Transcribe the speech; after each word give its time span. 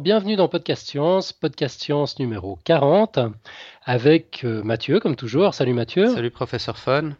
Bienvenue 0.00 0.36
dans 0.36 0.48
Podcast 0.48 0.88
Science, 0.88 1.34
Podcast 1.34 1.78
Science 1.78 2.18
numéro 2.18 2.58
40, 2.64 3.18
avec 3.84 4.44
euh, 4.44 4.62
Mathieu, 4.62 4.98
comme 4.98 5.14
toujours. 5.14 5.52
Salut 5.52 5.74
Mathieu. 5.74 6.08
Salut 6.08 6.30
professeur 6.30 6.78
Fun. 6.78 7.10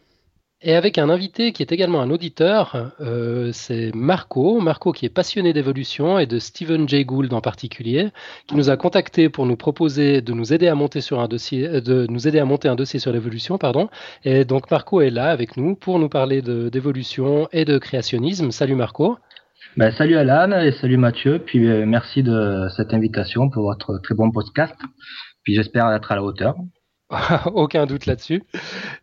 Et 0.62 0.74
avec 0.74 0.96
un 0.96 1.11
invité 1.11 1.52
qui 1.52 1.62
est 1.62 1.72
également 1.72 2.00
un 2.00 2.08
auditeur, 2.11 2.93
euh, 3.02 3.50
c'est 3.52 3.94
Marco. 3.94 4.61
Marco 4.61 4.93
qui 4.93 5.04
est 5.04 5.11
passionné 5.11 5.52
d'évolution 5.52 6.18
et 6.18 6.24
de 6.24 6.38
Stephen 6.38 6.88
Jay 6.88 7.04
Gould 7.04 7.35
en 7.35 7.43
particulier, 7.43 8.08
qui 8.46 8.57
nous 8.57 8.71
a 8.71 8.79
contacté 8.79 9.29
pour 9.29 9.44
nous 9.44 9.57
proposer 9.57 10.22
de 10.22 10.32
nous 10.32 10.54
aider 10.54 10.68
à 10.68 10.74
monter 10.74 11.02
sur 11.02 11.21
un 11.21 11.29
dossier, 11.29 11.68
euh, 11.68 11.80
de 11.82 12.07
nous 12.08 12.29
aider 12.29 12.38
à 12.38 12.46
monter 12.46 12.68
un 12.68 12.76
dossier 12.76 12.99
sur 12.99 13.12
l'évolution, 13.12 13.58
pardon. 13.58 13.90
Et 14.24 14.46
donc 14.46 14.71
Marco 14.71 15.02
est 15.02 15.10
là 15.10 15.30
avec 15.30 15.58
nous 15.58 15.76
pour 15.76 15.99
nous 15.99 16.08
parler 16.08 16.40
d'évolution 16.40 17.46
et 17.52 17.66
de 17.66 17.76
créationnisme. 17.76 18.50
Salut 18.50 18.74
Marco. 18.74 19.18
Ben, 19.76 19.92
salut 19.92 20.16
Alan 20.16 20.50
et 20.60 20.72
salut 20.72 20.96
Mathieu. 20.96 21.38
Puis 21.38 21.68
euh, 21.68 21.86
merci 21.86 22.24
de 22.24 22.66
cette 22.76 22.92
invitation 22.92 23.50
pour 23.50 23.62
votre 23.62 23.98
très 23.98 24.16
bon 24.16 24.32
podcast. 24.32 24.74
Puis 25.44 25.54
j'espère 25.54 25.88
être 25.93 26.10
à 26.10 26.16
la 26.16 26.24
hauteur. 26.24 26.56
Aucun 27.54 27.86
doute 27.86 28.06
là-dessus. 28.06 28.43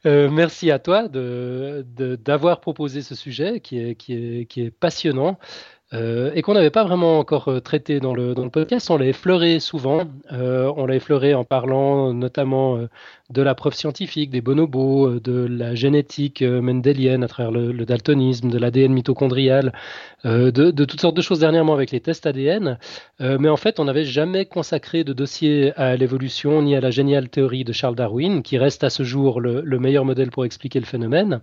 Euh, 0.05 0.30
merci 0.30 0.70
à 0.70 0.80
toi 0.80 1.07
d'avoir 1.07 2.57
de, 2.57 2.62
proposé 2.62 3.02
ce 3.02 3.16
sujet 3.16 3.62
qui 3.62 3.80
est, 3.80 3.95
qui 3.95 4.13
est, 4.13 4.45
qui 4.45 4.62
est 4.62 4.71
passionnant. 4.71 5.40
Euh, 5.94 6.32
et 6.36 6.41
qu'on 6.41 6.54
n'avait 6.54 6.70
pas 6.70 6.84
vraiment 6.84 7.18
encore 7.18 7.48
euh, 7.48 7.59
traité 7.62 8.02
dans 8.02 8.14
le, 8.14 8.34
podcast. 8.50 8.90
On 8.90 8.98
l'a 8.98 9.05
effleuré 9.05 9.62
souvent. 9.62 10.02
Euh, 10.34 10.71
on 10.76 10.85
l'a 10.85 10.96
effleuré 10.96 11.34
en 11.34 11.46
parlant 11.46 12.13
notamment 12.13 12.80
de 13.30 13.41
la 13.41 13.55
preuve 13.55 13.74
scientifique, 13.74 14.30
des 14.30 14.41
bonobos, 14.41 15.20
de 15.20 15.48
la 15.49 15.76
génétique 15.76 16.41
mendélienne 16.41 17.24
à 17.24 17.27
travers 17.27 17.52
le, 17.52 17.85
daltonisme, 17.85 18.49
de 18.49 18.58
l'ADN 18.58 18.93
mitochondrial, 18.93 19.74
de, 20.24 20.71
toutes 20.71 21.02
sortes 21.02 21.15
de 21.15 21.21
choses 21.21 21.40
dernièrement 21.40 21.74
avec 21.74 21.91
les 21.91 21.99
tests 21.99 22.26
ADN. 22.26 22.80
mais 23.20 23.49
en 23.49 23.58
fait, 23.58 23.80
on 23.80 23.85
n'avait 23.85 24.05
jamais 24.05 24.46
consacré 24.46 25.04
de 25.04 25.13
dossier 25.13 25.74
à 25.76 25.96
l'évolution 25.98 26.62
ni 26.62 26.76
à 26.76 26.80
la 26.80 26.91
géniale 26.91 27.30
théorie 27.30 27.65
de 27.65 27.74
Charles 27.74 27.96
Darwin, 27.96 28.43
qui 28.43 28.58
reste 28.58 28.84
à 28.84 28.90
ce 28.90 29.04
jour 29.04 29.41
le 29.41 29.80
meilleur 29.80 30.05
modèle 30.05 30.32
pour 30.32 30.46
expliquer 30.46 30.80
le 30.80 30.85
phénomène. 30.85 31.41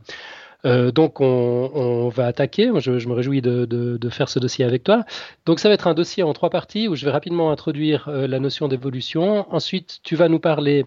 Euh, 0.64 0.90
donc 0.90 1.20
on, 1.20 2.08
va 2.08 2.26
attaquer. 2.26 2.70
Je, 2.78 3.08
me 3.08 3.14
réjouis 3.14 3.42
de, 3.42 4.08
faire 4.10 4.28
ce 4.28 4.38
dossier 4.38 4.64
avec 4.64 4.84
toi. 4.84 5.04
Donc 5.46 5.60
ça 5.60 5.68
va 5.68 5.74
être 5.74 5.86
un 5.86 5.94
dossier 5.94 6.22
en 6.22 6.32
trois 6.32 6.50
parties 6.50 6.88
où 6.88 6.94
je 6.94 7.04
vais 7.04 7.10
rapidement 7.10 7.50
introduire 7.50 8.08
euh, 8.08 8.26
la 8.26 8.38
notion 8.40 8.68
d'évolution. 8.68 9.52
Ensuite, 9.52 10.00
tu 10.02 10.16
vas 10.16 10.28
nous 10.28 10.40
parler 10.40 10.86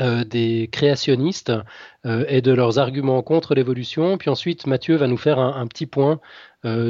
euh, 0.00 0.24
des 0.24 0.68
créationnistes 0.72 1.52
et 2.04 2.42
de 2.42 2.52
leurs 2.52 2.78
arguments 2.78 3.22
contre 3.22 3.54
l'évolution. 3.54 4.18
Puis 4.18 4.28
ensuite, 4.28 4.66
Mathieu 4.66 4.96
va 4.96 5.06
nous 5.06 5.16
faire 5.16 5.38
un, 5.38 5.66
petit 5.66 5.86
point 5.86 6.20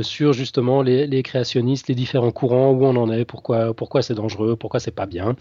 sur 0.02 0.32
justement 0.32 0.82
les, 0.82 1.22
créationnistes, 1.22 1.88
les 1.88 1.94
différents 1.94 2.32
courants, 2.32 2.70
où 2.72 2.84
on 2.84 2.96
en 2.96 3.12
est, 3.12 3.24
pourquoi, 3.24 3.74
pourquoi 3.74 4.02
c'est 4.02 4.14
dangereux, 4.14 4.56
pourquoi 4.56 4.80
c'est 4.80 4.90
pas 4.90 5.06
bien. 5.06 5.36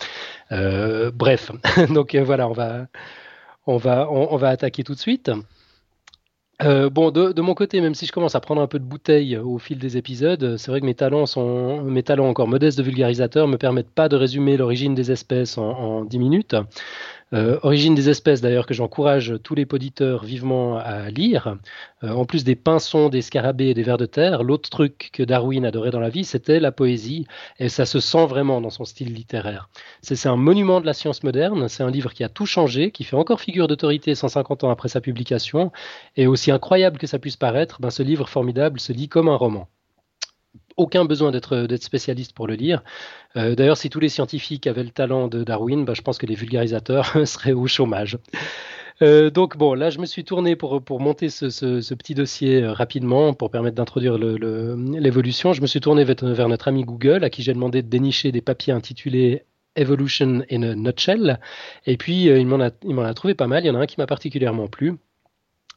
bref, 0.51 1.51
donc 1.89 2.15
voilà, 2.15 2.47
on 2.47 2.53
va, 2.53 2.85
on 3.65 3.77
va, 3.77 4.11
on 4.11 4.37
va 4.37 4.49
attaquer 4.49 4.83
tout 4.83 4.93
de 4.93 4.99
suite. 4.99 5.31
Euh, 6.63 6.89
bon, 6.89 7.11
de, 7.11 7.41
mon 7.41 7.53
côté, 7.53 7.81
même 7.81 7.95
si 7.95 8.05
je 8.05 8.11
commence 8.11 8.35
à 8.35 8.39
prendre 8.39 8.61
un 8.61 8.67
peu 8.67 8.79
de 8.79 8.83
bouteille 8.83 9.37
au 9.37 9.57
fil 9.57 9.77
des 9.77 9.97
épisodes, 9.97 10.57
c'est 10.57 10.71
vrai 10.71 10.81
que 10.81 10.85
mes 10.85 10.95
talents 10.95 11.25
sont 11.25 11.81
mes 11.83 12.03
talents 12.03 12.27
encore 12.27 12.47
modestes 12.47 12.77
de 12.77 12.83
vulgarisateur 12.83 13.47
me 13.47 13.57
permettent 13.57 13.91
pas 13.91 14.09
de 14.09 14.15
résumer 14.15 14.57
l'origine 14.57 14.95
des 14.95 15.11
espèces 15.11 15.57
en, 15.57 15.69
en 15.69 16.05
10 16.05 16.19
minutes. 16.19 16.55
Euh, 17.33 17.57
origine 17.63 17.95
des 17.95 18.09
espèces, 18.09 18.41
d'ailleurs, 18.41 18.67
que 18.67 18.75
j'encourage 18.75 19.35
tous 19.43 19.55
les 19.55 19.65
poditeurs 19.65 20.23
vivement 20.23 20.77
à 20.77 21.09
lire. 21.09 21.57
Euh, 22.03 22.11
en 22.11 22.25
plus 22.25 22.43
des 22.43 22.55
pinsons, 22.55 23.09
des 23.09 23.23
scarabées 23.23 23.69
et 23.69 23.73
des 23.73 23.81
vers 23.81 23.97
de 23.97 24.05
terre, 24.05 24.43
l'autre 24.43 24.69
truc 24.69 25.09
que 25.11 25.23
Darwin 25.23 25.65
adorait 25.65 25.89
dans 25.89 25.99
la 25.99 26.09
vie, 26.09 26.25
c'était 26.25 26.59
la 26.59 26.71
poésie. 26.71 27.25
Et 27.57 27.69
ça 27.69 27.85
se 27.85 27.99
sent 27.99 28.27
vraiment 28.27 28.61
dans 28.61 28.69
son 28.69 28.85
style 28.85 29.13
littéraire. 29.13 29.69
C'est 30.01 30.27
un 30.27 30.35
monument 30.35 30.79
de 30.79 30.85
la 30.85 30.93
science 30.93 31.23
moderne. 31.23 31.67
C'est 31.69 31.83
un 31.83 31.91
livre 31.91 32.13
qui 32.13 32.23
a 32.23 32.29
tout 32.29 32.45
changé, 32.45 32.91
qui 32.91 33.03
fait 33.03 33.15
encore 33.15 33.41
figure 33.41 33.67
d'autorité 33.67 34.13
150 34.13 34.63
ans 34.63 34.69
après 34.69 34.89
sa 34.89 35.01
publication. 35.01 35.71
Et 36.17 36.27
aussi 36.27 36.51
incroyable 36.51 36.99
que 36.99 37.07
ça 37.07 37.17
puisse 37.17 37.37
paraître, 37.37 37.81
ben, 37.81 37.89
ce 37.89 38.03
livre 38.03 38.29
formidable 38.29 38.79
se 38.79 38.93
lit 38.93 39.09
comme 39.09 39.27
un 39.27 39.35
roman 39.35 39.67
aucun 40.77 41.05
besoin 41.05 41.31
d'être 41.31 41.67
spécialiste 41.81 42.33
pour 42.33 42.47
le 42.47 42.55
lire. 42.55 42.83
Euh, 43.35 43.55
d'ailleurs, 43.55 43.77
si 43.77 43.89
tous 43.89 43.99
les 43.99 44.09
scientifiques 44.09 44.67
avaient 44.67 44.83
le 44.83 44.89
talent 44.89 45.27
de 45.27 45.43
Darwin, 45.43 45.85
bah, 45.85 45.93
je 45.93 46.01
pense 46.01 46.17
que 46.17 46.25
les 46.25 46.35
vulgarisateurs 46.35 47.15
seraient 47.27 47.53
au 47.53 47.67
chômage. 47.67 48.17
Euh, 49.01 49.31
donc 49.31 49.57
bon, 49.57 49.73
là 49.73 49.89
je 49.89 49.97
me 49.97 50.05
suis 50.05 50.23
tourné 50.23 50.55
pour, 50.55 50.99
monter 50.99 51.29
ce, 51.29 51.93
petit 51.95 52.13
dossier 52.13 52.61
euh, 52.61 52.73
rapidement 52.73 53.33
pour 53.33 53.49
permettre 53.49 53.75
d'introduire 53.75 54.17
l'évolution. 54.19 55.51
je 55.51 55.61
me 55.61 55.67
suis 55.67 55.79
tourné 55.79 56.03
vers, 56.03 56.47
notre 56.47 56.67
ami 56.67 56.83
Google 56.83 57.23
à 57.23 57.31
qui 57.31 57.41
j'ai 57.41 57.53
demandé 57.53 57.81
de 57.81 57.87
dénicher 57.87 58.31
des 58.31 58.41
papiers 58.41 58.71
intitulés 58.71 59.43
Evolution 59.75 60.43
in 60.51 60.61
a 60.61 60.75
Nutshell. 60.75 61.39
Et 61.87 61.97
puis 61.97 62.25
il 62.25 62.45
m'en 62.45 62.59
a, 62.59 62.69
a, 62.69 63.13
trouvé 63.15 63.33
pas 63.33 63.47
mal. 63.47 63.63
Il 63.63 63.67
y 63.67 63.71
en 63.71 63.75
a 63.75 63.79
un 63.79 63.85
qui 63.87 63.95
m'a 63.97 64.05
particulièrement 64.05 64.67
plu. 64.67 64.93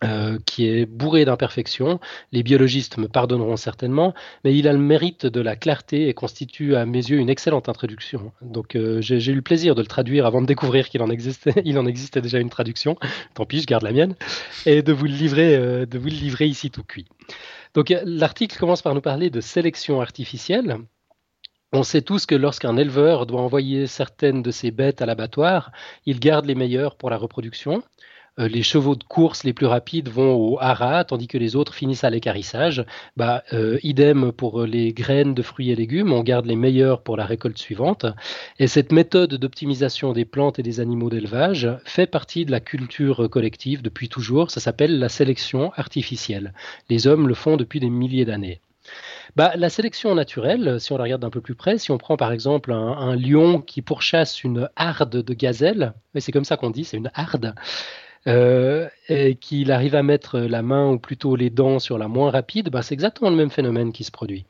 Euh, 0.05 0.39
qui 0.45 0.69
est 0.69 0.85
bourré 0.85 1.25
d'imperfections. 1.25 2.01
Les 2.31 2.43
biologistes 2.43 2.99
me 2.99 3.09
pardonneront 3.09 3.57
certainement, 3.57 4.13
mais 4.45 4.55
il 4.55 4.69
a 4.69 4.75
le 4.75 4.79
mérite 4.79 5.25
de 5.25 5.41
la 5.41 5.57
clarté 5.57 6.11
et 6.11 6.13
constitue 6.13 6.77
à 6.77 6.85
mes 6.85 6.99
yeux 6.99 7.17
une 7.17 7.31
excellente 7.31 7.71
introduction. 7.71 8.31
Donc 8.43 8.77
euh, 8.77 9.01
j'ai 9.01 9.33
eu 9.33 9.35
le 9.35 9.41
plaisir 9.41 9.75
de 9.75 9.81
le 9.81 9.87
traduire 9.87 10.27
avant 10.27 10.43
de 10.43 10.47
découvrir 10.47 10.91
qu'il 10.91 11.01
en 11.01 11.09
existait, 11.09 11.55
il 11.65 11.79
en 11.79 11.85
déjà 11.85 12.39
une 12.39 12.51
traduction. 12.51 12.99
Tant 13.33 13.47
pis, 13.47 13.63
je 13.63 13.67
garde 13.67 13.85
la 13.85 13.93
mienne 13.93 14.17
et 14.67 14.83
de 14.83 14.93
vous 14.93 15.07
le 15.07 15.13
livrer, 15.13 15.57
euh, 15.57 15.87
de 15.87 15.99
vous 15.99 16.09
le 16.09 16.13
livrer 16.13 16.45
ici 16.45 16.71
tout 16.71 16.85
cuit. 16.85 17.07
Donc 17.73 17.91
l'article 18.05 18.59
commence 18.59 18.83
par 18.83 18.95
nous 18.95 19.01
parler 19.01 19.31
de 19.31 19.41
sélection 19.41 20.03
artificielle. 20.03 20.77
On 21.73 21.83
sait 21.83 22.03
tous 22.03 22.27
que 22.27 22.35
lorsqu'un 22.35 22.77
éleveur 22.77 23.25
doit 23.25 23.41
envoyer 23.41 23.87
certaines 23.87 24.43
de 24.43 24.51
ses 24.51 24.71
bêtes 24.71 25.01
à 25.01 25.07
l'abattoir, 25.07 25.73
il 26.05 26.21
garde 26.21 26.45
les 26.45 26.55
meilleures 26.55 26.97
pour 26.97 27.09
la 27.09 27.17
reproduction. 27.17 27.83
Euh, 28.39 28.49
les 28.49 28.63
chevaux 28.63 28.97
de 28.97 29.05
course 29.05 29.45
les 29.45 29.53
plus 29.53 29.67
rapides 29.67 30.09
vont 30.09 30.35
au 30.35 30.59
haras, 30.61 31.05
tandis 31.05 31.27
que 31.27 31.39
les 31.39 31.57
autres 31.57 31.75
finissent 31.75 32.05
à 32.05 32.11
l'écarissage. 32.11 32.85
Bah, 33.17 33.43
euh, 33.53 33.79
idem 33.83 34.33
pour 34.33 34.65
les 34.65 34.93
graines 34.93 35.35
de 35.35 35.43
fruits 35.43 35.71
et 35.71 35.77
légumes, 35.77 36.13
on 36.13 36.23
garde 36.23 36.47
les 36.47 36.57
meilleurs 36.57 37.03
pour 37.03 37.17
la 37.17 37.25
récolte 37.25 37.59
suivante. 37.59 38.07
Et 38.59 38.67
cette 38.67 38.93
méthode 38.93 39.35
d'optimisation 39.35 40.13
des 40.13 40.25
plantes 40.25 40.59
et 40.59 40.63
des 40.63 40.81
animaux 40.81 41.11
d'élevage 41.11 41.69
fait 41.85 42.07
partie 42.07 42.45
de 42.45 42.51
la 42.51 42.61
culture 42.61 43.29
collective 43.31 43.83
depuis 43.83 44.09
toujours. 44.09 44.51
Ça 44.51 44.61
s'appelle 44.61 44.99
la 44.99 45.09
sélection 45.09 45.73
artificielle. 45.77 46.53
Les 46.91 47.07
hommes 47.07 47.29
le 47.29 47.35
font 47.35 47.57
depuis 47.57 47.81
des 47.81 47.91
milliers 47.91 48.25
d'années. 48.25 48.61
Bah, 49.35 49.53
la 49.57 49.69
sélection 49.69 50.15
naturelle, 50.15 50.81
si 50.81 50.93
on 50.93 50.97
la 50.97 51.05
regarde 51.05 51.23
d'un 51.23 51.31
peu 51.31 51.41
plus 51.41 51.55
près, 51.55 51.79
si 51.79 51.91
on 51.91 51.99
prend 51.99 52.17
par 52.17 52.33
exemple 52.33 52.73
un, 52.73 53.17
lion 53.17 53.61
qui 53.61 53.83
pourchasse 53.83 54.45
une 54.45 54.71
harde 54.77 55.23
de 55.23 55.35
gazelles, 55.35 55.93
c'est 56.17 56.33
comme 56.33 56.45
ça 56.45 56.57
qu'on 56.57 56.71
dit, 56.71 56.85
c'est 56.85 56.97
une 56.97 57.11
harde, 57.15 57.55
euh, 58.27 58.89
et 59.09 59.37
qu'il 59.37 59.71
arrive 59.71 59.95
à 59.95 60.03
mettre 60.03 60.39
la 60.39 60.63
main 60.63 60.91
ou 60.91 60.99
plutôt 60.99 61.37
les 61.37 61.51
dents 61.51 61.79
sur 61.79 61.99
la 61.99 62.09
moins 62.09 62.31
rapide, 62.31 62.71
bah, 62.71 62.83
c'est 62.83 62.95
exactement 62.95 63.31
le 63.31 63.37
même 63.37 63.51
phénomène 63.51 63.93
qui 63.93 64.05
se 64.05 64.11
produit. 64.11 64.47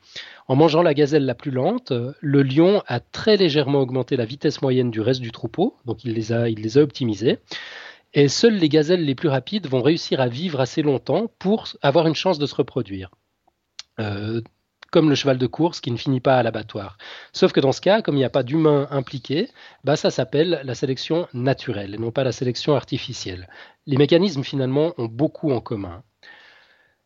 En 0.47 0.55
mangeant 0.55 0.81
la 0.81 0.93
gazelle 0.93 1.25
la 1.25 1.35
plus 1.35 1.51
lente, 1.51 1.93
le 2.19 2.41
lion 2.41 2.81
a 2.87 2.99
très 2.99 3.37
légèrement 3.37 3.79
augmenté 3.79 4.17
la 4.17 4.25
vitesse 4.25 4.61
moyenne 4.61 4.89
du 4.89 5.01
reste 5.01 5.21
du 5.21 5.31
troupeau, 5.31 5.75
donc 5.85 6.03
il 6.03 6.13
les 6.13 6.31
a, 6.31 6.81
optimisés. 6.81 7.37
Et 8.13 8.29
seules 8.29 8.55
les 8.55 8.69
gazelles 8.69 9.03
les 9.03 9.15
plus 9.15 9.29
rapides 9.29 9.67
vont 9.67 9.81
réussir 9.81 10.21
à 10.21 10.27
vivre 10.27 10.59
assez 10.59 10.81
longtemps 10.81 11.29
pour 11.39 11.67
avoir 11.81 12.07
une 12.07 12.15
chance 12.15 12.39
de 12.39 12.45
se 12.45 12.55
reproduire. 12.55 13.11
Euh, 13.99 14.41
comme 14.91 15.09
le 15.09 15.15
cheval 15.15 15.37
de 15.37 15.47
course 15.47 15.81
qui 15.81 15.91
ne 15.91 15.97
finit 15.97 16.19
pas 16.19 16.37
à 16.37 16.43
l'abattoir. 16.43 16.97
Sauf 17.33 17.51
que 17.51 17.59
dans 17.59 17.71
ce 17.71 17.81
cas, 17.81 18.01
comme 18.01 18.15
il 18.15 18.19
n'y 18.19 18.23
a 18.23 18.29
pas 18.29 18.43
d'humain 18.43 18.87
impliqué, 18.91 19.49
bah 19.83 19.95
ça 19.95 20.09
s'appelle 20.09 20.61
la 20.63 20.75
sélection 20.75 21.27
naturelle 21.33 21.95
et 21.95 21.97
non 21.97 22.11
pas 22.11 22.23
la 22.23 22.31
sélection 22.31 22.75
artificielle. 22.75 23.47
Les 23.85 23.97
mécanismes 23.97 24.43
finalement 24.43 24.93
ont 24.97 25.05
beaucoup 25.05 25.51
en 25.51 25.61
commun. 25.61 26.03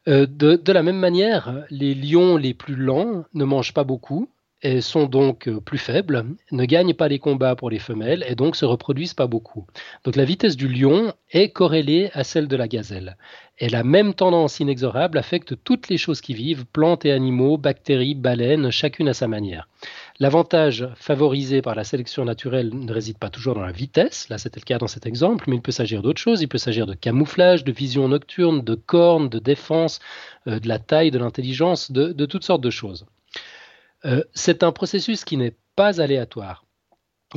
Euh, 0.07 0.25
de, 0.27 0.71
la 0.71 0.83
même 0.83 0.97
manière, 0.97 1.63
les 1.69 1.93
lions 1.93 2.35
les 2.37 2.53
plus 2.53 2.75
lents 2.75 3.23
ne 3.33 3.45
mangent 3.45 3.73
pas 3.73 3.83
beaucoup 3.83 4.29
et 4.63 4.81
sont 4.81 5.05
donc 5.05 5.47
euh, 5.47 5.59
plus 5.59 5.77
faibles, 5.77 6.25
ne 6.51 6.65
gagnent 6.65 6.93
pas 6.93 7.07
les 7.07 7.19
combats 7.19 7.55
pour 7.55 7.69
les 7.69 7.79
femelles 7.79 8.23
et 8.27 8.35
donc 8.35 8.55
se 8.55 8.65
reproduisent 8.65 9.13
pas 9.13 9.27
beaucoup. 9.27 9.65
Donc 10.03 10.15
la 10.15 10.25
vitesse 10.25 10.55
du 10.55 10.67
lion 10.67 11.13
est 11.31 11.49
corrélée 11.49 12.09
à 12.13 12.23
celle 12.23 12.47
de 12.47 12.55
la 12.55 12.67
gazelle. 12.67 13.17
Et 13.61 13.69
la 13.69 13.83
même 13.83 14.15
tendance 14.15 14.59
inexorable 14.59 15.19
affecte 15.19 15.53
toutes 15.63 15.87
les 15.87 15.99
choses 15.99 16.19
qui 16.19 16.33
vivent, 16.33 16.65
plantes 16.65 17.05
et 17.05 17.11
animaux, 17.11 17.57
bactéries, 17.57 18.15
baleines, 18.15 18.71
chacune 18.71 19.07
à 19.07 19.13
sa 19.13 19.27
manière. 19.27 19.67
L'avantage 20.19 20.89
favorisé 20.95 21.61
par 21.61 21.75
la 21.75 21.83
sélection 21.83 22.25
naturelle 22.25 22.71
ne 22.73 22.91
réside 22.91 23.19
pas 23.19 23.29
toujours 23.29 23.53
dans 23.53 23.61
la 23.61 23.71
vitesse, 23.71 24.29
là 24.29 24.39
c'était 24.39 24.59
le 24.59 24.65
cas 24.65 24.79
dans 24.79 24.87
cet 24.87 25.05
exemple, 25.05 25.45
mais 25.47 25.57
il 25.57 25.61
peut 25.61 25.71
s'agir 25.71 26.01
d'autres 26.01 26.19
choses, 26.19 26.41
il 26.41 26.47
peut 26.47 26.57
s'agir 26.57 26.87
de 26.87 26.95
camouflage, 26.95 27.63
de 27.63 27.71
vision 27.71 28.07
nocturne, 28.07 28.63
de 28.63 28.73
cornes, 28.73 29.29
de 29.29 29.37
défense, 29.37 29.99
euh, 30.47 30.59
de 30.59 30.67
la 30.67 30.79
taille, 30.79 31.11
de 31.11 31.19
l'intelligence, 31.19 31.91
de, 31.91 32.25
toutes 32.25 32.43
sortes 32.43 32.63
de 32.63 32.71
choses. 32.71 33.05
Euh, 34.05 34.23
c'est 34.33 34.63
un 34.63 34.71
processus 34.71 35.23
qui 35.23 35.37
n'est 35.37 35.55
pas 35.75 36.01
aléatoire. 36.01 36.65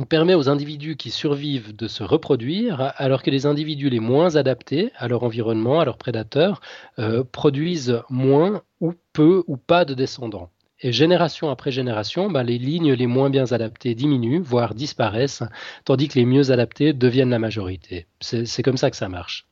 Permet 0.03 0.35
aux 0.35 0.49
individus 0.49 0.97
qui 0.97 1.09
survivent 1.09 1.73
de 1.73 1.87
se 1.87 2.03
reproduire, 2.03 2.91
alors 2.97 3.23
que 3.23 3.31
les 3.31 3.45
individus 3.45 3.89
les 3.89 4.01
moins 4.01 4.35
adaptés 4.35 4.91
à 4.97 5.07
leur 5.07 5.23
environnement, 5.23 5.79
à 5.79 5.85
leurs 5.85 5.97
prédateurs, 5.97 6.59
euh, 6.99 7.23
produisent 7.23 8.01
moins 8.09 8.61
ou 8.81 8.93
peu 9.13 9.43
ou 9.47 9.55
pas 9.55 9.85
de 9.85 9.93
descendants. 9.93 10.49
Et 10.81 10.91
génération 10.91 11.49
après 11.49 11.71
génération, 11.71 12.29
ben, 12.29 12.43
les 12.43 12.57
lignes 12.57 12.91
les 12.91 13.07
moins 13.07 13.29
bien 13.29 13.53
adaptées 13.53 13.95
diminuent, 13.95 14.41
voire 14.41 14.75
disparaissent, 14.75 15.43
tandis 15.85 16.09
que 16.09 16.19
les 16.19 16.25
mieux 16.25 16.51
adaptées 16.51 16.91
deviennent 16.91 17.29
la 17.29 17.39
majorité. 17.39 18.05
C'est 18.19 18.63
comme 18.63 18.75
ça 18.75 18.91
que 18.91 18.97
ça 18.97 19.07
marche. 19.07 19.47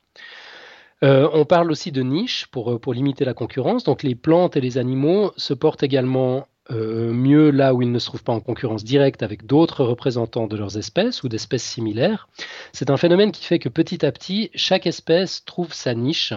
Euh, 1.02 1.28
on 1.32 1.46
parle 1.46 1.70
aussi 1.70 1.90
de 1.90 2.02
niche 2.02 2.46
pour, 2.48 2.78
pour 2.80 2.92
limiter 2.92 3.24
la 3.24 3.34
concurrence. 3.34 3.84
Donc 3.84 4.02
les 4.02 4.14
plantes 4.14 4.56
et 4.56 4.60
les 4.60 4.76
animaux 4.76 5.32
se 5.38 5.54
portent 5.54 5.82
également 5.82 6.46
euh, 6.70 7.12
mieux 7.12 7.50
là 7.50 7.74
où 7.74 7.82
ils 7.82 7.92
ne 7.92 7.98
se 7.98 8.06
trouvent 8.06 8.24
pas 8.24 8.32
en 8.32 8.40
concurrence 8.40 8.84
directe 8.84 9.22
avec 9.22 9.46
d'autres 9.46 9.84
représentants 9.84 10.46
de 10.46 10.56
leurs 10.56 10.78
espèces 10.78 11.22
ou 11.22 11.28
d'espèces 11.28 11.64
similaires. 11.64 12.28
C'est 12.72 12.90
un 12.90 12.96
phénomène 12.96 13.32
qui 13.32 13.44
fait 13.44 13.58
que 13.58 13.68
petit 13.68 14.04
à 14.04 14.12
petit, 14.12 14.50
chaque 14.54 14.86
espèce 14.86 15.44
trouve 15.44 15.74
sa 15.74 15.94
niche 15.94 16.32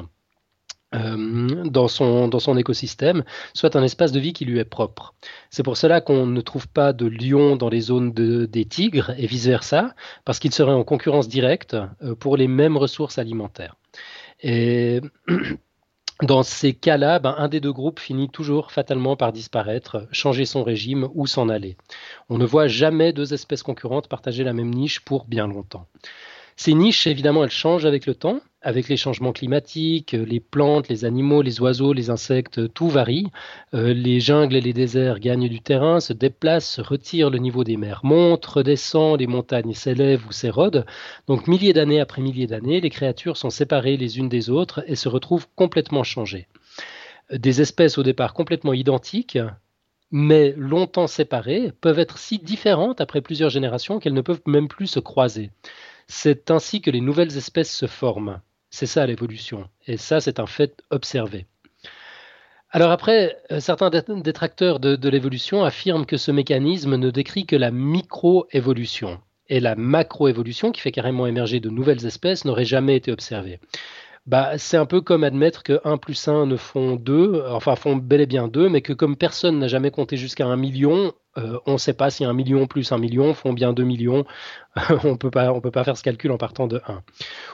euh, 0.95 1.65
dans, 1.65 1.89
son, 1.89 2.57
écosystème, 2.57 3.25
soit 3.53 3.75
un 3.75 3.83
espace 3.83 4.13
de 4.13 4.21
vie 4.21 4.31
qui 4.31 4.45
lui 4.45 4.59
est 4.59 4.65
propre. 4.65 5.15
C'est 5.49 5.63
pour 5.63 5.75
cela 5.75 5.99
qu'on 5.99 6.25
ne 6.25 6.39
trouve 6.39 6.69
pas 6.69 6.93
de 6.93 7.05
lions 7.05 7.57
dans 7.57 7.67
les 7.67 7.81
zones 7.81 8.13
des 8.13 8.65
tigres 8.65 9.11
et 9.17 9.27
vice-versa, 9.27 9.95
parce 10.23 10.39
qu'ils 10.39 10.53
seraient 10.53 10.71
en 10.71 10.85
concurrence 10.85 11.27
directe 11.27 11.75
euh, 12.01 12.15
pour 12.15 12.37
les 12.37 12.47
mêmes 12.47 12.77
ressources 12.77 13.17
alimentaires. 13.17 13.75
Et 14.41 15.01
Dans 16.23 16.41
ces 16.41 16.73
cas-là, 16.73 17.19
ben, 17.19 17.35
un 17.37 17.47
des 17.47 17.59
deux 17.59 17.71
groupes 17.71 17.99
finit 17.99 18.29
toujours 18.29 18.71
fatalement 18.71 19.15
par 19.15 19.31
disparaître, 19.31 20.07
changer 20.11 20.45
son 20.45 20.63
régime 20.63 21.09
ou 21.13 21.27
s'en 21.27 21.47
aller. 21.47 21.77
On 22.29 22.39
ne 22.39 22.45
voit 22.45 22.67
jamais 22.67 23.13
deux 23.13 23.35
espèces 23.35 23.61
concurrentes 23.61 24.07
partager 24.07 24.43
la 24.43 24.53
même 24.53 24.73
niche 24.73 25.01
pour 25.01 25.25
bien 25.25 25.45
longtemps. 25.45 25.85
Ces 26.55 26.73
niches, 26.73 27.05
évidemment, 27.05 27.43
elles 27.43 27.51
changent 27.51 27.85
avec 27.85 28.07
le 28.07 28.15
temps, 28.15 28.41
avec 28.67 28.89
les 28.89 28.97
changements 28.97 29.31
climatiques, 29.31 30.11
les 30.11 30.41
plantes, 30.41 30.89
les 30.89 31.05
animaux, 31.05 31.41
les 31.41 31.61
oiseaux, 31.61 31.93
les 31.93 32.09
insectes, 32.09 32.73
tout 32.73 32.89
varie. 32.89 33.27
Euh, 33.73 33.93
les 33.93 34.19
jungles 34.19 34.57
et 34.57 34.61
les 34.61 34.73
déserts 34.73 35.21
gagnent 35.21 35.47
du 35.47 35.61
terrain, 35.61 36.01
se 36.01 36.11
déplacent, 36.11 36.69
se 36.71 36.81
retirent, 36.81 37.29
le 37.29 37.37
niveau 37.37 37.63
des 37.63 37.77
mers 37.77 38.01
monte, 38.03 38.45
redescend, 38.45 39.21
les 39.21 39.25
montagnes 39.25 39.73
s'élèvent 39.73 40.27
ou 40.27 40.33
s'érodent. 40.33 40.85
Donc 41.27 41.47
milliers 41.47 41.71
d'années 41.71 42.01
après 42.01 42.21
milliers 42.21 42.45
d'années, 42.45 42.81
les 42.81 42.89
créatures 42.89 43.37
sont 43.37 43.49
séparées 43.49 43.95
les 43.95 44.19
unes 44.19 44.27
des 44.27 44.49
autres 44.49 44.83
et 44.85 44.97
se 44.97 45.07
retrouvent 45.07 45.47
complètement 45.55 46.03
changées. 46.03 46.49
Des 47.31 47.61
espèces 47.61 47.97
au 47.97 48.03
départ 48.03 48.33
complètement 48.33 48.73
identiques, 48.73 49.39
mais 50.11 50.53
longtemps 50.57 51.07
séparées, 51.07 51.71
peuvent 51.79 51.99
être 51.99 52.17
si 52.17 52.37
différentes 52.37 52.99
après 52.99 53.21
plusieurs 53.21 53.49
générations 53.49 53.99
qu'elles 53.99 54.13
ne 54.13 54.19
peuvent 54.19 54.41
même 54.45 54.67
plus 54.67 54.87
se 54.87 54.99
croiser. 54.99 55.51
C'est 56.07 56.51
ainsi 56.51 56.81
que 56.81 56.91
les 56.91 57.01
nouvelles 57.01 57.37
espèces 57.37 57.73
se 57.73 57.85
forment. 57.85 58.41
C'est 58.69 58.85
ça 58.85 59.05
l'évolution. 59.05 59.69
Et 59.87 59.97
ça, 59.97 60.19
c'est 60.19 60.39
un 60.39 60.47
fait 60.47 60.83
observé. 60.89 61.45
Alors 62.71 62.91
après, 62.91 63.37
euh, 63.51 63.59
certains 63.59 63.89
détracteurs 63.89 64.79
de, 64.79 65.09
l'évolution 65.09 65.63
affirment 65.63 66.05
que 66.05 66.17
ce 66.17 66.31
mécanisme 66.31 66.97
ne 66.97 67.09
décrit 67.09 67.45
que 67.45 67.55
la 67.55 67.71
microévolution. 67.71 69.19
Et 69.49 69.61
la 69.61 69.75
macroévolution, 69.75 70.73
qui 70.73 70.81
fait 70.81 70.91
carrément 70.91 71.25
émerger 71.25 71.61
de 71.61 71.69
nouvelles 71.69 72.05
espèces, 72.05 72.43
n'aurait 72.43 72.65
jamais 72.65 72.97
été 72.97 73.13
observée. 73.13 73.61
Bah, 74.27 74.57
c'est 74.57 74.75
un 74.75 74.85
peu 74.85 74.99
comme 74.99 75.23
admettre 75.23 75.63
que 75.63 75.79
1 75.85 75.97
plus 75.97 76.27
1 76.27 76.47
ne 76.47 76.57
font 76.57 76.97
2, 76.97 77.45
enfin 77.47 77.77
font 77.77 77.95
bel 77.95 78.19
et 78.19 78.25
bien 78.25 78.49
2, 78.49 78.67
mais 78.67 78.81
que 78.81 78.91
comme 78.91 79.15
personne 79.15 79.57
n'a 79.57 79.69
jamais 79.69 79.89
compté 79.89 80.17
jusqu'à 80.17 80.45
1 80.45 80.57
million, 80.57 81.13
euh, 81.37 81.57
on 81.65 81.73
ne 81.73 81.77
sait 81.77 81.93
pas 81.93 82.09
si 82.09 82.25
1 82.25 82.33
million 82.33 82.67
plus 82.67 82.91
1 82.91 82.97
million 82.97 83.33
font 83.33 83.53
bien 83.53 83.71
2 83.71 83.85
millions. 83.85 84.25
on 85.05 85.11
on 85.11 85.17
peut 85.17 85.31
pas 85.31 85.83
faire 85.85 85.95
ce 85.95 86.03
calcul 86.03 86.31
en 86.31 86.37
partant 86.37 86.67
de 86.67 86.81
1. 86.85 87.03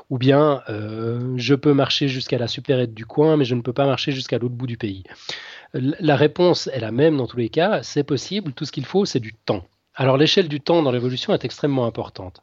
Ou 0.10 0.18
bien, 0.18 0.64
euh, 0.68 1.36
je 1.38 1.54
peux 1.54 1.74
marcher 1.74 2.08
jusqu'à 2.08 2.40
la 2.40 2.48
supérette 2.48 2.96
du 2.96 3.06
coin, 3.06 3.38
mais 3.38 3.46
je 3.46 3.54
ne 3.54 3.62
peux 3.62 3.74
pas 3.74 3.86
marcher 3.86 4.12
jusqu'à 4.12 4.40
l'autre 4.40 4.56
bout 4.56 4.68
du 4.68 4.78
pays. 4.78 5.04
La 5.74 6.16
réponse 6.16 6.68
est 6.74 6.80
la 6.80 6.92
même 6.92 7.18
dans 7.18 7.28
tous 7.28 7.38
les 7.38 7.50
cas, 7.50 7.84
c'est 7.84 8.04
possible, 8.04 8.52
tout 8.54 8.66
ce 8.66 8.72
qu'il 8.72 8.86
faut, 8.86 9.06
c'est 9.06 9.20
du 9.20 9.36
temps. 9.36 9.64
Alors 9.96 10.18
l'échelle 10.18 10.48
du 10.48 10.60
temps 10.60 10.82
dans 10.82 10.92
l'évolution 10.92 11.34
est 11.34 11.46
extrêmement 11.46 11.86
importante. 11.86 12.42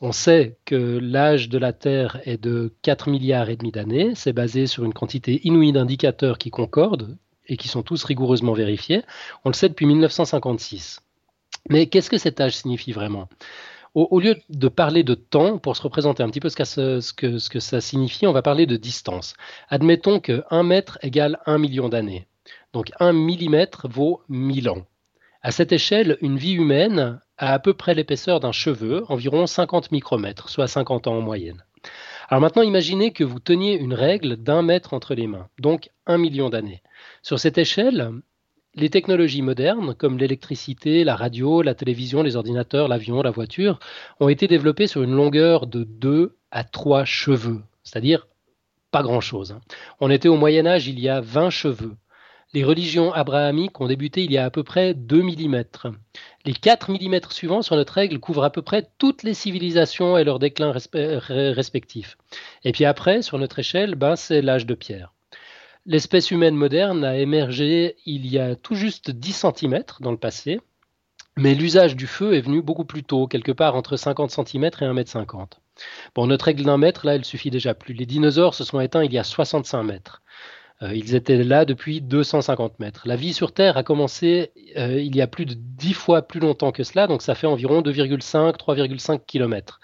On 0.00 0.12
sait 0.12 0.58
que 0.64 0.98
l'âge 1.02 1.48
de 1.48 1.58
la 1.58 1.72
Terre 1.72 2.20
est 2.24 2.40
de 2.40 2.72
4 2.82 3.08
milliards 3.08 3.50
et 3.50 3.56
demi 3.56 3.72
d'années. 3.72 4.12
C'est 4.14 4.32
basé 4.32 4.68
sur 4.68 4.84
une 4.84 4.94
quantité 4.94 5.40
inouïe 5.42 5.72
d'indicateurs 5.72 6.38
qui 6.38 6.50
concordent 6.50 7.16
et 7.48 7.56
qui 7.56 7.66
sont 7.66 7.82
tous 7.82 8.04
rigoureusement 8.04 8.52
vérifiés. 8.52 9.02
On 9.44 9.48
le 9.48 9.54
sait 9.54 9.68
depuis 9.68 9.86
1956. 9.86 11.00
Mais 11.68 11.86
qu'est-ce 11.86 12.10
que 12.10 12.18
cet 12.18 12.40
âge 12.40 12.56
signifie 12.56 12.92
vraiment? 12.92 13.28
Au, 13.94 14.20
lieu 14.20 14.36
de 14.50 14.68
parler 14.68 15.02
de 15.02 15.14
temps, 15.14 15.58
pour 15.58 15.76
se 15.76 15.82
représenter 15.82 16.22
un 16.22 16.28
petit 16.28 16.38
peu 16.38 16.50
ce, 16.50 17.12
que, 17.12 17.58
ça 17.58 17.80
signifie, 17.80 18.28
on 18.28 18.32
va 18.32 18.42
parler 18.42 18.66
de 18.66 18.76
distance. 18.76 19.34
Admettons 19.68 20.20
que 20.20 20.44
1 20.50 20.62
mètre 20.62 20.98
égale 21.02 21.40
1 21.46 21.58
million 21.58 21.88
d'années. 21.88 22.28
Donc 22.72 22.92
1 23.00 23.12
millimètre 23.12 23.88
vaut 23.88 24.22
1000 24.28 24.68
ans. 24.68 24.86
À 25.42 25.50
cette 25.50 25.72
échelle, 25.72 26.16
une 26.20 26.36
vie 26.36 26.52
humaine 26.52 27.20
à 27.38 27.58
peu 27.58 27.72
près 27.72 27.94
l'épaisseur 27.94 28.40
d'un 28.40 28.52
cheveu, 28.52 29.04
environ 29.08 29.46
50 29.46 29.92
micromètres, 29.92 30.48
soit 30.48 30.66
50 30.66 31.06
ans 31.06 31.18
en 31.18 31.20
moyenne. 31.20 31.64
Alors 32.28 32.42
maintenant, 32.42 32.62
imaginez 32.62 33.12
que 33.12 33.24
vous 33.24 33.38
teniez 33.38 33.74
une 33.74 33.94
règle 33.94 34.36
d'un 34.36 34.62
mètre 34.62 34.92
entre 34.92 35.14
les 35.14 35.26
mains, 35.26 35.48
donc 35.58 35.90
un 36.06 36.18
million 36.18 36.50
d'années. 36.50 36.82
Sur 37.22 37.38
cette 37.38 37.56
échelle, 37.56 38.12
les 38.74 38.90
technologies 38.90 39.42
modernes, 39.42 39.94
comme 39.94 40.18
l'électricité, 40.18 41.04
la 41.04 41.16
radio, 41.16 41.62
la 41.62 41.74
télévision, 41.74 42.22
les 42.22 42.36
ordinateurs, 42.36 42.88
l'avion, 42.88 43.22
la 43.22 43.30
voiture, 43.30 43.78
ont 44.20 44.28
été 44.28 44.46
développées 44.46 44.86
sur 44.86 45.02
une 45.02 45.14
longueur 45.14 45.66
de 45.66 45.84
2 45.84 46.36
à 46.50 46.64
3 46.64 47.04
cheveux, 47.04 47.62
c'est-à-dire 47.82 48.26
pas 48.90 49.02
grand-chose. 49.02 49.52
Hein. 49.52 49.60
On 50.00 50.10
était 50.10 50.28
au 50.28 50.36
Moyen 50.36 50.66
Âge 50.66 50.88
il 50.88 51.00
y 51.00 51.08
a 51.08 51.20
20 51.20 51.50
cheveux. 51.50 51.94
Les 52.54 52.64
religions 52.64 53.12
abrahamiques 53.12 53.78
ont 53.78 53.88
débuté 53.88 54.24
il 54.24 54.32
y 54.32 54.38
a 54.38 54.46
à 54.46 54.50
peu 54.50 54.62
près 54.62 54.94
2 54.94 55.22
mm. 55.22 55.64
Les 56.46 56.54
4 56.54 56.90
mm 56.90 57.20
suivants 57.28 57.60
sur 57.60 57.76
notre 57.76 57.92
règle 57.92 58.18
couvrent 58.20 58.44
à 58.44 58.50
peu 58.50 58.62
près 58.62 58.88
toutes 58.96 59.22
les 59.22 59.34
civilisations 59.34 60.16
et 60.16 60.24
leurs 60.24 60.38
déclins 60.38 60.72
respectifs. 60.72 62.16
Et 62.64 62.72
puis 62.72 62.86
après, 62.86 63.20
sur 63.20 63.38
notre 63.38 63.58
échelle, 63.58 63.96
ben, 63.96 64.16
c'est 64.16 64.40
l'âge 64.40 64.64
de 64.64 64.74
pierre. 64.74 65.12
L'espèce 65.84 66.30
humaine 66.30 66.54
moderne 66.54 67.04
a 67.04 67.18
émergé 67.18 67.96
il 68.06 68.26
y 68.26 68.38
a 68.38 68.56
tout 68.56 68.74
juste 68.74 69.10
10 69.10 69.44
cm 69.54 69.84
dans 70.00 70.10
le 70.10 70.16
passé, 70.16 70.60
mais 71.36 71.54
l'usage 71.54 71.96
du 71.96 72.06
feu 72.06 72.34
est 72.34 72.40
venu 72.40 72.62
beaucoup 72.62 72.84
plus 72.84 73.04
tôt, 73.04 73.26
quelque 73.26 73.52
part 73.52 73.76
entre 73.76 73.96
50 73.96 74.30
cm 74.30 74.64
et 74.64 74.84
1 74.84 74.96
m 74.96 75.06
50. 75.06 75.60
Bon, 76.14 76.26
notre 76.26 76.46
règle 76.46 76.64
d'un 76.64 76.78
mètre, 76.78 77.06
là, 77.06 77.14
elle 77.14 77.24
suffit 77.24 77.50
déjà 77.50 77.74
plus. 77.74 77.94
Les 77.94 78.06
dinosaures 78.06 78.54
se 78.54 78.64
sont 78.64 78.80
éteints 78.80 79.04
il 79.04 79.12
y 79.12 79.18
a 79.18 79.24
65 79.24 79.82
mètres. 79.82 80.22
Euh, 80.82 80.94
ils 80.94 81.14
étaient 81.14 81.42
là 81.42 81.64
depuis 81.64 82.00
250 82.00 82.78
mètres. 82.78 83.02
La 83.06 83.16
vie 83.16 83.32
sur 83.32 83.52
Terre 83.52 83.76
a 83.76 83.82
commencé 83.82 84.52
euh, 84.76 85.00
il 85.00 85.16
y 85.16 85.20
a 85.20 85.26
plus 85.26 85.44
de 85.44 85.54
10 85.54 85.92
fois 85.92 86.22
plus 86.22 86.40
longtemps 86.40 86.70
que 86.70 86.84
cela, 86.84 87.06
donc 87.06 87.22
ça 87.22 87.34
fait 87.34 87.46
environ 87.46 87.80
2,5, 87.82 88.56
3,5 88.56 89.20
km. 89.26 89.80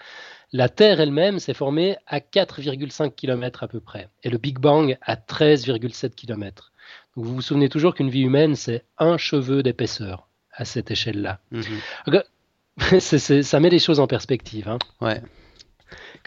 La 0.53 0.69
Terre 0.69 1.01
elle-même 1.01 1.39
s'est 1.39 1.53
formée 1.53 1.97
à 2.07 2.19
4,5 2.19 3.13
km 3.13 3.63
à 3.63 3.67
peu 3.67 3.81
près, 3.81 4.07
et 4.23 4.29
le 4.29 4.37
Big 4.37 4.57
Bang 4.57 4.97
à 5.01 5.15
13,7 5.15 6.11
km. 6.11 6.71
vous 7.15 7.35
vous 7.35 7.41
souvenez 7.41 7.67
toujours 7.67 7.93
qu'une 7.93 8.09
vie 8.09 8.21
humaine, 8.21 8.55
c'est 8.55 8.85
un 8.97 9.17
cheveu 9.17 9.63
d'épaisseur 9.63 10.29
à 10.53 10.63
cette 10.63 10.91
échelle-là. 10.91 11.39
Mhm. 11.51 12.23
ça 12.99 13.59
met 13.59 13.69
les 13.69 13.79
choses 13.79 13.99
en 13.99 14.07
perspective. 14.07 14.69
Hein. 14.69 14.79
Ouais 15.01 15.21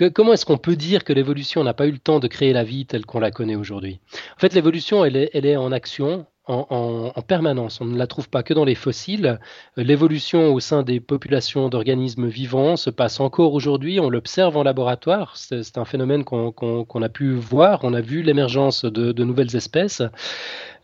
comment 0.07 0.33
est-ce 0.33 0.47
qu'on 0.47 0.59
peut 0.59 0.76
dire 0.76 1.05
que 1.05 1.12
l'évolution 1.12 1.64
n'a 1.64 1.75
pas 1.75 1.87
eu 1.87 1.93
le 1.93 1.99
temps 1.99 2.21
de 2.21 2.28
créer 2.28 2.52
la 2.52 2.64
vie 2.64 2.87
telle 2.87 3.07
qu'on 3.07 3.21
la 3.21 3.31
connaît 3.31 3.57
aujourd'hui? 3.57 4.00
En 4.37 4.40
fait, 4.40 4.55
l'évolution, 4.55 5.05
elle 5.05 5.17
est, 5.17 5.57
en 5.57 5.73
action 5.73 6.26
en, 6.49 7.12
permanence. 7.26 7.81
On 7.81 7.85
ne 7.85 7.99
la 7.99 8.07
trouve 8.07 8.28
pas 8.28 8.43
que 8.43 8.55
dans 8.55 8.64
les 8.64 8.75
fossiles. 8.75 9.38
L'évolution 9.76 10.55
au 10.55 10.61
sein 10.61 10.83
des 10.83 10.99
populations 10.99 11.69
d'organismes 11.69 12.26
vivants 12.26 12.76
se 12.76 12.90
passe 12.90 13.21
encore 13.21 13.52
aujourd'hui. 13.52 14.00
On 14.00 14.09
l'observe 14.09 14.57
en 14.57 14.62
laboratoire. 14.62 15.37
C'est 15.37 15.78
un 15.78 15.85
phénomène 15.85 16.25
qu'on 16.25 17.02
a 17.02 17.09
pu 17.09 17.35
voir. 17.35 17.81
On 17.85 17.93
a 17.93 18.00
vu 18.00 18.23
l'émergence 18.23 18.85
de, 18.85 19.25
nouvelles 19.25 19.57
espèces. 19.57 20.02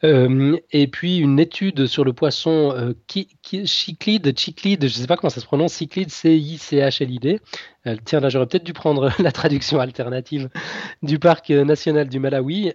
Euh, 0.02 0.58
et 0.70 0.86
puis 0.86 1.16
une 1.16 1.40
étude 1.40 1.86
sur 1.86 2.04
le 2.04 2.12
poisson 2.12 2.74
euh, 2.76 2.92
chiclide, 3.64 4.34
je 4.36 4.84
ne 4.84 4.88
sais 4.88 5.06
pas 5.06 5.16
comment 5.16 5.30
ça 5.30 5.40
se 5.40 5.46
prononce, 5.46 5.72
cyclide, 5.72 6.10
C-I-C-H-L-I-D. 6.10 7.40
Euh, 7.86 7.96
tiens, 8.04 8.20
là 8.20 8.28
j'aurais 8.28 8.46
peut-être 8.46 8.64
dû 8.64 8.74
prendre 8.74 9.10
la 9.18 9.32
traduction 9.32 9.80
alternative 9.80 10.50
du 11.02 11.18
parc 11.18 11.48
national 11.48 12.08
du 12.08 12.18
Malawi. 12.18 12.74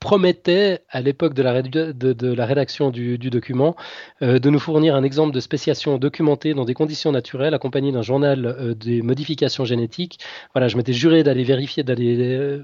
Promettait, 0.00 0.82
à 0.90 1.00
l'époque 1.00 1.34
de, 1.34 1.42
la 1.42 2.46
rédaction 2.46 2.90
du, 2.90 3.18
document, 3.18 3.74
euh, 4.22 4.38
de 4.38 4.48
nous 4.48 4.60
fournir 4.60 4.94
un 4.94 5.02
exemple 5.02 5.34
de 5.34 5.40
spéciation 5.40 5.98
documentée 5.98 6.54
dans 6.54 6.64
des 6.64 6.74
conditions 6.74 7.10
naturelles, 7.10 7.52
accompagné 7.52 7.90
d'un 7.90 8.02
journal 8.02 8.46
euh, 8.46 8.74
des 8.74 9.02
modifications 9.02 9.64
génétiques. 9.64 10.20
Voilà, 10.54 10.68
je 10.68 10.76
m'étais 10.76 10.92
juré 10.92 11.24
d'aller 11.24 11.42
vérifier, 11.42 11.82
d'aller 11.82 12.16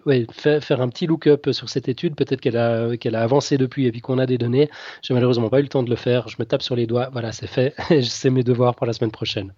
euh, 0.06 0.26
faire, 0.30 0.80
un 0.80 0.88
petit 0.88 1.06
look-up 1.06 1.48
sur 1.50 1.68
cette 1.68 1.88
étude. 1.88 2.14
Peut-être 2.14 2.40
qu'elle 2.40 2.56
a, 2.56 2.88
a 2.88 3.20
avancé 3.20 3.58
depuis 3.58 3.86
et 3.86 3.90
puis 3.90 4.00
qu'on 4.00 4.18
a 4.18 4.26
des 4.26 4.38
données. 4.38 4.70
J'ai 5.02 5.12
malheureusement 5.12 5.48
pas 5.48 5.58
eu 5.58 5.62
le 5.62 5.68
temps 5.68 5.82
de 5.82 5.90
le 5.90 5.96
faire. 5.96 6.28
Je 6.28 6.36
me 6.38 6.44
tape 6.44 6.62
sur 6.62 6.76
les 6.76 6.86
doigts. 6.86 7.08
Voilà, 7.12 7.32
c'est 7.32 7.48
fait. 7.48 7.74
c'est 8.02 8.30
mes 8.30 8.44
devoirs 8.44 8.76
pour 8.76 8.86
la 8.86 8.92
semaine 8.92 9.10
prochaine. 9.10 9.52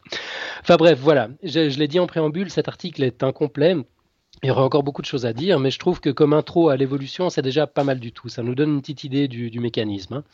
Enfin 0.62 0.76
bref, 0.76 0.98
voilà. 0.98 1.28
je 1.42 1.78
l'ai 1.78 1.88
dit 1.88 2.00
en 2.00 2.06
préambule, 2.06 2.50
cet 2.50 2.68
article 2.68 3.02
est 3.02 3.22
incomplet. 3.22 3.76
Il 4.42 4.48
y 4.48 4.50
aurait 4.50 4.62
encore 4.62 4.82
beaucoup 4.82 5.02
de 5.02 5.06
choses 5.06 5.26
à 5.26 5.32
dire, 5.32 5.58
mais 5.58 5.70
je 5.70 5.78
trouve 5.78 6.00
que 6.00 6.10
comme 6.10 6.32
intro 6.32 6.68
à 6.68 6.76
l'évolution, 6.76 7.30
c'est 7.30 7.42
déjà 7.42 7.66
pas 7.66 7.84
mal 7.84 7.98
du 7.98 8.12
tout. 8.12 8.28
Ça 8.28 8.42
nous 8.42 8.54
donne 8.54 8.74
une 8.74 8.80
petite 8.80 9.04
idée 9.04 9.28
du, 9.28 9.60
mécanisme. 9.60 10.14
Hein. 10.14 10.24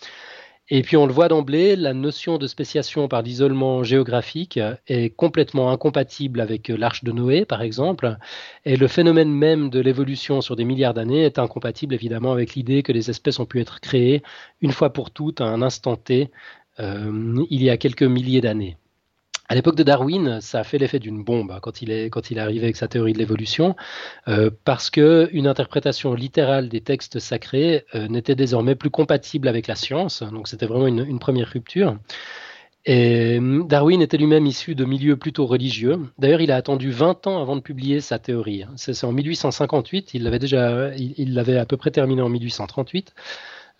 Et 0.68 0.82
puis 0.82 0.96
on 0.96 1.06
le 1.06 1.12
voit 1.12 1.28
d'emblée, 1.28 1.76
la 1.76 1.92
notion 1.92 2.38
de 2.38 2.46
spéciation 2.46 3.08
par 3.08 3.22
l'isolement 3.22 3.82
géographique 3.82 4.58
est 4.86 5.10
complètement 5.10 5.70
incompatible 5.70 6.40
avec 6.40 6.68
l'arche 6.68 7.04
de 7.04 7.12
Noé, 7.12 7.44
par 7.44 7.62
exemple, 7.62 8.16
et 8.64 8.76
le 8.76 8.88
phénomène 8.88 9.30
même 9.30 9.70
de 9.70 9.80
l'évolution 9.80 10.40
sur 10.40 10.56
des 10.56 10.64
milliards 10.64 10.94
d'années 10.94 11.24
est 11.24 11.38
incompatible 11.38 11.94
évidemment 11.94 12.32
avec 12.32 12.54
l'idée 12.54 12.82
que 12.82 12.92
les 12.92 13.10
espèces 13.10 13.40
ont 13.40 13.44
pu 13.44 13.60
être 13.60 13.80
créées 13.80 14.22
une 14.60 14.72
fois 14.72 14.92
pour 14.92 15.10
toutes 15.10 15.40
à 15.40 15.46
un 15.46 15.62
instant 15.62 15.96
T 15.96 16.30
euh, 16.80 17.44
il 17.50 17.62
y 17.62 17.68
a 17.68 17.76
quelques 17.76 18.02
milliers 18.02 18.40
d'années. 18.40 18.76
À 19.48 19.54
l'époque 19.54 19.76
de 19.76 19.82
Darwin, 19.82 20.40
ça 20.40 20.60
a 20.60 20.64
fait 20.64 20.78
l'effet 20.78 20.98
d'une 20.98 21.24
bombe 21.24 21.50
hein, 21.50 21.58
quand 21.60 21.82
il 21.82 21.90
est 21.90 22.10
arrivé 22.38 22.64
avec 22.64 22.76
sa 22.76 22.88
théorie 22.88 23.12
de 23.12 23.18
l'évolution, 23.18 23.76
euh, 24.28 24.50
parce 24.64 24.88
que 24.88 25.28
une 25.32 25.46
interprétation 25.46 26.14
littérale 26.14 26.68
des 26.68 26.80
textes 26.80 27.18
sacrés 27.18 27.84
euh, 27.94 28.08
n'était 28.08 28.34
désormais 28.34 28.74
plus 28.74 28.90
compatible 28.90 29.48
avec 29.48 29.66
la 29.66 29.74
science. 29.74 30.22
Donc 30.22 30.48
c'était 30.48 30.66
vraiment 30.66 30.86
une, 30.86 31.18
première 31.18 31.48
rupture. 31.48 31.98
Et 32.84 33.38
Darwin 33.40 34.02
était 34.02 34.16
lui-même 34.16 34.46
issu 34.46 34.74
de 34.74 34.84
milieux 34.84 35.16
plutôt 35.16 35.46
religieux. 35.46 36.00
D'ailleurs, 36.18 36.40
il 36.40 36.50
a 36.50 36.56
attendu 36.56 36.90
20 36.90 37.28
ans 37.28 37.40
avant 37.40 37.54
de 37.54 37.60
publier 37.60 38.00
sa 38.00 38.18
théorie. 38.18 38.64
C'est 38.74 39.04
en 39.04 39.12
1858, 39.12 40.14
il 40.14 40.24
l'avait 40.24 40.40
déjà, 40.40 40.92
il 40.96 41.34
l'avait 41.34 41.58
à 41.58 41.66
peu 41.66 41.76
près 41.76 41.92
terminé 41.92 42.22
en 42.22 42.28
1838. 42.28 43.14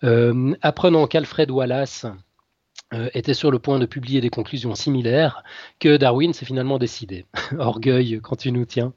Euh, 0.03 0.53
apprenant 0.61 1.07
qu'Alfred 1.07 1.49
Wallace 1.49 2.05
euh, 2.05 2.09
était 3.13 3.33
sur 3.33 3.51
le 3.51 3.59
point 3.59 3.79
de 3.79 3.85
publier 3.85 4.21
des 4.21 4.29
conclusions 4.29 4.75
similaires, 4.75 5.43
que 5.79 5.97
Darwin 5.97 6.33
s'est 6.33 6.45
finalement 6.45 6.77
décidé. 6.77 7.25
Orgueil 7.57 8.19
quand 8.21 8.35
tu 8.35 8.51
nous 8.51 8.65
tiens. 8.65 8.93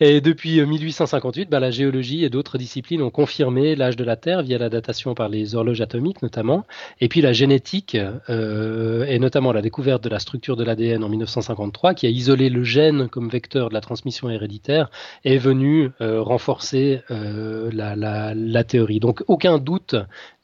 Et 0.00 0.20
depuis 0.20 0.60
1858, 0.60 1.42
euh, 1.42 1.46
bah, 1.48 1.60
la 1.60 1.70
géologie 1.70 2.24
et 2.24 2.30
d'autres 2.30 2.58
disciplines 2.58 3.00
ont 3.00 3.10
confirmé 3.10 3.76
l'âge 3.76 3.94
de 3.96 4.02
la 4.02 4.16
Terre 4.16 4.42
via 4.42 4.58
la 4.58 4.68
datation 4.68 5.14
par 5.14 5.28
les 5.28 5.54
horloges 5.54 5.80
atomiques 5.80 6.20
notamment. 6.22 6.66
Et 7.00 7.08
puis 7.08 7.20
la 7.20 7.32
génétique, 7.32 7.96
euh, 8.28 9.04
et 9.06 9.18
notamment 9.20 9.52
la 9.52 9.62
découverte 9.62 10.02
de 10.02 10.08
la 10.08 10.18
structure 10.18 10.56
de 10.56 10.64
l'ADN 10.64 11.04
en 11.04 11.08
1953, 11.08 11.94
qui 11.94 12.06
a 12.06 12.08
isolé 12.08 12.48
le 12.48 12.64
gène 12.64 13.08
comme 13.08 13.28
vecteur 13.28 13.68
de 13.68 13.74
la 13.74 13.80
transmission 13.80 14.28
héréditaire, 14.28 14.90
est 15.24 15.38
venue 15.38 15.90
euh, 16.00 16.20
renforcer 16.20 17.02
la, 17.08 17.94
la 18.34 18.64
théorie. 18.64 19.00
Donc 19.00 19.22
aucun 19.28 19.58
doute 19.58 19.94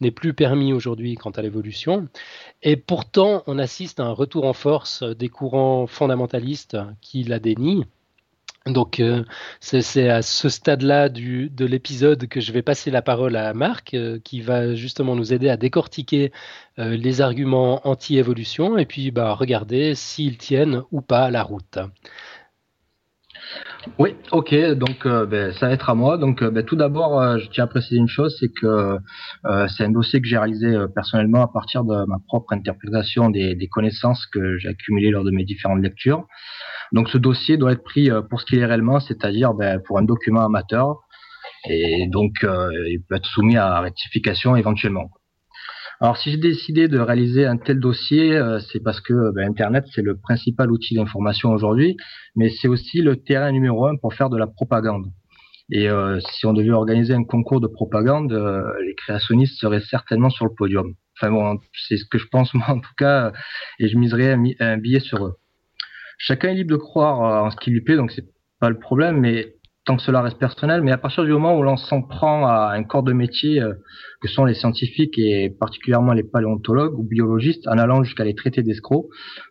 n'est 0.00 0.10
plus 0.10 0.32
permis 0.32 0.72
aujourd'hui 0.72 1.14
quant 1.16 1.30
à 1.30 1.42
l'évolution. 1.42 2.08
Et 2.62 2.76
pourtant, 2.76 3.42
on 3.46 3.58
assiste 3.58 4.00
à 4.00 4.04
un 4.04 4.12
retour 4.12 4.44
en 4.44 4.52
force 4.52 5.02
des 5.02 5.28
courants 5.28 5.86
fondamentalistes 5.86 6.76
qui 7.00 7.24
la 7.24 7.38
dénient. 7.38 7.86
Donc 8.66 9.00
euh, 9.00 9.24
c'est 9.60 10.10
à 10.10 10.20
ce 10.20 10.50
stade-là 10.50 11.08
de 11.08 11.64
l'épisode 11.64 12.28
que 12.28 12.40
je 12.40 12.52
vais 12.52 12.60
passer 12.60 12.90
la 12.90 13.00
parole 13.00 13.36
à 13.36 13.54
Marc, 13.54 13.94
euh, 13.94 14.18
qui 14.22 14.42
va 14.42 14.74
justement 14.74 15.16
nous 15.16 15.32
aider 15.32 15.48
à 15.48 15.56
décortiquer 15.56 16.30
euh, 16.78 16.94
les 16.94 17.22
arguments 17.22 17.86
anti-évolution 17.88 18.76
et 18.76 18.84
puis 18.84 19.10
bah, 19.10 19.32
regarder 19.32 19.94
s'ils 19.94 20.36
tiennent 20.36 20.82
ou 20.92 21.00
pas 21.00 21.30
la 21.30 21.42
route. 21.42 21.78
Oui, 23.98 24.14
ok, 24.30 24.54
donc 24.74 25.06
ben, 25.06 25.52
ça 25.52 25.68
va 25.68 25.72
être 25.72 25.88
à 25.90 25.94
moi. 25.94 26.18
Donc 26.18 26.44
ben, 26.44 26.64
tout 26.64 26.76
d'abord, 26.76 27.38
je 27.38 27.48
tiens 27.48 27.64
à 27.64 27.66
préciser 27.66 27.96
une 27.96 28.08
chose, 28.08 28.36
c'est 28.38 28.50
que 28.50 28.98
c'est 29.68 29.84
un 29.84 29.90
dossier 29.90 30.20
que 30.20 30.28
j'ai 30.28 30.38
réalisé 30.38 30.76
personnellement 30.94 31.42
à 31.42 31.48
partir 31.48 31.84
de 31.84 32.04
ma 32.06 32.18
propre 32.26 32.52
interprétation 32.52 33.30
des 33.30 33.68
connaissances 33.70 34.26
que 34.26 34.58
j'ai 34.58 34.68
accumulées 34.68 35.10
lors 35.10 35.24
de 35.24 35.30
mes 35.30 35.44
différentes 35.44 35.82
lectures. 35.82 36.26
Donc 36.92 37.08
ce 37.08 37.18
dossier 37.18 37.56
doit 37.56 37.72
être 37.72 37.84
pris 37.84 38.10
euh, 38.10 38.22
pour 38.22 38.40
ce 38.40 38.46
qu'il 38.46 38.58
est 38.58 38.66
réellement, 38.66 39.00
c'est-à-dire 39.00 39.54
ben, 39.54 39.80
pour 39.86 39.98
un 39.98 40.02
document 40.02 40.44
amateur, 40.44 40.96
et 41.68 42.08
donc 42.08 42.42
euh, 42.42 42.68
il 42.88 43.02
peut 43.08 43.16
être 43.16 43.26
soumis 43.26 43.56
à 43.56 43.80
rectification 43.80 44.56
éventuellement. 44.56 45.10
Alors 46.00 46.16
si 46.16 46.30
j'ai 46.30 46.38
décidé 46.38 46.88
de 46.88 46.98
réaliser 46.98 47.46
un 47.46 47.58
tel 47.58 47.78
dossier, 47.78 48.34
euh, 48.34 48.58
c'est 48.60 48.80
parce 48.82 49.00
que 49.00 49.32
ben, 49.34 49.48
Internet 49.48 49.84
c'est 49.94 50.02
le 50.02 50.16
principal 50.16 50.70
outil 50.72 50.94
d'information 50.94 51.50
aujourd'hui, 51.50 51.96
mais 52.36 52.48
c'est 52.48 52.68
aussi 52.68 53.02
le 53.02 53.16
terrain 53.16 53.52
numéro 53.52 53.86
un 53.86 53.96
pour 53.96 54.14
faire 54.14 54.30
de 54.30 54.38
la 54.38 54.46
propagande. 54.46 55.06
Et 55.72 55.88
si 56.32 56.46
on 56.46 56.52
devait 56.52 56.70
organiser 56.70 57.14
un 57.14 57.22
concours 57.22 57.60
de 57.60 57.68
propagande, 57.68 58.32
les 58.84 58.94
créationnistes 58.96 59.56
seraient 59.60 59.80
certainement 59.80 60.28
sur 60.28 60.44
le 60.44 60.52
podium. 60.52 60.94
Enfin 61.16 61.30
bon, 61.30 61.60
c'est 61.86 61.96
ce 61.96 62.04
que 62.10 62.18
je 62.18 62.26
pense 62.26 62.52
moi 62.54 62.70
en 62.70 62.80
tout 62.80 62.94
cas, 62.98 63.32
et 63.78 63.86
je 63.86 63.96
miserais 63.96 64.36
un 64.58 64.78
billet 64.78 64.98
sur 64.98 65.24
eux. 65.24 65.36
Chacun 66.22 66.50
est 66.50 66.54
libre 66.54 66.72
de 66.72 66.76
croire 66.76 67.24
euh, 67.24 67.46
en 67.46 67.50
ce 67.50 67.56
qui 67.56 67.70
lui 67.70 67.80
plaît, 67.80 67.96
donc 67.96 68.12
c'est 68.12 68.26
pas 68.60 68.68
le 68.68 68.78
problème, 68.78 69.20
mais 69.20 69.54
tant 69.84 69.96
que 69.96 70.02
cela 70.02 70.22
reste 70.22 70.38
personnel. 70.38 70.82
Mais 70.82 70.92
à 70.92 70.98
partir 70.98 71.24
du 71.24 71.32
moment 71.32 71.56
où 71.56 71.62
l'on 71.62 71.76
s'en 71.76 72.02
prend 72.02 72.46
à 72.46 72.72
un 72.74 72.84
corps 72.84 73.02
de 73.02 73.12
métier 73.12 73.60
euh, 73.60 73.74
que 74.20 74.28
sont 74.28 74.44
les 74.44 74.54
scientifiques 74.54 75.18
et 75.18 75.50
particulièrement 75.58 76.12
les 76.12 76.24
paléontologues 76.24 76.98
ou 76.98 77.02
biologistes, 77.02 77.66
en 77.66 77.78
allant 77.78 78.02
jusqu'à 78.02 78.24
les 78.24 78.34
traiter 78.34 78.62
d'escrocs, 78.62 79.06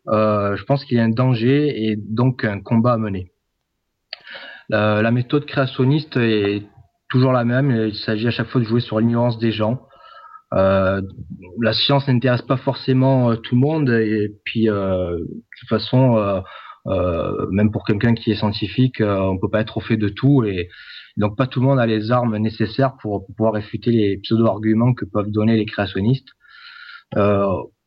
euh, 0.09 0.55
je 0.55 0.63
pense 0.63 0.85
qu'il 0.85 0.97
y 0.97 1.01
a 1.01 1.03
un 1.03 1.09
danger 1.09 1.89
et 1.89 1.95
donc 1.97 2.43
un 2.43 2.61
combat 2.61 2.93
à 2.93 2.97
mener. 2.97 3.31
La, 4.69 5.01
la 5.01 5.11
méthode 5.11 5.45
créationniste 5.45 6.15
est 6.17 6.63
toujours 7.09 7.33
la 7.33 7.43
même. 7.43 7.71
Il 7.71 7.95
s'agit 7.95 8.27
à 8.27 8.31
chaque 8.31 8.47
fois 8.47 8.61
de 8.61 8.65
jouer 8.65 8.81
sur 8.81 8.99
l'ignorance 8.99 9.39
des 9.39 9.51
gens. 9.51 9.81
Euh, 10.53 11.01
la 11.61 11.73
science 11.73 12.07
n'intéresse 12.07 12.41
pas 12.41 12.57
forcément 12.57 13.31
euh, 13.31 13.35
tout 13.35 13.53
le 13.53 13.61
monde 13.61 13.89
et 13.89 14.31
puis 14.45 14.67
euh, 14.67 15.11
de 15.11 15.25
toute 15.59 15.69
façon, 15.69 16.17
euh, 16.17 16.39
même 17.51 17.71
pour 17.71 17.85
quelqu'un 17.85 18.13
qui 18.15 18.31
est 18.31 18.35
scientifique, 18.35 19.01
on 19.01 19.37
peut 19.37 19.49
pas 19.49 19.61
être 19.61 19.77
au 19.77 19.79
fait 19.79 19.97
de 19.97 20.09
tout 20.09 20.43
et 20.43 20.69
donc 21.17 21.37
pas 21.37 21.47
tout 21.47 21.59
le 21.59 21.67
monde 21.67 21.79
a 21.79 21.85
les 21.85 22.11
armes 22.11 22.37
nécessaires 22.37 22.95
pour, 23.01 23.25
pouvoir 23.27 23.53
réfuter 23.53 23.91
les 23.91 24.17
pseudo-arguments 24.17 24.93
que 24.93 25.05
peuvent 25.05 25.31
donner 25.31 25.55
les 25.55 25.65
créationnistes. 25.65 26.29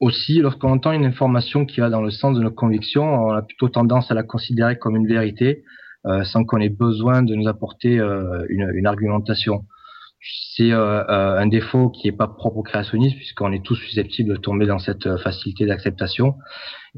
aussi, 0.00 0.40
lorsqu'on 0.40 0.70
entend 0.70 0.92
une 0.92 1.04
information 1.04 1.64
qui 1.66 1.80
va 1.80 1.90
dans 1.90 2.02
le 2.02 2.10
sens 2.10 2.36
de 2.36 2.42
nos 2.42 2.50
convictions, 2.50 3.26
on 3.26 3.32
a 3.32 3.42
plutôt 3.42 3.68
tendance 3.68 4.10
à 4.10 4.14
la 4.14 4.22
considérer 4.22 4.78
comme 4.78 4.96
une 4.96 5.06
vérité, 5.06 5.64
sans 6.24 6.44
qu'on 6.44 6.58
ait 6.58 6.68
besoin 6.68 7.22
de 7.22 7.34
nous 7.34 7.48
apporter 7.48 7.94
une, 7.96 8.70
une 8.74 8.86
argumentation 8.86 9.64
c'est 10.54 10.70
euh, 10.70 11.02
euh, 11.08 11.38
un 11.38 11.46
défaut 11.46 11.90
qui 11.90 12.06
n'est 12.06 12.16
pas 12.16 12.28
propre 12.28 12.58
au 12.58 12.62
créationnisme 12.62 13.16
puisqu'on 13.16 13.52
est 13.52 13.64
tous 13.64 13.74
susceptibles 13.74 14.30
de 14.30 14.36
tomber 14.36 14.66
dans 14.66 14.78
cette 14.78 15.06
euh, 15.06 15.18
facilité 15.18 15.66
d'acceptation 15.66 16.34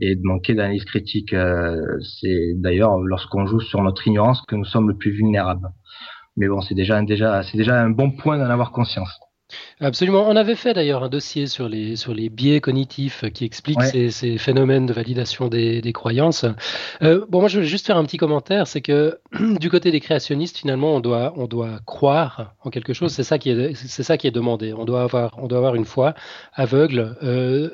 et 0.01 0.17
de 0.17 0.21
manquer 0.25 0.55
d'analyse 0.55 0.85
critique. 0.85 1.31
c'est 1.31 2.55
d'ailleurs 2.57 2.99
lorsqu'on 2.99 3.47
joue 3.47 3.61
sur 3.61 3.81
notre 3.83 4.07
ignorance 4.09 4.43
que 4.49 4.57
nous 4.57 4.65
sommes 4.65 4.89
le 4.89 4.97
plus 4.97 5.13
vulnérables. 5.13 5.69
Mais 6.37 6.49
bon, 6.49 6.61
c'est 6.61 6.75
déjà, 6.75 7.01
déjà, 7.03 7.45
c'est 7.45 7.57
déjà 7.57 7.81
un 7.81 7.91
bon 7.91 8.11
point 8.11 8.37
d'en 8.37 8.51
avoir 8.51 8.73
conscience. 8.73 9.21
Absolument. 9.81 10.27
On 10.29 10.37
avait 10.37 10.55
fait 10.55 10.73
d'ailleurs 10.73 11.03
un 11.03 11.09
dossier 11.09 11.47
sur 11.47 11.69
les, 11.69 11.97
sur 11.97 12.15
les 12.15 12.29
biais 12.29 12.61
cognitifs 12.61 13.25
qui 13.33 13.45
expliquent 13.45 13.83
ces, 13.83 14.39
phénomènes 14.39 14.87
de 14.87 14.93
validation 14.93 15.49
des, 15.49 15.93
croyances. 15.93 16.45
Euh, 17.03 17.25
bon, 17.29 17.41
moi, 17.41 17.49
je 17.49 17.61
vais 17.61 17.67
juste 17.67 17.87
faire 17.87 17.97
un 17.97 18.05
petit 18.05 18.17
commentaire. 18.17 18.67
C'est 18.67 18.81
que 18.81 19.19
du 19.61 19.71
côté 19.71 19.91
des 19.91 20.01
créationnistes, 20.01 20.59
finalement, 20.59 20.95
on 20.95 21.01
doit, 21.01 21.33
on 21.37 21.47
doit 21.47 21.81
croire 21.87 22.55
en 22.63 22.71
quelque 22.71 22.93
chose. 22.93 23.13
C'est 23.13 23.25
ça 23.25 23.39
qui 23.39 23.51
est, 23.51 23.75
c'est 23.75 24.03
ça 24.03 24.17
qui 24.17 24.27
est 24.27 24.33
demandé. 24.33 24.73
On 24.73 24.85
doit 24.85 25.03
avoir, 25.03 25.39
on 25.39 25.47
doit 25.47 25.59
avoir 25.59 25.75
une 25.75 25.85
foi 25.85 26.15
aveugle. 26.55 27.17
Euh, 27.23 27.71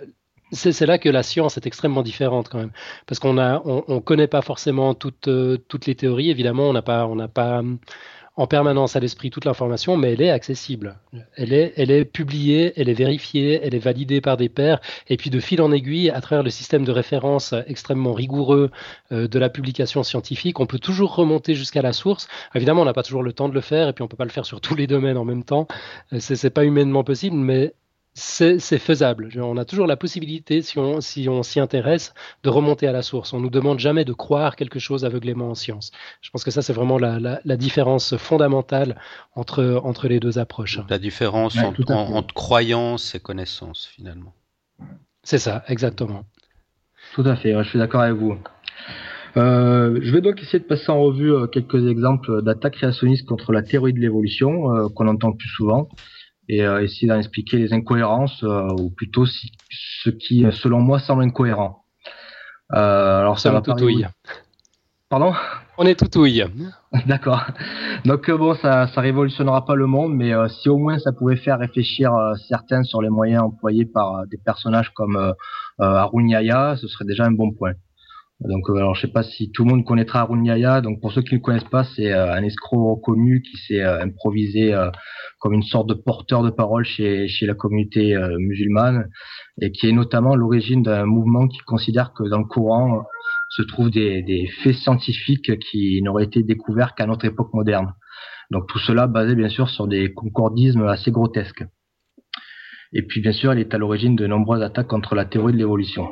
c'est 0.52 0.86
là 0.86 0.98
que 0.98 1.08
la 1.08 1.22
science 1.22 1.56
est 1.56 1.66
extrêmement 1.66 2.02
différente 2.02 2.48
quand 2.48 2.58
même, 2.58 2.72
parce 3.06 3.20
qu'on 3.20 3.38
a, 3.38 3.62
on, 3.64 3.84
on 3.86 4.00
connaît 4.00 4.26
pas 4.26 4.42
forcément 4.42 4.94
toutes, 4.94 5.28
euh, 5.28 5.58
toutes 5.68 5.86
les 5.86 5.94
théories. 5.94 6.30
Évidemment, 6.30 6.68
on 6.68 6.72
n'a 6.72 6.82
pas, 6.82 7.06
on 7.06 7.14
n'a 7.14 7.28
pas 7.28 7.62
en 8.40 8.46
permanence 8.46 8.96
à 8.96 9.00
l'esprit 9.00 9.28
toute 9.28 9.44
l'information, 9.44 9.98
mais 9.98 10.14
elle 10.14 10.22
est 10.22 10.30
accessible. 10.30 10.96
Elle 11.36 11.52
est, 11.52 11.74
elle 11.76 11.90
est 11.90 12.06
publiée, 12.06 12.72
elle 12.74 12.88
est 12.88 12.94
vérifiée, 12.94 13.60
elle 13.62 13.74
est 13.74 13.78
validée 13.78 14.22
par 14.22 14.38
des 14.38 14.48
pairs, 14.48 14.80
et 15.10 15.18
puis 15.18 15.28
de 15.28 15.40
fil 15.40 15.60
en 15.60 15.70
aiguille, 15.72 16.08
à 16.08 16.22
travers 16.22 16.42
le 16.42 16.48
système 16.48 16.86
de 16.86 16.90
référence 16.90 17.54
extrêmement 17.66 18.14
rigoureux 18.14 18.70
euh, 19.12 19.28
de 19.28 19.38
la 19.38 19.50
publication 19.50 20.02
scientifique, 20.02 20.58
on 20.58 20.64
peut 20.64 20.78
toujours 20.78 21.14
remonter 21.14 21.54
jusqu'à 21.54 21.82
la 21.82 21.92
source. 21.92 22.28
Évidemment, 22.54 22.80
on 22.80 22.86
n'a 22.86 22.94
pas 22.94 23.02
toujours 23.02 23.22
le 23.22 23.34
temps 23.34 23.50
de 23.50 23.54
le 23.54 23.60
faire, 23.60 23.88
et 23.88 23.92
puis 23.92 24.02
on 24.02 24.08
peut 24.08 24.16
pas 24.16 24.24
le 24.24 24.30
faire 24.30 24.46
sur 24.46 24.62
tous 24.62 24.74
les 24.74 24.86
domaines 24.86 25.18
en 25.18 25.26
même 25.26 25.44
temps. 25.44 25.68
Euh, 26.14 26.16
c'est 26.18 26.48
pas 26.48 26.64
humainement 26.64 27.04
possible, 27.04 27.36
mais 27.36 27.74
c'est 28.14 28.78
faisable. 28.78 29.30
On 29.36 29.56
a 29.56 29.64
toujours 29.64 29.86
la 29.86 29.96
possibilité, 29.96 30.62
si 30.62 30.78
on 30.78 31.00
s'y 31.00 31.60
intéresse, 31.60 32.12
de 32.42 32.48
remonter 32.48 32.86
à 32.86 32.92
la 32.92 33.02
source. 33.02 33.32
On 33.32 33.38
ne 33.38 33.44
nous 33.44 33.50
demande 33.50 33.78
jamais 33.78 34.04
de 34.04 34.12
croire 34.12 34.56
quelque 34.56 34.78
chose 34.78 35.04
aveuglément 35.04 35.50
en 35.50 35.54
science. 35.54 35.92
Je 36.20 36.30
pense 36.30 36.44
que 36.44 36.50
ça, 36.50 36.62
c'est 36.62 36.72
vraiment 36.72 36.98
la, 36.98 37.56
différence 37.56 38.16
fondamentale 38.16 39.00
entre, 39.34 39.80
entre 39.84 40.08
les 40.08 40.20
deux 40.20 40.38
approches. 40.38 40.80
La 40.88 40.98
différence 40.98 41.56
entre, 41.56 42.34
croyance 42.34 43.14
et 43.14 43.20
connaissance, 43.20 43.86
finalement. 43.94 44.34
C'est 45.22 45.38
ça, 45.38 45.62
exactement. 45.68 46.24
Tout 47.14 47.22
à 47.22 47.36
fait, 47.36 47.54
je 47.62 47.68
suis 47.68 47.78
d'accord 47.78 48.02
avec 48.02 48.16
vous. 48.16 48.36
Euh, 49.36 50.00
je 50.02 50.12
vais 50.12 50.20
donc 50.20 50.42
essayer 50.42 50.58
de 50.58 50.64
passer 50.64 50.90
en 50.90 51.00
revue 51.00 51.32
euh, 51.32 51.46
quelques 51.46 51.86
exemples 51.86 52.42
d'attaques 52.42 52.74
créationnistes 52.74 53.26
contre 53.26 53.52
la 53.52 53.62
théorie 53.62 53.92
de 53.92 54.00
l'évolution 54.00 54.74
euh, 54.74 54.88
qu'on 54.88 55.06
entend 55.06 55.32
plus 55.32 55.48
souvent 55.48 55.88
et 56.50 56.62
euh, 56.62 56.82
essayer 56.82 57.06
d'en 57.06 57.18
expliquer 57.18 57.58
les 57.58 57.72
incohérences 57.72 58.42
euh, 58.42 58.66
ou 58.76 58.90
plutôt 58.90 59.24
ce 59.24 60.10
qui, 60.10 60.44
selon 60.50 60.80
moi, 60.80 60.98
semble 60.98 61.22
incohérent. 61.22 61.84
Euh, 62.74 63.20
alors 63.20 63.38
ça 63.38 63.52
va 63.52 63.62
Pardon? 65.08 65.32
On 65.78 65.86
est 65.86 65.94
tout 65.94 66.18
ouille. 66.18 66.44
D'accord. 67.06 67.44
Donc 68.04 68.28
bon, 68.30 68.54
ça, 68.54 68.88
ça 68.88 69.00
révolutionnera 69.00 69.64
pas 69.64 69.76
le 69.76 69.86
monde, 69.86 70.14
mais 70.14 70.32
si 70.48 70.68
au 70.68 70.76
moins 70.76 70.98
ça 70.98 71.12
pouvait 71.12 71.36
faire 71.36 71.58
réfléchir 71.58 72.12
certains 72.48 72.82
sur 72.82 73.00
les 73.00 73.08
moyens 73.08 73.42
employés 73.42 73.86
par 73.86 74.26
des 74.26 74.36
personnages 74.36 74.90
comme 74.90 75.34
Harun 75.78 76.28
Yahya, 76.28 76.76
ce 76.76 76.86
serait 76.86 77.04
déjà 77.06 77.24
un 77.24 77.32
bon 77.32 77.52
point. 77.52 77.72
Donc, 78.40 78.70
euh, 78.70 78.76
alors, 78.76 78.94
je 78.94 79.02
sais 79.02 79.12
pas 79.12 79.22
si 79.22 79.50
tout 79.52 79.64
le 79.64 79.70
monde 79.70 79.84
connaîtra 79.84 80.20
Arun 80.20 80.80
Donc, 80.80 81.00
pour 81.00 81.12
ceux 81.12 81.22
qui 81.22 81.34
ne 81.34 81.40
connaissent 81.40 81.64
pas, 81.64 81.84
c'est 81.84 82.10
euh, 82.10 82.32
un 82.32 82.42
escroc 82.42 82.94
reconnu 82.94 83.42
qui 83.42 83.56
s'est 83.58 83.82
euh, 83.82 84.02
improvisé 84.02 84.74
comme 85.38 85.52
une 85.52 85.62
sorte 85.62 85.88
de 85.88 85.94
porteur 85.94 86.42
de 86.42 86.50
parole 86.50 86.84
chez, 86.84 87.28
chez 87.28 87.46
la 87.46 87.54
communauté 87.54 88.14
musulmane 88.38 89.08
et 89.60 89.72
qui 89.72 89.88
est 89.88 89.92
notamment 89.92 90.34
l'origine 90.34 90.82
d'un 90.82 91.06
mouvement 91.06 91.48
qui 91.48 91.58
considère 91.60 92.12
que 92.12 92.28
dans 92.28 92.38
le 92.38 92.44
Coran 92.44 93.04
se 93.48 93.62
trouvent 93.62 93.90
des, 93.90 94.22
des 94.22 94.48
faits 94.62 94.74
scientifiques 94.74 95.58
qui 95.58 96.02
n'auraient 96.02 96.24
été 96.24 96.42
découverts 96.42 96.94
qu'à 96.94 97.06
notre 97.06 97.24
époque 97.24 97.54
moderne. 97.54 97.94
Donc, 98.50 98.68
tout 98.68 98.78
cela 98.78 99.06
basé 99.06 99.34
bien 99.34 99.48
sûr 99.48 99.70
sur 99.70 99.86
des 99.86 100.12
concordismes 100.12 100.86
assez 100.86 101.10
grotesques. 101.10 101.64
Et 102.92 103.02
puis, 103.02 103.20
bien 103.20 103.32
sûr, 103.32 103.54
il 103.54 103.60
est 103.60 103.72
à 103.72 103.78
l'origine 103.78 104.16
de 104.16 104.26
nombreuses 104.26 104.62
attaques 104.62 104.88
contre 104.88 105.14
la 105.14 105.24
théorie 105.24 105.52
de 105.52 105.58
l'évolution. 105.58 106.08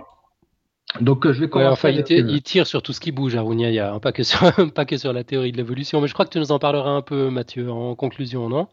Donc 1.01 1.27
euh, 1.27 1.33
je 1.33 1.41
vais 1.41 1.49
commencer. 1.49 1.71
enfin, 1.71 1.91
il, 1.91 2.43
tire 2.43 2.67
sur 2.67 2.83
tout 2.83 2.93
ce 2.93 3.01
qui 3.01 3.13
bouge, 3.13 3.37
Arunia, 3.37 3.93
hein, 3.93 4.01
pas 4.01 4.13
que 4.13 4.23
sur 4.23 4.41
pas 4.75 4.85
que 4.85 4.97
sur 4.97 5.13
la 5.13 5.23
théorie 5.23 5.53
de 5.53 5.57
l'évolution. 5.57 6.01
Mais 6.01 6.09
je 6.09 6.15
crois 6.15 6.25
que 6.25 6.31
tu 6.31 6.39
nous 6.39 6.51
en 6.51 6.59
parleras 6.59 6.91
un 6.91 7.03
peu, 7.03 7.31
Mathieu, 7.31 7.71
en 7.71 7.95
conclusion, 7.95 8.49
non? 8.49 8.69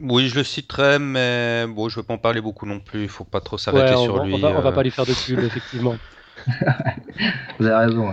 Oui, 0.00 0.28
je 0.28 0.36
le 0.36 0.44
citerai, 0.44 0.98
mais 0.98 1.66
bon, 1.66 1.88
je 1.88 1.98
ne 1.98 2.02
vais 2.02 2.06
pas 2.06 2.14
en 2.14 2.18
parler 2.18 2.40
beaucoup 2.40 2.66
non 2.66 2.80
plus. 2.80 3.02
Il 3.02 3.08
faut 3.08 3.24
pas 3.24 3.40
trop 3.40 3.58
s'arrêter 3.58 3.96
sur 3.96 4.22
lui. 4.22 4.34
On 4.34 4.38
va, 4.38 4.52
va 4.52 4.68
euh. 4.68 4.72
pas 4.72 4.82
lui 4.82 4.90
faire 4.90 5.06
de 5.06 5.12
pub, 5.12 5.40
effectivement. 5.40 5.96
Vous 7.58 7.66
avez 7.66 7.86
raison. 7.86 8.12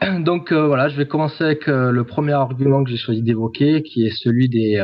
Donc 0.20 0.52
euh, 0.52 0.66
voilà, 0.66 0.88
je 0.88 0.96
vais 0.96 1.06
commencer 1.06 1.44
avec 1.44 1.66
le 1.66 2.04
premier 2.04 2.32
argument 2.32 2.82
que 2.84 2.90
j'ai 2.90 2.96
choisi 2.96 3.22
d'évoquer, 3.22 3.82
qui 3.82 4.06
est 4.06 4.10
celui 4.10 4.48
des 4.48 4.82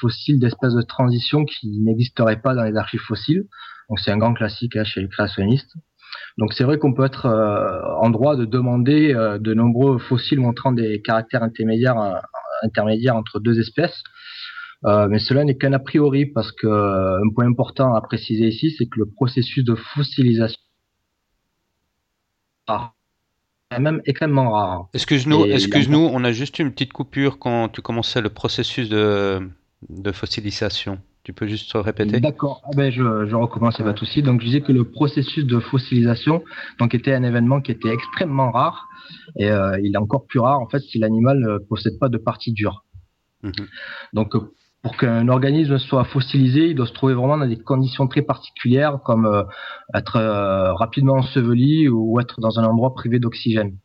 fossiles 0.00 0.40
d'espèces 0.40 0.74
de 0.74 0.82
transition 0.82 1.44
qui 1.44 1.80
n'existeraient 1.80 2.40
pas 2.40 2.54
dans 2.54 2.64
les 2.64 2.76
archives 2.76 3.00
fossiles. 3.00 3.44
Donc 3.88 4.00
c'est 4.00 4.10
un 4.10 4.18
grand 4.18 4.34
classique 4.34 4.76
hein, 4.76 4.84
chez 4.84 5.00
les 5.00 5.08
créationnistes. 5.08 5.74
Donc 6.38 6.54
c'est 6.54 6.64
vrai 6.64 6.78
qu'on 6.78 6.94
peut 6.94 7.04
être 7.04 7.26
euh, 7.26 7.94
en 8.00 8.10
droit 8.10 8.36
de 8.36 8.44
demander 8.44 9.14
euh, 9.14 9.38
de 9.38 9.54
nombreux 9.54 9.98
fossiles 9.98 10.40
montrant 10.40 10.72
des 10.72 11.02
caractères 11.02 11.42
intermédiaires, 11.42 12.00
euh, 12.00 12.14
intermédiaires 12.62 13.16
entre 13.16 13.38
deux 13.40 13.58
espèces. 13.60 14.02
mais 14.84 15.18
cela 15.18 15.44
n'est 15.44 15.56
qu'un 15.56 15.72
a 15.72 15.78
priori 15.78 16.26
parce 16.26 16.50
que 16.52 16.66
un 16.66 17.28
point 17.34 17.46
important 17.46 17.94
à 17.94 18.00
préciser 18.00 18.48
ici, 18.48 18.74
c'est 18.76 18.86
que 18.86 18.98
le 18.98 19.06
processus 19.06 19.64
de 19.64 19.74
fossilisation 19.74 20.60
est 23.70 23.78
même 23.78 24.00
extrêmement 24.06 24.50
rare. 24.52 24.88
Excuse-nous, 24.94 25.46
excuse-nous, 25.46 26.10
on 26.12 26.24
a 26.24 26.32
juste 26.32 26.58
une 26.58 26.72
petite 26.72 26.92
coupure 26.92 27.38
quand 27.38 27.68
tu 27.68 27.80
commençais 27.82 28.20
le 28.20 28.28
processus 28.28 28.88
de, 28.88 29.40
de 29.88 30.12
fossilisation. 30.12 30.98
Tu 31.24 31.32
peux 31.32 31.46
juste 31.46 31.72
répéter 31.74 32.18
D'accord. 32.18 32.62
Ah 32.64 32.70
ben 32.76 32.90
je, 32.90 33.26
je 33.26 33.36
recommence, 33.36 33.76
pas 33.78 33.92
tout 33.92 34.06
Donc 34.22 34.40
je 34.40 34.46
disais 34.46 34.60
que 34.60 34.72
le 34.72 34.84
processus 34.84 35.44
de 35.46 35.60
fossilisation 35.60 36.42
donc 36.80 36.94
était 36.94 37.14
un 37.14 37.22
événement 37.22 37.60
qui 37.60 37.70
était 37.70 37.90
extrêmement 37.90 38.50
rare 38.50 38.88
et 39.36 39.48
euh, 39.48 39.78
il 39.80 39.94
est 39.94 39.98
encore 39.98 40.26
plus 40.26 40.40
rare 40.40 40.60
en 40.60 40.68
fait 40.68 40.80
si 40.80 40.98
l'animal 40.98 41.38
ne 41.38 41.58
possède 41.58 41.98
pas 42.00 42.08
de 42.08 42.18
partie 42.18 42.52
dure. 42.52 42.84
Mhm. 43.44 43.52
Donc 44.14 44.34
pour 44.82 44.96
qu'un 44.96 45.28
organisme 45.28 45.78
soit 45.78 46.02
fossilisé, 46.02 46.70
il 46.70 46.74
doit 46.74 46.88
se 46.88 46.92
trouver 46.92 47.14
vraiment 47.14 47.38
dans 47.38 47.46
des 47.46 47.56
conditions 47.56 48.08
très 48.08 48.22
particulières 48.22 48.98
comme 49.04 49.26
euh, 49.26 49.44
être 49.94 50.16
euh, 50.16 50.74
rapidement 50.74 51.18
enseveli 51.18 51.88
ou 51.88 52.18
être 52.18 52.40
dans 52.40 52.58
un 52.58 52.64
endroit 52.64 52.94
privé 52.94 53.20
d'oxygène. 53.20 53.76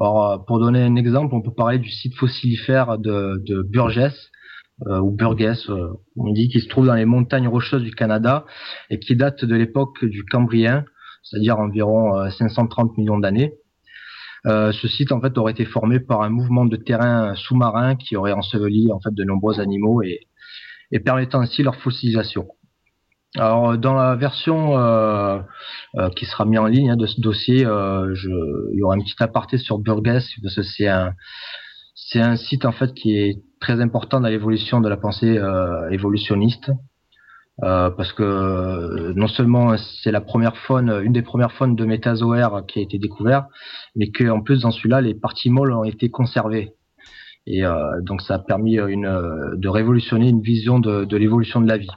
Alors 0.00 0.44
pour 0.44 0.58
donner 0.58 0.82
un 0.82 0.96
exemple, 0.96 1.36
on 1.36 1.40
peut 1.40 1.54
parler 1.54 1.78
du 1.78 1.90
site 1.90 2.16
fossilifère 2.16 2.98
de, 2.98 3.40
de 3.46 3.62
Burgess 3.62 4.12
euh, 4.12 4.33
ou 4.80 5.10
Burgess, 5.10 5.68
euh, 5.70 5.92
on 6.16 6.32
dit 6.32 6.48
qu'il 6.48 6.60
se 6.60 6.68
trouve 6.68 6.86
dans 6.86 6.94
les 6.94 7.04
montagnes 7.04 7.48
rocheuses 7.48 7.82
du 7.82 7.94
Canada 7.94 8.44
et 8.90 8.98
qui 8.98 9.14
date 9.14 9.44
de 9.44 9.54
l'époque 9.54 10.04
du 10.04 10.24
Cambrien, 10.24 10.84
c'est-à-dire 11.22 11.58
environ 11.58 12.28
530 12.30 12.90
euh, 12.90 12.94
millions 12.98 13.18
d'années. 13.18 13.54
ce 14.44 14.88
site 14.88 15.12
en 15.12 15.20
fait 15.20 15.38
aurait 15.38 15.52
été 15.52 15.64
formé 15.64 16.00
par 16.00 16.22
un 16.22 16.28
mouvement 16.28 16.64
de 16.64 16.76
terrain 16.76 17.34
sous-marin 17.34 17.94
qui 17.96 18.16
aurait 18.16 18.32
enseveli 18.32 18.92
en 18.92 19.00
fait 19.00 19.14
de 19.14 19.24
nombreux 19.24 19.60
animaux 19.60 20.02
et, 20.02 20.20
et 20.90 21.00
permettant 21.00 21.40
ainsi 21.40 21.62
leur 21.62 21.76
fossilisation. 21.76 22.48
Alors 23.36 23.78
dans 23.78 23.94
la 23.94 24.16
version 24.16 24.78
euh, 24.78 25.40
qui 26.16 26.24
sera 26.26 26.44
mise 26.44 26.58
en 26.58 26.66
ligne 26.66 26.90
hein, 26.90 26.96
de 26.96 27.06
ce 27.06 27.20
dossier, 27.20 27.60
je, 27.60 28.72
il 28.72 28.78
y 28.78 28.82
aura 28.82 28.96
un 28.96 29.00
petit 29.00 29.14
aparté 29.20 29.56
sur 29.56 29.78
Burgess 29.78 30.28
parce 30.42 30.56
que 30.56 30.62
c'est 30.62 30.88
un 30.88 31.14
c'est 31.94 32.20
un 32.20 32.36
site 32.36 32.64
en 32.64 32.72
fait 32.72 32.92
qui 32.94 33.16
est 33.16 33.42
très 33.60 33.80
important 33.80 34.20
dans 34.20 34.28
l'évolution 34.28 34.80
de 34.80 34.88
la 34.88 34.96
pensée 34.96 35.38
euh, 35.38 35.88
évolutionniste. 35.90 36.70
Euh, 37.62 37.88
parce 37.90 38.12
que 38.12 38.24
euh, 38.24 39.12
non 39.14 39.28
seulement 39.28 39.76
c'est 40.02 40.10
la 40.10 40.20
première 40.20 40.56
faune, 40.56 40.90
une 41.04 41.12
des 41.12 41.22
premières 41.22 41.52
faunes 41.52 41.76
de 41.76 41.84
métazoaires 41.84 42.64
qui 42.66 42.80
a 42.80 42.82
été 42.82 42.98
découverte, 42.98 43.46
mais 43.94 44.10
qu'en 44.10 44.40
plus 44.40 44.62
dans 44.62 44.72
celui-là, 44.72 45.00
les 45.00 45.14
parties 45.14 45.50
molles 45.50 45.72
ont 45.72 45.84
été 45.84 46.10
conservées. 46.10 46.72
Et 47.46 47.62
donc 48.00 48.22
ça 48.22 48.36
a 48.36 48.38
permis 48.38 48.78
une, 48.78 49.52
de 49.54 49.68
révolutionner 49.68 50.30
une 50.30 50.40
vision 50.40 50.78
de, 50.78 51.04
de 51.04 51.16
l'évolution 51.18 51.60
de 51.60 51.68
la 51.68 51.76
vie. 51.76 51.90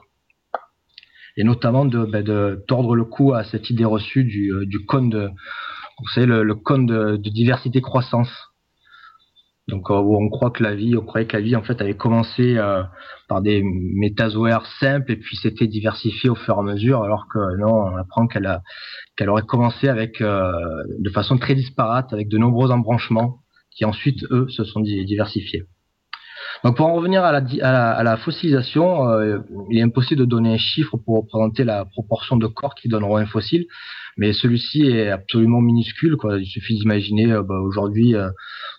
Et 1.38 1.46
notamment 1.46 1.86
de, 1.86 2.04
ben, 2.04 2.22
de 2.22 2.66
tordre 2.68 2.96
le 2.96 3.06
cou 3.06 3.34
à 3.34 3.46
cette 3.46 3.70
idée 3.70 3.86
reçue 3.86 4.26
du, 4.26 4.52
du 4.66 4.86
cône 4.86 5.10
de, 5.10 5.30
vous 6.00 6.08
savez, 6.14 6.28
le, 6.28 6.44
le 6.44 6.56
cône 6.56 6.86
de 6.86 7.30
diversité 7.30 7.80
croissance 7.80 8.30
donc 9.68 9.92
euh, 9.92 9.96
on 9.96 10.30
croit 10.30 10.52
que 10.52 10.64
la 10.64 10.76
vie, 10.76 10.96
on 10.96 11.06
croyait 11.06 11.28
que 11.28 11.36
la 11.36 11.42
vie 11.42 11.56
en 11.56 11.62
fait 11.62 11.82
avait 11.82 11.96
commencé 11.96 12.58
euh, 12.58 12.84
par 13.28 13.42
des 13.42 13.62
métazoaires 13.64 14.66
simples 14.80 15.12
et 15.12 15.18
puis 15.18 15.36
s'était 15.36 15.68
diversifié 15.68 16.30
au 16.30 16.36
fur 16.36 16.56
et 16.56 16.60
à 16.60 16.64
mesure, 16.64 17.04
alors 17.04 17.28
que 17.28 17.58
non, 17.58 17.74
on 17.74 17.98
apprend 17.98 18.28
qu'elle 18.28 18.46
a 18.46 18.62
qu'elle 19.18 19.30
aurait 19.30 19.46
commencé 19.46 19.90
avec 19.90 20.22
euh, 20.22 20.52
de 21.00 21.10
façon 21.10 21.38
très 21.38 21.54
disparate, 21.54 22.14
avec 22.14 22.30
de 22.30 22.38
nombreux 22.38 22.72
embranchements 22.72 23.40
qui 23.76 23.84
ensuite 23.84 24.24
eux 24.32 24.48
se 24.50 24.64
sont 24.64 24.80
diversifiés. 24.80 25.66
Donc 26.64 26.78
pour 26.78 26.88
en 26.88 26.94
revenir 26.94 27.24
à 27.24 27.32
la, 27.32 27.40
à 27.40 27.72
la, 27.72 27.92
à 27.92 28.04
la 28.04 28.18
fossilisation, 28.18 29.06
il 29.70 29.78
est 29.78 29.84
impossible 29.84 30.22
de 30.22 30.26
donner 30.26 30.54
un 30.54 30.58
chiffre 30.58 30.98
pour 30.98 31.18
représenter 31.18 31.64
la 31.64 31.86
proportion 31.86 32.38
de 32.38 32.48
corps 32.48 32.74
qui 32.74 32.88
donneront 32.88 33.18
un 33.18 33.28
fossile, 33.28 33.68
mais 34.18 34.34
celui-ci 34.34 34.88
est 34.88 35.10
absolument 35.10 35.62
minuscule. 35.62 36.16
Quoi. 36.18 36.40
Il 36.40 36.48
suffit 36.48 36.74
d'imaginer 36.74 37.28
bah, 37.28 37.60
aujourd'hui 37.60 38.16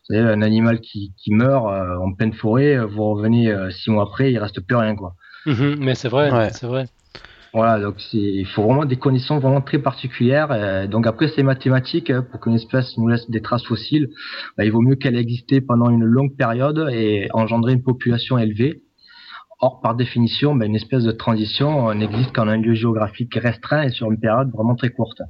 savez, 0.08 0.20
un 0.20 0.42
animal 0.42 0.80
qui, 0.80 1.12
qui 1.16 1.32
meurt 1.32 1.66
euh, 1.66 1.96
en 1.98 2.12
pleine 2.12 2.32
forêt, 2.32 2.76
euh, 2.76 2.86
vous 2.86 3.04
revenez 3.04 3.50
euh, 3.50 3.70
six 3.70 3.90
mois 3.90 4.04
après, 4.04 4.32
il 4.32 4.38
reste 4.38 4.60
plus 4.60 4.76
rien, 4.76 4.94
quoi. 4.94 5.14
Mhm, 5.46 5.76
mais 5.80 5.94
c'est 5.94 6.08
vrai, 6.08 6.50
c'est 6.52 6.66
vrai. 6.66 6.86
Voilà, 7.54 7.80
donc 7.80 8.12
il 8.12 8.46
faut 8.46 8.62
vraiment 8.62 8.84
des 8.84 8.96
conditions 8.96 9.38
vraiment 9.38 9.62
très 9.62 9.78
particulières. 9.78 10.86
donc 10.88 11.06
après, 11.06 11.28
c'est 11.28 11.42
mathématique. 11.42 12.10
Hein, 12.10 12.22
pour 12.30 12.40
qu'une 12.40 12.54
espèce 12.54 12.98
nous 12.98 13.08
laisse 13.08 13.28
des 13.30 13.40
traces 13.40 13.64
fossiles, 13.64 14.10
bah, 14.58 14.66
il 14.66 14.70
vaut 14.70 14.82
mieux 14.82 14.96
qu'elle 14.96 15.16
ait 15.16 15.20
existé 15.20 15.62
pendant 15.62 15.88
une 15.88 16.04
longue 16.04 16.36
période 16.36 16.86
et 16.92 17.28
engendrer 17.32 17.72
une 17.72 17.82
population 17.82 18.36
élevée. 18.36 18.82
Or, 19.60 19.80
par 19.80 19.94
définition, 19.94 20.54
bah, 20.54 20.66
une 20.66 20.76
espèce 20.76 21.04
de 21.04 21.10
transition 21.10 21.94
n'existe 21.94 22.32
qu'en 22.32 22.48
un 22.48 22.58
lieu 22.58 22.74
géographique 22.74 23.34
restreint 23.34 23.82
et 23.82 23.88
sur 23.88 24.10
une 24.10 24.20
période 24.20 24.50
vraiment 24.52 24.74
très 24.74 24.90
courte. 24.90 25.22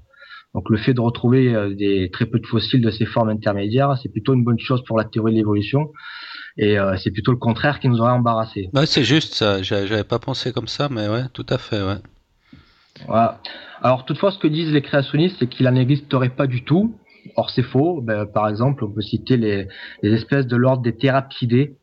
Donc 0.59 0.71
le 0.71 0.77
fait 0.77 0.93
de 0.93 1.01
retrouver 1.01 1.55
euh, 1.55 1.73
des 1.73 2.11
très 2.11 2.27
peu 2.27 2.41
de 2.41 2.47
fossiles 2.47 2.81
de 2.81 2.91
ces 2.91 3.07
formes 3.07 3.29
intermédiaires, 3.29 3.97
c'est 4.03 4.09
plutôt 4.09 4.35
une 4.35 4.43
bonne 4.43 4.59
chose 4.59 4.83
pour 4.83 4.99
la 4.99 5.05
théorie 5.05 5.31
de 5.31 5.37
l'évolution. 5.37 5.93
Et 6.57 6.77
euh, 6.77 6.97
c'est 6.97 7.13
plutôt 7.13 7.31
le 7.31 7.39
contraire 7.39 7.79
qui 7.79 7.89
nous 7.89 8.01
aurait 8.01 8.11
embarrassé. 8.11 8.69
Ouais, 8.75 8.85
c'est 8.85 9.05
juste 9.05 9.35
ça. 9.35 9.63
J'avais 9.63 10.03
pas 10.03 10.19
pensé 10.19 10.53
comme 10.53 10.67
ça, 10.67 10.89
mais 10.91 11.07
ouais, 11.07 11.23
tout 11.33 11.47
à 11.49 11.59
fait, 11.59 11.81
ouais. 11.81 11.99
Voilà. 13.07 13.41
Alors 13.83 14.05
toutefois, 14.05 14.33
ce 14.33 14.39
que 14.39 14.49
disent 14.49 14.73
les 14.73 14.83
créationnistes, 14.83 15.37
c'est 15.39 15.47
qu'il 15.47 15.65
n'en 15.65 15.77
existerait 15.77 16.31
pas 16.31 16.49
du 16.49 16.65
tout. 16.65 16.93
Or 17.37 17.51
c'est 17.51 17.63
faux. 17.63 18.01
Ben, 18.01 18.27
par 18.27 18.49
exemple, 18.49 18.83
on 18.83 18.91
peut 18.91 19.01
citer 19.01 19.37
les, 19.37 19.69
espèces 20.03 20.49
de 20.49 20.57
l'ordre 20.57 20.83
des 20.83 20.97
thérapidés, 20.97 21.77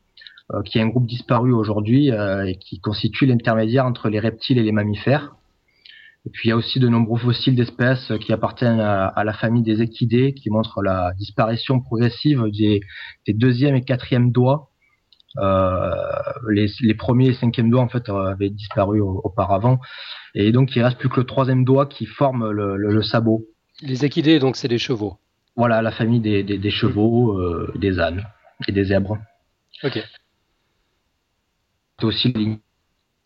euh, 0.52 0.64
qui 0.64 0.80
est 0.80 0.82
un 0.82 0.90
groupe 0.90 1.08
disparu 1.08 1.54
aujourd'hui 1.54 2.10
et 2.10 2.58
qui 2.60 2.82
constitue 2.82 3.26
l'intermédiaire 3.26 3.86
entre 3.86 4.10
les 4.10 4.20
reptiles 4.20 4.58
et 4.58 4.64
les 4.64 4.74
mammifères. 4.74 5.34
Et 6.26 6.30
puis 6.32 6.48
il 6.48 6.50
y 6.50 6.52
a 6.52 6.56
aussi 6.56 6.80
de 6.80 6.88
nombreux 6.88 7.20
fossiles 7.20 7.56
d'espèces 7.56 8.12
qui 8.22 8.34
appartiennent 8.34 8.80
à, 8.80 9.24
la 9.24 9.34
famille 9.34 9.62
des 9.62 9.82
équidés, 9.82 10.34
qui 10.34 10.50
montrent 10.50 10.82
la 10.82 11.14
disparition 11.18 11.80
progressive 11.80 12.44
des, 12.52 12.82
des 13.28 13.34
deuxième 13.34 13.76
et 13.76 13.84
quatrième 13.84 14.32
doigts. 14.32 14.70
Euh, 15.38 15.92
les, 16.50 16.68
les, 16.82 16.94
premiers 16.94 17.28
et 17.28 17.34
cinquièmes 17.34 17.70
doigts 17.70 17.82
en 17.82 17.90
fait 17.90 18.08
avaient 18.10 18.50
disparu 18.50 19.02
auparavant, 19.02 19.82
et 20.34 20.54
donc 20.54 20.74
il 20.78 20.82
reste 20.82 20.98
plus 20.98 21.10
que 21.10 21.20
le 21.20 21.26
troisième 21.26 21.66
doigt 21.66 21.88
qui 21.88 22.06
forme 22.06 22.52
le, 22.52 22.78
le, 22.78 23.04
sabot. 23.04 23.46
Les 23.82 24.06
équidés, 24.06 24.40
donc 24.40 24.56
c'est 24.56 24.70
des 24.70 24.78
chevaux. 24.78 25.18
Voilà, 25.58 25.82
la 25.82 25.92
famille 25.92 26.22
des, 26.22 26.44
des, 26.44 26.58
des 26.58 26.70
chevaux, 26.70 27.38
euh, 27.38 27.70
des 27.76 28.00
ânes 28.00 28.26
et 28.66 28.72
des 28.72 28.86
zèbres. 28.86 29.18
Ok. 29.84 30.02
C'est 32.00 32.34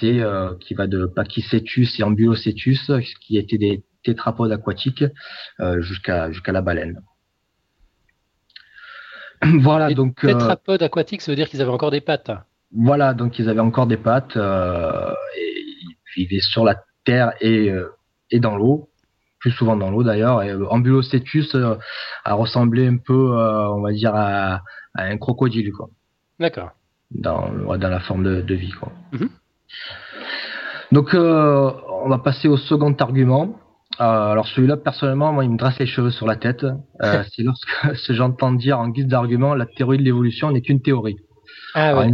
euh, 0.04 0.56
qui 0.60 0.74
va 0.74 0.88
de 0.88 1.06
Pachycetus 1.06 2.00
et 2.00 2.04
Ambulocetus, 2.04 2.92
qui 3.22 3.38
étaient 3.38 3.58
des 3.58 3.84
tétrapodes 4.04 4.52
aquatiques, 4.52 5.04
euh, 5.60 5.82
jusqu'à 5.82 6.32
jusqu'à 6.32 6.52
la 6.52 6.62
baleine. 6.62 7.02
voilà, 9.60 9.94
donc. 9.94 10.20
Tétrapodes 10.22 10.84
aquatiques, 10.84 11.22
ça 11.22 11.32
veut 11.32 11.36
dire 11.36 11.50
qu'ils 11.50 11.62
avaient 11.62 11.72
encore 11.72 11.92
des 11.92 12.02
pattes. 12.02 12.32
Voilà, 12.72 13.14
donc 13.14 13.40
ils 13.40 13.50
avaient 13.50 13.60
encore 13.60 13.88
des 13.88 13.98
pattes 13.98 14.36
et 14.36 15.54
ils 15.82 15.98
vivaient 16.16 16.42
sur 16.42 16.64
la 16.64 16.84
terre 17.04 17.34
et, 17.42 17.72
et 18.30 18.40
dans 18.40 18.56
l'eau 18.56 18.90
plus 19.40 19.52
souvent 19.52 19.78
dans 19.78 19.90
l'eau 19.90 20.04
d'ailleurs. 20.04 20.44
Et 20.44 20.54
Ambulocetus 20.54 21.56
a 22.26 22.34
ressemblé 22.34 22.86
un 22.86 22.98
peu, 22.98 23.34
on 23.34 23.82
va 23.82 23.94
dire, 23.94 24.14
à, 24.14 24.62
un 24.96 25.18
crocodile, 25.18 25.72
quoi. 25.72 25.90
D'accord. 26.40 26.72
Dans, 27.10 27.50
dans 27.78 27.90
la 27.90 28.02
forme 28.02 28.44
de, 28.44 28.54
vie, 28.54 28.72
quoi. 28.72 28.92
Mhm. 29.14 29.30
Donc, 30.92 31.14
euh, 31.14 31.72
on 32.04 32.10
va 32.10 32.20
passer 32.20 32.48
au 32.48 32.58
second 32.58 32.94
argument. 32.94 33.56
Euh, 34.00 34.04
alors 34.04 34.48
celui-là, 34.48 34.78
personnellement, 34.78 35.34
moi, 35.34 35.44
il 35.44 35.52
me 35.52 35.58
dresse 35.58 35.78
les 35.80 35.86
cheveux 35.86 36.12
sur 36.12 36.26
la 36.26 36.36
tête. 36.36 36.64
Euh, 36.64 37.24
c'est 37.36 37.44
lorsque 37.44 37.70
j'entends 38.14 38.52
dire 38.52 38.80
en 38.80 38.90
guise 38.90 39.08
d'argument, 39.08 39.54
la 39.56 39.66
théorie 39.66 39.98
de 39.98 40.04
l'évolution 40.04 40.52
n'est 40.52 40.62
qu'une 40.62 40.82
théorie. 40.82 41.18
Ah, 41.76 41.98
ouais. 41.98 42.14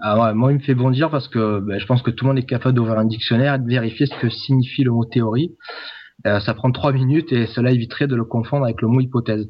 Ah 0.00 0.20
ouais, 0.20 0.34
moi, 0.34 0.50
il 0.52 0.58
me 0.58 0.62
fait 0.62 0.74
bondir 0.74 1.10
parce 1.10 1.28
que 1.28 1.60
ben, 1.60 1.78
je 1.78 1.86
pense 1.86 2.02
que 2.02 2.10
tout 2.10 2.24
le 2.24 2.30
monde 2.30 2.38
est 2.38 2.46
capable 2.46 2.74
d'ouvrir 2.74 2.98
un 2.98 3.04
dictionnaire 3.04 3.54
et 3.54 3.58
de 3.58 3.68
vérifier 3.68 4.06
ce 4.06 4.14
que 4.16 4.28
signifie 4.28 4.82
le 4.82 4.90
mot 4.92 5.04
théorie. 5.04 5.52
Ça 6.24 6.54
prend 6.54 6.70
trois 6.70 6.92
minutes 6.92 7.32
et 7.32 7.46
cela 7.46 7.72
éviterait 7.72 8.06
de 8.06 8.14
le 8.14 8.24
confondre 8.24 8.64
avec 8.64 8.80
le 8.80 8.86
mot 8.86 9.00
hypothèse. 9.00 9.48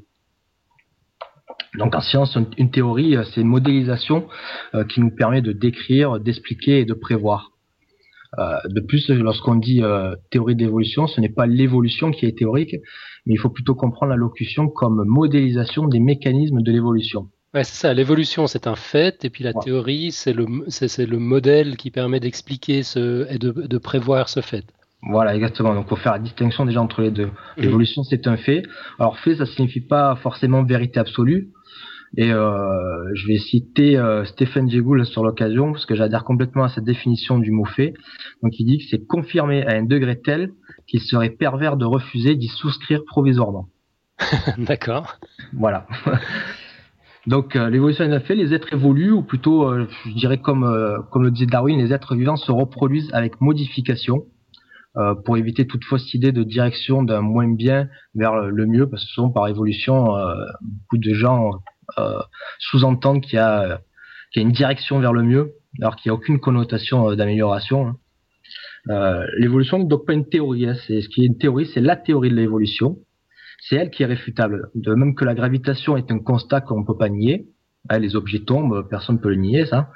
Donc 1.78 1.94
en 1.94 2.00
science, 2.00 2.36
une 2.58 2.70
théorie, 2.70 3.16
c'est 3.32 3.40
une 3.40 3.48
modélisation 3.48 4.28
qui 4.90 5.00
nous 5.00 5.10
permet 5.10 5.40
de 5.40 5.52
décrire, 5.52 6.20
d'expliquer 6.20 6.80
et 6.80 6.84
de 6.84 6.92
prévoir. 6.92 7.52
Euh, 8.38 8.56
de 8.64 8.80
plus, 8.80 9.10
lorsqu'on 9.10 9.56
dit 9.56 9.82
euh, 9.82 10.14
théorie 10.30 10.56
d'évolution, 10.56 11.06
ce 11.06 11.20
n'est 11.20 11.28
pas 11.28 11.46
l'évolution 11.46 12.10
qui 12.10 12.26
est 12.26 12.36
théorique, 12.36 12.76
mais 13.26 13.34
il 13.34 13.38
faut 13.38 13.50
plutôt 13.50 13.74
comprendre 13.74 14.10
la 14.10 14.16
locution 14.16 14.68
comme 14.68 15.04
modélisation 15.04 15.86
des 15.86 16.00
mécanismes 16.00 16.62
de 16.62 16.72
l'évolution. 16.72 17.28
Ouais, 17.52 17.64
c'est 17.64 17.76
ça. 17.76 17.92
L'évolution, 17.92 18.46
c'est 18.46 18.66
un 18.66 18.76
fait, 18.76 19.26
et 19.26 19.30
puis 19.30 19.44
la 19.44 19.52
théorie, 19.52 20.10
c'est 20.12 20.32
le, 20.32 20.46
c'est, 20.68 21.04
le 21.04 21.18
modèle 21.18 21.76
qui 21.76 21.90
permet 21.90 22.20
d'expliquer 22.20 22.82
ce, 22.82 23.30
et 23.30 23.38
de, 23.38 23.50
de 23.50 23.78
prévoir 23.78 24.30
ce 24.30 24.40
fait. 24.40 24.64
Voilà, 25.02 25.34
exactement. 25.34 25.74
Donc, 25.74 25.84
il 25.86 25.88
faut 25.90 25.96
faire 25.96 26.12
la 26.12 26.18
distinction 26.18 26.64
déjà 26.64 26.80
entre 26.80 27.02
les 27.02 27.10
deux. 27.10 27.26
Mhm. 27.26 27.32
L'évolution, 27.64 28.02
c'est 28.04 28.26
un 28.26 28.38
fait. 28.38 28.62
Alors, 28.98 29.18
fait, 29.18 29.34
ça 29.34 29.44
signifie 29.44 29.80
pas 29.82 30.16
forcément 30.16 30.62
vérité 30.62 31.00
absolue. 31.00 31.48
Et 32.16 32.30
euh, 32.30 33.14
je 33.14 33.26
vais 33.26 33.38
citer 33.38 33.96
euh, 33.96 34.24
Stephen 34.24 34.68
Jay 34.70 34.80
Gould 34.80 35.04
sur 35.04 35.24
l'occasion, 35.24 35.72
parce 35.72 35.86
que 35.86 35.94
j'adhère 35.94 36.24
complètement 36.24 36.64
à 36.64 36.68
cette 36.68 36.84
définition 36.84 37.38
du 37.38 37.50
mot 37.50 37.64
fait. 37.64 37.94
Donc 38.42 38.58
il 38.58 38.66
dit 38.66 38.78
que 38.78 38.84
c'est 38.90 39.06
confirmé 39.06 39.66
à 39.66 39.72
un 39.72 39.84
degré 39.84 40.20
tel 40.20 40.50
qu'il 40.86 41.00
serait 41.00 41.30
pervers 41.30 41.76
de 41.76 41.86
refuser 41.86 42.34
d'y 42.34 42.48
souscrire 42.48 43.02
provisoirement. 43.06 43.68
D'accord. 44.58 45.18
Voilà. 45.54 45.86
Donc 47.26 47.54
euh, 47.54 47.70
l'évolution 47.70 48.04
est 48.04 48.20
fait, 48.20 48.34
les 48.34 48.52
êtres 48.52 48.72
évoluent, 48.72 49.12
ou 49.12 49.22
plutôt, 49.22 49.68
euh, 49.68 49.86
je 50.06 50.12
dirais 50.12 50.38
comme, 50.38 50.64
euh, 50.64 50.98
comme 51.10 51.22
le 51.22 51.30
disait 51.30 51.46
Darwin, 51.46 51.78
les 51.78 51.92
êtres 51.92 52.16
vivants 52.16 52.36
se 52.36 52.50
reproduisent 52.50 53.10
avec 53.12 53.40
modification. 53.40 54.24
pour 55.24 55.38
éviter 55.38 55.66
toute 55.66 55.84
fausse 55.84 56.12
idée 56.12 56.32
de 56.32 56.42
direction 56.42 57.02
d'un 57.02 57.22
moins 57.22 57.48
bien 57.48 57.88
vers 58.14 58.34
le 58.36 58.66
mieux, 58.66 58.90
parce 58.90 59.02
que 59.06 59.10
souvent 59.12 59.30
par 59.30 59.48
évolution, 59.48 60.04
beaucoup 60.60 60.98
de 60.98 61.14
gens 61.14 61.62
euh, 61.98 62.20
sous-entendre 62.58 63.20
qu'il 63.20 63.34
y, 63.34 63.38
a, 63.38 63.80
une 64.36 64.52
direction 64.52 64.98
vers 65.00 65.12
le 65.12 65.22
mieux, 65.22 65.52
alors 65.80 65.96
qu'il 65.96 66.10
n'y 66.10 66.14
a 66.14 66.14
aucune 66.14 66.40
connotation 66.40 67.10
euh, 67.10 67.16
d'amélioration. 67.16 67.88
Hein. 67.88 67.96
Euh, 68.90 69.26
l'évolution 69.38 69.78
n'est 69.78 69.86
donc 69.86 70.06
pas 70.06 70.12
une 70.12 70.28
théorie. 70.28 70.66
Hein. 70.66 70.74
C'est 70.86 71.00
ce 71.00 71.08
qui 71.08 71.22
est 71.22 71.26
une 71.26 71.38
théorie, 71.38 71.66
c'est 71.66 71.80
la 71.80 71.96
théorie 71.96 72.30
de 72.30 72.36
l'évolution. 72.36 72.98
C'est 73.60 73.76
elle 73.76 73.90
qui 73.90 74.02
est 74.02 74.06
réfutable. 74.06 74.70
De 74.74 74.94
même 74.94 75.14
que 75.14 75.24
la 75.24 75.34
gravitation 75.34 75.96
est 75.96 76.10
un 76.10 76.18
constat 76.18 76.60
qu'on 76.60 76.80
ne 76.80 76.84
peut 76.86 76.96
pas 76.96 77.08
nier. 77.08 77.46
Hein, 77.88 77.98
les 77.98 78.16
objets 78.16 78.40
tombent, 78.40 78.88
personne 78.88 79.16
ne 79.16 79.20
peut 79.20 79.30
le 79.30 79.36
nier, 79.36 79.66
ça. 79.66 79.90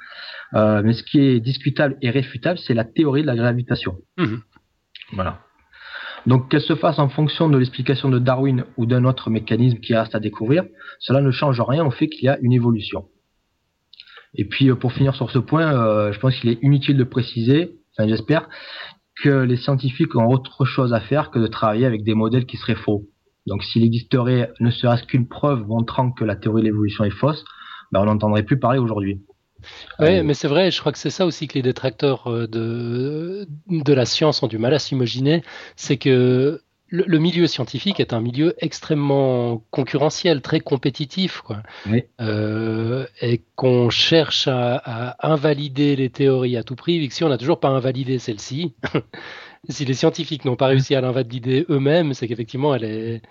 mais 0.53 0.93
ce 0.93 1.03
qui 1.03 1.19
est 1.19 1.39
discutable 1.39 1.97
et 2.01 2.09
réfutable, 2.09 2.59
c'est 2.59 2.73
la 2.73 2.85
théorie 2.85 3.21
de 3.21 3.27
la 3.27 3.35
gravitation. 3.35 3.97
Mmh. 4.17 4.37
Voilà. 5.13 5.41
Donc 6.27 6.49
qu'elle 6.51 6.61
se 6.61 6.75
fasse 6.75 6.99
en 6.99 7.07
fonction 7.07 7.49
de 7.49 7.57
l'explication 7.57 8.09
de 8.09 8.19
Darwin 8.19 8.65
ou 8.75 8.85
d'un 8.85 9.05
autre 9.05 9.29
mécanisme 9.29 9.79
qui 9.79 9.95
reste 9.95 10.13
à 10.13 10.19
découvrir, 10.19 10.65
cela 10.99 11.21
ne 11.21 11.31
change 11.31 11.61
rien 11.61 11.85
au 11.85 11.89
fait 11.89 12.09
qu'il 12.09 12.25
y 12.25 12.27
a 12.27 12.37
une 12.41 12.51
évolution. 12.51 13.05
Et 14.35 14.43
puis 14.43 14.69
euh, 14.69 14.75
pour 14.75 14.91
finir 14.91 15.15
sur 15.15 15.31
ce 15.31 15.39
point, 15.39 15.73
euh, 15.73 16.11
je 16.11 16.19
pense 16.19 16.35
qu'il 16.35 16.49
est 16.49 16.59
inutile 16.61 16.97
de 16.97 17.05
préciser, 17.05 17.77
enfin 17.93 18.09
j'espère, 18.09 18.49
que 19.23 19.29
les 19.29 19.55
scientifiques 19.55 20.15
ont 20.15 20.27
autre 20.27 20.65
chose 20.65 20.93
à 20.93 20.99
faire 20.99 21.31
que 21.31 21.39
de 21.39 21.47
travailler 21.47 21.85
avec 21.85 22.03
des 22.03 22.13
modèles 22.13 22.45
qui 22.45 22.57
seraient 22.57 22.75
faux. 22.75 23.05
Donc 23.47 23.63
s'il 23.63 23.85
existerait 23.85 24.51
ne 24.59 24.69
serait-ce 24.69 25.03
qu'une 25.03 25.29
preuve 25.29 25.65
montrant 25.65 26.11
que 26.11 26.25
la 26.25 26.35
théorie 26.35 26.61
de 26.61 26.67
l'évolution 26.67 27.05
est 27.05 27.09
fausse, 27.09 27.45
ben, 27.93 28.01
on 28.01 28.05
n'entendrait 28.05 28.43
plus 28.43 28.59
parler 28.59 28.79
aujourd'hui. 28.79 29.21
Oui, 29.99 30.21
mais 30.23 30.33
c'est 30.33 30.47
vrai, 30.47 30.71
je 30.71 30.79
crois 30.79 30.91
que 30.91 30.97
c'est 30.97 31.09
ça 31.09 31.25
aussi 31.25 31.47
que 31.47 31.55
les 31.55 31.61
détracteurs 31.61 32.31
euh, 32.31 32.47
de, 32.47 33.47
de 33.67 33.93
la 33.93 34.05
science 34.05 34.43
ont 34.43 34.47
du 34.47 34.57
mal 34.57 34.73
à 34.73 34.79
s'imaginer, 34.79 35.43
c'est 35.75 35.97
que 35.97 36.61
le, 36.89 37.17
milieu 37.19 37.47
scientifique 37.47 37.99
est 37.99 38.13
un 38.13 38.21
milieu 38.21 38.55
extrêmement 38.59 39.63
concurrentiel, 39.71 40.41
très 40.41 40.59
compétitif, 40.59 41.41
quoi. 41.41 41.61
Euh, 42.21 43.05
et 43.21 43.41
qu'on 43.55 43.89
cherche 43.89 44.47
à, 44.47 45.15
invalider 45.21 45.95
les 45.95 46.09
théories 46.09 46.57
à 46.57 46.63
tout 46.63 46.75
prix, 46.75 46.99
vu 46.99 47.07
que 47.07 47.13
si 47.13 47.23
on 47.23 47.29
n'a 47.29 47.37
toujours 47.37 47.59
pas 47.59 47.69
invalidé 47.69 48.19
celle-ci, 48.19 48.73
si 49.69 49.85
les 49.85 49.93
scientifiques 49.93 50.45
n'ont 50.45 50.55
pas 50.55 50.67
réussi 50.67 50.95
à 50.95 51.01
l'invalider 51.01 51.65
eux-mêmes, 51.69 52.13
c'est 52.13 52.27
qu'effectivement 52.27 52.73
elle, 52.73 52.85
est, 52.85 53.21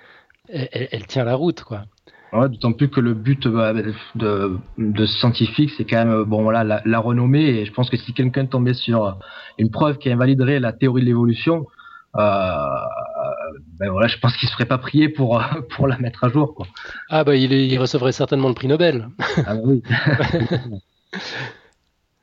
elle, 0.48 1.06
tient 1.06 1.24
la 1.24 1.34
route, 1.34 1.62
quoi. 1.62 1.84
D'autant 2.48 2.72
plus 2.72 2.88
que 2.88 3.00
le 3.00 3.14
but 3.14 3.46
bah, 3.48 3.72
de, 4.14 4.58
de 4.78 5.06
scientifique, 5.06 5.70
c'est 5.76 5.84
quand 5.84 6.04
même 6.04 6.24
bon 6.24 6.42
voilà 6.42 6.82
la, 6.84 6.98
renommée. 6.98 7.44
Et 7.44 7.66
je 7.66 7.72
pense 7.72 7.90
que 7.90 7.96
si 7.96 8.12
quelqu'un 8.12 8.46
tombait 8.46 8.74
sur 8.74 9.18
une 9.58 9.70
preuve 9.70 9.98
qui 9.98 10.10
invaliderait 10.10 10.60
la 10.60 10.72
théorie 10.72 11.02
de 11.02 11.06
l'évolution, 11.06 11.66
euh, 12.16 12.20
ben 13.78 13.90
voilà, 13.90 14.06
je 14.06 14.18
pense 14.18 14.36
qu'il 14.36 14.48
se 14.48 14.54
ferait 14.54 14.66
pas 14.66 14.78
prier 14.78 15.08
pour 15.08 15.42
pour 15.76 15.86
la 15.86 15.98
mettre 15.98 16.24
à 16.24 16.28
jour. 16.28 16.54
Quoi. 16.54 16.66
Ah 17.08 17.24
bah 17.24 17.36
il, 17.36 17.52
il 17.52 17.78
recevrait 17.78 18.12
certainement 18.12 18.48
le 18.48 18.54
prix 18.54 18.68
Nobel. 18.68 19.08
Ah 19.46 19.54
bah 19.54 19.60
oui. 19.64 19.82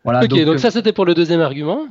voilà. 0.03 0.23
Ok, 0.23 0.29
donc, 0.29 0.45
donc 0.45 0.59
ça 0.59 0.71
c'était 0.71 0.93
pour 0.93 1.05
le 1.05 1.13
deuxième 1.13 1.41
argument. 1.41 1.87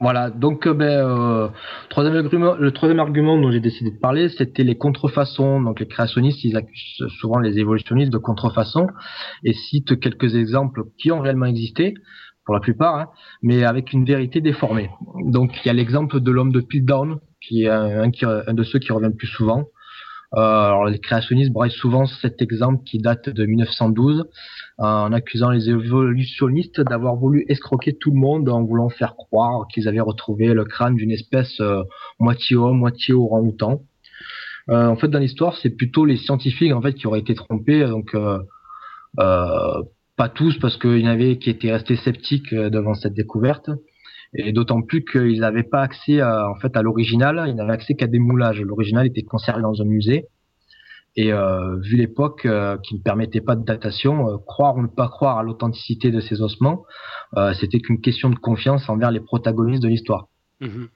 Voilà, 0.00 0.28
donc 0.30 0.66
euh, 0.66 0.74
ben, 0.74 0.86
euh, 0.86 1.48
le 1.96 2.70
troisième 2.70 2.98
argument 2.98 3.40
dont 3.40 3.50
j'ai 3.50 3.60
décidé 3.60 3.90
de 3.90 3.98
parler, 3.98 4.28
c'était 4.28 4.64
les 4.64 4.76
contrefaçons. 4.76 5.62
Donc 5.62 5.80
les 5.80 5.86
créationnistes, 5.86 6.42
ils 6.44 6.56
accusent 6.56 7.06
souvent 7.20 7.38
les 7.38 7.58
évolutionnistes 7.58 8.12
de 8.12 8.18
contrefaçons 8.18 8.88
et 9.44 9.52
citent 9.52 9.98
quelques 10.00 10.34
exemples 10.34 10.82
qui 10.98 11.12
ont 11.12 11.20
réellement 11.20 11.46
existé, 11.46 11.94
pour 12.44 12.54
la 12.54 12.60
plupart, 12.60 12.96
hein, 12.96 13.08
mais 13.42 13.64
avec 13.64 13.92
une 13.92 14.04
vérité 14.04 14.40
déformée. 14.40 14.90
Donc 15.26 15.52
il 15.64 15.68
y 15.68 15.70
a 15.70 15.72
l'exemple 15.72 16.20
de 16.20 16.30
l'homme 16.30 16.52
de 16.52 16.60
Piltdown, 16.60 17.20
qui 17.40 17.62
est 17.62 17.68
un, 17.68 18.02
un, 18.02 18.54
de 18.54 18.62
ceux 18.62 18.78
qui 18.78 18.92
revient 18.92 19.08
le 19.08 19.16
plus 19.16 19.28
souvent. 19.28 19.64
Euh, 20.36 20.40
alors 20.40 20.86
les 20.86 20.98
créationnistes 20.98 21.52
braillent 21.52 21.70
souvent 21.70 22.06
cet 22.06 22.42
exemple 22.42 22.82
qui 22.84 22.98
date 22.98 23.28
de 23.28 23.46
1912 23.46 24.24
en 24.78 25.12
accusant 25.12 25.50
les 25.50 25.68
évolutionnistes 25.68 26.80
d'avoir 26.80 27.14
voulu 27.14 27.44
escroquer 27.48 27.96
tout 27.96 28.10
le 28.10 28.18
monde 28.18 28.48
en 28.48 28.64
voulant 28.64 28.88
faire 28.88 29.14
croire 29.14 29.68
qu'ils 29.68 29.86
avaient 29.86 30.00
retrouvé 30.00 30.52
le 30.52 30.64
crâne 30.64 30.96
d'une 30.96 31.12
espèce 31.12 31.60
euh, 31.60 31.82
moitié 32.18 32.56
homme, 32.56 32.78
moitié 32.78 33.14
orang-outan. 33.14 33.82
Euh, 34.70 34.86
en 34.86 34.96
fait, 34.96 35.08
dans 35.08 35.20
l'histoire, 35.20 35.56
c'est 35.58 35.70
plutôt 35.70 36.04
les 36.04 36.16
scientifiques 36.16 36.72
en 36.72 36.82
fait 36.82 36.94
qui 36.94 37.06
auraient 37.06 37.20
été 37.20 37.34
trompés. 37.34 37.86
Donc, 37.86 38.14
euh, 38.14 38.38
pas 40.16 40.28
tous, 40.28 40.58
parce 40.58 40.76
qu'il 40.76 40.98
y 40.98 41.06
en 41.06 41.10
avait 41.10 41.38
qui 41.38 41.50
étaient 41.50 41.72
restés 41.72 41.96
sceptiques 41.96 42.52
devant 42.52 42.94
cette 42.94 43.14
découverte, 43.14 43.70
et 44.34 44.52
d'autant 44.52 44.82
plus 44.82 45.04
qu'ils 45.04 45.40
n'avaient 45.40 45.64
pas 45.64 45.82
accès 45.82 46.22
en 46.22 46.54
fait 46.60 46.76
à 46.76 46.82
l'original. 46.82 47.44
Ils 47.48 47.54
n'avaient 47.54 47.74
accès 47.74 47.94
qu'à 47.94 48.06
des 48.06 48.18
moulages. 48.18 48.60
L'original 48.60 49.06
était 49.06 49.22
conservé 49.22 49.62
dans 49.62 49.80
un 49.80 49.84
musée. 49.84 50.26
Et 51.16 51.32
euh, 51.32 51.76
vu 51.80 51.96
l'époque 51.96 52.44
euh, 52.44 52.76
qui 52.78 52.96
ne 52.96 53.00
permettait 53.00 53.40
pas 53.40 53.54
de 53.54 53.64
datation, 53.64 54.28
euh, 54.28 54.36
croire 54.38 54.76
ou 54.76 54.82
ne 54.82 54.88
pas 54.88 55.08
croire 55.08 55.38
à 55.38 55.42
l'authenticité 55.42 56.10
de 56.10 56.20
ces 56.20 56.42
ossements, 56.42 56.84
c'était 57.54 57.80
qu'une 57.80 58.00
question 58.00 58.30
de 58.30 58.36
confiance 58.36 58.88
envers 58.88 59.10
les 59.10 59.18
protagonistes 59.18 59.82
de 59.82 59.88
l'histoire. 59.88 60.28
Mhm. 60.60 60.88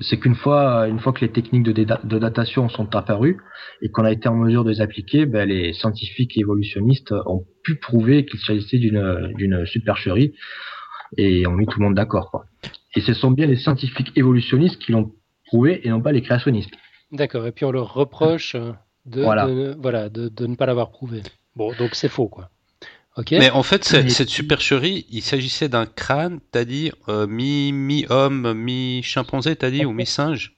C'est 0.00 0.16
qu'une 0.18 0.36
fois, 0.36 0.86
une 0.86 1.00
fois 1.00 1.12
que 1.12 1.24
les 1.24 1.32
techniques 1.32 1.64
de, 1.64 1.72
de 1.72 2.18
datation 2.20 2.68
sont 2.68 2.94
apparues 2.94 3.38
et 3.82 3.88
qu'on 3.90 4.04
a 4.04 4.12
été 4.12 4.28
en 4.28 4.36
mesure 4.36 4.62
de 4.62 4.70
les 4.70 4.80
appliquer, 4.80 5.26
ben, 5.26 5.48
les 5.48 5.72
scientifiques 5.72 6.36
et 6.36 6.40
évolutionnistes 6.42 7.12
ont 7.26 7.44
pu 7.64 7.74
prouver 7.80 8.26
qu'il 8.26 8.38
s'agissait 8.38 8.78
d'une, 8.78 9.32
d'une 9.34 9.66
supercherie 9.66 10.34
et 11.16 11.48
ont 11.48 11.52
mis 11.52 11.66
tout 11.66 11.80
le 11.80 11.86
monde 11.86 11.96
d'accord. 11.96 12.44
Et 12.94 13.00
ce 13.00 13.12
sont 13.12 13.32
bien 13.32 13.46
les 13.46 13.56
scientifiques 13.56 14.12
évolutionnistes 14.14 14.80
qui 14.80 14.92
l'ont 14.92 15.12
prouvé 15.46 15.84
et 15.84 15.90
non 15.90 16.00
pas 16.00 16.12
les 16.12 16.22
créationnistes. 16.22 16.70
D'accord. 17.10 17.44
Et 17.48 17.50
puis 17.50 17.64
on 17.64 17.72
leur 17.72 17.92
reproche 17.92 18.54
de, 19.06 19.22
voilà. 19.22 19.46
De, 19.46 20.08
de, 20.08 20.28
de, 20.28 20.46
ne 20.46 20.54
pas 20.54 20.66
l'avoir 20.66 20.90
prouvé. 20.90 21.22
Bon, 21.54 21.72
donc 21.78 21.94
c'est 21.94 22.08
faux, 22.08 22.28
quoi. 22.28 22.50
Okay. 23.16 23.38
Mais 23.38 23.50
en 23.50 23.62
fait, 23.62 23.82
cette 23.84 24.28
supercherie, 24.28 25.06
il 25.10 25.22
s'agissait 25.22 25.70
d'un 25.70 25.86
crâne, 25.86 26.38
t'as 26.50 26.66
dit, 26.66 26.92
euh, 27.08 27.26
mi-homme, 27.26 28.52
mi 28.52 29.02
chimpanzé 29.02 29.56
t'as 29.56 29.70
dit, 29.70 29.86
ou 29.86 29.92
mi-singe? 29.92 30.54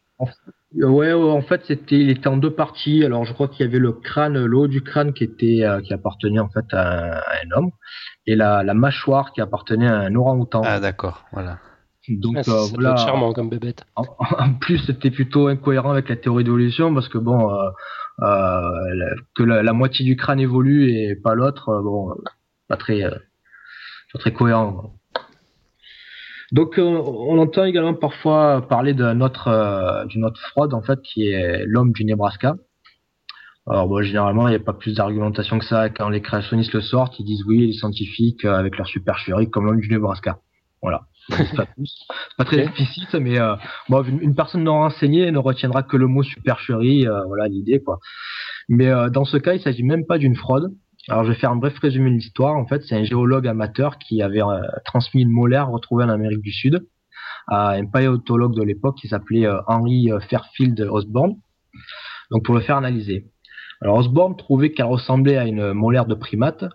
Ouais, 0.75 1.13
en 1.13 1.41
fait, 1.41 1.63
c'était, 1.67 2.01
il 2.01 2.11
était 2.11 2.27
en 2.27 2.37
deux 2.37 2.53
parties. 2.53 3.05
Alors, 3.05 3.25
je 3.25 3.33
crois 3.33 3.47
qu'il 3.47 3.65
y 3.65 3.69
avait 3.69 3.79
le 3.79 3.93
crâne, 3.93 4.45
le 4.45 4.57
haut 4.57 4.67
du 4.67 4.83
crâne 4.83 5.13
qui 5.13 5.23
était, 5.23 5.63
qui 5.85 5.95
appartenait 5.95 6.41
en 6.41 6.49
fait 6.49 6.67
à, 6.73 7.19
un 7.21 7.57
homme, 7.57 7.71
et 8.27 8.35
la, 8.35 8.65
la 8.65 8.75
mâchoire 8.75 9.33
qui 9.33 9.41
appartenait 9.41 9.87
à 9.87 9.97
un 9.97 10.15
orang-outan. 10.17 10.63
Ah, 10.65 10.81
d'accord, 10.81 11.27
voilà. 11.33 11.61
Donc 12.09 12.39
ah, 12.47 12.65
voilà. 12.73 12.97
charmant 12.97 13.33
comme 13.33 13.51
bébête. 13.51 13.85
En, 13.97 14.55
plus, 14.55 14.79
c'était 14.79 15.11
plutôt 15.11 15.49
incohérent 15.49 15.91
avec 15.91 16.09
la 16.09 16.17
théorie 16.17 16.45
d'évolution 16.45 16.93
parce 16.95 17.09
que 17.09 17.19
bon, 17.19 17.51
euh, 17.51 17.55
euh, 17.55 17.71
que 18.21 19.43
la, 19.43 19.73
moitié 19.73 20.05
du 20.05 20.17
crâne 20.17 20.41
évolue 20.41 20.91
et 20.91 21.17
pas 21.17 21.35
l'autre, 21.35 21.69
euh, 21.69 21.83
bon, 21.83 22.15
pas 22.69 22.77
très, 22.77 23.03
pas 24.13 24.19
très 24.19 24.33
cohérent. 24.33 24.95
Donc, 26.51 26.79
on 26.79 27.39
entend 27.39 27.65
également 27.65 27.95
parfois 27.95 28.67
parler 28.69 28.95
d'une 28.95 29.23
autre, 29.23 30.07
d'une 30.07 30.25
autre 30.25 30.41
fraude 30.41 30.73
en 30.73 30.81
fait, 30.81 31.01
qui 31.03 31.29
est 31.29 31.65
l'homme 31.67 31.93
du 31.93 32.05
Nebraska. 32.05 32.57
Alors 33.71 33.87
bon, 33.87 34.03
généralement, 34.03 34.49
il 34.49 34.53
n'y 34.53 34.57
a 34.57 34.61
pas 34.61 34.73
plus 34.73 34.95
d'argumentation 34.95 35.59
que 35.59 35.65
ça. 35.67 35.91
Quand 35.91 36.09
les 36.09 36.23
créationnistes 36.23 36.73
le 36.73 36.81
sortent, 36.81 37.19
ils 37.21 37.25
disent 37.25 37.45
oui, 37.47 37.67
les 37.67 37.75
scientifiques 37.75 38.47
avec 38.47 38.79
leur 38.79 38.87
supercherie 38.87 39.51
comme 39.51 39.67
l'homme 39.67 39.81
du 39.81 39.91
Nebraska. 39.91 40.39
Voilà. 40.81 41.03
C'est 41.31 41.57
pas, 41.57 41.67
pas 42.39 42.45
très 42.45 42.61
explicite, 42.61 43.15
mais 43.15 43.39
euh, 43.39 43.55
bon, 43.89 44.03
une, 44.03 44.35
personne 44.35 44.65
non 44.65 44.75
renseignée 44.75 45.31
ne 45.31 45.39
retiendra 45.39 45.83
que 45.83 45.97
le 45.97 46.07
mot 46.07 46.23
supercherie, 46.23 47.07
euh, 47.07 47.25
voilà 47.27 47.49
l'idée 47.49 47.83
quoi. 47.83 47.99
Mais 48.69 48.89
euh, 48.89 49.11
dans 49.11 49.25
ce 49.25 49.37
cas, 49.37 49.55
il 49.55 49.61
s'agit 49.61 49.83
même 49.83 50.07
pas 50.07 50.19
d'une 50.19 50.37
fraude. 50.37 50.73
Alors 51.09 51.25
je 51.25 51.31
vais 51.31 51.39
faire 51.39 51.51
un 51.51 51.57
bref 51.57 51.79
résumé 51.79 52.11
de 52.11 52.17
l'histoire. 52.17 52.57
En 52.57 52.67
fait, 52.67 52.83
c'est 52.83 52.95
un 52.95 53.05
géologue 53.05 53.47
amateur 53.47 53.99
qui 53.99 54.23
avait 54.23 54.43
euh, 54.43 54.61
transmis 54.85 55.23
une 55.23 55.31
molaire 55.31 55.69
retrouvée 55.69 56.05
en 56.05 56.09
Amérique 56.09 56.43
du 56.43 56.53
Sud 56.53 56.87
à 57.47 57.73
un 57.73 57.87
paléontologue 57.87 58.55
de 58.55 58.63
l'époque 58.63 58.97
qui 58.99 59.09
s'appelait 59.09 59.49
Henry 59.67 60.11
Fairfield 60.29 60.79
Osborne. 60.81 61.37
Donc 62.31 62.45
pour 62.45 62.55
le 62.55 62.61
faire 62.61 62.77
analyser. 62.77 63.25
Alors 63.81 63.97
Osborne 63.97 64.37
trouvait 64.37 64.73
qu'elle 64.73 64.87
ressemblait 64.87 65.39
à 65.39 65.47
une 65.47 65.73
molaire 65.73 66.05
de 66.05 66.15
primate, 66.15 66.67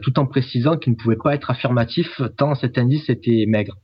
tout 0.00 0.20
en 0.20 0.26
précisant 0.26 0.76
qu'il 0.76 0.92
ne 0.92 0.96
pouvait 0.96 1.16
pas 1.16 1.34
être 1.34 1.50
affirmatif 1.50 2.20
tant 2.36 2.54
cet 2.54 2.78
indice 2.78 3.10
était 3.10 3.46
maigre. 3.48 3.74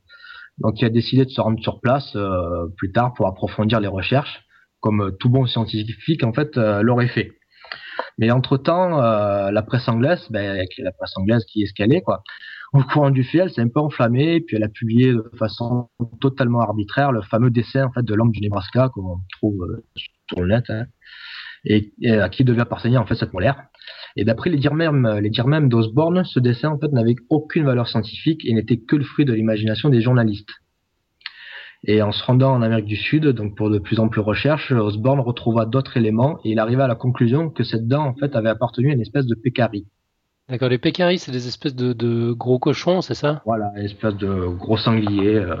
Donc 0.61 0.81
il 0.81 0.85
a 0.85 0.89
décidé 0.89 1.25
de 1.25 1.29
se 1.29 1.41
rendre 1.41 1.61
sur 1.61 1.79
place 1.79 2.15
euh, 2.15 2.67
plus 2.77 2.91
tard 2.91 3.13
pour 3.13 3.27
approfondir 3.27 3.79
les 3.79 3.87
recherches, 3.87 4.43
comme 4.81 5.15
tout 5.19 5.29
bon 5.29 5.45
scientifique 5.45 6.23
en 6.23 6.33
fait 6.33 6.57
euh, 6.57 6.81
l'aurait 6.81 7.07
fait. 7.07 7.31
Mais 8.17 8.31
entre-temps, 8.31 9.01
euh, 9.01 9.51
la 9.51 9.61
presse 9.61 9.87
anglaise, 9.87 10.25
ben, 10.29 10.65
la 10.77 10.91
presse 10.91 11.17
anglaise 11.17 11.45
qui 11.45 11.61
est 11.61 11.65
escalée, 11.65 12.01
quoi, 12.01 12.23
au 12.73 12.83
courant 12.83 13.09
du 13.09 13.23
fait, 13.23 13.39
elle 13.39 13.51
s'est 13.51 13.61
un 13.61 13.67
peu 13.67 13.79
enflammée, 13.79 14.41
puis 14.41 14.55
elle 14.55 14.63
a 14.63 14.69
publié 14.69 15.13
de 15.13 15.23
façon 15.37 15.89
totalement 16.21 16.61
arbitraire 16.61 17.11
le 17.11 17.21
fameux 17.21 17.49
dessin 17.49 17.85
en 17.85 17.91
fait 17.91 18.03
de 18.03 18.13
l'homme 18.13 18.31
du 18.31 18.41
Nebraska 18.41 18.89
qu'on 18.93 19.19
trouve 19.31 19.65
sur 20.27 20.41
le 20.41 20.47
net, 20.47 20.65
hein, 20.69 20.85
et, 21.65 21.91
à 22.09 22.29
qui 22.29 22.43
devait 22.43 22.61
appartenir 22.61 23.01
en 23.01 23.05
fait 23.05 23.15
cette 23.15 23.33
molaire. 23.33 23.68
Et 24.15 24.25
d'après 24.25 24.49
les 24.49 24.57
dires 24.57 24.73
même, 24.73 25.07
les 25.21 25.29
dires 25.29 25.47
même 25.47 25.69
d'Osborne, 25.69 26.23
ce 26.25 26.39
dessin 26.39 26.69
en 26.69 26.79
fait 26.79 26.91
n'avait 26.91 27.15
aucune 27.29 27.65
valeur 27.65 27.87
scientifique 27.87 28.41
et 28.45 28.53
n'était 28.53 28.77
que 28.77 28.95
le 28.95 29.03
fruit 29.03 29.25
de 29.25 29.33
l'imagination 29.33 29.89
des 29.89 30.01
journalistes. 30.01 30.49
Et 31.85 32.01
en 32.01 32.11
se 32.11 32.23
rendant 32.23 32.53
en 32.53 32.61
Amérique 32.61 32.87
du 32.87 32.97
Sud, 32.97 33.27
donc 33.27 33.55
pour 33.55 33.69
de 33.69 33.79
plus 33.79 33.99
amples 33.99 34.19
recherches, 34.19 34.71
Osborne 34.71 35.21
retrouva 35.21 35.65
d'autres 35.65 35.95
éléments 35.95 36.37
et 36.43 36.51
il 36.51 36.59
arriva 36.59 36.85
à 36.85 36.87
la 36.87 36.95
conclusion 36.95 37.49
que 37.49 37.63
cette 37.63 37.87
dent 37.87 38.05
en 38.05 38.15
fait 38.15 38.35
avait 38.35 38.49
appartenu 38.49 38.89
à 38.91 38.93
une 38.93 39.01
espèce 39.01 39.25
de 39.25 39.35
pécari. 39.35 39.85
D'accord, 40.49 40.69
les 40.69 40.79
pécaris, 40.79 41.19
c'est 41.19 41.31
des 41.31 41.47
espèces 41.47 41.75
de, 41.75 42.33
gros 42.33 42.59
cochons, 42.59 43.01
c'est 43.01 43.13
ça? 43.13 43.41
Voilà, 43.45 43.71
une 43.77 43.85
espèce 43.85 44.15
de 44.15 44.47
gros 44.47 44.77
sangliers. 44.77 45.35
Euh. 45.35 45.55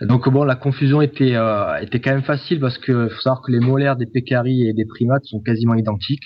Donc 0.00 0.28
bon, 0.28 0.42
la 0.42 0.56
confusion 0.56 1.02
était 1.02 1.36
euh, 1.36 1.76
était 1.76 2.00
quand 2.00 2.10
même 2.10 2.24
facile 2.24 2.58
parce 2.58 2.78
que 2.78 3.08
faut 3.08 3.20
savoir 3.20 3.42
que 3.42 3.52
les 3.52 3.60
molaires 3.60 3.96
des 3.96 4.06
pécaris 4.06 4.66
et 4.66 4.72
des 4.72 4.86
primates 4.86 5.24
sont 5.26 5.40
quasiment 5.40 5.74
identiques 5.74 6.24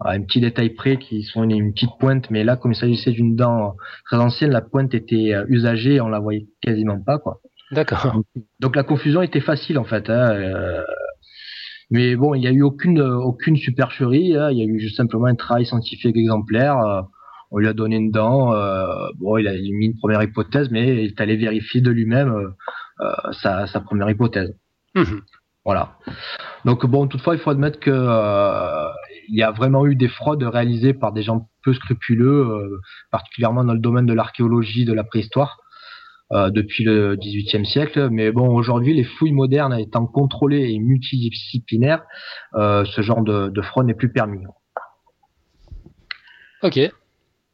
à 0.00 0.12
un 0.12 0.22
petit 0.22 0.40
détail 0.40 0.70
près 0.70 0.98
qui 0.98 1.22
sont 1.22 1.42
une, 1.44 1.72
petite 1.72 1.90
pointe, 1.98 2.30
mais 2.30 2.44
là, 2.44 2.56
comme 2.56 2.72
il 2.72 2.76
s'agissait 2.76 3.12
d'une 3.12 3.34
dent 3.34 3.76
très 4.04 4.18
ancienne, 4.18 4.50
la 4.50 4.60
pointe 4.60 4.94
était 4.94 5.32
euh, 5.32 5.44
usagée, 5.48 6.00
on 6.00 6.08
la 6.08 6.18
voyait 6.18 6.46
quasiment 6.60 7.00
pas, 7.00 7.18
quoi. 7.18 7.40
D'accord. 7.72 8.22
Donc, 8.60 8.76
la 8.76 8.84
confusion 8.84 9.22
était 9.22 9.40
facile 9.40 9.78
en 9.78 9.84
fait. 9.84 10.08
Hein, 10.08 10.30
euh, 10.32 10.82
mais 11.90 12.14
bon, 12.14 12.34
il 12.34 12.40
n'y 12.40 12.46
a 12.46 12.52
eu 12.52 12.62
aucune 12.62 13.00
aucune 13.00 13.56
supercherie. 13.56 14.36
Hein, 14.36 14.50
il 14.52 14.58
y 14.58 14.62
a 14.62 14.64
eu 14.64 14.78
juste 14.78 14.96
simplement 14.96 15.26
un 15.26 15.34
travail 15.34 15.66
scientifique 15.66 16.16
exemplaire. 16.16 16.78
Euh, 16.78 17.02
on 17.50 17.58
lui 17.58 17.68
a 17.68 17.72
donné 17.72 17.96
une 17.96 18.10
dent. 18.10 18.50
bon, 19.18 19.36
il 19.38 19.48
a 19.48 19.52
mis 19.52 19.86
une 19.86 19.96
première 19.96 20.22
hypothèse, 20.22 20.68
mais 20.70 21.04
il 21.04 21.06
est 21.06 21.20
allé 21.20 21.36
vérifier 21.36 21.80
de 21.80 21.90
lui-même 21.90 22.52
sa, 23.40 23.68
sa, 23.68 23.80
première 23.80 24.10
hypothèse. 24.10 24.52
Mmh. 24.96 25.20
Voilà. 25.66 25.98
Donc 26.64 26.86
bon, 26.86 27.08
toutefois, 27.08 27.34
il 27.34 27.40
faut 27.40 27.50
admettre 27.50 27.80
que 27.80 27.90
euh, 27.90 28.88
il 29.28 29.36
y 29.36 29.42
a 29.42 29.50
vraiment 29.50 29.86
eu 29.86 29.94
des 29.94 30.08
fraudes 30.08 30.42
réalisées 30.42 30.94
par 30.94 31.12
des 31.12 31.22
gens 31.22 31.48
peu 31.62 31.74
scrupuleux, 31.74 32.46
euh, 32.46 32.80
particulièrement 33.10 33.64
dans 33.64 33.74
le 33.74 33.80
domaine 33.80 34.06
de 34.06 34.12
l'archéologie, 34.12 34.84
de 34.84 34.92
la 34.92 35.04
préhistoire, 35.04 35.58
euh, 36.32 36.50
depuis 36.50 36.84
le 36.84 37.16
XVIIIe 37.16 37.66
siècle. 37.66 38.08
Mais 38.10 38.32
bon, 38.32 38.48
aujourd'hui, 38.48 38.94
les 38.94 39.04
fouilles 39.04 39.32
modernes 39.32 39.74
étant 39.78 40.06
contrôlées 40.06 40.70
et 40.70 40.78
multidisciplinaires, 40.78 42.02
ce 42.54 43.00
genre 43.02 43.22
de, 43.22 43.62
fraude 43.62 43.86
n'est 43.86 43.94
plus 43.94 44.12
permis. 44.12 44.44
Ok. 46.62 46.78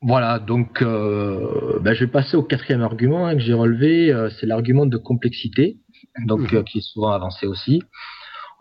Voilà, 0.04 0.40
donc 0.40 0.82
ben, 0.82 1.94
je 1.94 2.04
vais 2.04 2.10
passer 2.10 2.36
au 2.36 2.42
quatrième 2.42 2.82
argument 2.82 3.26
hein, 3.26 3.34
que 3.34 3.40
j'ai 3.40 3.52
relevé, 3.52 4.12
c'est 4.40 4.46
l'argument 4.46 4.84
de 4.84 4.96
complexité 4.96 5.78
donc 6.26 6.52
euh, 6.52 6.62
qui 6.62 6.78
est 6.78 6.82
souvent 6.82 7.12
avancé 7.12 7.46
aussi. 7.46 7.82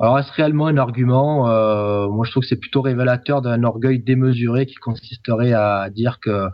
Alors 0.02 0.18
est-ce 0.18 0.32
réellement 0.34 0.66
un 0.66 0.78
argument 0.78 1.48
euh, 1.48 2.10
Moi 2.10 2.26
je 2.26 2.32
trouve 2.32 2.42
que 2.42 2.50
c'est 2.50 2.60
plutôt 2.60 2.82
révélateur 2.82 3.44
d'un 3.44 3.64
orgueil 3.64 4.00
démesuré 4.00 4.66
qui 4.66 4.74
consisterait 4.76 5.54
à 5.54 5.92
dire 5.92 6.20
que 6.20 6.48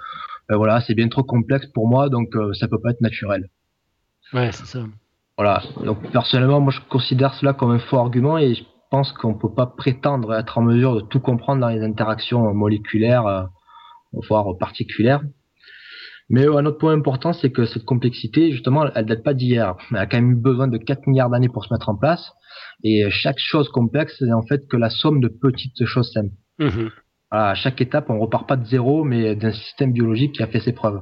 ben 0.49 0.57
voilà 0.57 0.81
c'est 0.81 0.95
bien 0.95 1.07
trop 1.07 1.23
complexe 1.23 1.65
pour 1.67 1.87
moi 1.87 2.09
donc 2.09 2.35
euh, 2.35 2.51
ça 2.53 2.67
peut 2.67 2.81
pas 2.81 2.89
être 2.89 2.99
naturel. 2.99 3.47
Ouais 4.33 4.51
c'est 4.51 4.65
ça. 4.65 4.83
Voilà 5.37 5.63
donc 5.85 6.11
personnellement 6.11 6.59
moi 6.59 6.73
je 6.73 6.81
considère 6.89 7.33
cela 7.35 7.53
comme 7.53 7.71
un 7.71 7.79
faux 7.79 7.97
argument 7.97 8.37
et 8.37 8.53
je 8.53 8.63
pense 8.91 9.13
qu'on 9.13 9.35
peut 9.35 9.53
pas 9.53 9.65
prétendre 9.65 10.33
être 10.33 10.57
en 10.57 10.61
mesure 10.61 10.95
de 10.95 11.01
tout 11.01 11.21
comprendre 11.21 11.61
dans 11.61 11.69
les 11.69 11.83
interactions 11.83 12.53
moléculaires 12.53 13.47
voire 14.11 14.57
particulières. 14.59 15.21
Mais 16.29 16.45
un 16.45 16.65
autre 16.65 16.77
point 16.77 16.93
important, 16.93 17.31
c'est 17.31 17.51
que 17.51 17.65
cette 17.65 17.85
complexité, 17.85 18.51
justement, 18.51 18.85
elle 18.93 19.05
date 19.05 19.23
pas 19.23 19.33
d'hier. 19.33 19.75
Elle 19.91 19.97
a 19.97 20.05
quand 20.05 20.17
même 20.17 20.31
eu 20.31 20.35
besoin 20.35 20.67
de 20.67 20.77
4 20.77 21.07
milliards 21.07 21.29
d'années 21.29 21.47
pour 21.47 21.63
se 21.63 21.73
mettre 21.73 21.87
en 21.87 21.95
place. 21.95 22.33
Et 22.83 23.09
chaque 23.09 23.39
chose 23.39 23.69
complexe, 23.69 24.15
c'est 24.19 24.31
en 24.31 24.43
fait 24.43 24.67
que 24.67 24.77
la 24.77 24.89
somme 24.89 25.19
de 25.19 25.27
petites 25.27 25.85
choses 25.85 26.11
simples. 26.11 26.33
Mmh. 26.59 26.87
à 27.29 27.53
chaque 27.53 27.81
étape, 27.81 28.09
on 28.09 28.17
repart 28.17 28.49
pas 28.49 28.55
de 28.55 28.65
zéro, 28.65 29.03
mais 29.03 29.35
d'un 29.35 29.51
système 29.51 29.93
biologique 29.93 30.33
qui 30.33 30.41
a 30.41 30.47
fait 30.47 30.59
ses 30.59 30.73
preuves. 30.73 31.01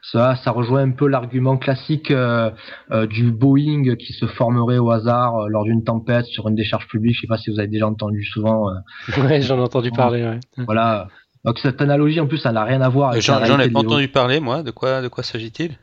Ça, 0.00 0.36
ça 0.36 0.50
rejoint 0.50 0.82
un 0.82 0.90
peu 0.90 1.06
l'argument 1.06 1.56
classique 1.56 2.10
euh, 2.10 2.50
euh, 2.90 3.06
du 3.06 3.30
Boeing 3.32 3.96
qui 3.96 4.12
se 4.12 4.26
formerait 4.26 4.78
au 4.78 4.90
hasard 4.90 5.36
euh, 5.36 5.48
lors 5.48 5.64
d'une 5.64 5.82
tempête 5.82 6.26
sur 6.26 6.48
une 6.48 6.54
décharge 6.54 6.86
publique. 6.88 7.16
Je 7.16 7.22
sais 7.22 7.26
pas 7.26 7.38
si 7.38 7.50
vous 7.50 7.58
avez 7.58 7.68
déjà 7.68 7.86
entendu 7.86 8.22
souvent. 8.24 8.66
ouais, 9.18 9.40
j'en 9.40 9.58
ai 9.58 9.62
entendu 9.62 9.90
parler. 9.90 10.22
Ouais. 10.22 10.40
Voilà, 10.66 11.08
donc 11.44 11.58
cette 11.58 11.80
analogie, 11.82 12.20
en 12.20 12.26
plus, 12.26 12.38
ça 12.38 12.52
n'a 12.52 12.64
rien 12.64 12.80
à 12.80 12.88
voir. 12.88 13.20
J'en 13.20 13.58
ai 13.58 13.70
pas 13.70 13.80
entendu 13.80 14.08
parler, 14.08 14.40
moi. 14.40 14.62
De 14.62 14.70
quoi, 14.70 15.02
de 15.02 15.08
quoi 15.08 15.22
s'agit-il? 15.22 15.76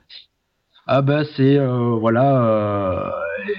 Ah 0.94 1.02
ben 1.02 1.24
c'est 1.38 1.58
euh, 1.58 1.96
voilà, 2.02 2.44
euh, 2.44 3.10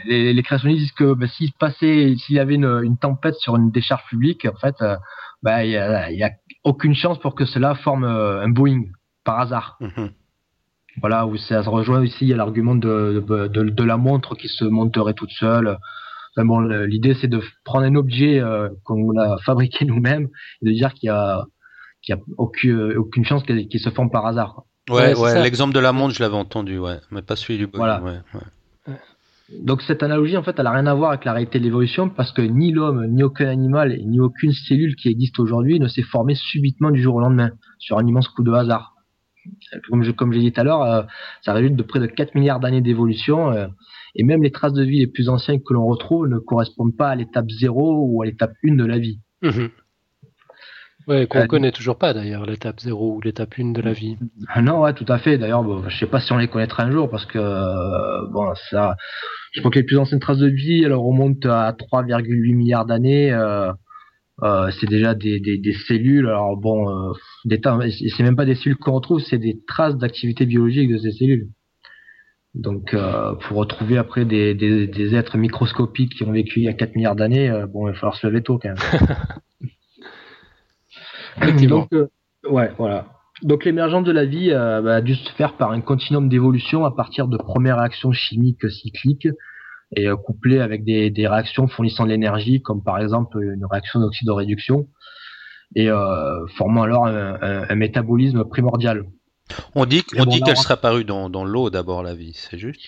les, 0.05 0.35
les, 0.35 0.43
créationnistes 0.43 0.81
disent 0.81 0.93
que 0.93 1.15
ben, 1.15 1.27
s'il 1.27 1.51
passait, 1.55 2.15
s'il 2.19 2.37
y 2.37 2.39
avait 2.39 2.57
une, 2.57 2.83
une, 2.85 2.99
tempête 2.99 3.37
sur 3.37 3.57
une 3.57 3.71
décharge 3.71 4.05
publique, 4.11 4.45
en 4.45 4.59
fait, 4.59 4.75
euh, 4.83 4.99
ben, 5.43 5.63
il 5.63 5.71
y, 5.71 5.79
a, 5.79 6.11
y, 6.13 6.23
a, 6.23 6.31
aucune 6.63 6.95
chance 6.95 7.19
pour 7.21 7.35
que 7.35 7.47
cela 7.47 7.75
forme 7.75 8.05
un 8.05 8.51
Boeing 8.51 8.83
par 9.25 9.41
hasard. 9.41 9.79
Mhm. 9.81 10.11
Voilà, 11.01 11.27
où 11.27 11.39
ça 11.39 11.63
se 11.63 11.71
rejoint 11.71 12.05
ici, 12.05 12.19
il 12.21 12.29
y 12.29 12.35
a 12.35 12.37
l'argument 12.37 12.75
de, 12.75 13.25
de, 13.27 13.47
de, 13.49 13.63
de, 13.71 13.83
la 13.83 13.97
montre 13.97 14.35
qui 14.35 14.49
se 14.49 14.67
monterait 14.67 15.15
toute 15.15 15.33
seule. 15.33 15.79
Enfin 16.37 16.45
bon, 16.45 16.61
l'idée 16.61 17.15
c'est 17.15 17.29
de 17.29 17.41
prendre 17.65 17.87
un 17.87 17.95
objet 17.95 18.43
qu'on 18.85 19.17
a 19.17 19.39
fabriqué 19.47 19.87
nous-mêmes 19.87 20.29
et 20.61 20.67
de 20.67 20.73
dire 20.73 20.93
qu'il 20.93 21.07
y 21.07 21.11
a 21.11 21.47
qu'il 22.03 22.15
n'y 22.15 22.21
a 22.21 22.25
aucune, 22.37 22.99
aucune 22.99 23.25
chance 23.25 23.43
qu'il 23.45 23.81
se 23.81 23.89
forme 23.89 24.11
par 24.11 24.27
hasard. 24.27 24.65
Ouais, 24.91 25.17
ouais, 25.17 25.43
l'exemple 25.43 25.75
de 25.75 25.81
la 25.81 25.93
montre, 25.93 26.15
je 26.15 26.23
l'avais 26.23 26.35
entendu, 26.35 26.79
ouais, 26.79 26.99
mais 27.11 27.23
pas 27.23 27.37
celui 27.37 27.59
du 27.59 27.67
Voilà. 27.73 28.03
Donc 29.61 29.83
cette 29.83 30.03
analogie, 30.03 30.37
en 30.37 30.43
fait, 30.43 30.55
elle 30.59 30.65
n'a 30.65 30.73
rien 30.73 30.87
à 30.87 30.95
voir 30.95 31.11
avec 31.11 31.25
la 31.25 31.33
réalité 31.33 31.59
de 31.59 31.65
l'évolution 31.65 32.09
parce 32.09 32.33
que 32.33 32.43
ni 32.43 32.73
l'homme, 32.73 33.07
ni 33.09 33.23
aucun 33.23 33.49
animal, 33.49 33.99
ni 34.07 34.19
aucune 34.19 34.53
cellule 34.53 34.97
qui 34.97 35.09
existe 35.09 35.39
aujourd'hui 35.39 35.79
ne 35.79 35.89
s'est 35.89 36.03
formée 36.03 36.35
subitement 36.35 36.91
du 36.91 37.03
jour 37.03 37.17
au 37.17 37.21
lendemain 37.21 37.51
sur 37.79 37.99
un 37.99 38.07
immense 38.07 38.29
coup 38.29 38.43
de 38.43 38.53
hasard. 38.53 38.95
Comme 39.91 40.05
je, 40.05 40.13
comme 40.13 40.33
j'ai 40.33 40.41
dit 40.41 40.53
tout 40.53 40.61
à 40.61 40.65
l'heure, 40.65 40.83
euh, 40.83 41.03
ça 41.43 41.53
résulte 41.53 41.77
de 41.77 41.83
près 41.83 42.01
de 42.01 42.07
4 42.07 42.35
milliards 42.35 42.61
d'années 42.61 42.81
d'évolution 42.81 43.51
euh, 43.51 43.67
et 44.15 44.23
même 44.23 44.43
les 44.43 44.53
traces 44.53 44.73
de 44.73 44.85
vie 44.85 45.01
les 45.01 45.09
plus 45.09 45.29
anciennes 45.29 45.61
que 45.63 45.75
l'on 45.75 45.85
retrouve 45.85 46.29
ne 46.29 46.39
correspondent 46.39 46.97
pas 46.97 47.09
à 47.09 47.15
l'étape 47.17 47.51
0 47.51 48.07
ou 48.09 48.23
à 48.23 48.27
l'étape 48.27 48.53
1 48.65 48.77
de 48.77 48.85
la 48.85 48.99
vie. 48.99 49.19
Mmh 49.43 49.67
Ouais, 51.09 51.27
qu'on 51.27 51.41
ne 51.41 51.47
connaît 51.47 51.73
toujours 51.73 51.99
pas 51.99 52.15
d'ailleurs, 52.15 52.47
l'étape 52.47 52.81
0 52.81 53.17
ou 53.17 53.21
l'étape 53.21 53.55
1 53.59 53.73
de 53.73 53.81
la 53.81 53.93
vie. 53.93 54.19
Ah 54.49 54.63
non, 54.63 54.81
ouais, 54.81 54.95
tout 54.95 55.07
à 55.09 55.19
fait. 55.19 55.39
D'ailleurs, 55.39 55.63
bon, 55.63 55.89
je 55.89 55.97
sais 55.99 56.07
pas 56.07 56.21
si 56.21 56.33
on 56.33 56.39
les 56.39 56.49
connaîtra 56.49 56.85
un 56.85 56.91
jour 56.91 57.11
parce 57.11 57.27
que 57.27 57.39
bon, 58.31 58.55
ça, 58.71 58.97
je 59.53 59.61
crois 59.61 59.71
que 59.71 59.79
les 59.79 59.85
plus 59.85 59.99
anciennes 59.99 60.21
traces 60.21 60.39
de 60.39 60.49
vie, 60.49 60.83
elles 60.85 60.93
remontent 60.93 61.49
à 61.49 61.73
3,8 61.73 62.55
milliards 62.55 62.87
d'années. 62.87 63.33
Euh, 63.33 63.73
euh, 64.43 64.71
c'est 64.81 64.89
déjà 64.89 65.15
des, 65.15 65.41
des, 65.41 65.59
des, 65.59 65.73
cellules. 65.87 66.27
Alors 66.27 66.57
bon, 66.57 66.89
euh, 66.89 67.13
c'est 67.47 68.23
même 68.23 68.37
pas 68.37 68.45
des 68.45 68.55
cellules 68.55 68.79
qu'on 68.79 68.93
retrouve, 68.93 69.21
c'est 69.21 69.39
des 69.39 69.61
traces 69.69 69.97
d'activité 69.97 70.47
biologique 70.47 70.91
de 70.91 70.99
ces 70.99 71.13
cellules. 71.13 71.49
Donc, 72.55 72.93
euh, 72.93 73.35
pour 73.35 73.59
retrouver 73.59 73.97
après 73.97 74.25
des, 74.25 74.55
des, 74.55 74.87
des, 74.87 75.15
êtres 75.15 75.39
microscopiques 75.39 76.15
qui 76.15 76.25
ont 76.25 76.33
vécu 76.33 76.61
il 76.61 76.65
y 76.65 76.69
a 76.69 76.75
4 76.75 76.97
milliards 76.97 77.17
d'années, 77.17 77.49
euh, 77.49 77.67
bon, 77.67 77.89
il 77.89 77.93
va 77.93 77.99
falloir 77.99 78.17
se 78.17 78.27
lever 78.27 78.43
tôt 78.43 78.59
quand 78.59 78.69
même. 78.69 78.77
Donc, 81.69 81.93
euh, 81.93 82.09
ouais, 82.49 82.73
voilà. 82.79 83.07
Donc, 83.43 83.65
l'émergence 83.65 84.05
de 84.05 84.13
la 84.13 84.25
vie 84.25 84.51
bah, 84.51 84.97
a 84.97 85.01
dû 85.01 85.15
se 85.15 85.31
faire 85.33 85.57
par 85.57 85.73
un 85.73 85.81
continuum 85.81 86.29
d'évolution 86.29 86.85
à 86.85 86.91
partir 86.95 87.29
de 87.29 87.37
premières 87.37 87.79
réactions 87.79 88.13
chimiques 88.13 88.71
cycliques 88.71 89.29
et 89.97 90.09
couplées 90.25 90.61
avec 90.61 90.85
des, 90.85 91.11
des 91.11 91.27
réactions 91.27 91.67
fournissant 91.69 92.05
de 92.05 92.11
l'énergie, 92.11 92.63
comme 92.63 92.83
par 92.83 92.99
exemple 92.99 93.43
une 93.43 93.67
réaction 93.67 94.01
d'oxydoréduction, 94.01 94.89
et 95.75 95.89
formant 96.57 96.83
alors 96.83 97.07
un, 97.07 97.35
un, 97.43 97.67
un 97.69 97.75
métabolisme 97.75 98.45
primordial. 98.45 99.05
On 99.75 99.85
dit, 99.85 100.03
on 100.17 100.25
dit 100.25 100.41
qu'elle 100.41 100.57
serait 100.57 100.75
apparue 100.75 101.05
dans, 101.05 101.29
dans 101.29 101.45
l'eau 101.45 101.69
d'abord, 101.69 102.03
la 102.03 102.15
vie, 102.15 102.33
c'est 102.35 102.59
juste? 102.59 102.81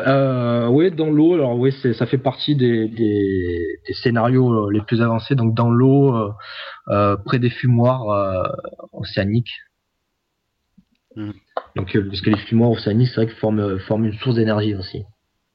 Euh, 0.00 0.66
Oui, 0.68 0.90
dans 0.90 1.10
l'eau. 1.10 1.34
Alors 1.34 1.56
oui, 1.58 1.72
ça 1.72 2.06
fait 2.06 2.18
partie 2.18 2.56
des, 2.56 2.88
des, 2.88 3.80
des, 3.86 3.94
scénarios 3.94 4.66
euh, 4.66 4.72
les 4.72 4.80
plus 4.80 5.02
avancés. 5.02 5.34
Donc 5.34 5.54
dans 5.54 5.70
l'eau, 5.70 6.14
euh, 6.88 7.16
près 7.24 7.38
des 7.38 7.50
fumoirs 7.50 8.10
euh, 8.10 8.42
océaniques. 8.92 9.52
Hmm. 11.14 11.32
Donc 11.76 11.96
parce 12.08 12.20
que 12.20 12.30
les 12.30 12.38
fumoirs 12.38 12.72
océaniques, 12.72 13.08
c'est 13.08 13.16
vrai 13.16 13.26
qu'ils 13.26 13.36
forment, 13.36 13.78
forment 13.80 14.06
une 14.06 14.18
source 14.18 14.36
d'énergie 14.36 14.74
aussi. 14.74 15.04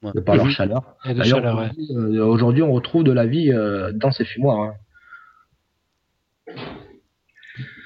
De 0.03 0.19
par 0.19 0.35
leur 0.35 0.49
chaleur. 0.49 0.95
Aujourd'hui, 1.05 2.63
on 2.63 2.73
retrouve 2.73 3.03
de 3.03 3.11
la 3.11 3.27
vie 3.27 3.51
dans 3.93 4.11
ces 4.11 4.25
fumoirs. 4.25 4.59
Hein. 4.61 4.73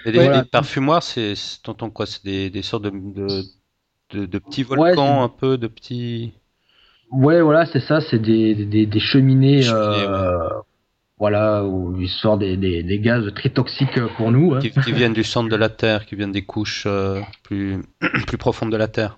Et 0.05 0.11
les, 0.11 0.43
parfumoires, 0.51 1.01
c'est, 1.01 1.33
t'entends 1.63 1.89
quoi? 1.89 2.05
C'est 2.05 2.23
des, 2.23 2.49
des, 2.51 2.61
sortes 2.61 2.83
de, 2.83 2.91
de, 4.11 4.25
de, 4.25 4.37
petits 4.37 4.61
volcans, 4.61 5.23
un 5.23 5.29
peu, 5.29 5.57
de 5.57 5.67
petits. 5.67 6.33
Ouais, 7.15 7.41
voilà, 7.41 7.65
c'est 7.65 7.79
ça, 7.79 8.01
c'est 8.01 8.19
des, 8.19 8.53
des, 8.55 8.85
des 8.85 8.99
cheminées, 8.99 9.67
euh, 9.69 10.49
voilà, 11.17 11.63
où 11.63 11.99
il 11.99 12.09
sort 12.09 12.37
des, 12.37 12.57
des, 12.57 12.83
des, 12.83 12.99
gaz 12.99 13.23
très 13.35 13.49
toxiques 13.49 13.99
pour 14.17 14.31
nous. 14.31 14.53
Hein. 14.53 14.59
Qui, 14.59 14.71
qui, 14.71 14.91
viennent 14.91 15.13
du 15.13 15.23
centre 15.23 15.49
de 15.49 15.55
la 15.55 15.69
Terre, 15.69 16.05
qui 16.05 16.15
viennent 16.15 16.31
des 16.31 16.43
couches 16.43 16.85
euh, 16.87 17.21
plus, 17.43 17.81
plus 18.27 18.37
profondes 18.37 18.71
de 18.71 18.77
la 18.77 18.87
Terre. 18.87 19.17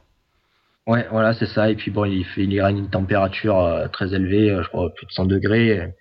Ouais, 0.86 1.08
voilà, 1.12 1.34
c'est 1.34 1.48
ça. 1.48 1.70
Et 1.70 1.76
puis 1.76 1.92
bon, 1.92 2.06
il, 2.06 2.24
fait, 2.24 2.44
il 2.44 2.62
règne 2.62 2.78
une 2.78 2.90
température 2.90 3.60
euh, 3.60 3.88
très 3.88 4.14
élevée, 4.14 4.52
euh, 4.52 4.64
je 4.64 4.70
crois 4.70 4.90
plus 4.94 5.06
de 5.06 5.12
100 5.12 5.26
degrés. 5.26 5.94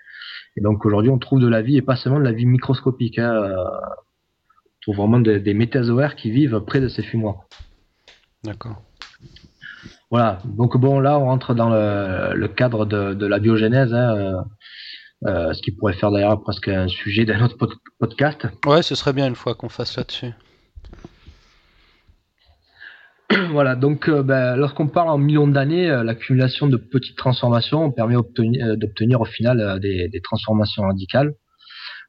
Et 0.57 0.61
donc 0.61 0.85
aujourd'hui, 0.85 1.11
on 1.11 1.19
trouve 1.19 1.41
de 1.41 1.49
la 1.49 1.63
vie 1.63 1.77
et 1.77 1.83
pas 1.83 1.97
seulement 1.97 2.19
de 2.19 2.25
la 2.25 2.33
vie 2.33 2.47
microscopique. 2.47 3.19
Hein 3.19 3.57
vraiment 4.93 5.21
des, 5.21 5.55
métazoaires 5.55 6.17
qui 6.17 6.31
vivent 6.31 6.61
près 6.61 6.81
de 6.81 6.89
ces 6.89 7.03
fumoirs. 7.03 7.45
D'accord. 8.45 8.83
Voilà. 10.11 10.39
Donc 10.45 10.77
bon, 10.77 11.01
là, 11.01 11.19
on 11.19 11.25
rentre 11.25 11.55
dans 11.55 11.71
le, 11.71 12.47
cadre 12.49 12.87
de, 12.87 13.27
la 13.27 13.39
biogénèse, 13.39 13.93
hein, 13.93 14.17
euh, 14.17 14.41
euh, 15.27 15.53
ce 15.53 15.63
qui 15.63 15.73
pourrait 15.73 15.95
faire 15.95 16.11
d'ailleurs 16.11 16.41
presque 16.43 16.69
un 16.69 16.89
sujet 16.89 17.25
d'un 17.25 17.45
autre 17.45 17.57
podcast. 17.99 18.47
Ouais, 18.67 18.83
ce 18.83 18.95
serait 18.95 19.13
bien 19.13 19.27
une 19.27 19.35
fois 19.35 19.55
qu'on 19.55 19.69
fasse 19.69 19.97
là-dessus. 19.97 20.33
voilà, 23.51 23.75
donc 23.75 24.09
euh, 24.09 24.23
ben, 24.23 24.55
lorsqu'on 24.55 24.87
parle 24.87 25.09
en 25.09 25.19
millions 25.19 25.49
d'années, 25.49 25.89
l'accumulation 26.05 26.69
de 26.69 26.77
petites 26.77 27.17
transformations 27.17 27.91
permet 27.91 28.15
d'obtenir 28.15 29.21
au 29.21 29.25
final 29.25 29.81
des, 29.81 30.21
transformations 30.23 30.85
radicales. 30.85 31.35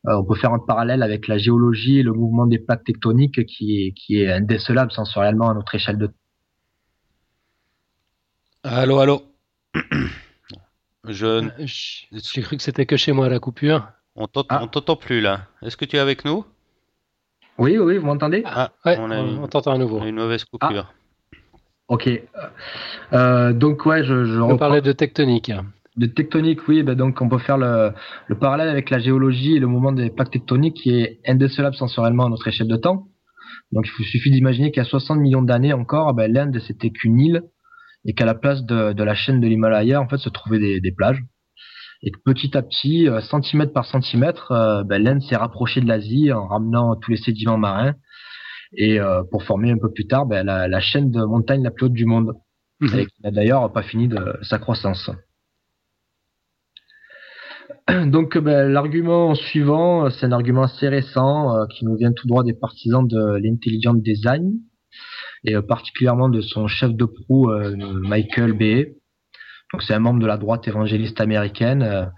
On 0.03 0.23
peut 0.23 0.35
faire 0.35 0.53
un 0.53 0.59
parallèle 0.59 1.01
avec 1.01 1.27
la 1.27 1.39
géologie 1.39 1.99
et 1.99 2.03
le 2.03 2.13
mouvement 2.13 2.45
des 2.45 2.59
plaques 2.59 2.83
tectoniques 2.83 3.45
qui 3.45 3.87
est, 3.87 3.93
qui 3.93 4.21
est 4.21 4.31
indécelable 4.31 4.91
sensoriellement 4.91 5.49
à 5.49 5.53
notre 5.55 5.73
échelle 5.73 5.97
de 5.97 6.05
temps. 6.07 6.13
Allô, 8.69 8.99
allô. 8.99 9.21
Je... 11.07 11.25
Euh, 11.25 11.65
j'ai 12.11 12.41
cru 12.41 12.57
que 12.57 12.63
c'était 12.63 12.85
que 12.85 12.97
chez 12.97 13.13
moi 13.13 13.29
la 13.29 13.39
coupure. 13.39 13.87
On 14.15 14.27
ah. 14.49 14.67
t'entend 14.69 14.97
plus 14.97 15.21
là. 15.21 15.47
Est-ce 15.61 15.77
que 15.77 15.85
tu 15.85 15.95
es 15.95 15.99
avec 15.99 16.25
nous? 16.25 16.43
Oui, 17.57 17.77
oui, 17.77 17.97
vous 17.97 18.05
m'entendez? 18.05 18.43
Ah, 18.45 18.71
on, 18.85 19.47
t'entend 19.47 19.71
à 19.71 19.77
nouveau. 19.77 20.03
une 20.03 20.15
mauvaise 20.15 20.43
coupure. 20.43 20.91
Ah. 20.91 21.37
Ok. 21.87 22.09
Euh, 23.13 23.53
donc 23.53 23.85
ouais, 23.85 24.03
je, 24.03 24.25
je 24.25 24.39
on 24.39 24.57
parlait 24.57 24.81
de 24.81 24.91
tectonique 24.91 25.51
de 25.95 26.05
tectonique, 26.05 26.67
oui, 26.67 26.83
ben 26.83 26.93
donc 26.93 27.19
on 27.21 27.27
peut 27.27 27.39
faire 27.39 27.57
le, 27.57 27.91
parallèle 28.39 28.69
avec 28.69 28.91
la 28.91 28.99
géologie 28.99 29.55
et 29.55 29.59
le 29.59 29.65
mouvement 29.65 29.91
des 29.91 30.11
plaques 30.11 30.29
tectoniques 30.29 30.75
qui 30.75 30.91
est 30.91 31.19
indécelable 31.25 31.75
sensoriellement 31.75 32.27
à 32.27 32.29
notre 32.29 32.47
échelle 32.47 32.67
de 32.67 32.75
temps. 32.75 33.07
Donc 33.71 33.87
il 33.99 34.05
suffit 34.05 34.29
d'imaginer 34.29 34.69
qu'il 34.69 34.83
y 34.83 34.85
a 34.85 34.89
60 34.89 35.17
millions 35.17 35.41
d'années 35.41 35.73
encore, 35.73 36.13
ben, 36.13 36.31
l'Inde 36.31 36.59
c'était 36.59 36.91
qu'une 36.91 37.19
île 37.19 37.43
et 38.05 38.13
qu'à 38.13 38.25
la 38.25 38.35
place 38.35 38.63
de, 38.63 39.03
la 39.03 39.15
chaîne 39.15 39.41
de 39.41 39.47
l'Himalaya 39.47 40.01
en 40.01 40.07
fait 40.07 40.17
se 40.17 40.29
trouvaient 40.29 40.79
des, 40.79 40.91
plages. 40.91 41.21
Et 42.03 42.11
que 42.11 42.19
petit 42.23 42.55
à 42.55 42.61
petit, 42.61 43.09
euh, 43.09 43.21
centimètre 43.21 43.73
par 43.73 43.85
centimètre, 43.85 44.51
euh, 44.51 44.83
ben, 44.83 45.01
l'Inde 45.01 45.21
s'est 45.21 45.35
rapprochée 45.35 45.81
de 45.81 45.87
l'Asie 45.87 46.31
en 46.31 46.47
ramenant 46.47 46.95
tous 46.95 47.11
les 47.11 47.17
sédiments 47.17 47.57
marins 47.57 47.95
et 48.75 48.99
euh, 48.99 49.23
pour 49.31 49.43
former 49.43 49.71
un 49.71 49.77
peu 49.77 49.91
plus 49.91 50.05
tard 50.05 50.25
ben, 50.25 50.45
la, 50.45 50.79
chaîne 50.79 51.09
de 51.09 51.23
montagnes 51.23 51.63
la 51.63 51.71
plus 51.71 51.87
haute 51.87 51.93
du 51.93 52.05
monde. 52.05 52.33
Mmh. 52.79 52.99
Et 52.99 53.05
qui 53.07 53.21
n'a 53.23 53.31
d'ailleurs 53.31 53.71
pas 53.73 53.81
fini 53.81 54.07
de 54.07 54.37
sa 54.43 54.59
croissance. 54.59 55.09
Donc 58.05 58.37
ben, 58.37 58.71
l'argument 58.71 59.33
suivant, 59.33 60.09
c'est 60.09 60.25
un 60.25 60.31
argument 60.31 60.63
assez 60.63 60.87
récent 60.87 61.55
euh, 61.55 61.65
qui 61.65 61.85
nous 61.85 61.95
vient 61.95 62.11
tout 62.11 62.27
droit 62.27 62.43
des 62.43 62.53
partisans 62.53 63.07
de 63.07 63.39
l'intelligent 63.41 63.93
design 63.93 64.51
et 65.45 65.55
euh, 65.55 65.61
particulièrement 65.61 66.29
de 66.29 66.41
son 66.41 66.67
chef 66.67 66.93
de 66.93 67.05
proue 67.05 67.51
euh, 67.51 67.75
Michael 67.75 68.53
Bay. 68.53 68.95
Donc 69.73 69.83
c'est 69.83 69.93
un 69.93 69.99
membre 69.99 70.19
de 70.19 70.27
la 70.27 70.37
droite 70.37 70.67
évangéliste 70.67 71.19
américaine. 71.19 72.09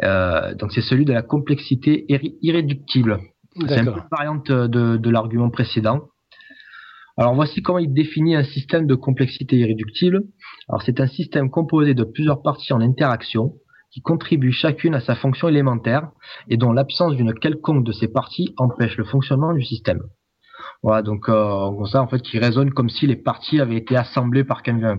donc 0.00 0.72
c'est 0.72 0.82
celui 0.82 1.04
de 1.04 1.12
la 1.12 1.22
complexité 1.22 2.06
irréductible. 2.42 3.18
C'est 3.66 3.80
une 3.80 3.92
variante 4.12 4.52
de, 4.52 4.96
de 4.96 5.10
l'argument 5.10 5.50
précédent. 5.50 6.08
Alors 7.16 7.34
voici 7.34 7.60
comment 7.60 7.80
il 7.80 7.92
définit 7.92 8.36
un 8.36 8.44
système 8.44 8.86
de 8.86 8.94
complexité 8.94 9.56
irréductible. 9.56 10.22
Alors 10.68 10.82
c'est 10.82 11.00
un 11.00 11.08
système 11.08 11.50
composé 11.50 11.94
de 11.94 12.04
plusieurs 12.04 12.40
parties 12.40 12.72
en 12.72 12.80
interaction 12.80 13.54
qui 13.90 14.00
contribuent 14.00 14.52
chacune 14.52 14.94
à 14.94 15.00
sa 15.00 15.16
fonction 15.16 15.48
élémentaire 15.48 16.10
et 16.48 16.56
dont 16.56 16.72
l'absence 16.72 17.16
d'une 17.16 17.34
quelconque 17.34 17.84
de 17.84 17.92
ces 17.92 18.08
parties 18.08 18.54
empêche 18.56 18.96
le 18.96 19.04
fonctionnement 19.04 19.52
du 19.52 19.62
système. 19.62 20.00
Voilà, 20.82 21.02
donc 21.02 21.28
euh, 21.28 21.86
ça 21.86 22.02
en 22.02 22.08
fait 22.08 22.20
qui 22.20 22.38
résonne 22.38 22.72
comme 22.72 22.88
si 22.88 23.06
les 23.06 23.16
parties 23.16 23.60
avaient 23.60 23.76
été 23.76 23.96
assemblées 23.96 24.44
par 24.44 24.62
quelqu'un. 24.62 24.96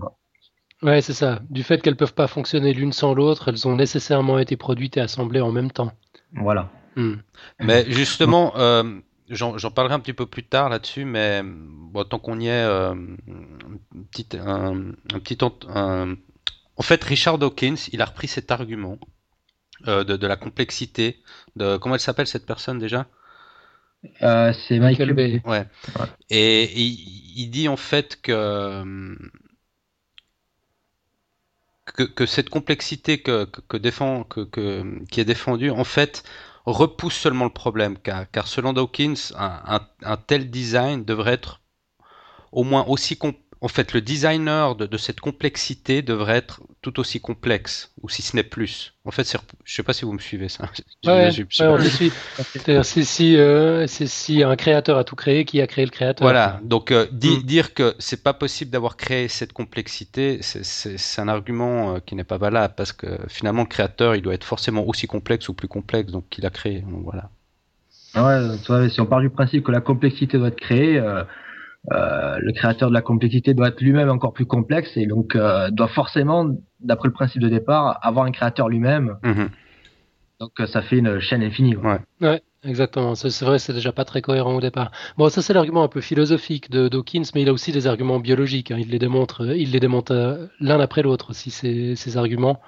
Ouais, 0.82 1.00
c'est 1.00 1.12
ça. 1.12 1.40
Du 1.50 1.62
fait 1.62 1.80
qu'elles 1.80 1.96
peuvent 1.96 2.14
pas 2.14 2.26
fonctionner 2.26 2.72
l'une 2.72 2.92
sans 2.92 3.14
l'autre, 3.14 3.48
elles 3.48 3.66
ont 3.68 3.76
nécessairement 3.76 4.38
été 4.38 4.56
produites 4.56 4.96
et 4.96 5.00
assemblées 5.00 5.40
en 5.40 5.52
même 5.52 5.70
temps. 5.70 5.92
Voilà. 6.34 6.70
Hmm. 6.96 7.14
Mais 7.60 7.90
justement, 7.90 8.52
euh, 8.56 9.00
j'en 9.28 9.70
parlerai 9.70 9.94
un 9.94 10.00
petit 10.00 10.12
peu 10.12 10.26
plus 10.26 10.44
tard 10.44 10.68
là-dessus, 10.68 11.04
mais 11.04 11.42
bon, 11.44 12.04
tant 12.04 12.18
qu'on 12.18 12.38
y 12.40 12.46
est, 12.46 12.50
euh, 12.50 12.92
un 12.92 14.02
petit, 14.10 14.26
un, 14.38 14.92
un 15.12 15.18
petit 15.18 15.38
un, 15.68 16.16
en 16.76 16.82
fait, 16.82 17.02
Richard 17.04 17.38
Dawkins, 17.38 17.76
il 17.92 18.02
a 18.02 18.06
repris 18.06 18.28
cet 18.28 18.50
argument 18.50 18.98
euh, 19.88 20.04
de, 20.04 20.26
la 20.26 20.36
complexité. 20.36 21.22
De, 21.56 21.76
comment 21.76 21.94
elle 21.94 22.00
s'appelle 22.00 22.26
cette 22.26 22.46
personne 22.46 22.78
déjà? 22.78 23.06
Euh, 24.22 24.52
C'est 24.52 24.78
Michael 24.78 25.12
Bay. 25.12 25.42
Ouais. 25.44 25.64
Et, 26.30 26.72
il, 26.74 27.48
dit 27.50 27.68
en 27.68 27.76
fait 27.76 28.20
que, 28.20 29.16
que, 31.86 32.26
cette 32.26 32.50
complexité 32.50 33.18
que, 33.22 33.76
défend, 33.76 34.24
que, 34.24 35.04
qui 35.06 35.20
est 35.20 35.24
défendue, 35.24 35.70
en 35.70 35.84
fait, 35.84 36.22
repousse 36.66 37.14
seulement 37.14 37.44
le 37.44 37.52
problème. 37.52 37.96
Car, 37.98 38.30
car 38.30 38.46
selon 38.46 38.72
Dawkins, 38.72 39.32
un, 39.36 40.16
tel 40.26 40.50
design 40.50 41.04
devrait 41.04 41.34
être 41.34 41.60
au 42.52 42.64
moins 42.64 42.84
aussi 42.86 43.16
complexe 43.16 43.42
en 43.62 43.68
fait, 43.68 43.92
le 43.92 44.00
designer 44.00 44.74
de, 44.74 44.96
cette 44.98 45.20
complexité 45.20 46.02
devrait 46.02 46.36
être 46.36 46.60
tout 46.82 46.98
aussi 47.00 47.20
complexe, 47.20 47.92
ou 48.02 48.08
si 48.08 48.22
ce 48.22 48.36
n'est 48.36 48.42
plus. 48.42 48.94
En 49.04 49.10
fait, 49.10 49.30
je 49.30 49.38
ne 49.38 49.42
sais 49.64 49.82
pas 49.82 49.92
si 49.92 50.04
vous 50.04 50.12
me 50.12 50.18
suivez 50.18 50.48
ça. 50.48 50.64
Ouais, 51.04 51.30
C'est 52.82 53.04
si, 53.04 53.36
euh, 53.36 53.86
si 53.86 54.42
un 54.42 54.56
créateur 54.56 54.98
a 54.98 55.04
tout 55.04 55.16
créé, 55.16 55.44
qui 55.44 55.60
a 55.60 55.66
créé 55.66 55.84
le 55.84 55.90
créateur? 55.90 56.24
Voilà. 56.24 56.60
Donc 56.62 56.90
euh, 56.90 57.06
mm. 57.10 57.42
dire 57.42 57.74
que 57.74 57.94
c'est 57.98 58.22
pas 58.22 58.34
possible 58.34 58.70
d'avoir 58.70 58.96
créé 58.96 59.28
cette 59.28 59.52
complexité, 59.52 60.40
c'est 60.42 61.20
un 61.20 61.28
argument 61.28 61.94
euh, 61.94 61.98
qui 62.04 62.14
n'est 62.14 62.24
pas 62.24 62.38
valable 62.38 62.74
parce 62.76 62.92
que 62.92 63.06
finalement 63.28 63.62
le 63.62 63.68
créateur, 63.68 64.14
il 64.14 64.22
doit 64.22 64.34
être 64.34 64.44
forcément 64.44 64.86
aussi 64.86 65.06
complexe 65.06 65.48
ou 65.48 65.54
plus 65.54 65.68
complexe, 65.68 66.12
donc 66.12 66.28
qu'il 66.28 66.44
a 66.46 66.50
créé. 66.50 66.84
voilà. 66.86 67.30
Ouais, 68.14 68.90
si 68.90 69.00
on 69.00 69.06
part 69.06 69.20
du 69.20 69.30
principe 69.30 69.64
que 69.64 69.72
la 69.72 69.80
complexité 69.80 70.36
doit 70.36 70.48
être 70.48 70.60
créée, 70.60 70.98
euh, 70.98 71.24
euh, 71.90 72.38
le 72.38 72.52
créateur 72.52 72.90
de 72.90 72.94
la 72.94 73.02
complexité 73.02 73.54
doit 73.54 73.68
être 73.68 73.80
lui-même 73.80 74.08
encore 74.08 74.32
plus 74.32 74.46
complexe 74.46 74.96
et 74.96 75.06
donc 75.06 75.34
euh, 75.34 75.68
doit 75.70 75.88
forcément, 75.88 76.46
d'après 76.80 77.08
le 77.08 77.12
principe 77.14 77.42
de 77.42 77.48
départ, 77.48 77.98
avoir 78.02 78.24
un 78.24 78.30
créateur 78.30 78.68
lui-même. 78.68 79.16
Mhm. 79.24 79.48
Donc 80.38 80.52
ça 80.66 80.82
fait 80.82 80.98
une 80.98 81.18
chaîne 81.20 81.42
infinie. 81.42 81.76
Ouais. 81.76 81.98
Ouais, 82.20 82.42
exactement. 82.64 83.14
C'est 83.14 83.44
vrai, 83.44 83.58
c'est 83.60 83.72
déjà 83.72 83.92
pas 83.92 84.04
très 84.04 84.22
cohérent 84.22 84.54
au 84.54 84.60
départ. 84.60 84.90
Bon, 85.16 85.28
ça 85.28 85.40
c'est 85.42 85.52
l'argument 85.54 85.84
un 85.84 85.88
peu 85.88 86.00
philosophique 86.00 86.68
de 86.70 86.88
Dawkins, 86.88 87.22
mais 87.34 87.42
il 87.42 87.48
a 87.48 87.52
aussi 87.52 87.70
des 87.70 87.86
arguments 87.86 88.18
biologiques. 88.18 88.70
hein. 88.72 88.76
Il 88.80 88.90
les 88.90 88.98
démontre, 88.98 89.54
il 89.54 89.70
les 89.70 89.78
démontre 89.80 90.12
euh, 90.12 90.46
l'un 90.60 90.80
après 90.80 91.02
l'autre 91.02 91.30
aussi 91.30 91.50
ces, 91.50 91.94
ces 91.96 92.16
arguments. 92.16 92.60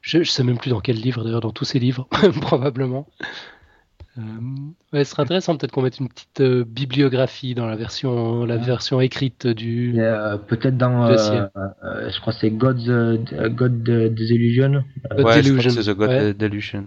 Je, 0.00 0.22
je 0.24 0.30
sais 0.30 0.42
même 0.44 0.58
plus 0.58 0.70
dans 0.70 0.80
quel 0.80 0.96
livre 0.96 1.22
d'ailleurs, 1.24 1.40
dans 1.40 1.52
tous 1.52 1.64
ses 1.64 1.78
livres 1.78 2.08
probablement. 2.40 3.06
Euh, 4.20 4.22
ouais, 4.92 5.04
ce 5.04 5.10
serait 5.12 5.22
intéressant 5.22 5.56
peut-être 5.56 5.72
qu'on 5.72 5.82
mette 5.82 5.98
une 5.98 6.08
petite 6.08 6.40
euh, 6.40 6.64
bibliographie 6.66 7.54
dans 7.54 7.66
la 7.66 7.76
version, 7.76 8.44
la 8.44 8.56
Ouais. 8.56 8.62
version 8.64 9.00
écrite 9.00 9.46
du. 9.46 9.94
Euh, 9.98 10.36
Peut-être 10.36 10.76
dans, 10.76 11.06
Je 11.06 11.12
euh, 11.12 11.46
euh, 11.84 12.10
crois 12.20 12.32
que 12.32 12.38
c'est 12.38 12.50
God's 12.50 12.88
euh, 12.88 13.16
God 13.48 13.82
Disillusion. 14.14 14.70
God 14.72 14.84
Ouais, 14.84 15.16
je 15.16 15.22
crois 15.22 15.36
Delusion. 15.36 15.74
que 15.74 15.82
c'est 15.82 15.92
The 15.94 15.96
God 15.96 16.08
Ouais. 16.10 16.34
Delusion. 16.34 16.86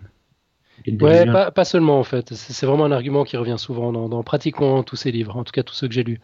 Ouais, 1.00 1.26
pas, 1.26 1.50
pas 1.52 1.64
seulement 1.66 1.98
en 2.00 2.04
fait. 2.04 2.34
C'est 2.34 2.66
vraiment 2.66 2.86
un 2.86 2.92
argument 2.92 3.24
qui 3.24 3.38
revient 3.38 3.56
souvent 3.58 3.92
dans, 3.94 4.10
dans 4.10 4.22
pratiquement 4.24 4.84
tous 4.84 4.98
ces 4.98 5.12
livres, 5.12 5.38
en 5.38 5.44
tout 5.46 5.52
cas 5.54 5.64
tous 5.64 5.74
ceux 5.76 5.88
que 5.88 5.94
j'ai 5.94 6.04
lus. 6.04 6.20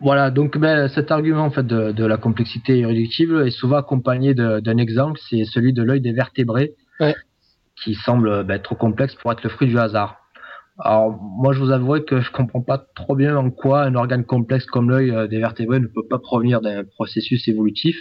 Voilà, 0.00 0.30
donc 0.30 0.58
ben, 0.58 0.88
cet 0.88 1.10
argument 1.12 1.44
en 1.44 1.50
fait 1.50 1.66
de, 1.66 1.92
de 1.92 2.04
la 2.04 2.16
complexité 2.16 2.78
irréductible 2.80 3.46
est 3.46 3.50
souvent 3.52 3.76
accompagné 3.76 4.34
d'un 4.34 4.76
exemple, 4.76 5.20
c'est 5.30 5.44
celui 5.44 5.72
de 5.72 5.82
l'œil 5.82 6.00
des 6.00 6.12
vertébrés, 6.12 6.74
Ouais. 7.00 7.14
Qui 7.84 7.94
semble 7.94 8.44
ben, 8.44 8.60
trop 8.60 8.74
complexe 8.74 9.14
pour 9.14 9.30
être 9.30 9.42
le 9.42 9.50
fruit 9.50 9.68
du 9.68 9.78
hasard. 9.78 10.16
Alors 10.78 11.12
moi 11.20 11.52
je 11.52 11.60
vous 11.60 11.70
avouerai 11.70 12.04
que 12.04 12.20
je 12.20 12.32
comprends 12.32 12.62
pas 12.62 12.78
trop 12.96 13.14
bien 13.14 13.36
en 13.36 13.50
quoi 13.50 13.82
un 13.82 13.94
organe 13.94 14.24
complexe 14.24 14.66
comme 14.66 14.90
l'œil 14.90 15.10
euh, 15.10 15.28
des 15.28 15.38
vertébrés 15.38 15.78
ne 15.78 15.86
peut 15.86 16.06
pas 16.08 16.18
provenir 16.18 16.60
d'un 16.60 16.82
processus 16.84 17.46
évolutif 17.46 17.96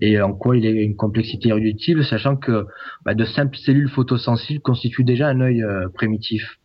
et 0.00 0.20
en 0.20 0.32
quoi 0.32 0.56
il 0.56 0.64
est 0.64 0.72
une 0.72 0.96
complexité 0.96 1.48
irréductible, 1.48 2.04
sachant 2.04 2.36
que 2.36 2.66
ben, 3.04 3.14
de 3.14 3.24
simples 3.24 3.56
cellules 3.56 3.90
photosensibles 3.90 4.60
constituent 4.60 5.04
déjà 5.04 5.28
un 5.28 5.40
œil 5.40 5.62
euh, 5.62 5.88
primitif. 5.88 6.58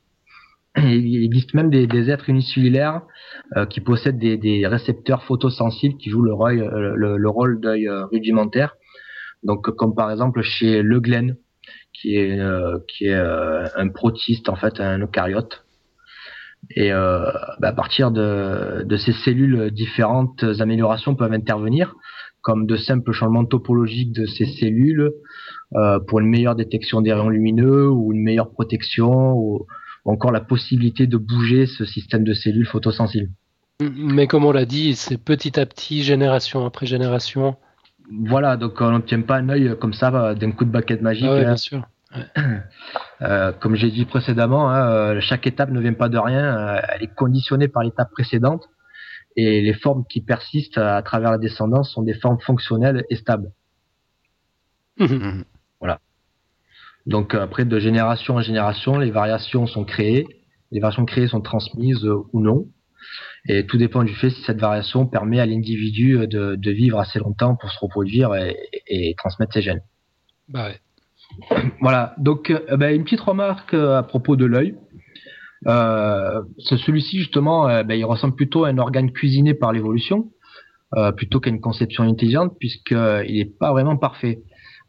Il 0.77 1.23
existe 1.23 1.53
même 1.53 1.69
des, 1.69 2.09
êtres 2.09 2.29
unicellulaires 2.29 3.01
euh, 3.55 3.65
qui 3.65 3.81
possèdent 3.81 4.19
des, 4.19 4.67
récepteurs 4.67 5.23
photosensibles 5.23 5.97
qui 5.97 6.09
jouent 6.09 6.21
le, 6.21 6.33
rôle- 6.33 6.61
euh, 6.61 6.93
le, 6.95 7.17
le 7.17 7.29
rôle 7.29 7.59
d'œil 7.59 7.87
euh, 7.87 8.05
rudimentaire. 8.05 8.75
Donc, 9.43 9.69
comme 9.75 9.95
par 9.95 10.11
exemple 10.11 10.41
chez 10.41 10.81
Le 10.81 10.99
Glen, 10.99 11.35
qui 12.01 12.15
est, 12.15 12.39
euh, 12.39 12.79
qui 12.87 13.05
est 13.05 13.13
euh, 13.13 13.65
un 13.75 13.89
protiste, 13.89 14.49
en 14.49 14.55
fait, 14.55 14.79
un 14.79 14.99
eucaryote. 14.99 15.63
Et 16.75 16.91
euh, 16.91 17.31
bah, 17.59 17.69
à 17.69 17.73
partir 17.73 18.11
de, 18.11 18.83
de 18.83 18.97
ces 18.97 19.13
cellules, 19.13 19.71
différentes 19.71 20.43
améliorations 20.59 21.15
peuvent 21.15 21.33
intervenir, 21.33 21.95
comme 22.41 22.65
de 22.65 22.75
simples 22.75 23.11
changements 23.11 23.45
topologiques 23.45 24.13
de 24.13 24.25
ces 24.25 24.45
cellules 24.45 25.11
pour 26.07 26.19
une 26.19 26.27
meilleure 26.27 26.55
détection 26.55 27.01
des 27.01 27.11
rayons 27.11 27.29
lumineux 27.29 27.89
ou 27.89 28.13
une 28.13 28.23
meilleure 28.23 28.51
protection 28.51 29.33
ou 29.33 29.67
encore 30.05 30.31
la 30.31 30.39
possibilité 30.39 31.07
de 31.07 31.17
bouger 31.17 31.65
ce 31.65 31.83
système 31.83 32.23
de 32.23 32.33
cellules 32.33 32.65
photosensibles. 32.65 33.29
Mais 33.81 34.27
comme 34.27 34.45
on 34.45 34.51
l'a 34.51 34.65
dit, 34.65 34.95
c'est 34.95 35.21
petit 35.21 35.59
à 35.59 35.65
petit, 35.65 36.03
génération 36.03 36.65
après 36.65 36.85
génération. 36.85 37.57
Voilà, 38.09 38.57
donc 38.57 38.79
on 38.79 38.91
n'obtient 38.91 39.21
pas 39.21 39.37
un 39.37 39.49
œil 39.49 39.75
comme 39.79 39.93
ça 39.93 40.13
euh, 40.13 40.33
d'un 40.33 40.51
coup 40.51 40.65
de 40.65 40.71
baguette 40.71 41.01
magique. 41.01 41.25
Ah 41.27 41.33
ouais, 41.33 41.39
hein. 41.41 41.45
bien 41.45 41.57
sûr. 41.57 41.87
Euh, 43.23 43.51
comme 43.51 43.73
j'ai 43.73 43.89
dit 43.89 44.05
précédemment, 44.05 44.69
hein, 44.69 44.91
euh, 44.91 45.19
chaque 45.21 45.47
étape 45.47 45.71
ne 45.71 45.79
vient 45.79 45.95
pas 45.95 46.07
de 46.07 46.19
rien, 46.19 46.79
elle 46.87 47.01
est 47.01 47.15
conditionnée 47.15 47.67
par 47.67 47.81
l'étape 47.81 48.11
précédente 48.11 48.69
et 49.35 49.59
les 49.59 49.73
formes 49.73 50.05
qui 50.07 50.21
persistent 50.21 50.77
à 50.77 51.01
travers 51.01 51.31
la 51.31 51.39
descendance 51.39 51.91
sont 51.91 52.03
des 52.03 52.13
formes 52.13 52.39
fonctionnelles 52.39 53.05
et 53.09 53.15
stables. 53.15 53.51
Mhm. 54.99 55.45
Donc 57.07 57.33
euh, 57.33 57.41
après, 57.41 57.65
de 57.65 57.79
génération 57.79 58.35
en 58.35 58.41
génération, 58.41 58.99
les 58.99 59.11
variations 59.11 59.65
sont 59.65 59.85
créées, 59.85 60.27
les 60.71 60.81
variations 60.81 61.05
créées 61.05 61.27
sont 61.27 61.41
transmises 61.41 62.05
euh, 62.05 62.21
ou 62.33 62.41
non, 62.41 62.67
et 63.47 63.65
tout 63.65 63.77
dépend 63.77 64.03
du 64.03 64.13
fait 64.13 64.29
si 64.29 64.41
cette 64.43 64.59
variation 64.59 65.05
permet 65.05 65.39
à 65.39 65.45
l'individu 65.45 66.17
euh, 66.17 66.27
de, 66.27 66.55
de 66.55 66.71
vivre 66.71 66.99
assez 66.99 67.19
longtemps 67.19 67.55
pour 67.55 67.71
se 67.71 67.79
reproduire 67.79 68.33
et, 68.35 68.57
et 68.87 69.13
transmettre 69.17 69.53
ses 69.53 69.61
gènes. 69.61 69.81
Bah 70.49 70.69
ouais. 70.69 70.79
Voilà, 71.81 72.15
donc 72.17 72.49
euh, 72.49 72.77
ben, 72.77 72.95
une 72.95 73.03
petite 73.03 73.21
remarque 73.21 73.73
euh, 73.73 73.97
à 73.97 74.03
propos 74.03 74.35
de 74.35 74.45
l'œil. 74.45 74.75
Euh, 75.67 76.41
ce- 76.59 76.77
Celui-ci 76.77 77.17
justement, 77.19 77.67
euh, 77.67 77.83
ben, 77.83 77.95
il 77.95 78.05
ressemble 78.05 78.35
plutôt 78.35 78.63
à 78.65 78.69
un 78.69 78.77
organe 78.77 79.11
cuisiné 79.11 79.53
par 79.53 79.71
l'évolution, 79.73 80.31
euh, 80.95 81.11
plutôt 81.11 81.39
qu'à 81.39 81.49
une 81.49 81.59
conception 81.61 82.03
intelligente, 82.03 82.53
puisqu'il 82.59 82.97
n'est 83.37 83.51
pas 83.59 83.71
vraiment 83.71 83.97
parfait. 83.97 84.39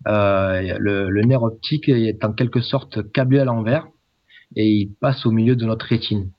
Euh, 0.07 0.77
le, 0.79 1.09
le 1.11 1.23
nerf 1.23 1.43
optique 1.43 1.89
est 1.89 2.25
en 2.25 2.33
quelque 2.33 2.61
sorte 2.61 3.11
câblé 3.13 3.41
à 3.41 3.45
l'envers 3.45 3.89
et 4.55 4.69
il 4.69 4.95
passe 5.01 5.27
au 5.27 5.33
milieu 5.33 5.57
de 5.57 5.65
notre 5.65 5.87
rétine. 5.87 6.31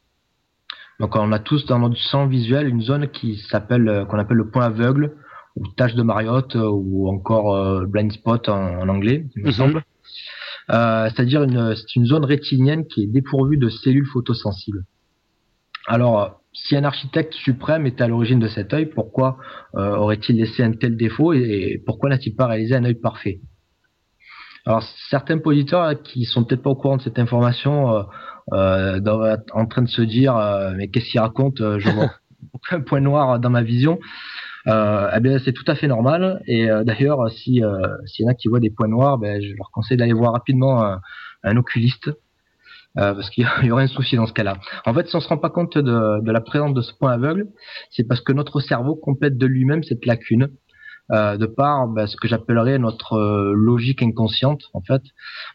Donc 0.99 1.15
on 1.15 1.31
a 1.31 1.39
tous 1.39 1.65
dans 1.65 1.79
notre 1.79 1.97
champ 1.97 2.27
visuel 2.27 2.67
une 2.67 2.81
zone 2.81 3.07
qui 3.09 3.37
s'appelle 3.49 3.87
euh, 3.87 4.05
qu'on 4.05 4.19
appelle 4.19 4.37
le 4.37 4.49
point 4.49 4.65
aveugle 4.65 5.15
ou 5.55 5.65
tache 5.77 5.95
de 5.95 6.03
Mariotte 6.03 6.55
euh, 6.55 6.69
ou 6.69 7.07
encore 7.09 7.55
euh, 7.55 7.85
blind 7.85 8.11
spot 8.11 8.49
en, 8.49 8.79
en 8.81 8.89
anglais, 8.89 9.25
il 9.35 9.43
me 9.43 9.47
Mhm. 9.47 9.53
semble. 9.53 9.83
Euh, 10.71 11.09
c'est-à-dire 11.09 11.43
une, 11.43 11.75
c'est 11.75 11.95
une 11.95 12.05
zone 12.05 12.25
rétinienne 12.25 12.85
qui 12.85 13.03
est 13.03 13.07
dépourvue 13.07 13.57
de 13.57 13.69
cellules 13.69 14.05
photosensibles. 14.05 14.83
Alors, 15.87 16.41
si 16.53 16.75
un 16.75 16.83
architecte 16.83 17.33
suprême 17.33 17.87
était 17.87 18.03
à 18.03 18.07
l'origine 18.07 18.39
de 18.39 18.47
cet 18.47 18.73
œil, 18.73 18.85
pourquoi 18.87 19.37
euh, 19.75 19.95
aurait-il 19.95 20.35
laissé 20.35 20.61
un 20.63 20.73
tel 20.73 20.95
défaut 20.97 21.33
et, 21.33 21.39
et 21.73 21.81
pourquoi 21.83 22.09
n'a-t-il 22.09 22.35
pas 22.35 22.47
réalisé 22.47 22.75
un 22.75 22.83
œil 22.85 22.95
parfait? 22.95 23.39
Alors, 24.65 24.83
certains 25.09 25.39
auditeurs 25.45 25.83
euh, 25.83 25.93
qui 25.95 26.25
sont 26.25 26.43
peut-être 26.43 26.61
pas 26.63 26.69
au 26.71 26.75
courant 26.75 26.97
de 26.97 27.01
cette 27.01 27.19
information 27.19 27.95
euh, 27.95 28.03
euh, 28.53 28.99
doivent 28.99 29.33
être 29.39 29.55
en 29.55 29.65
train 29.65 29.81
de 29.83 29.87
se 29.89 30.01
dire 30.01 30.35
euh, 30.37 30.73
mais 30.75 30.89
qu'est-ce 30.89 31.09
qu'il 31.11 31.19
raconte 31.19 31.61
euh, 31.61 31.79
Je 31.79 31.89
vois 31.89 32.11
aucun 32.53 32.81
point 32.81 33.01
noir 33.01 33.39
dans 33.39 33.49
ma 33.49 33.63
vision. 33.63 33.99
Euh, 34.67 35.09
eh 35.15 35.19
bien, 35.21 35.39
c'est 35.39 35.53
tout 35.53 35.63
à 35.67 35.75
fait 35.75 35.87
normal. 35.87 36.41
Et 36.47 36.69
euh, 36.69 36.83
d'ailleurs, 36.83 37.29
si 37.31 37.63
euh, 37.63 37.79
s'il 38.05 38.25
y 38.25 38.27
en 38.27 38.31
a 38.31 38.35
qui 38.35 38.47
voient 38.49 38.59
des 38.59 38.69
points 38.69 38.87
noirs, 38.89 39.17
ben, 39.17 39.41
je 39.41 39.53
leur 39.55 39.71
conseille 39.71 39.97
d'aller 39.97 40.13
voir 40.13 40.33
rapidement 40.33 40.83
un, 40.83 41.01
un 41.43 41.57
oculiste. 41.57 42.09
euh, 42.97 43.13
parce 43.13 43.29
qu'il 43.29 43.47
y 43.63 43.71
aurait 43.71 43.83
un 43.83 43.87
souci 43.87 44.15
dans 44.15 44.25
ce 44.25 44.33
cas-là. 44.33 44.57
En 44.85 44.93
fait, 44.93 45.07
si 45.07 45.15
on 45.15 45.19
se 45.19 45.27
rend 45.27 45.37
pas 45.37 45.49
compte 45.49 45.77
de, 45.77 46.21
de 46.21 46.31
la 46.31 46.41
présence 46.41 46.73
de 46.73 46.81
ce 46.81 46.93
point 46.93 47.11
aveugle, 47.13 47.47
c'est 47.91 48.03
parce 48.07 48.21
que 48.21 48.33
notre 48.33 48.59
cerveau 48.59 48.95
complète 48.95 49.37
de 49.37 49.45
lui-même 49.45 49.83
cette 49.83 50.05
lacune, 50.05 50.49
euh, 51.11 51.37
de 51.37 51.45
par 51.45 51.87
ben, 51.87 52.07
ce 52.07 52.15
que 52.17 52.27
j'appellerais 52.27 52.77
notre 52.79 53.13
euh, 53.13 53.53
logique 53.55 54.01
inconsciente. 54.03 54.63
En 54.73 54.81
fait, 54.81 55.01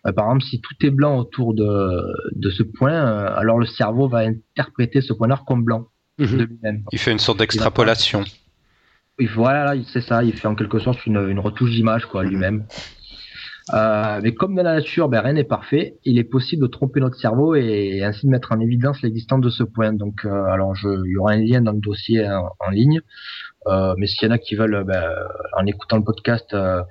Euh, 0.06 0.12
par 0.12 0.26
exemple, 0.26 0.44
si 0.44 0.60
tout 0.60 0.74
est 0.86 0.90
blanc 0.90 1.16
autour 1.18 1.54
de, 1.54 2.02
de 2.34 2.50
ce 2.50 2.62
point, 2.62 2.92
euh, 2.94 3.28
alors 3.36 3.58
le 3.58 3.66
cerveau 3.66 4.08
va 4.08 4.18
interpréter 4.18 5.00
ce 5.00 5.12
point 5.12 5.28
noir 5.28 5.44
comme 5.44 5.64
blanc 5.64 5.88
Mhm. 6.18 6.38
de 6.38 6.44
lui-même. 6.44 6.84
Il 6.92 6.98
fait 6.98 7.10
une 7.12 7.18
sorte 7.18 7.38
d'extrapolation. 7.40 8.22
Oui, 9.18 9.26
voilà, 9.34 9.64
là, 9.74 9.82
c'est 9.92 10.00
ça. 10.00 10.22
Il 10.24 10.32
fait 10.32 10.48
en 10.48 10.54
quelque 10.54 10.78
sorte 10.78 11.06
une, 11.06 11.18
une 11.28 11.38
retouche 11.40 11.70
d'image, 11.70 12.06
quoi, 12.06 12.22
lui-même. 12.24 12.66
Euh, 13.72 14.20
mais 14.22 14.34
comme 14.34 14.54
dans 14.54 14.62
la 14.62 14.74
nature, 14.74 15.08
ben, 15.08 15.20
rien 15.20 15.32
n'est 15.32 15.44
parfait. 15.44 15.96
Il 16.04 16.18
est 16.18 16.24
possible 16.24 16.62
de 16.62 16.66
tromper 16.66 17.00
notre 17.00 17.16
cerveau 17.16 17.54
et 17.54 18.02
ainsi 18.04 18.26
de 18.26 18.30
mettre 18.30 18.52
en 18.52 18.60
évidence 18.60 19.00
l'existence 19.02 19.40
de 19.40 19.48
ce 19.48 19.62
point. 19.62 19.92
Donc, 19.94 20.24
euh, 20.24 20.44
alors, 20.54 20.74
je, 20.74 20.88
il 21.06 21.12
y 21.12 21.16
aura 21.16 21.32
un 21.32 21.38
lien 21.38 21.62
dans 21.62 21.72
le 21.72 21.80
dossier 21.80 22.28
en, 22.28 22.50
en 22.60 22.70
ligne. 22.70 23.00
Euh, 23.66 23.94
mais 23.96 24.06
s'il 24.06 24.28
y 24.28 24.30
en 24.30 24.34
a 24.34 24.38
qui 24.38 24.56
veulent, 24.56 24.84
ben, 24.84 25.10
en 25.56 25.64
écoutant 25.66 25.96
le 25.96 26.04
podcast, 26.04 26.52
euh, 26.52 26.82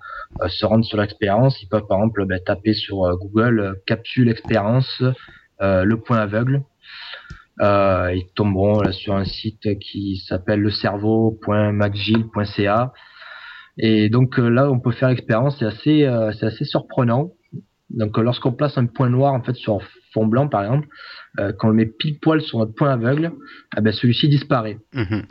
euh, 0.41 0.47
se 0.47 0.65
rendre 0.65 0.83
sur 0.83 0.97
l'expérience, 0.97 1.61
ils 1.61 1.67
peuvent 1.67 1.85
par 1.87 1.99
exemple 1.99 2.25
ben, 2.25 2.39
taper 2.43 2.73
sur 2.73 3.05
euh, 3.05 3.15
Google 3.15 3.59
euh, 3.59 3.73
capsule 3.85 4.29
expérience, 4.29 5.03
euh, 5.61 5.83
le 5.83 5.97
point 5.97 6.17
aveugle. 6.17 6.63
Euh, 7.61 8.11
ils 8.15 8.25
tomberont 8.33 8.81
là, 8.81 8.91
sur 8.91 9.13
un 9.15 9.25
site 9.25 9.77
qui 9.79 10.17
s'appelle 10.27 10.61
lecerveau.macgil.ca. 10.61 12.93
Et 13.77 14.09
donc 14.09 14.39
euh, 14.39 14.49
là, 14.49 14.71
on 14.71 14.79
peut 14.79 14.89
faire 14.91 15.09
l'expérience, 15.09 15.57
c'est 15.59 15.65
assez, 15.65 16.05
euh, 16.05 16.31
c'est 16.31 16.47
assez 16.47 16.65
surprenant. 16.65 17.33
Donc 17.91 18.17
euh, 18.17 18.23
lorsqu'on 18.23 18.53
place 18.53 18.75
un 18.77 18.87
point 18.87 19.09
noir 19.09 19.33
en 19.33 19.43
fait 19.43 19.55
sur 19.55 19.81
fond 20.13 20.25
blanc 20.25 20.47
par 20.47 20.63
exemple, 20.63 20.87
euh, 21.39 21.53
quand 21.57 21.67
on 21.67 21.71
le 21.71 21.77
met 21.77 21.85
pile 21.85 22.19
poil 22.19 22.41
sur 22.41 22.59
notre 22.59 22.73
point 22.73 22.91
aveugle, 22.91 23.31
eh 23.77 23.81
ben, 23.81 23.93
celui-ci 23.93 24.29
disparaît. 24.29 24.79
Mhm. 24.93 25.25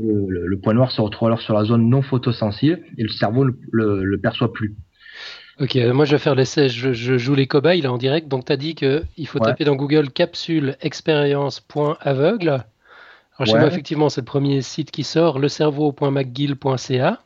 Le, 0.00 0.46
le 0.46 0.58
point 0.58 0.74
noir 0.74 0.92
se 0.92 1.00
retrouve 1.00 1.26
alors 1.28 1.40
sur 1.40 1.54
la 1.54 1.64
zone 1.64 1.88
non 1.88 2.02
photosensible 2.02 2.80
et 2.96 3.02
le 3.02 3.08
cerveau 3.08 3.44
le, 3.44 3.58
le, 3.72 4.04
le 4.04 4.18
perçoit 4.20 4.52
plus. 4.52 4.76
Ok, 5.60 5.76
moi 5.92 6.04
je 6.04 6.12
vais 6.12 6.18
faire 6.18 6.36
l'essai, 6.36 6.68
je, 6.68 6.92
je 6.92 7.18
joue 7.18 7.34
les 7.34 7.48
cobayes 7.48 7.80
là 7.80 7.90
en 7.92 7.98
direct. 7.98 8.28
Donc 8.28 8.44
tu 8.44 8.52
as 8.52 8.56
dit 8.56 8.76
qu'il 8.76 9.26
faut 9.26 9.40
Ouais. 9.40 9.46
taper 9.46 9.64
dans 9.64 9.74
Google 9.74 10.10
capsule 10.10 10.76
expérience.aveugle. 10.82 12.48
Alors 12.48 13.46
chez 13.46 13.52
Ouais. 13.54 13.58
moi 13.60 13.68
effectivement 13.68 14.08
c'est 14.08 14.20
le 14.20 14.26
premier 14.26 14.62
site 14.62 14.90
qui 14.92 15.02
sort, 15.04 15.38
lecerveau.mcgill.ca. 15.40 17.18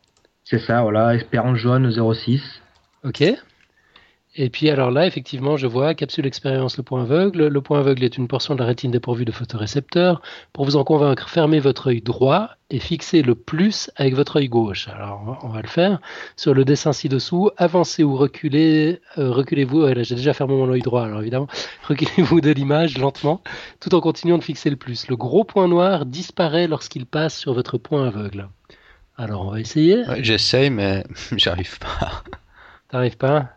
C'est 0.44 0.58
ça, 0.60 0.82
voilà, 0.82 1.14
expérience 1.14 1.58
jaune 1.58 1.90
06. 2.14 2.40
Ok. 3.04 3.22
Et 4.34 4.48
puis 4.48 4.70
alors 4.70 4.90
là, 4.90 5.06
effectivement, 5.06 5.58
je 5.58 5.66
vois 5.66 5.94
capsule 5.94 6.26
expérience 6.26 6.78
le 6.78 6.82
point 6.82 7.02
aveugle. 7.02 7.48
Le 7.48 7.60
point 7.60 7.80
aveugle 7.80 8.02
est 8.02 8.16
une 8.16 8.28
portion 8.28 8.54
de 8.54 8.60
la 8.60 8.66
rétine 8.66 8.90
dépourvue 8.90 9.26
de 9.26 9.32
photorécepteurs. 9.32 10.22
Pour 10.54 10.64
vous 10.64 10.76
en 10.76 10.84
convaincre, 10.84 11.28
fermez 11.28 11.60
votre 11.60 11.88
œil 11.88 12.00
droit 12.00 12.48
et 12.70 12.78
fixez 12.78 13.20
le 13.20 13.34
plus 13.34 13.90
avec 13.96 14.14
votre 14.14 14.36
œil 14.36 14.48
gauche. 14.48 14.88
Alors 14.88 15.38
on 15.42 15.48
va 15.48 15.60
le 15.60 15.68
faire. 15.68 16.00
Sur 16.36 16.54
le 16.54 16.64
dessin 16.64 16.94
ci-dessous, 16.94 17.50
avancez 17.58 18.04
ou 18.04 18.16
reculez. 18.16 19.00
Euh, 19.18 19.30
reculez-vous. 19.30 19.86
j'ai 20.02 20.14
déjà 20.14 20.32
fermé 20.32 20.54
mon 20.54 20.70
œil 20.70 20.80
droit, 20.80 21.04
alors 21.04 21.20
évidemment. 21.20 21.48
Reculez-vous 21.88 22.40
de 22.40 22.50
l'image 22.52 22.96
lentement, 22.96 23.42
tout 23.80 23.94
en 23.94 24.00
continuant 24.00 24.38
de 24.38 24.44
fixer 24.44 24.70
le 24.70 24.76
plus. 24.76 25.08
Le 25.08 25.16
gros 25.16 25.44
point 25.44 25.68
noir 25.68 26.06
disparaît 26.06 26.68
lorsqu'il 26.68 27.04
passe 27.04 27.36
sur 27.36 27.52
votre 27.52 27.76
point 27.76 28.06
aveugle. 28.06 28.48
Alors 29.18 29.46
on 29.46 29.50
va 29.50 29.60
essayer. 29.60 30.04
J'essaye, 30.20 30.70
mais 30.70 31.04
j'arrive 31.36 31.78
pas. 31.78 32.24
T'arrives 32.88 33.18
pas? 33.18 33.50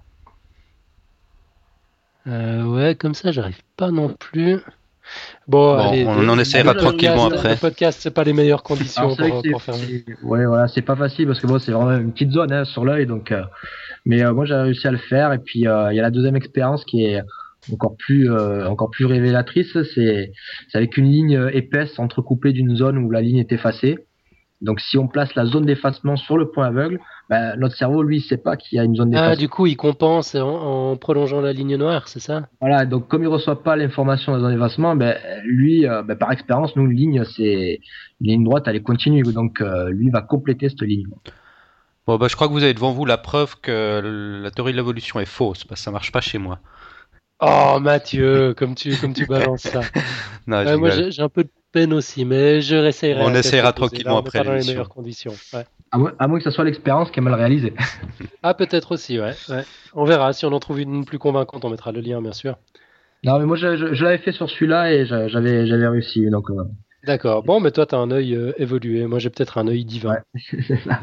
Euh, 2.27 2.63
ouais, 2.63 2.95
comme 2.95 3.13
ça, 3.13 3.31
j'arrive 3.31 3.61
pas 3.77 3.91
non 3.91 4.09
plus. 4.09 4.59
Bon, 5.47 5.77
on 6.07 6.29
en 6.29 6.39
essaiera 6.39 6.73
tranquillement 6.73 7.27
après. 7.27 7.51
Le 7.51 7.59
podcast, 7.59 7.99
c'est 8.01 8.13
pas 8.13 8.23
les 8.23 8.33
meilleures 8.33 8.63
conditions 8.63 9.15
pour, 9.15 9.61
faire. 9.61 9.75
Ouais, 10.23 10.45
voilà, 10.45 10.67
c'est 10.67 10.81
pas 10.81 10.95
facile 10.95 11.27
parce 11.27 11.39
que 11.39 11.45
bon, 11.45 11.59
c'est 11.59 11.71
vraiment 11.71 11.95
une 11.95 12.11
petite 12.11 12.31
zone 12.31 12.51
hein, 12.51 12.65
sur 12.65 12.85
l'œil, 12.85 13.05
donc. 13.05 13.31
Euh, 13.31 13.43
mais 14.05 14.23
euh, 14.23 14.33
moi, 14.33 14.45
j'ai 14.45 14.55
réussi 14.55 14.87
à 14.87 14.91
le 14.91 14.97
faire. 14.97 15.33
Et 15.33 15.39
puis, 15.39 15.59
il 15.59 15.65
y 15.65 15.67
a 15.67 15.91
la 15.91 16.11
deuxième 16.11 16.35
expérience 16.35 16.85
qui 16.85 17.05
est 17.05 17.21
encore 17.71 17.95
plus, 17.97 18.31
encore 18.31 18.89
plus 18.89 19.05
révélatrice. 19.05 19.77
C'est 19.93 20.31
avec 20.73 20.97
une 20.97 21.11
ligne 21.11 21.49
épaisse 21.53 21.99
entrecoupée 21.99 22.53
d'une 22.53 22.75
zone 22.75 22.97
où 22.97 23.11
la 23.11 23.21
ligne 23.21 23.37
est 23.37 23.51
effacée. 23.51 23.97
Donc 24.61 24.79
si 24.79 24.97
on 24.97 25.07
place 25.07 25.35
la 25.35 25.45
zone 25.45 25.65
d'effacement 25.65 26.15
sur 26.15 26.37
le 26.37 26.49
point 26.49 26.67
aveugle, 26.67 26.99
ben, 27.29 27.55
notre 27.57 27.75
cerveau, 27.75 28.03
lui, 28.03 28.17
ne 28.17 28.21
sait 28.21 28.37
pas 28.37 28.55
qu'il 28.55 28.77
y 28.77 28.79
a 28.79 28.83
une 28.83 28.95
zone 28.95 29.09
d'effacement. 29.09 29.33
Ah, 29.33 29.35
du 29.35 29.49
coup, 29.49 29.65
il 29.65 29.75
compense 29.75 30.35
en, 30.35 30.95
prolongeant 30.95 31.41
la 31.41 31.53
ligne 31.53 31.75
noire, 31.75 32.07
c'est 32.07 32.19
ça? 32.19 32.47
Voilà, 32.61 32.85
donc 32.85 33.07
comme 33.07 33.21
il 33.21 33.25
ne 33.25 33.33
reçoit 33.33 33.63
pas 33.63 33.75
l'information 33.75 34.31
de 34.31 34.37
la 34.37 34.43
zone 34.43 34.53
d'effacement, 34.53 34.95
ben, 34.95 35.17
lui, 35.43 35.87
euh, 35.87 36.03
ben, 36.03 36.15
par 36.15 36.31
expérience, 36.31 36.75
nous, 36.75 36.85
une 36.85 36.95
ligne, 36.95 37.23
c'est 37.25 37.79
une 38.21 38.27
ligne 38.27 38.43
droite, 38.43 38.63
elle 38.67 38.75
est 38.75 38.81
continue, 38.81 39.23
donc 39.23 39.61
euh, 39.61 39.89
lui 39.89 40.09
va 40.09 40.21
compléter 40.21 40.69
cette 40.69 40.81
ligne. 40.81 41.07
Bon, 42.07 42.17
bah, 42.17 42.27
je 42.29 42.35
crois 42.35 42.47
que 42.47 42.53
vous 42.53 42.63
avez 42.63 42.73
devant 42.73 42.91
vous 42.91 43.05
la 43.05 43.17
preuve 43.17 43.55
que 43.59 44.39
la 44.43 44.51
théorie 44.51 44.71
de 44.71 44.77
l'évolution 44.77 45.19
est 45.19 45.25
fausse, 45.25 45.63
parce 45.63 45.81
que 45.81 45.83
ça 45.83 45.91
marche 45.91 46.11
pas 46.11 46.21
chez 46.21 46.37
moi. 46.37 46.59
Oh 47.41 47.79
Mathieu, 47.81 48.53
comme 48.53 48.75
tu, 48.75 48.95
comme 48.95 49.13
tu 49.13 49.25
balances 49.25 49.63
ça. 49.63 49.81
non, 50.47 50.77
moi 50.79 50.89
j'ai 50.91 51.21
un 51.21 51.27
peu 51.27 51.43
de 51.43 51.49
peine 51.75 51.91
aussi, 51.91 52.23
mais 52.23 52.61
je 52.61 52.77
réessayerai. 52.77 53.21
On 53.21 53.33
essaiera 53.33 53.73
tranquillement 53.73 54.17
après. 54.17 54.41
Dans 54.41 54.53
les 54.53 54.65
meilleures 54.65 54.87
conditions. 54.87 55.33
À, 55.91 55.97
moins, 56.27 56.37
que 56.37 56.43
ce 56.43 56.49
soit 56.49 56.63
l'expérience 56.63 57.11
qui 57.11 57.19
a 57.19 57.21
mal 57.21 57.33
réalisé. 57.33 57.73
ah, 58.43 58.53
peut-être 58.53 58.93
aussi, 58.93 59.19
ouais, 59.19 59.33
On 59.93 60.05
verra. 60.05 60.31
Si 60.31 60.45
on 60.45 60.53
en 60.53 60.59
trouve 60.59 60.79
une 60.79 61.03
plus 61.03 61.19
convaincante, 61.19 61.65
on 61.65 61.69
mettra 61.69 61.91
le 61.91 61.99
lien, 61.99 62.21
bien 62.21 62.31
sûr. 62.31 62.57
Non, 63.25 63.39
mais 63.39 63.45
moi, 63.45 63.57
je, 63.57 64.03
l'avais 64.03 64.19
fait 64.19 64.31
sur 64.31 64.49
celui-là 64.49 64.93
et 64.93 65.05
j'avais, 65.05 65.67
j'avais 65.67 65.87
réussi. 65.87 66.29
Donc, 66.29 66.49
euh. 66.49 66.63
D'accord. 67.03 67.43
Bon, 67.43 67.59
mais 67.59 67.71
toi, 67.71 67.85
tu 67.85 67.95
as 67.95 67.97
un 67.97 68.09
œil 68.09 68.35
euh, 68.35 68.53
évolué. 68.57 69.05
Moi, 69.05 69.19
j'ai 69.19 69.29
peut-être 69.29 69.57
un 69.57 69.67
œil 69.67 69.83
divin. 69.83 70.11
Ouais, 70.11 70.41
c'est 70.67 70.79
ça. 70.79 71.01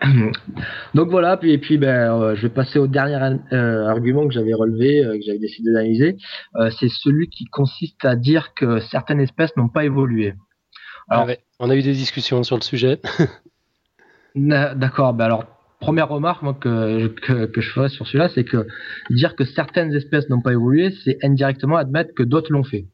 Donc 0.94 1.08
voilà, 1.08 1.36
puis, 1.36 1.52
et 1.52 1.58
puis 1.58 1.78
ben, 1.78 2.12
euh, 2.12 2.34
je 2.34 2.42
vais 2.42 2.52
passer 2.52 2.78
au 2.78 2.86
dernier 2.86 3.38
euh, 3.52 3.86
argument 3.86 4.26
que 4.26 4.34
j'avais 4.34 4.54
relevé, 4.54 5.04
euh, 5.04 5.16
que 5.16 5.22
j'avais 5.24 5.38
décidé 5.38 5.72
d'analyser. 5.72 6.16
c'est 6.78 6.88
celui 6.88 7.28
qui 7.28 7.44
consiste 7.46 8.04
à 8.04 8.16
dire 8.16 8.54
que 8.54 8.80
certaines 8.80 9.20
espèces 9.20 9.56
n'ont 9.56 9.68
pas 9.68 9.84
évolué. 9.84 10.34
Ah 11.08 11.26
on 11.58 11.70
a 11.70 11.76
eu 11.76 11.82
des 11.82 11.92
discussions 11.92 12.42
sur 12.42 12.56
le 12.56 12.62
sujet. 12.62 13.00
D'accord, 14.34 15.14
ben 15.14 15.26
alors 15.26 15.44
première 15.80 16.08
remarque 16.08 16.60
que, 16.60 17.08
que, 17.46 17.60
je 17.60 17.70
ferais 17.70 17.90
sur 17.90 18.06
celui-là, 18.06 18.28
c'est 18.34 18.44
que 18.44 18.66
dire 19.10 19.36
que 19.36 19.44
certaines 19.44 19.92
espèces 19.94 20.28
n'ont 20.30 20.40
pas 20.40 20.52
évolué, 20.52 20.90
c'est 21.04 21.18
indirectement 21.22 21.76
admettre 21.76 22.14
que 22.14 22.22
d'autres 22.22 22.50
l'ont 22.52 22.64
fait. 22.64 22.86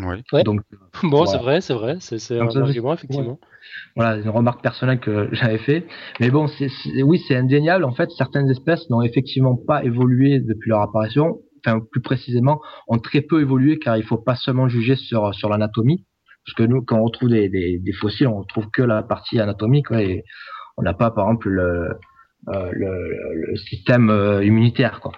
Oui. 0.00 0.42
Donc, 0.44 0.60
bon, 1.02 1.26
c'est 1.26 1.38
vrai, 1.38 1.60
c'est 1.60 1.74
vrai, 1.74 1.96
c'est 2.00 2.38
un 2.38 2.48
argument, 2.48 2.94
effectivement. 2.94 3.38
Voilà, 3.96 4.18
une 4.18 4.28
remarque 4.28 4.62
personnelle 4.62 5.00
que 5.00 5.28
j'avais 5.32 5.58
fait. 5.58 5.86
Mais 6.20 6.30
bon, 6.30 6.46
oui, 7.02 7.22
c'est 7.26 7.36
indéniable. 7.36 7.84
En 7.84 7.92
fait, 7.92 8.10
certaines 8.10 8.50
espèces 8.50 8.88
n'ont 8.90 9.02
effectivement 9.02 9.56
pas 9.56 9.82
évolué 9.84 10.40
depuis 10.40 10.70
leur 10.70 10.82
apparition. 10.82 11.38
Enfin, 11.64 11.80
plus 11.90 12.02
précisément, 12.02 12.60
ont 12.86 12.98
très 12.98 13.22
peu 13.22 13.40
évolué 13.40 13.78
car 13.78 13.96
il 13.96 14.04
faut 14.04 14.18
pas 14.18 14.36
seulement 14.36 14.68
juger 14.68 14.94
sur 14.94 15.48
l'anatomie. 15.48 16.04
Parce 16.46 16.54
que 16.54 16.62
nous, 16.62 16.82
quand 16.82 16.98
on 17.00 17.04
retrouve 17.04 17.30
des, 17.30 17.80
fossiles, 18.00 18.28
on 18.28 18.38
retrouve 18.38 18.70
que 18.72 18.82
la 18.82 19.02
partie 19.02 19.40
anatomique, 19.40 19.90
et 19.90 20.22
on 20.76 20.82
n'a 20.82 20.94
pas, 20.94 21.10
par 21.10 21.26
exemple, 21.26 21.48
le, 21.48 21.88
euh, 22.48 23.56
système 23.68 24.10
euh, 24.10 24.44
immunitaire, 24.44 25.00
quoi. 25.00 25.12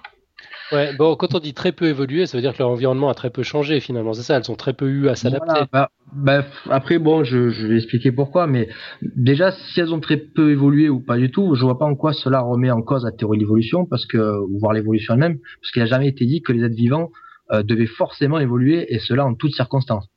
Ouais, 0.71 0.95
bon, 0.97 1.17
quand 1.17 1.35
on 1.35 1.39
dit 1.39 1.55
très 1.55 1.73
peu 1.73 1.87
évolué, 1.87 2.27
ça 2.27 2.37
veut 2.37 2.43
dire 2.43 2.53
que 2.53 2.59
leur 2.59 2.69
environnement 2.69 3.09
a 3.09 3.15
très 3.15 3.31
peu 3.31 3.43
changé 3.43 3.81
finalement. 3.81 4.13
C'est 4.13 4.23
ça, 4.23 4.37
elles 4.37 4.51
ont 4.51 4.57
très 4.57 4.75
peu 4.75 4.89
eu 4.89 5.09
à 5.09 5.15
s'adapter. 5.15 5.63
bah, 5.73 5.91
bah, 6.13 6.45
après, 6.69 6.99
bon, 6.99 7.25
je, 7.25 7.49
je, 7.49 7.67
vais 7.67 7.77
expliquer 7.77 8.13
pourquoi, 8.13 8.47
mais 8.47 8.69
déjà, 9.17 9.53
si 9.53 9.81
elles 9.81 9.95
ont 9.95 10.01
très 10.01 10.19
peu 10.19 10.51
évolué 10.51 10.89
ou 10.89 11.01
pas 11.01 11.17
du 11.17 11.31
tout, 11.31 11.55
je 11.55 11.63
vois 11.63 11.79
pas 11.79 11.87
en 11.87 11.95
quoi 11.95 12.13
cela 12.13 12.41
remet 12.41 12.71
en 12.71 12.83
cause 12.83 13.05
la 13.05 13.13
théorie 13.13 13.39
de 13.39 13.43
l'évolution, 13.45 13.87
parce 13.87 14.05
que, 14.05 14.19
ou 14.19 14.59
voir 14.59 14.73
l'évolution 14.75 15.15
elle-même, 15.15 15.39
parce 15.61 15.71
qu'il 15.73 15.83
n'a 15.83 15.89
jamais 15.89 16.09
été 16.09 16.27
dit 16.27 16.43
que 16.43 16.53
les 16.53 16.65
êtres 16.65 16.77
vivants 16.77 17.11
euh, 17.51 17.63
devaient 17.63 17.87
forcément 17.87 18.39
évoluer, 18.39 18.93
et 18.95 18.99
cela 18.99 19.25
en 19.25 19.35
toutes 19.35 19.55
circonstances. 19.55 20.09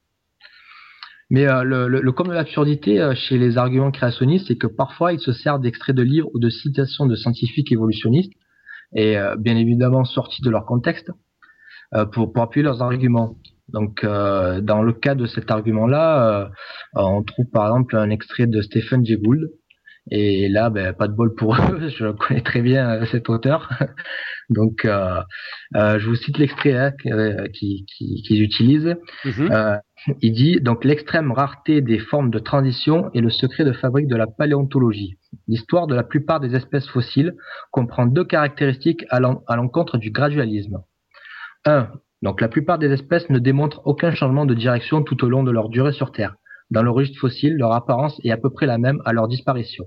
Mais 1.30 1.47
euh, 1.47 1.64
le, 1.64 1.88
le, 1.88 2.02
le, 2.02 2.12
comme 2.12 2.28
de 2.28 2.34
l'absurdité 2.34 2.99
euh, 2.99 3.16
chez 3.16 3.38
les 3.38 3.58
arguments 3.58 3.91
créationnistes, 3.91 4.47
c'est 4.49 4.58
que 4.58 4.68
parfois 4.68 5.14
ils 5.14 5.20
se 5.22 5.32
servent 5.32 5.62
d'extraits 5.62 5.95
de 5.95 6.02
livres 6.02 6.30
ou 6.34 6.39
de 6.39 6.49
citations 6.49 7.06
de 7.06 7.16
scientifiques 7.16 7.72
évolutionnistes 7.72 8.34
et 8.94 9.18
euh, 9.18 9.36
bien 9.38 9.56
évidemment 9.58 10.04
sortis 10.04 10.42
de 10.42 10.50
leur 10.50 10.66
contexte 10.66 11.12
euh, 11.96 12.06
pour, 12.06 12.32
pour 12.34 12.44
appuyer 12.44 12.64
leurs 12.64 12.82
arguments. 12.82 13.38
Donc, 13.70 14.04
euh, 14.04 14.60
dans 14.60 14.82
le 14.82 14.92
cas 14.94 15.16
de 15.16 15.26
cet 15.26 15.50
argument-là, 15.50 16.52
on 16.94 17.24
trouve 17.24 17.46
par 17.52 17.68
exemple 17.68 17.96
un 17.96 18.10
extrait 18.10 18.48
de 18.48 18.62
Stephen 18.62 19.06
Jay 19.06 19.18
Gould. 19.18 19.50
Et 20.10 20.50
là, 20.50 20.70
ben, 20.70 20.94
pas 20.94 21.08
de 21.08 21.14
bol 21.14 21.34
pour 21.36 21.56
eux, 21.72 21.89
je 21.89 22.12
connais 22.12 22.42
très 22.42 22.62
bien 22.62 23.06
cet 23.06 23.30
auteur. 23.30 23.70
Donc, 24.52 24.84
euh, 24.84 25.22
euh, 25.78 25.97
je 25.97 26.08
vous 26.08 26.16
cite 26.16 26.38
l'extrait 26.38 26.74
hein, 26.74 26.91
qu'ils 27.02 27.86
qui, 27.86 27.86
qui 28.28 28.41
utilisent. 28.41 28.95
Euh, 29.26 29.78
il 30.22 30.34
dit 30.34 30.60
donc 30.60 30.84
l'extrême 30.84 31.32
rareté 31.32 31.82
des 31.82 31.99
formes 31.99 32.30
de 32.30 32.39
transition 32.39 33.10
est 33.14 33.22
le 33.22 33.30
secret 33.30 33.64
de 33.64 33.72
fabrique 33.72 34.08
de 34.08 34.16
la 34.18 34.28
paléontologie. 34.28 35.16
L'histoire 35.47 35.88
de 35.88 35.95
la 35.95 36.04
plupart 36.04 36.41
des 36.41 36.54
espèces 36.54 36.88
fossiles 36.88 37.34
comprend 37.72 38.06
deux 38.06 38.26
caractéristiques 38.26 39.06
à 39.10 39.20
l'encontre 39.22 39.97
du 39.97 40.12
gradualisme. 40.12 40.80
1. 41.66 41.88
Donc 42.22 42.41
la 42.41 42.49
plupart 42.49 42.78
des 42.78 42.91
espèces 42.91 43.30
ne 43.30 43.39
démontrent 43.39 43.82
aucun 43.86 44.12
changement 44.12 44.45
de 44.45 44.54
direction 44.54 45.02
tout 45.02 45.24
au 45.24 45.30
long 45.30 45.43
de 45.43 45.52
leur 45.52 45.70
durée 45.70 45.93
sur 45.93 46.12
Terre. 46.12 46.36
Dans 46.72 46.84
le 46.84 46.91
registre 46.91 47.20
fossile, 47.20 47.56
leur 47.56 47.72
apparence 47.72 48.20
est 48.26 48.32
à 48.32 48.38
peu 48.38 48.49
près 48.49 48.66
la 48.66 48.78
même 48.78 49.02
à 49.06 49.14
leur 49.14 49.30
disparition. 49.30 49.86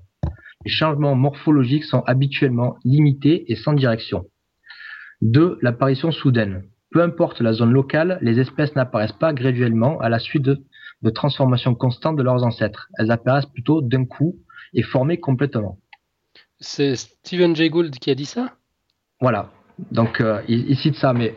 Les 0.64 0.70
changements 0.70 1.14
morphologiques 1.14 1.84
sont 1.84 2.02
habituellement 2.06 2.76
limités 2.84 3.50
et 3.52 3.56
sans 3.56 3.74
direction. 3.74 4.24
2. 5.24 5.58
L'apparition 5.62 6.12
soudaine. 6.12 6.64
Peu 6.90 7.02
importe 7.02 7.40
la 7.40 7.52
zone 7.52 7.72
locale, 7.72 8.18
les 8.22 8.38
espèces 8.38 8.74
n'apparaissent 8.76 9.12
pas 9.12 9.32
graduellement 9.32 9.98
à 10.00 10.08
la 10.08 10.18
suite 10.18 10.42
de, 10.42 10.64
de 11.02 11.10
transformations 11.10 11.74
constantes 11.74 12.16
de 12.16 12.22
leurs 12.22 12.44
ancêtres. 12.44 12.88
Elles 12.98 13.10
apparaissent 13.10 13.46
plutôt 13.46 13.82
d'un 13.82 14.04
coup 14.04 14.36
et 14.74 14.82
formées 14.82 15.18
complètement. 15.18 15.78
C'est 16.60 16.94
Stephen 16.94 17.56
Jay 17.56 17.68
Gould 17.68 17.90
qui 17.90 18.10
a 18.10 18.14
dit 18.14 18.26
ça? 18.26 18.52
Voilà. 19.20 19.50
Donc 19.90 20.20
euh, 20.20 20.40
il, 20.46 20.76
cite 20.76 20.94
ça, 20.94 21.12
mais 21.12 21.34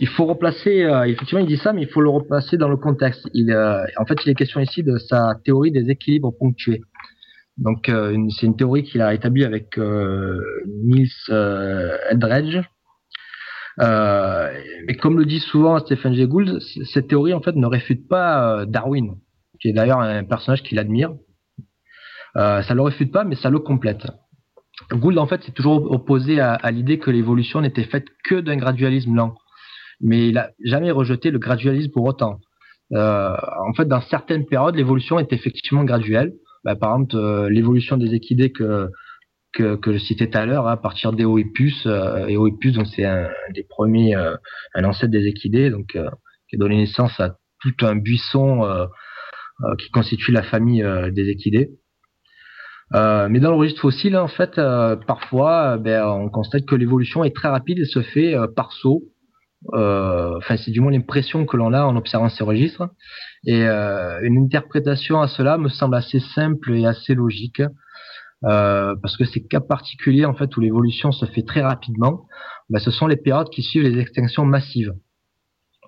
il 0.00 0.08
faut 0.08 0.24
replacer. 0.24 0.82
Euh, 0.82 1.04
effectivement, 1.04 1.40
il 1.40 1.46
dit 1.46 1.56
ça, 1.56 1.72
mais 1.72 1.82
il 1.82 1.88
faut 1.88 2.00
le 2.00 2.10
replacer 2.10 2.56
dans 2.56 2.68
le 2.68 2.76
contexte. 2.76 3.28
Il, 3.34 3.52
euh, 3.52 3.84
en 3.98 4.04
fait, 4.04 4.16
il 4.24 4.30
est 4.30 4.34
question 4.34 4.60
ici 4.60 4.82
de 4.82 4.98
sa 4.98 5.36
théorie 5.44 5.70
des 5.70 5.90
équilibres 5.90 6.32
ponctués. 6.36 6.82
Donc 7.56 7.90
c'est 7.90 8.46
une 8.46 8.56
théorie 8.56 8.84
qu'il 8.84 9.02
a 9.02 9.14
établie 9.14 9.44
avec 9.44 9.76
Niels 9.78 11.08
Eldredge 12.08 12.60
euh, 13.80 14.52
et 14.88 14.94
comme 14.96 15.18
le 15.18 15.24
dit 15.24 15.40
souvent 15.40 15.78
Stephen 15.78 16.14
Jay 16.14 16.26
Gould, 16.26 16.60
cette 16.92 17.08
théorie 17.08 17.34
en 17.34 17.40
fait 17.40 17.54
ne 17.54 17.66
réfute 17.66 18.08
pas 18.08 18.60
euh, 18.60 18.66
Darwin, 18.66 19.16
qui 19.60 19.68
est 19.68 19.72
d'ailleurs 19.72 20.00
un 20.00 20.24
personnage 20.24 20.62
qu'il 20.62 20.78
admire. 20.78 21.12
Euh, 22.36 22.62
ça 22.62 22.74
le 22.74 22.82
réfute 22.82 23.12
pas, 23.12 23.24
mais 23.24 23.36
ça 23.36 23.50
le 23.50 23.58
complète. 23.58 24.06
Gould 24.92 25.18
en 25.18 25.26
fait 25.26 25.42
s'est 25.42 25.52
toujours 25.52 25.90
opposé 25.90 26.40
à, 26.40 26.70
l'idée 26.70 26.98
que 26.98 27.10
l'évolution 27.10 27.60
n'était 27.60 27.84
faite 27.84 28.06
que 28.24 28.36
d'un 28.36 28.56
gradualisme 28.56 29.14
lent, 29.14 29.34
mais 30.00 30.28
il 30.28 30.38
a 30.38 30.50
jamais 30.64 30.90
rejeté 30.90 31.30
le 31.30 31.38
gradualisme 31.38 31.90
pour 31.90 32.04
autant. 32.04 32.38
Euh, 32.94 33.36
en 33.68 33.74
fait, 33.74 33.86
dans 33.86 34.00
certaines 34.02 34.46
périodes, 34.46 34.76
l'évolution 34.76 35.18
est 35.18 35.32
effectivement 35.32 35.84
graduelle. 35.84 36.32
Bah, 36.64 36.76
par 36.76 36.94
exemple, 36.94 37.16
euh, 37.16 37.50
l'évolution 37.50 37.96
des 37.96 38.14
équidés 38.14 38.50
que 38.50 38.88
que, 39.58 39.92
je 39.92 39.98
citais 39.98 40.30
tout 40.30 40.38
à 40.38 40.46
l'heure, 40.46 40.68
hein, 40.68 40.72
à 40.72 40.76
partir 40.76 41.12
des 41.12 41.24
Oepus. 41.24 41.86
Euh, 41.86 42.26
donc 42.72 42.86
c'est 42.94 43.04
un, 43.04 43.28
des 43.54 43.64
premiers, 43.64 44.16
euh, 44.16 44.36
un 44.74 44.84
ancêtre 44.84 45.10
des 45.10 45.26
équidés, 45.26 45.70
donc 45.70 45.96
euh, 45.96 46.08
qui 46.48 46.56
a 46.56 46.58
donné 46.58 46.76
naissance 46.76 47.18
à 47.20 47.36
tout 47.60 47.74
un 47.82 47.96
buisson 47.96 48.62
qui 49.80 49.90
constitue 49.90 50.30
la 50.30 50.44
famille 50.44 50.86
des 51.10 51.28
équidés. 51.28 51.70
mais 52.92 53.40
dans 53.40 53.50
le 53.50 53.56
registre 53.56 53.80
fossile, 53.80 54.16
en 54.16 54.28
fait, 54.28 54.54
parfois, 55.08 55.76
ben, 55.76 56.06
on 56.06 56.28
constate 56.30 56.64
que 56.64 56.76
l'évolution 56.76 57.24
est 57.24 57.34
très 57.34 57.48
rapide 57.48 57.80
et 57.80 57.84
se 57.84 58.00
fait 58.00 58.36
par 58.54 58.72
saut. 58.72 59.02
Enfin, 59.74 60.56
c'est 60.56 60.70
du 60.70 60.80
moins 60.80 60.92
l'impression 60.92 61.46
que 61.46 61.56
l'on 61.56 61.72
a 61.72 61.82
en 61.82 61.96
observant 61.96 62.28
ces 62.28 62.44
registres. 62.44 62.88
Et 63.44 63.64
une 63.64 64.44
interprétation 64.44 65.20
à 65.20 65.26
cela 65.26 65.58
me 65.58 65.68
semble 65.68 65.96
assez 65.96 66.20
simple 66.20 66.76
et 66.76 66.86
assez 66.86 67.14
logique. 67.14 67.60
Euh, 68.44 68.94
parce 69.02 69.16
que 69.16 69.24
ces 69.24 69.44
cas 69.44 69.60
particuliers 69.60 70.24
en 70.24 70.34
fait 70.34 70.56
où 70.56 70.60
l'évolution 70.60 71.10
se 71.10 71.26
fait 71.26 71.42
très 71.42 71.62
rapidement, 71.62 72.26
ben, 72.70 72.78
ce 72.78 72.90
sont 72.90 73.06
les 73.06 73.16
périodes 73.16 73.50
qui 73.50 73.62
suivent 73.62 73.82
les 73.82 74.00
extinctions 74.00 74.44
massives. 74.44 74.92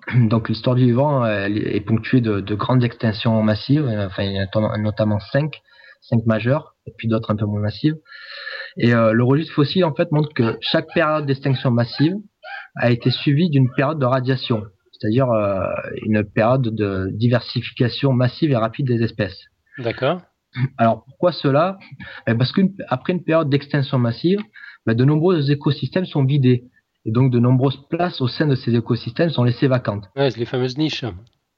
Donc 0.15 0.49
l'histoire 0.49 0.75
du 0.75 0.85
vivant 0.85 1.25
est 1.25 1.85
ponctuée 1.85 2.21
de, 2.21 2.41
de, 2.41 2.55
grandes 2.55 2.83
extinctions 2.83 3.41
massives, 3.41 3.85
enfin 3.85 4.23
il 4.23 4.33
y 4.33 4.39
en 4.39 4.63
a 4.65 4.77
notamment 4.77 5.19
cinq, 5.19 5.61
cinq 6.01 6.25
majeures, 6.25 6.75
et 6.87 6.91
puis 6.97 7.07
d'autres 7.07 7.31
un 7.31 7.35
peu 7.35 7.45
moins 7.45 7.61
massives. 7.61 7.95
Et 8.77 8.93
euh, 8.93 9.13
le 9.13 9.23
registre 9.23 9.53
fossile 9.53 9.85
en 9.85 9.93
fait 9.93 10.11
montre 10.11 10.33
que 10.33 10.57
chaque 10.61 10.87
période 10.93 11.25
d'extinction 11.25 11.71
massive 11.71 12.15
a 12.75 12.91
été 12.91 13.11
suivie 13.11 13.49
d'une 13.49 13.69
période 13.73 13.99
de 13.99 14.05
radiation, 14.05 14.63
c'est-à-dire 14.91 15.29
euh, 15.29 15.65
une 16.05 16.23
période 16.23 16.63
de 16.63 17.09
diversification 17.13 18.13
massive 18.13 18.51
et 18.51 18.55
rapide 18.55 18.87
des 18.87 19.03
espèces. 19.03 19.45
D'accord. 19.77 20.21
Alors 20.77 21.03
pourquoi 21.05 21.31
cela? 21.31 21.77
Ben, 22.27 22.37
Parce 22.37 22.51
qu'après 22.51 23.13
une 23.13 23.23
période 23.23 23.49
d'extinction 23.49 23.97
massive, 23.97 24.39
ben, 24.85 24.95
de 24.95 25.05
nombreux 25.05 25.51
écosystèmes 25.51 26.05
sont 26.05 26.25
vidés. 26.25 26.65
Et 27.05 27.11
donc 27.11 27.31
de 27.31 27.39
nombreuses 27.39 27.79
places 27.89 28.21
au 28.21 28.27
sein 28.27 28.47
de 28.47 28.55
ces 28.55 28.75
écosystèmes 28.75 29.29
sont 29.29 29.43
laissées 29.43 29.67
vacantes. 29.67 30.05
Ouais, 30.15 30.29
c'est 30.29 30.39
les 30.39 30.45
fameuses 30.45 30.77
niches. 30.77 31.05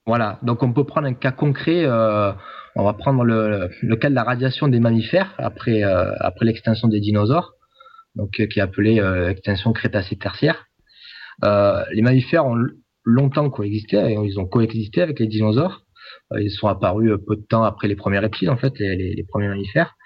Voilà, 0.06 0.38
donc 0.42 0.62
on 0.62 0.72
peut 0.72 0.84
prendre 0.84 1.06
un 1.06 1.14
cas 1.14 1.32
concret, 1.32 1.84
euh, 1.84 2.32
on 2.76 2.84
va 2.84 2.92
prendre 2.92 3.24
le, 3.24 3.70
le, 3.80 3.96
cas 3.96 4.10
de 4.10 4.14
la 4.14 4.22
radiation 4.22 4.68
des 4.68 4.78
mammifères 4.78 5.34
après, 5.38 5.82
euh, 5.82 6.12
après 6.20 6.44
l'extinction 6.44 6.88
des 6.88 7.00
dinosaures, 7.00 7.54
donc 8.14 8.38
euh, 8.38 8.46
qui 8.46 8.58
est 8.58 8.62
appelée 8.62 9.02
extinction 9.30 9.72
crétacée-tertiaire. 9.72 10.66
les 11.42 12.02
mammifères 12.02 12.44
ont 12.44 12.58
longtemps 13.04 13.48
coexisté, 13.48 13.96
ils 14.24 14.38
ont 14.38 14.46
coexisté 14.46 15.00
avec 15.00 15.20
les 15.20 15.26
dinosaures, 15.26 15.83
euh, 15.83 15.83
ils 16.40 16.50
sont 16.50 16.68
apparus 16.68 17.10
euh, 17.10 17.18
peu 17.18 17.36
de 17.36 17.42
temps 17.42 17.64
après 17.64 17.88
les 17.88 17.96
premiers 17.96 18.18
reptiles, 18.18 18.50
en 18.50 18.56
fait, 18.56 18.78
les, 18.78 19.24
premiers 19.28 19.48
mammifères. 19.48 19.96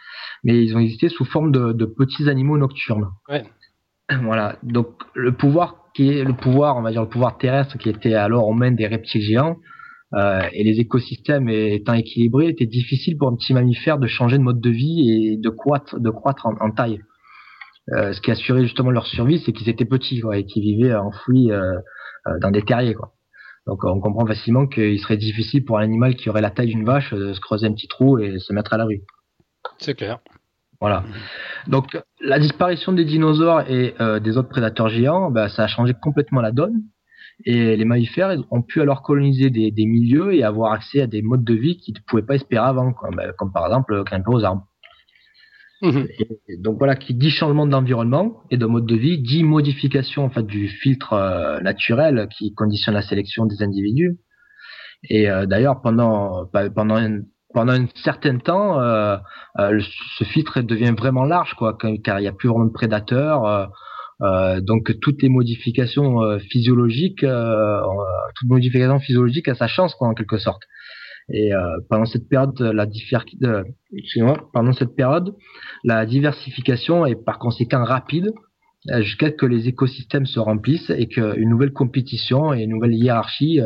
Mais 0.44 0.62
ils 0.62 0.76
ont 0.76 0.80
existé 0.80 1.08
sous 1.08 1.24
forme 1.24 1.52
de, 1.52 1.84
petits 1.84 2.28
animaux 2.28 2.58
nocturnes. 2.58 3.08
Voilà. 4.22 4.56
Donc 4.62 5.02
le 5.14 5.32
pouvoir 5.32 5.90
qui 5.94 6.08
est 6.08 6.24
le 6.24 6.32
pouvoir, 6.32 6.78
on 6.78 6.80
va 6.80 6.92
dire 6.92 7.02
le 7.02 7.10
pouvoir 7.10 7.36
terrestre 7.36 7.76
qui 7.76 7.90
était 7.90 8.14
alors 8.14 8.48
aux 8.48 8.54
mains 8.54 8.70
des 8.70 8.86
reptiles 8.86 9.20
géants 9.20 9.58
euh, 10.14 10.40
et 10.54 10.64
les 10.64 10.80
écosystèmes 10.80 11.50
étant 11.50 11.92
équilibrés, 11.92 12.48
était 12.48 12.64
difficile 12.64 13.18
pour 13.18 13.28
un 13.28 13.36
petit 13.36 13.52
mammifère 13.52 13.98
de 13.98 14.06
changer 14.06 14.38
de 14.38 14.42
mode 14.42 14.62
de 14.62 14.70
vie 14.70 15.10
et 15.10 15.36
de 15.36 15.50
croître, 15.50 16.00
de 16.00 16.08
croître 16.08 16.46
en, 16.46 16.70
taille. 16.70 17.00
ce 17.88 18.18
qui 18.22 18.30
assurait 18.30 18.62
justement 18.62 18.90
leur 18.90 19.06
survie, 19.06 19.42
c'est 19.44 19.52
qu'ils 19.52 19.68
étaient 19.68 19.84
petits 19.84 20.20
quoi, 20.20 20.38
et 20.38 20.46
qu'ils 20.46 20.62
vivaient 20.62 20.94
enfouis 20.94 21.50
dans 22.40 22.50
des 22.50 22.62
terriers. 22.62 22.94
Quoi. 22.94 23.12
Donc 23.68 23.84
on 23.84 24.00
comprend 24.00 24.26
facilement 24.26 24.66
qu'il 24.66 24.98
serait 24.98 25.18
difficile 25.18 25.62
pour 25.64 25.78
un 25.78 25.82
animal 25.82 26.16
qui 26.16 26.30
aurait 26.30 26.40
la 26.40 26.50
taille 26.50 26.68
d'une 26.68 26.86
vache 26.86 27.12
de 27.12 27.34
se 27.34 27.40
creuser 27.40 27.66
un 27.66 27.72
petit 27.72 27.86
trou 27.86 28.18
et 28.18 28.38
se 28.38 28.52
mettre 28.54 28.72
à 28.72 28.78
la 28.78 28.86
rue. 28.86 29.02
C'est 29.76 29.94
clair. 29.94 30.20
Voilà. 30.80 31.04
Donc 31.66 31.98
la 32.20 32.38
disparition 32.38 32.92
des 32.92 33.04
dinosaures 33.04 33.68
et 33.68 33.94
euh, 34.00 34.20
des 34.20 34.38
autres 34.38 34.48
prédateurs 34.48 34.88
géants, 34.88 35.30
bah, 35.30 35.50
ça 35.50 35.64
a 35.64 35.66
changé 35.66 35.92
complètement 36.00 36.40
la 36.40 36.50
donne. 36.50 36.82
Et 37.44 37.76
les 37.76 37.84
mammifères 37.84 38.36
ont 38.50 38.62
pu 38.62 38.80
alors 38.80 39.02
coloniser 39.02 39.50
des, 39.50 39.86
milieux 39.86 40.34
et 40.34 40.42
avoir 40.42 40.72
accès 40.72 41.02
à 41.02 41.06
des 41.06 41.22
modes 41.22 41.44
de 41.44 41.54
vie 41.54 41.76
qu'ils 41.76 41.94
ne 41.94 42.00
pouvaient 42.06 42.22
pas 42.22 42.34
espérer 42.34 42.64
avant, 42.64 42.94
bah, 43.12 43.32
comme 43.36 43.52
par 43.52 43.66
exemple 43.66 44.02
grimper 44.02 44.30
aux 44.30 44.44
arbres. 44.44 44.64
Mhm. 45.80 46.08
donc 46.58 46.78
voilà, 46.78 46.96
qui 46.96 47.14
dit 47.14 47.30
changement 47.30 47.66
d'environnement 47.66 48.42
et 48.50 48.56
de 48.56 48.66
mode 48.66 48.86
de 48.86 48.96
vie, 48.96 49.18
dit 49.22 49.44
modification 49.44 50.24
en 50.24 50.30
fait 50.30 50.44
du 50.44 50.68
filtre 50.68 51.12
euh, 51.12 51.60
naturel 51.60 52.28
qui 52.36 52.52
conditionne 52.52 52.94
la 52.94 53.02
sélection 53.02 53.46
des 53.46 53.62
individus. 53.62 54.18
Et 55.08 55.30
euh, 55.30 55.46
d'ailleurs 55.46 55.80
pendant 55.80 56.46
pendant 56.74 56.96
un, 56.96 57.20
pendant 57.54 57.72
un 57.74 57.86
certain 58.02 58.38
temps, 58.38 58.80
euh, 58.80 59.18
ce 60.18 60.24
filtre 60.24 60.62
devient 60.62 60.94
vraiment 60.98 61.24
large 61.24 61.54
quoi, 61.54 61.78
car 62.02 62.18
il 62.18 62.22
n'y 62.22 62.28
a 62.28 62.32
plus 62.32 62.48
vraiment 62.48 62.66
de 62.66 62.72
prédateurs. 62.72 63.70
donc 64.62 64.98
toutes 65.00 65.22
les 65.22 65.28
modifications 65.28 66.38
physiologiques, 66.50 67.24
toute 67.24 68.48
modification 68.48 68.98
physiologique 68.98 69.46
a 69.46 69.54
sa 69.54 69.68
chance 69.68 69.94
quoi 69.94 70.08
en 70.08 70.14
quelque 70.14 70.38
sorte. 70.38 70.62
Et 71.30 71.54
euh, 71.54 71.78
pendant 71.90 72.06
cette 72.06 72.28
période, 72.28 72.58
la 72.60 72.86
euh, 73.44 74.34
pendant 74.52 74.72
cette 74.72 74.94
période, 74.96 75.34
la 75.84 76.06
diversification 76.06 77.04
est 77.06 77.16
par 77.16 77.38
conséquent 77.38 77.84
rapide 77.84 78.32
euh, 78.90 79.02
jusqu'à 79.02 79.28
ce 79.28 79.34
que 79.34 79.46
les 79.46 79.68
écosystèmes 79.68 80.26
se 80.26 80.40
remplissent 80.40 80.90
et 80.90 81.06
qu'une 81.06 81.48
nouvelle 81.48 81.72
compétition 81.72 82.54
et 82.54 82.62
une 82.62 82.70
nouvelle 82.70 82.94
hiérarchie 82.94 83.60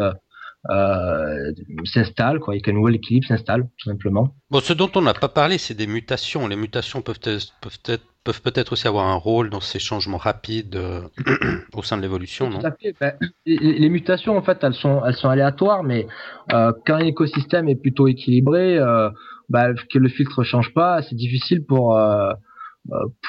euh, 0.71 0.75
euh, 0.75 1.53
s'installe, 1.85 2.39
quoi, 2.39 2.57
et 2.57 2.61
qu'un 2.61 2.73
nouvel 2.73 2.97
équilibre 2.97 3.27
s'installe, 3.27 3.69
tout 3.79 3.91
simplement. 3.91 4.35
Bon, 4.51 4.61
ce 4.61 4.73
dont 4.73 4.91
on 4.95 5.03
n'a 5.03 5.15
pas 5.15 5.29
parlé, 5.29 5.59
c'est 5.59 5.75
des 5.75 5.87
mutations. 5.87 6.47
Les 6.47 6.57
mutations 6.57 7.03
peuvent 7.03 7.21
être, 7.25 7.55
peuvent 7.61 7.79
être 7.87 8.05
peuvent 8.25 8.43
peut-être 8.43 8.73
aussi 8.73 8.87
avoir 8.87 9.07
un 9.07 9.17
rôle 9.17 9.51
dans 9.51 9.61
ces 9.61 9.79
changements 9.79 10.17
rapides 10.17 10.77
euh, 10.77 11.03
au 11.75 11.83
sein 11.83 11.97
de 11.97 12.03
l'évolution, 12.03 12.51
non? 12.51 12.61
ben, 13.01 13.13
les, 13.47 13.89
mutations, 13.89 14.37
en 14.37 14.43
fait, 14.43 14.63
elles 14.63 14.75
sont, 14.75 15.05
elles 15.05 15.15
sont 15.15 15.29
aléatoires, 15.29 15.83
mais 15.83 16.07
euh, 16.53 16.73
quand 16.87 16.95
un 16.95 17.07
écosystème 17.07 17.69
est 17.69 17.77
plutôt 17.77 18.07
équilibré, 18.07 18.79
euh, 18.79 19.11
ben, 19.49 19.75
que 19.93 19.99
le 19.99 20.09
filtre 20.09 20.45
change 20.45 20.73
pas, 20.73 21.03
c'est 21.03 21.17
difficile 21.17 21.65
pour 21.65 21.99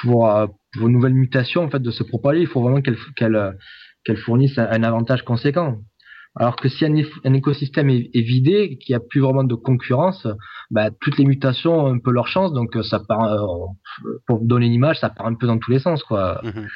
pour, 0.02 0.28
pour 0.74 0.88
une 0.88 0.94
nouvelle 0.94 1.14
mutation 1.14 1.64
en 1.64 1.70
fait 1.70 1.82
de 1.82 1.92
se 1.92 2.04
propager. 2.04 2.42
Il 2.42 2.48
faut 2.48 2.62
vraiment 2.62 2.82
qu'elle 2.82 2.98
qu'elle 3.16 3.56
qu'elle 4.04 4.18
fournisse 4.18 4.58
un 4.58 4.84
avantage 4.84 5.24
conséquent. 5.24 5.80
Alors 6.36 6.56
que 6.56 6.68
si 6.68 6.84
un, 6.84 7.34
écosystème 7.34 7.90
est, 7.90 8.10
vidé, 8.16 8.78
qu'il 8.80 8.94
n'y 8.94 8.98
a 8.98 9.00
plus 9.08 9.22
vraiment 9.22 9.44
de 9.44 9.54
concurrence, 9.54 10.28
bah, 10.72 10.90
toutes 11.00 11.18
les 11.20 11.26
mutations 11.26 11.86
ont 11.86 11.94
un 11.94 12.00
peu 12.00 12.12
leur 12.12 12.28
chance. 12.28 12.54
Donc 12.54 12.76
ça 12.84 13.00
part, 13.00 13.34
euh, 13.34 13.48
pour 14.26 14.40
donner 14.44 14.66
une 14.66 14.74
image, 14.74 15.00
ça 15.00 15.10
part 15.10 15.28
un 15.28 15.36
peu 15.36 15.46
dans 15.46 15.60
tous 15.60 15.70
les 15.70 15.80
sens, 15.80 16.04
quoi. 16.04 16.42
Mhm. 16.44 16.68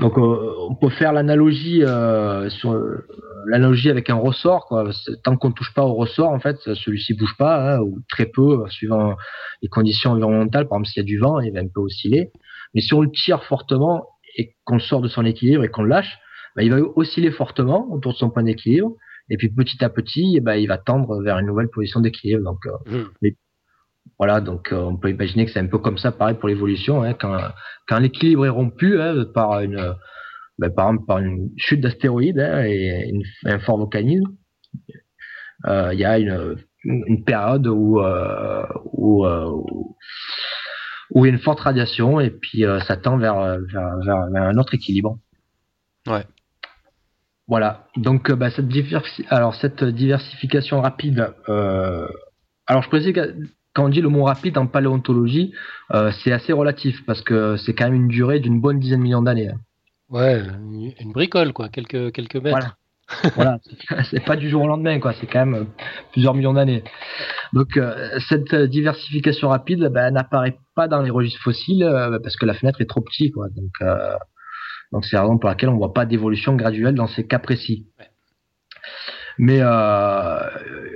Donc 0.00 0.18
euh, 0.18 0.54
on 0.68 0.74
peut 0.74 0.88
faire 0.88 1.12
l'analogie 1.12 1.84
euh, 1.84 2.48
sur 2.48 2.80
l'analogie 3.46 3.90
avec 3.90 4.10
un 4.10 4.14
ressort. 4.14 4.66
Quoi. 4.66 4.90
Tant 5.22 5.36
qu'on 5.36 5.52
touche 5.52 5.72
pas 5.72 5.84
au 5.84 5.94
ressort, 5.94 6.30
en 6.30 6.40
fait, 6.40 6.56
celui-ci 6.56 7.14
bouge 7.14 7.36
pas 7.38 7.76
hein, 7.76 7.80
ou 7.80 7.98
très 8.08 8.26
peu, 8.26 8.64
suivant 8.68 9.14
les 9.62 9.68
conditions 9.68 10.10
environnementales. 10.10 10.66
Par 10.66 10.78
exemple, 10.78 10.88
s'il 10.88 11.02
y 11.02 11.04
a 11.04 11.06
du 11.06 11.18
vent, 11.18 11.38
il 11.38 11.52
va 11.52 11.60
un 11.60 11.68
peu 11.72 11.80
osciller. 11.80 12.30
Mais 12.74 12.80
si 12.80 12.94
on 12.94 13.02
le 13.02 13.10
tire 13.12 13.44
fortement 13.44 14.06
et 14.36 14.54
qu'on 14.64 14.80
sort 14.80 15.02
de 15.02 15.08
son 15.08 15.24
équilibre 15.24 15.62
et 15.62 15.68
qu'on 15.68 15.82
le 15.82 15.90
lâche, 15.90 16.18
bah, 16.56 16.62
il 16.62 16.70
va 16.70 16.78
osciller 16.96 17.30
fortement 17.30 17.90
autour 17.92 18.12
de 18.12 18.18
son 18.18 18.30
point 18.30 18.42
d'équilibre, 18.42 18.94
et 19.30 19.36
puis 19.36 19.48
petit 19.48 19.82
à 19.84 19.88
petit, 19.88 20.40
bah, 20.40 20.58
il 20.58 20.66
va 20.66 20.76
tendre 20.76 21.22
vers 21.22 21.38
une 21.38 21.46
nouvelle 21.46 21.68
position 21.68 22.00
d'équilibre. 22.00 22.42
Donc, 22.42 22.66
euh, 22.66 23.04
mmh. 23.22 23.28
voilà, 24.18 24.40
donc 24.40 24.72
euh, 24.72 24.80
on 24.80 24.96
peut 24.96 25.10
imaginer 25.10 25.46
que 25.46 25.52
c'est 25.52 25.60
un 25.60 25.68
peu 25.68 25.78
comme 25.78 25.98
ça, 25.98 26.10
pareil 26.10 26.36
pour 26.36 26.48
l'évolution, 26.48 27.02
hein, 27.02 27.14
quand, 27.14 27.38
quand 27.86 28.00
l'équilibre 28.00 28.44
est 28.44 28.50
rompu 28.50 29.00
hein, 29.00 29.24
par 29.32 29.60
une, 29.60 29.94
bah, 30.58 30.68
par 30.70 30.88
exemple 30.88 31.06
par 31.06 31.18
une 31.18 31.50
chute 31.56 31.80
d'astéroïdes 31.80 32.40
hein, 32.40 32.64
et 32.64 33.08
une, 33.08 33.22
un 33.44 33.60
fort 33.60 33.78
volcanisme, 33.78 34.34
euh, 35.66 35.90
il 35.92 36.00
y 36.00 36.04
a 36.04 36.18
une, 36.18 36.56
une 36.84 37.24
période 37.24 37.66
où, 37.68 38.00
euh, 38.00 38.66
où, 38.92 39.26
où, 41.10 41.24
il 41.24 41.28
y 41.28 41.30
a 41.30 41.34
une 41.34 41.38
forte 41.38 41.60
radiation 41.60 42.18
et 42.18 42.30
puis 42.30 42.64
ça 42.86 42.96
tend 42.96 43.16
vers, 43.16 43.58
vers, 43.72 43.96
vers, 44.04 44.30
vers 44.30 44.42
un 44.42 44.56
autre 44.56 44.74
équilibre. 44.74 45.18
Ouais. 46.06 46.24
Voilà. 47.50 47.88
Donc, 47.96 48.30
euh, 48.30 48.36
bah, 48.36 48.48
cette, 48.50 48.68
alors, 49.28 49.56
cette 49.56 49.82
diversification 49.82 50.80
rapide. 50.80 51.34
Euh, 51.48 52.06
alors, 52.68 52.84
je 52.84 52.88
précise 52.88 53.12
que 53.12 53.34
quand 53.74 53.86
on 53.86 53.88
dit 53.88 54.00
le 54.00 54.08
mot 54.08 54.22
rapide 54.22 54.56
en 54.56 54.68
paléontologie, 54.68 55.52
euh, 55.92 56.12
c'est 56.22 56.30
assez 56.30 56.52
relatif 56.52 57.04
parce 57.06 57.22
que 57.22 57.56
c'est 57.56 57.74
quand 57.74 57.86
même 57.86 57.94
une 57.94 58.08
durée 58.08 58.38
d'une 58.38 58.60
bonne 58.60 58.78
dizaine 58.78 59.00
de 59.00 59.02
millions 59.02 59.22
d'années. 59.22 59.48
Hein. 59.48 59.58
Ouais, 60.10 60.42
une 61.00 61.12
bricole, 61.12 61.52
quoi, 61.52 61.68
quelques, 61.68 62.12
quelques 62.12 62.36
mètres. 62.36 62.76
Voilà. 63.34 63.58
c'est 64.10 64.24
pas 64.24 64.36
du 64.36 64.48
jour 64.48 64.62
au 64.62 64.68
lendemain, 64.68 65.00
quoi. 65.00 65.12
C'est 65.14 65.26
quand 65.26 65.44
même 65.44 65.66
plusieurs 66.12 66.34
millions 66.34 66.52
d'années. 66.52 66.84
Donc, 67.52 67.80
cette 68.28 68.54
diversification 68.54 69.48
rapide, 69.48 69.88
bah, 69.92 70.08
n'apparaît 70.12 70.58
pas 70.76 70.86
dans 70.86 71.02
les 71.02 71.10
registres 71.10 71.42
fossiles 71.42 71.84
parce 72.22 72.36
que 72.36 72.46
la 72.46 72.54
fenêtre 72.54 72.80
est 72.80 72.88
trop 72.88 73.00
petite, 73.00 73.34
quoi. 73.34 73.48
Donc, 73.56 73.72
donc 74.92 75.04
c'est 75.04 75.16
la 75.16 75.22
raison 75.22 75.38
pour 75.38 75.48
laquelle 75.48 75.68
on 75.68 75.74
ne 75.74 75.78
voit 75.78 75.94
pas 75.94 76.06
d'évolution 76.06 76.56
graduelle 76.56 76.94
dans 76.94 77.06
ces 77.06 77.26
cas 77.26 77.38
précis. 77.38 77.86
Mais 79.38 79.58
euh, 79.60 80.40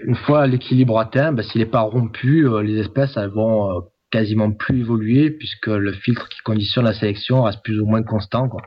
une 0.04 0.16
fois 0.16 0.46
l'équilibre 0.46 0.98
atteint, 0.98 1.32
ben, 1.32 1.42
s'il 1.42 1.60
n'est 1.60 1.66
pas 1.66 1.80
rompu, 1.80 2.46
euh, 2.46 2.62
les 2.62 2.78
espèces 2.78 3.16
elles 3.16 3.30
vont 3.30 3.70
euh, 3.70 3.80
quasiment 4.10 4.50
plus 4.52 4.80
évoluer 4.80 5.30
puisque 5.30 5.68
le 5.68 5.92
filtre 5.92 6.28
qui 6.28 6.40
conditionne 6.40 6.84
la 6.84 6.94
sélection 6.94 7.42
reste 7.42 7.62
plus 7.62 7.80
ou 7.80 7.86
moins 7.86 8.02
constant 8.02 8.48
quoi, 8.48 8.62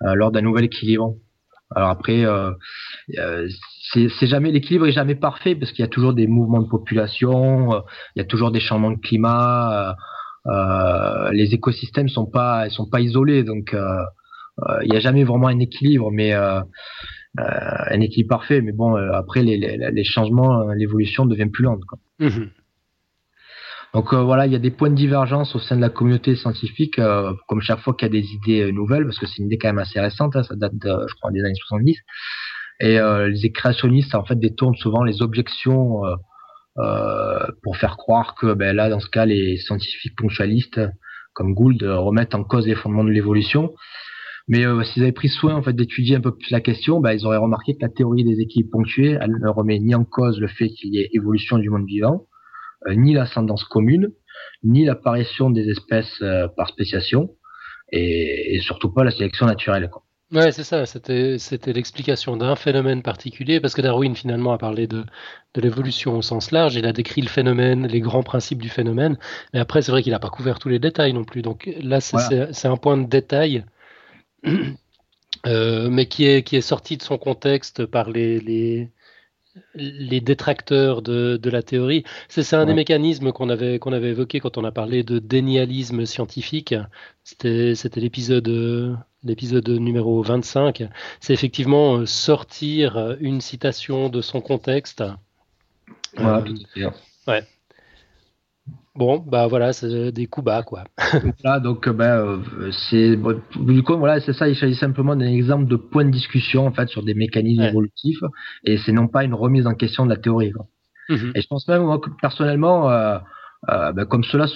lors 0.00 0.30
d'un 0.30 0.42
nouvel 0.42 0.64
équilibre. 0.64 1.16
Alors 1.74 1.90
après, 1.90 2.24
euh, 2.24 2.50
euh 3.18 3.48
c'est 3.92 4.26
jamais 4.28 4.52
l'équilibre 4.52 4.86
est 4.86 4.92
jamais 4.92 5.16
parfait 5.16 5.56
parce 5.56 5.72
qu'il 5.72 5.82
y 5.82 5.88
a 5.88 5.88
toujours 5.88 6.14
des 6.14 6.28
mouvements 6.28 6.62
de 6.62 6.68
population, 6.68 7.72
euh, 7.74 7.80
il 8.14 8.20
y 8.20 8.22
a 8.22 8.24
toujours 8.24 8.52
des 8.52 8.60
changements 8.60 8.92
de 8.92 9.00
climat. 9.00 9.96
Euh, 10.46 11.30
les 11.32 11.54
écosystèmes 11.54 12.08
sont 12.08 12.26
pas 12.26 12.66
ils 12.66 12.70
sont 12.70 12.88
pas 12.88 13.00
isolés, 13.00 13.42
donc 13.42 13.74
il 14.82 14.90
n'y 14.90 14.96
a 14.96 15.00
jamais 15.00 15.24
vraiment 15.24 15.48
un 15.48 15.58
équilibre, 15.58 16.10
mais 16.10 16.32
un 16.32 18.00
équilibre 18.00 18.28
parfait. 18.28 18.60
Mais 18.60 18.72
bon, 18.72 18.94
après 18.94 19.42
les, 19.42 19.56
les, 19.56 19.76
les 19.90 20.04
changements, 20.04 20.68
l'évolution 20.72 21.26
devient 21.26 21.50
plus 21.50 21.64
lente. 21.64 21.84
Quoi. 21.84 21.98
Mmh 22.18 22.46
donc 23.92 24.12
euh, 24.12 24.22
voilà, 24.22 24.46
il 24.46 24.52
y 24.52 24.56
a 24.56 24.60
des 24.60 24.70
points 24.70 24.90
de 24.90 24.94
divergence 24.94 25.54
au 25.56 25.58
sein 25.58 25.76
de 25.76 25.80
la 25.80 25.88
communauté 25.88 26.36
scientifique, 26.36 26.98
euh, 26.98 27.32
comme 27.48 27.60
chaque 27.60 27.80
fois 27.80 27.94
qu'il 27.94 28.06
y 28.06 28.10
a 28.10 28.20
des 28.20 28.26
idées 28.34 28.62
euh, 28.62 28.72
nouvelles, 28.72 29.04
parce 29.04 29.18
que 29.18 29.26
c'est 29.26 29.38
une 29.38 29.46
idée 29.46 29.58
quand 29.58 29.68
même 29.68 29.78
assez 29.78 30.00
récente, 30.00 30.36
hein, 30.36 30.44
ça 30.44 30.54
date 30.54 30.74
de, 30.74 31.06
je 31.08 31.14
crois, 31.16 31.32
des 31.32 31.40
années 31.40 31.54
70. 31.54 31.98
Et 32.82 32.98
les 32.98 33.52
créationnistes, 33.52 34.14
en 34.14 34.24
fait, 34.24 34.36
détournent 34.36 34.74
souvent 34.74 35.04
les 35.04 35.20
objections 35.20 36.00
pour 37.62 37.76
faire 37.76 37.98
croire 37.98 38.34
que, 38.36 38.54
ben, 38.54 38.74
là, 38.74 38.88
dans 38.88 39.00
ce 39.00 39.10
cas, 39.10 39.26
les 39.26 39.58
scientifiques 39.58 40.16
ponctualistes, 40.16 40.80
comme 41.34 41.52
Gould, 41.52 41.82
remettent 41.82 42.34
en 42.34 42.42
cause 42.42 42.66
les 42.66 42.74
fondements 42.74 43.04
de 43.04 43.10
l'évolution. 43.10 43.74
Mais 44.50 44.64
s'ils 44.84 45.04
avaient 45.04 45.12
pris 45.12 45.28
soin 45.28 45.54
en 45.54 45.62
fait 45.62 45.72
d'étudier 45.72 46.16
un 46.16 46.20
peu 46.20 46.34
plus 46.36 46.50
la 46.50 46.60
question, 46.60 47.00
ben, 47.00 47.12
ils 47.12 47.24
auraient 47.24 47.36
remarqué 47.36 47.74
que 47.76 47.82
la 47.82 47.88
théorie 47.88 48.24
des 48.24 48.40
équilibres 48.40 48.72
ponctués, 48.72 49.16
elle 49.20 49.38
ne 49.40 49.48
remet 49.48 49.78
ni 49.78 49.94
en 49.94 50.04
cause 50.04 50.40
le 50.40 50.48
fait 50.48 50.68
qu'il 50.70 50.92
y 50.92 50.98
ait 50.98 51.08
évolution 51.12 51.56
du 51.56 51.70
monde 51.70 51.86
vivant, 51.86 52.26
euh, 52.88 52.94
ni 52.96 53.14
l'ascendance 53.14 53.62
commune, 53.62 54.08
ni 54.64 54.84
l'apparition 54.84 55.50
des 55.50 55.68
espèces 55.70 56.20
euh, 56.22 56.48
par 56.56 56.68
spéciation, 56.68 57.30
et, 57.92 58.58
surtout 58.62 58.92
pas 58.92 59.04
la 59.04 59.12
sélection 59.12 59.46
naturelle. 59.46 59.88
Quoi. 59.88 60.02
Ouais, 60.32 60.52
c'est 60.52 60.64
ça. 60.64 60.86
C'était, 60.86 61.38
c'était 61.38 61.72
l'explication 61.72 62.36
d'un 62.36 62.56
phénomène 62.56 63.02
particulier, 63.02 63.60
parce 63.60 63.74
que 63.74 63.82
Darwin 63.82 64.14
finalement 64.16 64.52
a 64.52 64.58
parlé 64.58 64.86
de, 64.86 65.04
de 65.54 65.60
l'évolution 65.60 66.16
au 66.16 66.22
sens 66.22 66.52
large. 66.52 66.76
Il 66.76 66.86
a 66.86 66.92
décrit 66.92 67.20
le 67.20 67.28
phénomène, 67.28 67.86
les 67.86 68.00
grands 68.00 68.22
principes 68.22 68.62
du 68.62 68.68
phénomène. 68.68 69.18
Mais 69.52 69.60
après, 69.60 69.82
c'est 69.82 69.90
vrai 69.92 70.02
qu'il 70.02 70.12
n'a 70.12 70.20
pas 70.20 70.28
couvert 70.28 70.58
tous 70.58 70.68
les 70.68 70.78
détails 70.78 71.12
non 71.12 71.24
plus. 71.24 71.42
Donc 71.42 71.68
là, 71.82 72.00
c'est, 72.00 72.52
c'est, 72.52 72.68
un 72.68 72.76
point 72.76 72.96
de 72.96 73.08
détail, 73.08 73.58
euh, 73.58 73.62
mais 75.44 76.06
qui 76.06 76.26
est, 76.26 76.42
qui 76.42 76.56
est 76.56 76.60
sorti 76.60 76.96
de 76.96 77.02
son 77.02 77.18
contexte 77.18 77.86
par 77.86 78.10
les, 78.10 78.40
les, 78.40 78.90
les 79.74 80.20
détracteurs 80.20 81.02
de, 81.02 81.36
de 81.36 81.50
la 81.50 81.62
théorie. 81.62 82.04
C'est 82.28 82.54
un 82.54 82.66
des 82.66 82.74
mécanismes 82.74 83.32
qu'on 83.32 83.48
avait, 83.48 83.78
qu'on 83.78 83.92
avait 83.92 84.10
évoqué 84.10 84.40
quand 84.40 84.58
on 84.58 84.64
a 84.64 84.72
parlé 84.72 85.02
de 85.02 85.18
dénialisme 85.18 86.06
scientifique. 86.06 86.74
C'était 87.24 87.74
l'épisode 87.96 88.98
l'épisode 89.24 89.68
numéro 89.68 90.22
25. 90.22 90.88
C'est 91.20 91.32
effectivement 91.32 91.98
euh, 91.98 92.06
sortir 92.06 93.16
une 93.20 93.40
citation 93.40 94.08
de 94.08 94.20
son 94.20 94.40
contexte. 94.40 95.02
Euh, 96.18 96.42
ouais. 97.26 97.44
Bon, 98.96 99.18
bah 99.18 99.46
voilà, 99.46 99.72
c'est 99.72 100.10
des 100.12 100.26
coups 100.26 100.44
bas, 100.44 100.62
quoi. 100.62 100.84
Donc, 101.62 101.86
euh, 101.86 101.92
ben, 101.92 102.16
euh, 102.18 102.70
c'est 102.72 103.16
du 103.56 103.82
coup, 103.82 103.96
voilà, 103.96 104.20
c'est 104.20 104.32
ça. 104.32 104.48
Il 104.48 104.56
s'agit 104.56 104.74
simplement 104.74 105.14
d'un 105.14 105.26
exemple 105.26 105.66
de 105.66 105.76
point 105.76 106.04
de 106.04 106.10
discussion 106.10 106.66
en 106.66 106.72
fait 106.72 106.88
sur 106.88 107.04
des 107.04 107.14
mécanismes 107.14 107.62
évolutifs, 107.62 108.22
et 108.64 108.78
c'est 108.78 108.92
non 108.92 109.06
pas 109.06 109.24
une 109.24 109.34
remise 109.34 109.66
en 109.66 109.74
question 109.74 110.04
de 110.04 110.10
la 110.10 110.16
théorie. 110.16 110.52
Mhm. 111.08 111.32
Et 111.34 111.40
je 111.40 111.46
pense 111.46 111.66
même 111.68 111.84
moi 111.84 111.98
que 111.98 112.10
personnellement, 112.20 112.90
euh, 112.90 113.18
ben, 113.68 114.04
comme 114.06 114.24
cela 114.24 114.46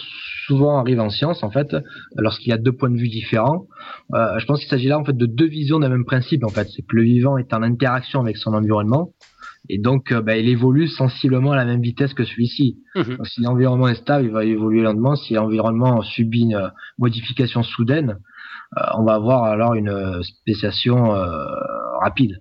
souvent 0.46 0.78
arrive 0.78 1.00
en 1.00 1.10
science, 1.10 1.42
en 1.42 1.50
fait, 1.50 1.74
lorsqu'il 2.16 2.50
y 2.50 2.52
a 2.52 2.58
deux 2.58 2.72
points 2.72 2.90
de 2.90 2.98
vue 2.98 3.08
différents, 3.08 3.66
je 4.12 4.44
pense 4.46 4.60
qu'il 4.60 4.68
s'agit 4.68 4.88
là 4.88 4.98
en 4.98 5.04
fait 5.04 5.16
de 5.16 5.26
deux 5.26 5.48
visions 5.48 5.78
d'un 5.78 5.88
même 5.88 6.04
principe. 6.04 6.44
En 6.44 6.50
fait, 6.50 6.68
c'est 6.74 6.82
que 6.82 6.96
le 6.96 7.02
vivant 7.02 7.38
est 7.38 7.54
en 7.54 7.62
interaction 7.62 8.20
avec 8.20 8.36
son 8.36 8.52
environnement 8.52 9.10
et 9.68 9.78
donc, 9.78 10.12
euh, 10.12 10.20
bah, 10.20 10.36
il 10.36 10.48
évolue 10.48 10.88
sensiblement 10.88 11.52
à 11.52 11.56
la 11.56 11.64
même 11.64 11.80
vitesse 11.80 12.12
que 12.14 12.24
celui-ci. 12.24 12.78
Mhm. 12.94 13.18
si 13.24 13.40
l'environnement 13.40 13.88
est 13.88 13.94
stable, 13.94 14.26
il 14.26 14.30
va 14.30 14.44
évoluer 14.44 14.82
lentement. 14.82 15.16
Si 15.16 15.34
l'environnement 15.34 16.02
subit 16.02 16.42
une 16.42 16.56
euh, 16.56 16.68
modification 16.98 17.62
soudaine, 17.62 18.18
euh, 18.76 18.82
on 18.98 19.04
va 19.04 19.14
avoir 19.14 19.44
alors 19.44 19.74
une 19.74 20.22
spéciation 20.22 21.14
rapide. 22.02 22.40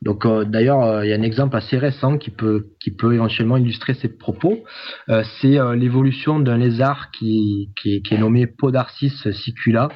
Donc 0.00 0.26
d'ailleurs, 0.26 1.04
il 1.04 1.10
y 1.10 1.12
a 1.12 1.16
un 1.16 1.22
exemple 1.22 1.56
assez 1.56 1.78
récent 1.78 2.18
qui 2.18 2.30
peut 2.30 2.70
qui 2.80 2.90
peut 2.90 3.14
éventuellement 3.14 3.56
illustrer 3.56 3.94
ces 3.94 4.08
propos. 4.08 4.64
c'est 5.06 5.58
l'évolution 5.76 6.40
d'un 6.40 6.58
lézard 6.58 7.12
qui, 7.12 7.70
qui, 7.80 8.02
qui, 8.02 8.14
est 8.14 8.18
nommé 8.18 8.48
Podarcis 8.48 9.12
sicula, 9.32 9.90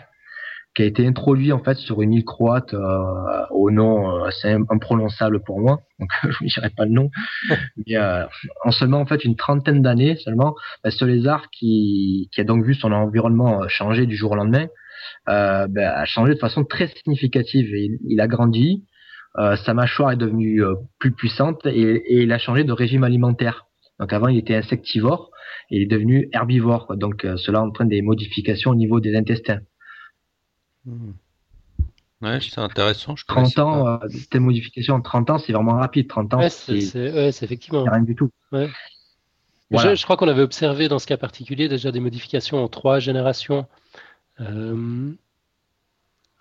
qui 0.77 0.83
a 0.83 0.85
été 0.85 1.07
introduit 1.07 1.53
en 1.53 1.65
fait 1.65 1.77
sur 1.77 2.03
une 2.03 2.13
île 2.13 2.25
croate 2.25 2.75
euh, 2.75 3.47
au 3.51 3.71
nom 3.71 4.11
euh, 4.11 4.25
assez 4.25 4.55
imprononçable 4.69 5.43
pour 5.43 5.59
moi, 5.59 5.81
donc 5.99 6.11
je 6.23 6.45
ne 6.45 6.49
dirai 6.49 6.71
pas 6.77 6.85
le 6.85 6.91
nom, 6.91 7.11
mais 7.87 7.97
euh, 7.97 8.27
en 8.63 8.71
seulement 8.71 9.01
en 9.01 9.07
fait 9.07 9.25
une 9.25 9.37
trentaine 9.37 9.81
d'années 9.81 10.17
seulement, 10.17 10.55
bah, 10.85 10.91
ce 10.91 11.05
lézard 11.07 11.49
qui, 11.51 12.29
qui 12.33 12.43
a 12.43 12.45
donc 12.45 12.63
vu 12.63 12.75
son 12.75 12.93
environnement 12.93 13.67
changer 13.69 14.05
du 14.05 14.17
jour 14.17 14.33
au 14.33 14.35
lendemain, 14.37 14.67
bah, 15.27 15.69
a 15.77 16.05
changé 16.05 16.35
de 16.35 16.39
façon 16.39 16.65
très 16.65 16.89
significative. 16.89 17.75
Et 17.75 17.91
il, 18.07 18.21
a 18.21 18.27
grandi, 18.27 18.85
sa 19.37 19.75
mâchoire 19.75 20.13
est 20.13 20.17
devenue 20.17 20.63
plus 20.99 21.13
puissante 21.13 21.65
et, 21.67 21.81
et, 21.81 22.23
il 22.23 22.33
a 22.33 22.39
changé 22.39 22.65
de 22.65 22.73
régime 22.73 23.05
alimentaire. 23.05 23.67
Donc 23.99 24.13
avant 24.13 24.29
il 24.29 24.39
était 24.39 24.55
insectivore 24.55 25.31
et 25.71 25.77
il 25.77 25.83
est 25.83 25.91
devenu 25.91 26.29
herbivore. 26.33 26.87
Quoi. 26.87 26.97
Donc 26.97 27.27
cela 27.37 27.63
entraîne 27.63 27.89
des 27.89 28.03
modifications 28.03 28.71
au 28.71 28.75
niveau 28.75 29.01
des 29.01 29.17
intestins. 29.17 29.61
Ouais, 32.23 32.39
c'est 32.41 32.59
intéressant. 32.59 33.15
Je 33.17 33.27
30 33.27 33.59
ans, 33.59 33.87
euh, 33.87 34.09
cette 34.09 34.37
modification 34.37 34.95
en 34.95 35.01
30 35.03 35.31
ans, 35.31 35.39
c'est 35.39 35.53
vraiment 35.53 35.75
rapide. 35.75 36.09
30 36.09 36.35
ans, 36.35 36.49
c'est 36.49 37.43
effectivement. 37.43 37.85
rien 37.85 38.03
du 38.03 38.15
tout. 38.15 38.31
Je, 39.71 40.03
crois 40.05 40.17
qu'on 40.17 40.29
avait 40.29 40.43
observé 40.43 40.89
dans 40.89 40.99
ce 40.99 41.07
cas 41.07 41.17
particulier 41.17 41.69
déjà 41.69 41.93
des 41.93 42.01
modifications 42.01 42.63
en 42.63 42.69
trois 42.69 43.01
générations. 43.01 43.67
Euh, 44.41 45.13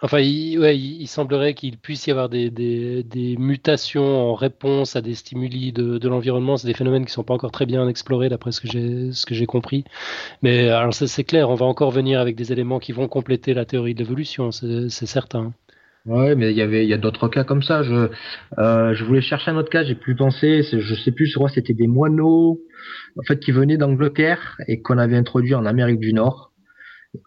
Enfin, 0.02 0.20
il, 0.20 0.60
ouais, 0.60 0.78
il, 0.78 1.08
semblerait 1.08 1.54
qu'il 1.54 1.78
puisse 1.78 2.06
y 2.08 2.12
avoir 2.12 2.28
des, 2.28 2.50
des, 2.50 3.36
mutations 3.38 4.32
en 4.32 4.36
réponse 4.36 4.96
à 4.98 5.02
des 5.02 5.16
stimuli 5.16 5.72
de, 5.72 5.98
de 5.98 6.10
l'environnement. 6.10 6.58
C'est 6.58 6.68
des 6.68 6.74
phénomènes 6.74 7.04
qui 7.06 7.12
ne 7.12 7.14
sont 7.14 7.24
pas 7.24 7.34
encore 7.34 7.52
très 7.52 7.66
bien 7.66 7.88
explorés 7.88 8.28
d'après 8.28 8.52
ce 8.52 8.60
que 8.60 9.34
j'ai 9.34 9.46
compris. 9.46 9.86
Mais 10.42 10.70
alors 10.70 10.94
c'est 10.94 11.24
clair, 11.24 11.50
on 11.50 11.56
va 11.56 11.66
encore 11.66 11.92
venir 11.92 12.20
avec 12.20 12.36
des 12.36 12.52
éléments 12.52 12.80
qui 12.80 12.92
vont 12.92 13.08
compléter 13.08 13.54
la 13.54 13.66
théorie 13.66 13.94
de 13.94 14.00
l'évolution, 14.00 14.52
c'est 14.52 14.90
certain. 14.90 15.54
Ouais, 16.06 16.36
mais 16.36 16.52
il 16.52 16.58
y 16.58 16.62
avait 16.62 16.84
il 16.86 16.90
y 16.90 16.94
a 16.94 16.98
d'autres 16.98 17.28
cas 17.30 17.44
comme 17.44 17.64
ça. 17.64 17.82
Je 17.82 18.10
euh, 18.60 18.94
je 18.94 19.04
voulais 19.06 19.22
chercher 19.22 19.52
un 19.52 19.58
autre 19.58 19.72
cas, 19.72 19.84
j'ai 19.84 19.96
plus 19.96 20.16
pensé. 20.16 20.62
Je 20.62 20.96
sais 20.96 21.12
plus, 21.12 21.26
je 21.26 21.34
crois 21.36 21.50
c'était 21.50 21.74
des 21.74 21.88
moineaux 21.88 22.62
en 23.18 23.24
fait 23.24 23.40
qui 23.40 23.52
venaient 23.52 23.78
d'Angleterre 23.78 24.58
et 24.68 24.82
qu'on 24.82 24.98
avait 24.98 25.18
introduit 25.18 25.56
en 25.56 25.66
Amérique 25.66 26.00
du 26.00 26.14
Nord. 26.14 26.52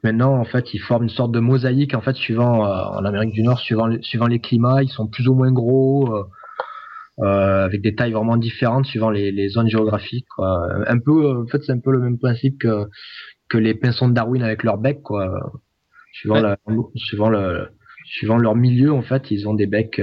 Maintenant, 0.03 0.39
en 0.39 0.45
fait, 0.45 0.75
ils 0.75 0.79
forment 0.79 1.05
une 1.05 1.09
sorte 1.09 1.33
de 1.33 1.41
mosaïque 1.41 1.95
en 1.95 2.01
fait 2.01 2.17
suivant 2.17 2.65
euh, 2.65 2.99
en 2.99 3.05
Amérique 3.05 3.33
du 3.33 3.43
Nord, 3.43 3.59
suivant 3.61 3.89
suivant 4.03 4.27
les 4.27 4.41
climats, 4.41 4.83
ils 4.83 4.89
sont 4.89 5.07
plus 5.07 5.29
ou 5.29 5.35
moins 5.35 5.53
gros, 5.53 6.15
euh, 6.15 6.25
euh, 7.21 7.65
avec 7.65 7.83
des 7.83 7.95
tailles 7.95 8.13
vraiment 8.13 8.37
différentes 8.37 8.87
suivant 8.87 9.11
les, 9.11 9.33
les 9.33 9.49
zones 9.49 9.69
géographiques. 9.69 10.29
Quoi. 10.35 10.69
Un 10.87 10.99
peu, 10.99 11.43
en 11.43 11.47
fait, 11.47 11.63
c'est 11.65 11.73
un 11.73 11.81
peu 11.81 11.93
le 11.93 12.01
même 12.01 12.19
principe 12.19 12.59
que 12.59 12.87
que 13.49 13.59
les 13.59 13.75
pinsons 13.75 14.09
de 14.09 14.15
Darwin 14.15 14.43
avec 14.43 14.63
leur 14.63 14.79
bec, 14.79 15.03
quoi. 15.03 15.33
Suivant 16.13 16.41
la, 16.41 16.57
suivant 16.97 17.31
le, 17.31 17.69
suivant 18.05 18.37
leur 18.37 18.55
milieu, 18.55 18.93
en 18.93 19.03
fait, 19.03 19.31
ils 19.31 19.49
ont 19.49 19.55
des 19.55 19.67
becs. 19.67 20.03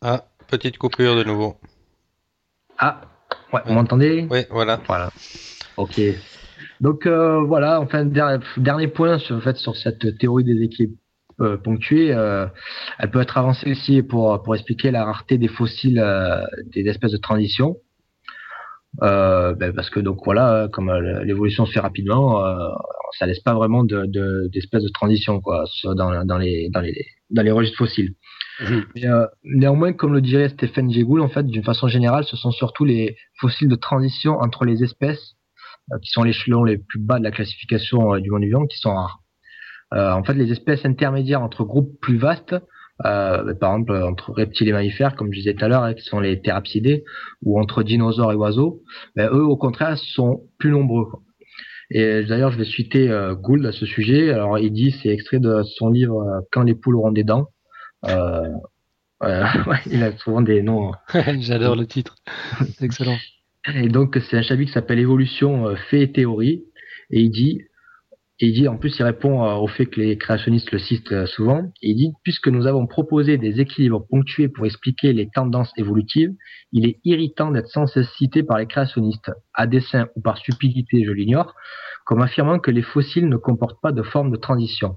Ah, 0.00 0.24
petite 0.48 0.78
coupure 0.78 1.14
de 1.14 1.22
nouveau. 1.22 1.56
Ah, 2.78 3.02
ouais, 3.52 3.60
vous 3.66 3.74
m'entendez? 3.74 4.26
Oui, 4.28 4.40
voilà. 4.50 4.80
Voilà. 4.88 5.10
Ok. 5.76 6.00
Donc 6.82 7.06
euh, 7.06 7.40
voilà, 7.44 7.80
enfin 7.80 8.04
dernier 8.04 8.88
point 8.88 9.18
sur, 9.18 9.36
en 9.36 9.40
fait, 9.40 9.56
sur 9.56 9.76
cette 9.76 10.18
théorie 10.18 10.42
des 10.42 10.60
équipes 10.62 10.98
euh, 11.40 11.56
ponctuées, 11.56 12.12
euh, 12.12 12.46
elle 12.98 13.10
peut 13.10 13.20
être 13.20 13.38
avancée 13.38 13.70
aussi 13.70 14.02
pour 14.02 14.42
pour 14.42 14.56
expliquer 14.56 14.90
la 14.90 15.04
rareté 15.04 15.38
des 15.38 15.46
fossiles 15.46 16.04
des 16.74 16.82
espèces 16.88 17.12
de 17.12 17.18
transition. 17.18 17.76
Ben, 19.00 19.72
parce 19.74 19.90
que 19.90 20.00
donc 20.00 20.18
voilà, 20.24 20.68
comme 20.72 20.92
l'évolution 21.24 21.66
se 21.66 21.72
fait 21.72 21.80
rapidement, 21.80 22.42
ça 23.16 23.26
laisse 23.26 23.40
pas 23.40 23.54
vraiment 23.54 23.84
de 23.84 24.06
d'espèces 24.52 24.82
de, 24.82 24.90
transition 24.92 25.40
quoi 25.40 25.64
dans, 25.84 26.24
dans 26.24 26.38
les 26.38 26.68
dans 26.68 26.80
les 26.80 27.06
dans 27.30 27.42
les 27.42 27.52
registres 27.52 27.78
fossiles. 27.78 28.14
Mmh. 28.60 29.26
néanmoins, 29.44 29.92
comme 29.92 30.12
le 30.12 30.20
dirait 30.20 30.50
Stephen 30.50 30.90
Jay 30.90 31.04
Gould, 31.04 31.22
en 31.22 31.28
fait, 31.28 31.44
d'une 31.46 31.64
façon 31.64 31.88
générale, 31.88 32.24
ce 32.24 32.36
sont 32.36 32.50
surtout 32.50 32.84
les 32.84 33.16
fossiles 33.40 33.68
de 33.68 33.76
transition 33.76 34.34
entre 34.40 34.66
les 34.66 34.84
espèces 34.84 35.36
qui 36.02 36.10
sont 36.10 36.22
l'échelon 36.22 36.64
les 36.64 36.78
plus 36.78 36.98
bas 36.98 37.18
de 37.18 37.24
la 37.24 37.30
classification 37.30 38.14
euh, 38.14 38.20
du 38.20 38.30
monde 38.30 38.44
vivant, 38.44 38.66
qui 38.66 38.78
sont 38.78 38.94
rares. 38.94 39.22
Euh, 39.94 40.12
en 40.12 40.24
fait, 40.24 40.34
les 40.34 40.50
espèces 40.50 40.84
intermédiaires 40.84 41.42
entre 41.42 41.64
groupes 41.64 42.00
plus 42.00 42.16
vastes, 42.16 42.56
euh, 43.04 43.54
par 43.54 43.72
exemple 43.72 43.92
entre 43.92 44.32
reptiles 44.32 44.68
et 44.68 44.72
mammifères, 44.72 45.16
comme 45.16 45.32
je 45.32 45.38
disais 45.38 45.54
tout 45.54 45.64
à 45.64 45.68
l'heure, 45.68 45.82
hein, 45.82 45.94
qui 45.94 46.02
sont 46.02 46.20
les 46.20 46.40
thérapsidés, 46.40 47.04
ou 47.42 47.60
entre 47.60 47.82
dinosaures 47.82 48.32
et 48.32 48.36
oiseaux, 48.36 48.82
ben, 49.16 49.28
eux, 49.32 49.44
au 49.44 49.56
contraire, 49.56 49.98
sont 49.98 50.42
plus 50.58 50.70
nombreux. 50.70 51.08
Et 51.94 52.24
d'ailleurs, 52.24 52.50
je 52.50 52.58
vais 52.58 52.64
citer 52.64 53.10
euh, 53.10 53.34
Gould 53.34 53.66
à 53.66 53.72
ce 53.72 53.84
sujet. 53.84 54.30
Alors, 54.30 54.58
il 54.58 54.72
dit, 54.72 54.96
c'est 55.02 55.10
extrait 55.10 55.40
de 55.40 55.62
son 55.62 55.90
livre 55.90 56.22
euh, 56.22 56.40
Quand 56.50 56.62
les 56.62 56.74
poules 56.74 56.96
auront 56.96 57.12
des 57.12 57.24
dents. 57.24 57.48
Euh, 58.06 58.48
ouais, 59.20 59.78
il 59.90 60.02
a 60.02 60.16
souvent 60.16 60.40
des 60.40 60.62
noms. 60.62 60.92
J'adore 61.40 61.76
le 61.76 61.86
titre. 61.86 62.16
Excellent. 62.80 63.16
Et 63.66 63.88
donc, 63.88 64.18
c'est 64.28 64.36
un 64.36 64.42
chapitre 64.42 64.68
qui 64.68 64.74
s'appelle 64.74 64.98
Évolution, 64.98 65.76
fait 65.90 66.02
et 66.02 66.12
théorie. 66.12 66.64
Et 67.10 67.20
il 67.20 67.30
dit, 67.30 67.62
et 68.40 68.46
il 68.46 68.54
dit, 68.54 68.66
en 68.66 68.76
plus, 68.76 68.98
il 68.98 69.04
répond 69.04 69.40
au 69.56 69.68
fait 69.68 69.86
que 69.86 70.00
les 70.00 70.18
créationnistes 70.18 70.72
le 70.72 70.80
citent 70.80 71.26
souvent. 71.26 71.70
il 71.80 71.94
dit, 71.94 72.12
puisque 72.24 72.48
nous 72.48 72.66
avons 72.66 72.88
proposé 72.88 73.38
des 73.38 73.60
équilibres 73.60 74.04
ponctués 74.08 74.48
pour 74.48 74.66
expliquer 74.66 75.12
les 75.12 75.28
tendances 75.28 75.72
évolutives, 75.76 76.32
il 76.72 76.86
est 76.86 76.98
irritant 77.04 77.52
d'être 77.52 77.68
sans 77.68 77.86
cesse 77.86 78.10
cité 78.18 78.42
par 78.42 78.58
les 78.58 78.66
créationnistes, 78.66 79.30
à 79.54 79.68
dessein 79.68 80.08
ou 80.16 80.22
par 80.22 80.38
stupidité, 80.38 81.04
je 81.04 81.12
l'ignore, 81.12 81.54
comme 82.04 82.20
affirmant 82.20 82.58
que 82.58 82.72
les 82.72 82.82
fossiles 82.82 83.28
ne 83.28 83.36
comportent 83.36 83.80
pas 83.80 83.92
de 83.92 84.02
forme 84.02 84.32
de 84.32 84.36
transition. 84.36 84.96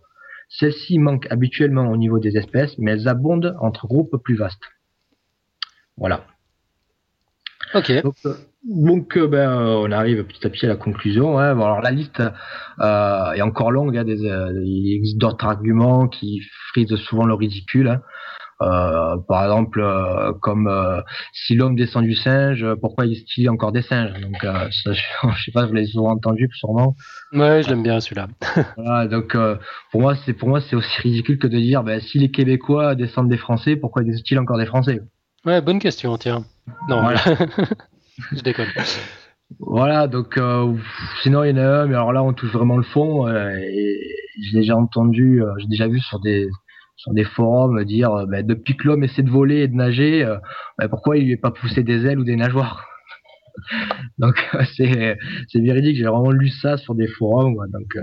Celles-ci 0.49 0.97
manquent 0.97 1.27
habituellement 1.29 1.91
au 1.91 1.97
niveau 1.97 2.17
des 2.17 2.37
espèces, 2.37 2.75
mais 2.79 2.93
elles 2.93 3.07
abondent 3.07 3.55
entre 3.59 3.85
groupes 3.85 4.17
plus 4.23 4.37
vastes. 4.37 4.63
Voilà. 5.97 6.25
Ok. 7.75 7.91
Donc, 8.01 8.15
euh, 8.67 9.01
euh, 9.17 9.27
ben, 9.27 9.49
euh, 9.49 9.83
on 9.87 9.91
arrive 9.91 10.23
petit 10.23 10.45
à 10.45 10.49
petit 10.49 10.65
à 10.65 10.69
la 10.69 10.75
conclusion. 10.75 11.37
Hein. 11.39 11.51
alors 11.51 11.81
la 11.81 11.91
liste 11.91 12.21
est 12.79 13.41
encore 13.41 13.71
longue. 13.71 13.97
Hein, 13.97 14.03
des, 14.03 14.17
il 14.17 14.95
existe 14.95 15.17
d'autres 15.17 15.45
arguments 15.45 16.07
qui 16.07 16.41
frisent 16.69 16.95
souvent 16.95 17.25
le 17.25 17.33
ridicule. 17.33 17.87
Hein. 17.87 18.01
par 19.27 19.43
exemple, 19.43 19.83
comme 20.41 21.03
si 21.33 21.55
l'homme 21.55 21.75
descend 21.75 22.03
du 22.03 22.15
singe, 22.15 22.65
pourquoi 22.81 23.05
existe 23.05 23.37
il 23.37 23.49
encore 23.49 23.71
des 23.71 23.81
singes? 23.81 24.19
Donc, 24.21 24.37
ça, 24.43 24.93
je 24.93 25.43
sais 25.45 25.51
pas, 25.51 25.65
vous 25.65 25.73
l'avez 25.73 25.87
souvent 25.87 26.11
entendu, 26.11 26.49
sûrement. 26.53 26.95
Ouais, 27.33 27.61
je 27.63 27.69
l'aime 27.69 27.83
bien 27.83 27.99
celui-là. 27.99 28.27
voilà, 28.77 29.07
donc 29.07 29.37
pour 29.91 30.01
moi, 30.01 30.15
c'est 30.25 30.33
pour 30.33 30.49
moi 30.49 30.61
c'est 30.61 30.75
aussi 30.75 31.01
ridicule 31.01 31.37
que 31.37 31.47
de 31.47 31.57
dire, 31.57 31.83
ben, 31.83 31.99
si 31.99 32.19
les 32.19 32.31
Québécois 32.31 32.95
descendent 32.95 33.29
des 33.29 33.37
Français, 33.37 33.75
pourquoi 33.75 34.01
existe-t-il 34.01 34.39
encore 34.39 34.57
des 34.57 34.65
Français? 34.65 35.01
Ouais, 35.45 35.61
bonne 35.61 35.79
question, 35.79 36.17
tiens. 36.17 36.43
Non, 36.89 37.01
voilà. 37.01 37.19
je 38.31 38.41
déconne. 38.41 38.67
Voilà, 39.59 40.07
donc 40.07 40.37
euh, 40.37 40.75
sinon 41.21 41.43
il 41.43 41.51
y 41.51 41.53
en 41.53 41.57
a 41.57 41.81
un, 41.81 41.85
mais 41.85 41.95
alors 41.95 42.13
là 42.13 42.23
on 42.23 42.33
touche 42.33 42.51
vraiment 42.51 42.77
le 42.77 42.83
fond. 42.83 43.27
Euh, 43.27 43.49
et 43.57 43.99
j'ai 44.41 44.59
déjà 44.59 44.75
entendu, 44.75 45.41
euh, 45.41 45.53
j'ai 45.59 45.67
déjà 45.67 45.87
vu 45.87 45.99
sur 45.99 46.19
des 46.19 46.47
sur 46.97 47.13
des 47.13 47.25
forums 47.25 47.83
dire 47.83 48.25
bah, 48.27 48.41
depuis 48.41 48.75
que 48.77 48.87
l'homme 48.87 49.03
essaie 49.03 49.21
de 49.21 49.29
voler 49.29 49.61
et 49.61 49.67
de 49.67 49.75
nager, 49.75 50.25
bah, 50.77 50.87
pourquoi 50.89 51.17
il 51.17 51.25
lui 51.25 51.33
est 51.33 51.37
pas 51.37 51.51
poussé 51.51 51.83
des 51.83 52.05
ailes 52.05 52.19
ou 52.19 52.23
des 52.23 52.35
nageoires 52.35 52.85
Donc 54.17 54.35
c'est 54.75 55.17
c'est 55.49 55.59
véridique, 55.61 55.97
j'ai 55.97 56.05
vraiment 56.05 56.31
lu 56.31 56.49
ça 56.49 56.77
sur 56.77 56.95
des 56.95 57.07
forums. 57.07 57.55
donc 57.71 57.97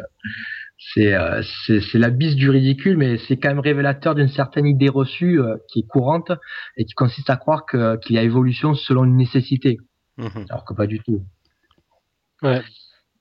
c'est 0.95 1.15
c'est 1.67 1.99
la 1.99 2.11
bise 2.11 2.37
du 2.37 2.51
ridicule, 2.51 2.97
mais 2.99 3.19
c'est 3.19 3.39
quand 3.39 3.49
même 3.49 3.61
révélateur 3.61 4.15
d'une 4.15 4.29
certaine 4.29 4.67
idée 4.67 4.89
reçue 4.89 5.41
qui 5.69 5.81
est 5.81 5.87
courante 5.89 6.31
et 6.77 6.85
qui 6.85 6.95
consiste 6.95 7.31
à 7.31 7.37
croire 7.37 7.65
qu'il 7.67 8.17
y 8.17 8.19
a 8.19 8.23
évolution 8.23 8.75
selon 8.75 9.05
une 9.05 9.17
nécessité. 9.17 9.79
Mhm. 10.19 10.47
Alors 10.51 10.65
que 10.65 10.75
pas 10.75 10.87
du 10.87 11.01
tout. 11.01 11.23
Ouais. 12.43 12.63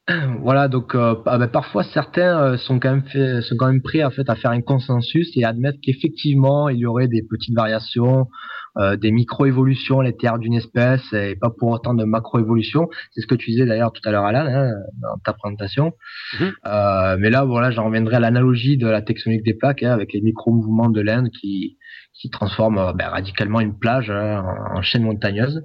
Voilà, 0.42 0.68
donc 0.68 0.96
euh, 0.96 1.16
ah 1.26 1.38
ben, 1.38 1.48
parfois 1.48 1.84
certains 1.84 2.42
euh, 2.42 2.58
sont 2.58 2.80
quand 2.80 2.92
même 2.92 3.06
fait, 3.06 3.42
sont 3.42 3.56
quand 3.56 3.68
même 3.68 3.82
prêts 3.84 4.04
en 4.04 4.10
fait 4.10 4.30
à 4.30 4.36
faire 4.36 4.52
un 4.52 4.62
consensus 4.62 5.30
et 5.36 5.44
admettre 5.44 5.78
qu'effectivement 5.82 6.70
il 6.70 6.80
y 6.80 6.86
aurait 6.86 7.08
des 7.08 7.22
petites 7.22 7.56
variations, 7.56 8.28
euh, 8.78 8.98
des 8.98 9.12
micro-évolutions 9.12 10.00
à 10.00 10.04
l'intérieur 10.04 10.40
d'une 10.40 10.56
espèce 10.56 11.02
et 11.14 11.36
pas 11.36 11.52
pour 11.52 11.70
autant 11.70 11.94
de 11.94 12.04
macro-évolutions. 12.04 12.90
C'est 13.12 13.22
ce 13.22 13.28
que 13.28 13.36
tu 13.36 13.52
disais 13.52 13.66
d'ailleurs 13.66 13.94
tout 13.94 14.02
à 14.04 14.12
l'heure 14.12 14.26
Alan 14.26 14.48
hein, 14.48 14.72
dans 15.02 15.18
ta 15.24 15.34
présentation. 15.34 15.94
Mhm. 16.40 16.52
mais 17.20 17.30
là 17.30 17.46
voilà, 17.46 17.70
j'en 17.70 17.86
reviendrai 17.86 18.16
à 18.16 18.20
l'analogie 18.20 18.78
de 18.78 18.88
la 18.88 19.02
tectonique 19.04 19.44
des 19.44 19.54
plaques 19.54 19.84
hein, 19.84 19.92
avec 19.92 20.14
les 20.14 20.22
micro-mouvements 20.22 20.90
de 20.90 21.02
l'Inde 21.02 21.30
qui 21.30 21.78
qui 22.14 22.30
transforment 22.30 22.94
ben, 22.96 23.08
radicalement 23.08 23.62
une 23.62 23.78
plage 23.78 24.10
hein, 24.10 24.44
en 24.74 24.82
chaîne 24.82 25.04
montagneuse. 25.04 25.64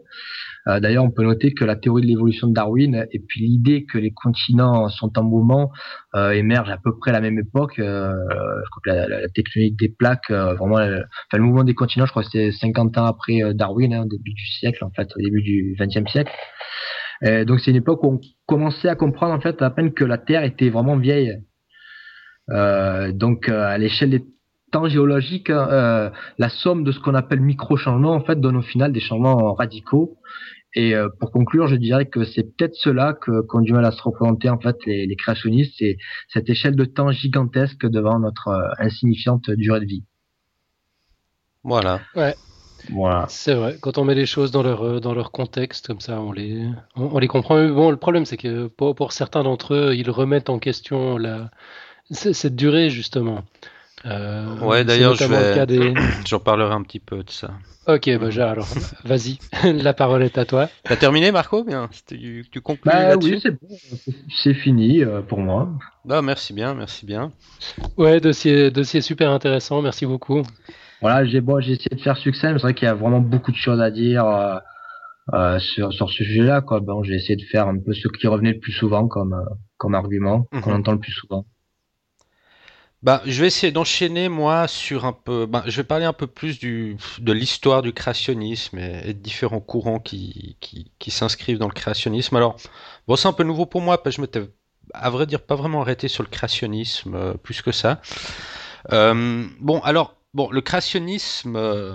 Euh, 0.69 0.81
d'ailleurs, 0.81 1.05
on 1.05 1.11
peut 1.11 1.23
noter 1.23 1.53
que 1.53 1.65
la 1.65 1.77
théorie 1.77 2.03
de 2.03 2.09
l'évolution 2.09 2.49
de 2.49 2.53
Darwin 2.53 3.07
et 3.13 3.21
puis 3.21 3.41
l'idée 3.41 3.85
que 3.85 3.99
les 3.99 4.11
continents 4.11 4.89
sont 4.89 5.17
en 5.19 5.23
mouvement 5.23 5.71
euh, 6.15 6.31
émergent 6.31 6.71
à 6.71 6.79
peu 6.79 6.97
près 6.99 7.11
à 7.11 7.15
la 7.15 7.21
même 7.21 7.39
époque. 7.39 7.79
Euh, 7.79 8.11
je 8.11 8.71
crois 8.71 8.83
que 8.85 8.91
la, 8.91 9.29
tectonique 9.29 9.79
des 9.79 9.89
plaques, 9.89 10.31
vraiment, 10.31 10.77
enfin, 10.77 10.99
le 11.35 11.43
mouvement 11.43 11.65
des 11.65 11.75
continents, 11.75 12.07
je 12.07 12.11
crois 12.11 12.23
que 12.25 12.31
c'est 12.31 12.51
50 12.51 12.99
ans 12.99 13.07
après 13.07 13.55
Darwin, 13.55 13.95
hein, 13.95 14.03
au 14.03 14.09
début 14.09 14.33
du 14.33 14.47
siècle, 14.59 14.85
en 14.85 14.91
fait, 14.91 15.09
au 15.17 15.21
début 15.21 15.43
du 15.43 15.77
XXe 15.79 16.11
siècle. 16.11 16.33
donc 17.47 17.61
c'est 17.61 17.71
une 17.71 17.77
époque 17.77 18.03
où 18.03 18.15
on 18.15 18.21
commençait 18.47 18.89
à 18.89 18.97
comprendre 18.97 19.35
en 19.35 19.41
fait 19.41 19.63
à 19.63 19.71
peine 19.71 19.93
que 19.93 20.05
la 20.05 20.19
Terre 20.19 20.45
était 20.45 20.71
vraiment 20.71 20.97
vieille. 20.97 21.33
donc 22.49 23.49
à 23.49 23.79
l'échelle 23.79 24.11
des 24.11 24.25
temps 24.73 24.89
géologiques, 24.89 25.51
hein, 25.51 26.13
la 26.39 26.49
somme 26.49 26.85
de 26.85 26.93
ce 26.93 27.01
qu'on 27.01 27.15
appelle 27.15 27.41
micro-changements 27.41 28.15
en 28.15 28.25
fait 28.25 28.41
donne 28.41 28.57
au 28.57 28.63
final 28.63 28.93
des 28.93 29.01
changements 29.01 29.55
radicaux 29.55 30.19
et 30.77 30.95
euh, 30.95 31.09
pour 31.19 31.33
conclure, 31.33 31.67
je 31.67 31.75
dirais 31.75 32.05
que 32.05 32.25
c'est 32.25 32.43
peut-être 32.43 32.75
cela 32.75 33.15
que 33.15 33.41
qu'on 33.41 33.63
du 33.63 33.73
mal 33.73 33.87
à 33.87 33.91
se 33.91 34.03
représenter 34.03 34.51
en 34.51 34.61
fait 34.61 34.77
les, 34.85 35.07
les 35.07 35.17
créationnistes, 35.17 35.73
c'est 35.79 35.97
cette 36.29 36.51
échelle 36.51 36.77
de 36.77 36.85
temps 36.85 37.11
gigantesque 37.11 37.87
devant 37.87 38.19
notre 38.19 38.49
euh, 38.49 38.69
insignifiante 38.79 39.51
durée 39.51 39.81
de 39.81 39.87
vie. 39.87 40.05
Voilà. 41.65 42.01
Ouais. 42.15 42.35
Voilà. 42.91 43.25
C'est 43.31 43.55
vrai. 43.55 43.79
Quand 43.81 43.97
on 43.97 44.05
met 44.05 44.15
les 44.15 44.27
choses 44.27 44.51
dans 44.51 44.63
leur 44.63 44.83
euh, 44.83 45.01
dans 45.01 45.15
leur 45.15 45.33
contexte, 45.33 45.87
comme 45.87 46.01
ça, 46.01 46.21
on 46.21 46.31
les 46.31 46.69
on, 46.95 47.19
les 47.19 47.27
comprend. 47.27 47.67
bon, 47.69 47.91
le 47.91 47.97
problème, 47.97 48.27
c'est 48.27 48.37
que 48.37 48.67
pour, 48.67 48.95
pour 48.95 49.13
certains 49.13 49.45
d'entre 49.45 49.73
eux, 49.75 49.95
ils 49.97 50.11
remettent 50.11 50.51
en 50.51 50.59
question 50.59 51.17
la 51.17 51.51
cette 52.11 52.55
durée 52.55 52.91
justement. 52.91 53.45
Euh, 54.07 54.59
ouais, 54.61 54.85
d'ailleurs, 54.85 55.15
je 55.15 55.25
vais... 55.25 55.95
j'en 56.27 56.39
parlerai 56.39 56.73
un 56.73 56.83
petit 56.83 57.01
peu 57.01 57.23
de 57.23 57.31
ça. 57.31 57.51
Ok, 57.87 58.11
bah, 58.19 58.51
alors, 58.51 58.67
vas-y, 59.05 59.39
la 59.65 59.95
parole 59.95 60.23
est 60.23 60.39
à 60.39 60.45
toi. 60.45 60.69
T'as 60.85 60.97
terminé, 60.97 61.31
Marco? 61.31 61.65
Bien, 61.65 61.89
tu, 62.09 62.45
tu 62.51 62.61
conclus 62.61 62.91
bah, 62.91 63.17
Oui, 63.17 63.39
c'est 63.41 63.53
bon, 63.53 63.69
c'est 64.43 64.55
fini 64.55 65.05
euh, 65.05 65.23
pour 65.23 65.39
moi. 65.39 65.69
Bah, 66.05 66.21
merci 66.23 66.53
bien, 66.53 66.75
merci 66.75 67.07
bien. 67.07 67.33
Ouais, 67.97 68.21
dossier, 68.21 68.71
dossier 68.71 69.01
super 69.01 69.31
intéressant, 69.31 69.83
merci 69.83 70.05
beaucoup. 70.05 70.43
Voilà, 71.01 71.25
j'ai 71.27 71.41
bon, 71.41 71.61
j'ai 71.61 71.73
essayé 71.73 71.95
de 71.95 72.01
faire 72.01 72.17
succès, 72.17 72.53
mais 72.53 72.59
c'est 72.59 72.63
vrai 72.63 72.75
qu'il 72.75 72.87
y 72.87 72.91
a 72.91 72.95
vraiment 72.95 73.21
beaucoup 73.21 73.53
de 73.53 73.57
choses 73.57 73.81
à 73.81 73.91
dire 73.91 74.25
euh, 74.25 74.57
euh 75.35 75.59
sur, 75.59 75.93
sur 75.93 76.09
ce 76.09 76.25
sujet-là. 76.25 76.63
Quoi. 76.63 76.81
Bon, 76.81 77.03
j'ai 77.03 77.15
essayé 77.15 77.37
de 77.37 77.45
faire 77.45 77.69
un 77.69 77.79
peu 77.79 77.93
ce 77.93 78.09
qui 78.09 78.27
revenait 78.27 78.55
le 78.55 78.61
plus 78.61 78.73
souvent 78.73 79.07
comme, 79.07 79.35
euh, 79.35 79.55
comme 79.77 79.95
argument, 79.95 80.49
qu'on 80.63 80.71
mhm. 80.71 80.77
entend 80.79 80.93
le 80.93 81.01
plus 81.01 81.13
souvent. 81.13 81.45
Bah, 83.07 83.23
je 83.25 83.41
vais 83.41 83.47
essayer 83.47 83.71
d'enchaîner 83.71 84.29
moi 84.29 84.67
sur 84.67 85.05
un 85.05 85.13
peu. 85.13 85.47
Bah, 85.47 85.63
je 85.67 85.77
vais 85.77 85.85
parler 85.85 86.07
un 86.07 86.13
peu 86.13 86.27
plus 86.27 86.59
du, 86.59 86.97
de 87.21 87.33
l'histoire 87.33 87.81
du 87.81 87.93
créationnisme 87.93 88.81
et, 88.81 89.15
de 89.15 89.21
différents 89.21 89.61
courants 89.61 90.01
qui, 90.01 90.57
qui, 90.59 90.91
qui 90.99 91.13
s'inscrivent 91.13 91.59
dans 91.59 91.69
le 91.69 91.73
créationnisme. 91.73 92.35
Alors, 92.35 92.57
bon, 93.07 93.15
c'est 93.15 93.29
un 93.29 93.33
peu 93.33 93.45
nouveau 93.45 93.65
pour 93.65 93.81
moi 93.81 94.03
parce 94.03 94.17
que 94.17 94.23
je 94.23 94.27
m'étais, 94.27 94.51
à 94.93 95.09
vrai 95.11 95.27
dire, 95.27 95.41
pas 95.41 95.55
vraiment 95.55 95.83
arrêté 95.83 96.09
sur 96.09 96.25
le 96.25 96.29
créationnisme 96.29 97.15
euh, 97.15 97.35
plus 97.35 97.63
que 97.63 97.71
ça. 97.71 98.01
Euh, 98.91 99.47
bon, 99.61 99.79
alors, 99.83 100.17
bon, 100.35 100.51
le 100.51 100.61
créationnisme 100.61 101.55
euh, 101.55 101.95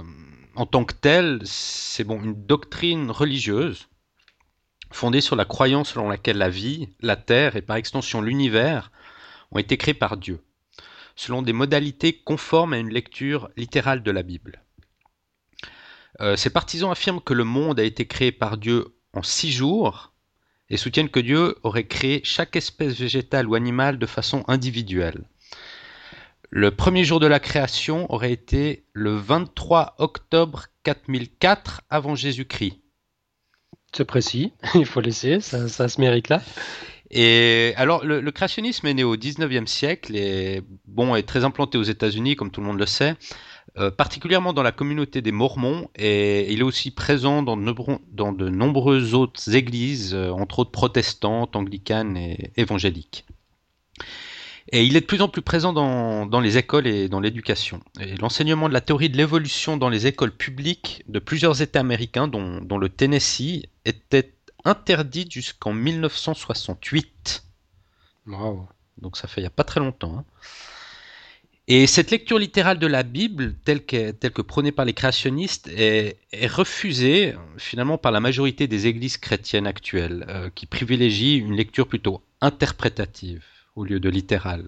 en 0.56 0.66
tant 0.66 0.86
que 0.86 0.94
tel, 0.94 1.42
c'est 1.44 2.06
bon 2.06 2.24
une 2.24 2.46
doctrine 2.46 3.12
religieuse 3.12 3.90
fondée 4.92 5.20
sur 5.20 5.36
la 5.36 5.44
croyance 5.44 5.90
selon 5.92 6.08
laquelle 6.08 6.38
la 6.38 6.50
vie, 6.50 6.88
la 7.02 7.18
terre 7.18 7.58
et 7.58 7.62
par 7.62 7.76
extension 7.76 8.22
l'univers 8.22 8.94
ont 9.52 9.60
été 9.60 9.76
créés 9.76 9.94
par 9.94 10.16
Dieu 10.16 10.42
selon 11.22 11.44
des 11.44 11.54
modalités 11.54 12.14
conformes 12.14 12.74
à 12.74 12.80
une 12.80 12.90
lecture 12.90 13.52
littérale 13.56 14.02
de 14.02 14.10
la 14.10 14.24
Bible. 14.24 14.64
Euh, 16.20 16.36
ces 16.36 16.50
partisans 16.50 16.90
affirment 16.90 17.22
que 17.22 17.36
le 17.36 17.44
monde 17.44 17.80
a 17.80 17.84
été 17.84 18.08
créé 18.08 18.32
par 18.32 18.58
Dieu 18.58 18.96
en 19.14 19.22
six 19.22 19.52
jours 19.52 20.14
et 20.72 20.78
soutiennent 20.78 21.10
que 21.10 21.20
Dieu 21.20 21.58
aurait 21.62 21.86
créé 21.86 22.22
chaque 22.24 22.56
espèce 22.56 23.00
végétale 23.00 23.48
ou 23.48 23.54
animale 23.54 24.00
de 24.00 24.08
façon 24.08 24.44
individuelle. 24.48 25.24
Le 26.50 26.72
premier 26.72 27.04
jour 27.04 27.20
de 27.20 27.28
la 27.28 27.40
création 27.40 28.12
aurait 28.12 28.34
été 28.34 28.88
le 28.94 29.16
23 29.16 29.98
octobre 30.00 30.66
4004 30.84 31.82
avant 31.92 32.16
Jésus-Christ. 32.16 32.82
C'est 33.96 34.06
précis, 34.06 34.54
il 34.74 34.88
faut 34.88 35.02
laisser, 35.02 35.40
ça, 35.40 35.68
ça 35.68 35.88
se 35.88 36.02
mérite 36.02 36.30
là. 36.30 36.42
Alors, 37.14 38.06
le, 38.06 38.32
créationnisme 38.32 38.88
est 38.88 38.94
né 38.94 39.04
au 39.04 39.18
19e 39.18 39.68
siècle 39.68 40.16
et 40.16 40.62
bon, 40.88 41.16
est 41.16 41.24
très 41.24 41.44
implanté 41.44 41.78
aux 41.78 41.84
États-Unis, 41.84 42.36
comme 42.36 42.52
tout 42.52 42.62
le 42.62 42.68
monde 42.68 42.80
le 42.80 42.86
sait, 42.86 43.16
euh, 43.78 43.92
particulièrement 43.92 44.54
dans 44.54 44.64
la 44.64 44.72
communauté 44.72 45.22
des 45.22 45.32
Mormons, 45.32 45.90
et 45.96 46.52
il 46.52 46.60
est 46.60 46.64
aussi 46.64 46.92
présent 46.92 47.42
dans 47.44 47.58
de, 47.58 48.50
nombreuses 48.50 49.14
autres 49.14 49.56
églises, 49.56 50.14
euh, 50.14 50.30
entre 50.32 50.60
autres 50.60 50.72
protestantes, 50.72 51.56
anglicanes 51.56 52.18
et 52.18 52.52
évangéliques. 52.58 53.26
Et 54.74 54.86
il 54.86 54.96
est 54.96 55.02
de 55.02 55.06
plus 55.06 55.22
en 55.22 55.28
plus 55.28 55.42
présent 55.42 55.74
dans, 55.74 56.40
les 56.40 56.58
écoles 56.58 56.88
et 56.88 57.10
dans 57.10 57.20
l'éducation. 57.20 57.82
L'enseignement 58.22 58.70
de 58.70 58.74
la 58.74 58.80
théorie 58.80 59.10
de 59.10 59.18
l'évolution 59.18 59.76
dans 59.76 59.90
les 59.90 60.08
écoles 60.08 60.32
publiques 60.32 61.04
de 61.10 61.20
plusieurs 61.20 61.62
États 61.62 61.82
américains, 61.82 62.30
dont 62.30 62.78
le 62.78 62.90
Tennessee, 62.90 63.64
était 63.84 64.34
interdite 64.66 65.32
jusqu'en 65.32 65.74
1968. 65.74 67.44
Donc 68.98 69.18
ça 69.18 69.28
fait 69.28 69.42
il 69.42 69.44
n'y 69.44 69.48
a 69.48 69.52
pas 69.52 69.64
très 69.64 69.80
longtemps. 69.80 70.20
Hein. 70.20 70.26
Et 71.68 71.88
cette 71.88 72.12
lecture 72.12 72.38
littérale 72.38 72.80
de 72.80 72.88
la 72.88 73.04
Bible, 73.04 73.54
telle 73.64 73.86
que, 73.86 74.12
telle 74.12 74.32
que 74.32 74.42
prônée 74.42 74.72
par 74.72 74.84
les 74.84 74.94
créationnistes, 74.94 75.70
est, 75.70 76.18
refusée 76.48 77.36
finalement 77.58 77.98
par 77.98 78.12
la 78.12 78.20
majorité 78.20 78.68
des 78.68 78.88
églises 78.88 79.18
chrétiennes 79.18 79.68
actuelles, 79.68 80.26
euh, 80.28 80.50
qui 80.54 80.66
privilégient 80.66 81.38
une 81.38 81.56
lecture 81.56 81.88
plutôt 81.88 82.22
interprétative 82.42 83.46
au 83.76 83.86
lieu 83.86 84.00
de 84.00 84.10
littérale. 84.10 84.68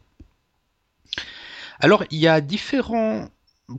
Alors 1.79 2.03
il 2.11 2.19
y 2.19 2.27
a 2.27 2.39
différents 2.39 3.29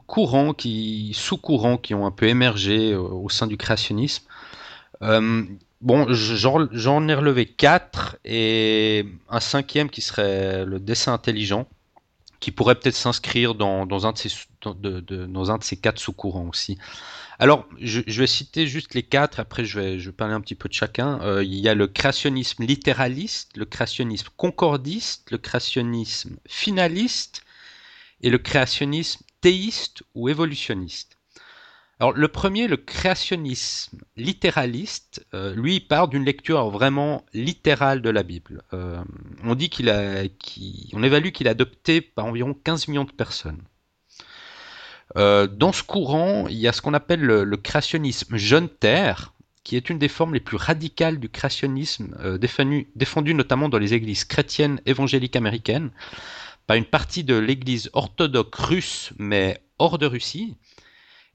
courants, 0.07 0.53
qui, 0.53 1.13
sous-courants 1.15 1.79
qui 1.79 1.95
ont 1.95 2.07
un 2.07 2.11
peu 2.11 2.27
émergé 2.27 2.93
euh, 2.93 2.99
au 3.01 3.29
sein 3.29 3.47
du 3.47 3.57
créationnisme. 3.57 4.25
Euh, 5.03 5.45
bon, 5.85 6.07
j'en 6.09 7.09
ai 7.09 7.15
relevé 7.15 7.47
quatre 7.47 8.17
et 8.25 9.07
un 9.29 9.41
cinquième 9.41 9.89
qui 9.89 10.01
serait 10.01 10.65
le 10.65 10.81
dessin 10.81 11.13
intelligent 11.13 11.69
qui 12.41 12.51
pourrait 12.51 12.75
peut-être 12.75 12.97
s'inscrire 12.97 13.55
dans, 13.55 14.07
un 14.07 14.13
de 14.13 15.65
ces, 15.65 15.77
quatre 15.77 15.99
sous-courants 15.99 16.49
aussi. 16.49 16.77
Alors, 17.39 17.67
je, 17.81 18.01
vais 18.03 18.27
citer 18.27 18.67
juste 18.67 18.93
les 18.93 19.03
quatre, 19.03 19.41
après 19.41 19.65
je 19.65 19.81
vais, 19.81 20.13
parler 20.13 20.35
un 20.35 20.43
petit 20.43 20.55
peu 20.55 20.69
de 20.69 20.75
chacun. 20.75 21.21
Euh, 21.23 21.43
il 21.43 21.55
y 21.55 21.71
a 21.71 21.75
le 21.75 21.87
créationnisme 21.87 22.65
littéraliste, 22.65 23.57
le 23.57 23.65
créationnisme 23.65 24.29
concordiste, 24.37 25.31
le 25.31 25.39
créationnisme 25.39 26.37
finaliste 26.47 27.45
et 28.21 28.29
le 28.29 28.37
créationnisme 28.37 29.25
théiste 29.41 30.03
ou 30.15 30.29
évolutionniste. 30.29 31.14
Alors 32.01 32.13
le 32.13 32.29
premier, 32.29 32.67
le 32.67 32.77
créationnisme 32.77 33.99
littéraliste, 34.17 35.25
euh, 35.33 35.55
lui 35.55 35.79
part 35.79 36.09
d'une 36.09 36.25
lecture 36.25 36.71
vraiment 36.71 37.25
littérale 37.33 38.03
de 38.03 38.11
la 38.11 38.25
Bible. 38.25 38.63
Euh, 38.73 39.03
on 39.45 39.55
dit 39.55 39.69
qu'il 39.69 39.89
a, 39.89 40.25
évalue 40.25 41.31
qu'il 41.31 41.47
a 41.47 41.53
adopté 41.53 42.01
par 42.01 42.27
environ 42.27 42.53
15 42.53 42.89
millions 42.89 43.05
de 43.05 43.13
personnes. 43.13 43.63
Euh, 45.17 45.47
dans 45.47 45.73
ce 45.73 45.85
courant, 45.85 46.49
il 46.49 46.57
y 46.57 46.67
a 46.67 46.73
ce 46.73 46.83
qu'on 46.83 46.95
appelle 46.95 47.21
le, 47.21 47.57
créationnisme 47.57 48.37
jeune 48.37 48.69
terre, 48.69 49.33
qui 49.63 49.77
est 49.77 49.89
une 49.89 49.99
des 49.99 50.09
formes 50.09 50.35
les 50.35 50.41
plus 50.41 50.57
radicales 50.57 51.21
du 51.21 51.29
créationnisme, 51.29 52.39
défendu, 52.39 52.89
défendu 52.97 53.35
notamment 53.35 53.69
dans 53.69 53.79
les 53.79 53.95
églises 53.95 54.25
chrétiennes 54.25 54.81
évangéliques 54.85 55.37
américaines, 55.37 55.91
par 56.67 56.77
une 56.77 56.85
partie 56.85 57.23
de 57.23 57.37
l'église 57.37 57.89
orthodoxe 57.93 58.59
russe, 58.59 59.13
mais 59.19 59.63
hors 59.79 59.99
de 59.99 60.07
Russie, 60.07 60.57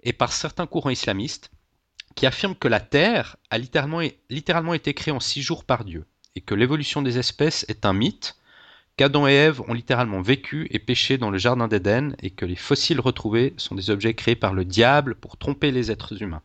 et 0.04 0.14
par 0.14 0.32
certains 0.32 0.68
courants 0.68 0.90
islamistes 0.90 1.52
qui 2.16 2.26
affirment 2.26 2.56
que 2.56 2.68
la 2.68 2.80
Terre 2.80 3.38
a 3.50 3.58
littéralement, 3.58 4.02
littéralement 4.30 4.74
été 4.74 4.94
créée 4.94 5.14
en 5.14 5.20
six 5.20 5.42
jours 5.42 5.64
par 5.64 5.86
Dieu 5.86 6.06
et 6.36 6.42
que 6.42 6.56
l'évolution 6.56 7.02
des 7.02 7.18
espèces 7.18 7.66
est 7.70 7.86
un 7.86 7.94
mythe, 7.94 8.36
qu'Adam 8.98 9.28
et 9.28 9.34
Ève 9.34 9.62
ont 9.68 9.74
littéralement 9.74 10.22
vécu 10.22 10.68
et 10.72 10.80
péché 10.80 11.18
dans 11.18 11.30
le 11.30 11.38
jardin 11.38 11.68
d'Éden 11.68 12.16
et 12.22 12.32
que 12.32 12.46
les 12.46 12.56
fossiles 12.56 13.00
retrouvés 13.00 13.54
sont 13.58 13.76
des 13.76 13.90
objets 13.90 14.14
créés 14.14 14.36
par 14.36 14.54
le 14.54 14.66
diable 14.66 15.16
pour 15.16 15.38
tromper 15.38 15.72
les 15.72 15.92
êtres 15.92 16.22
humains. 16.22 16.42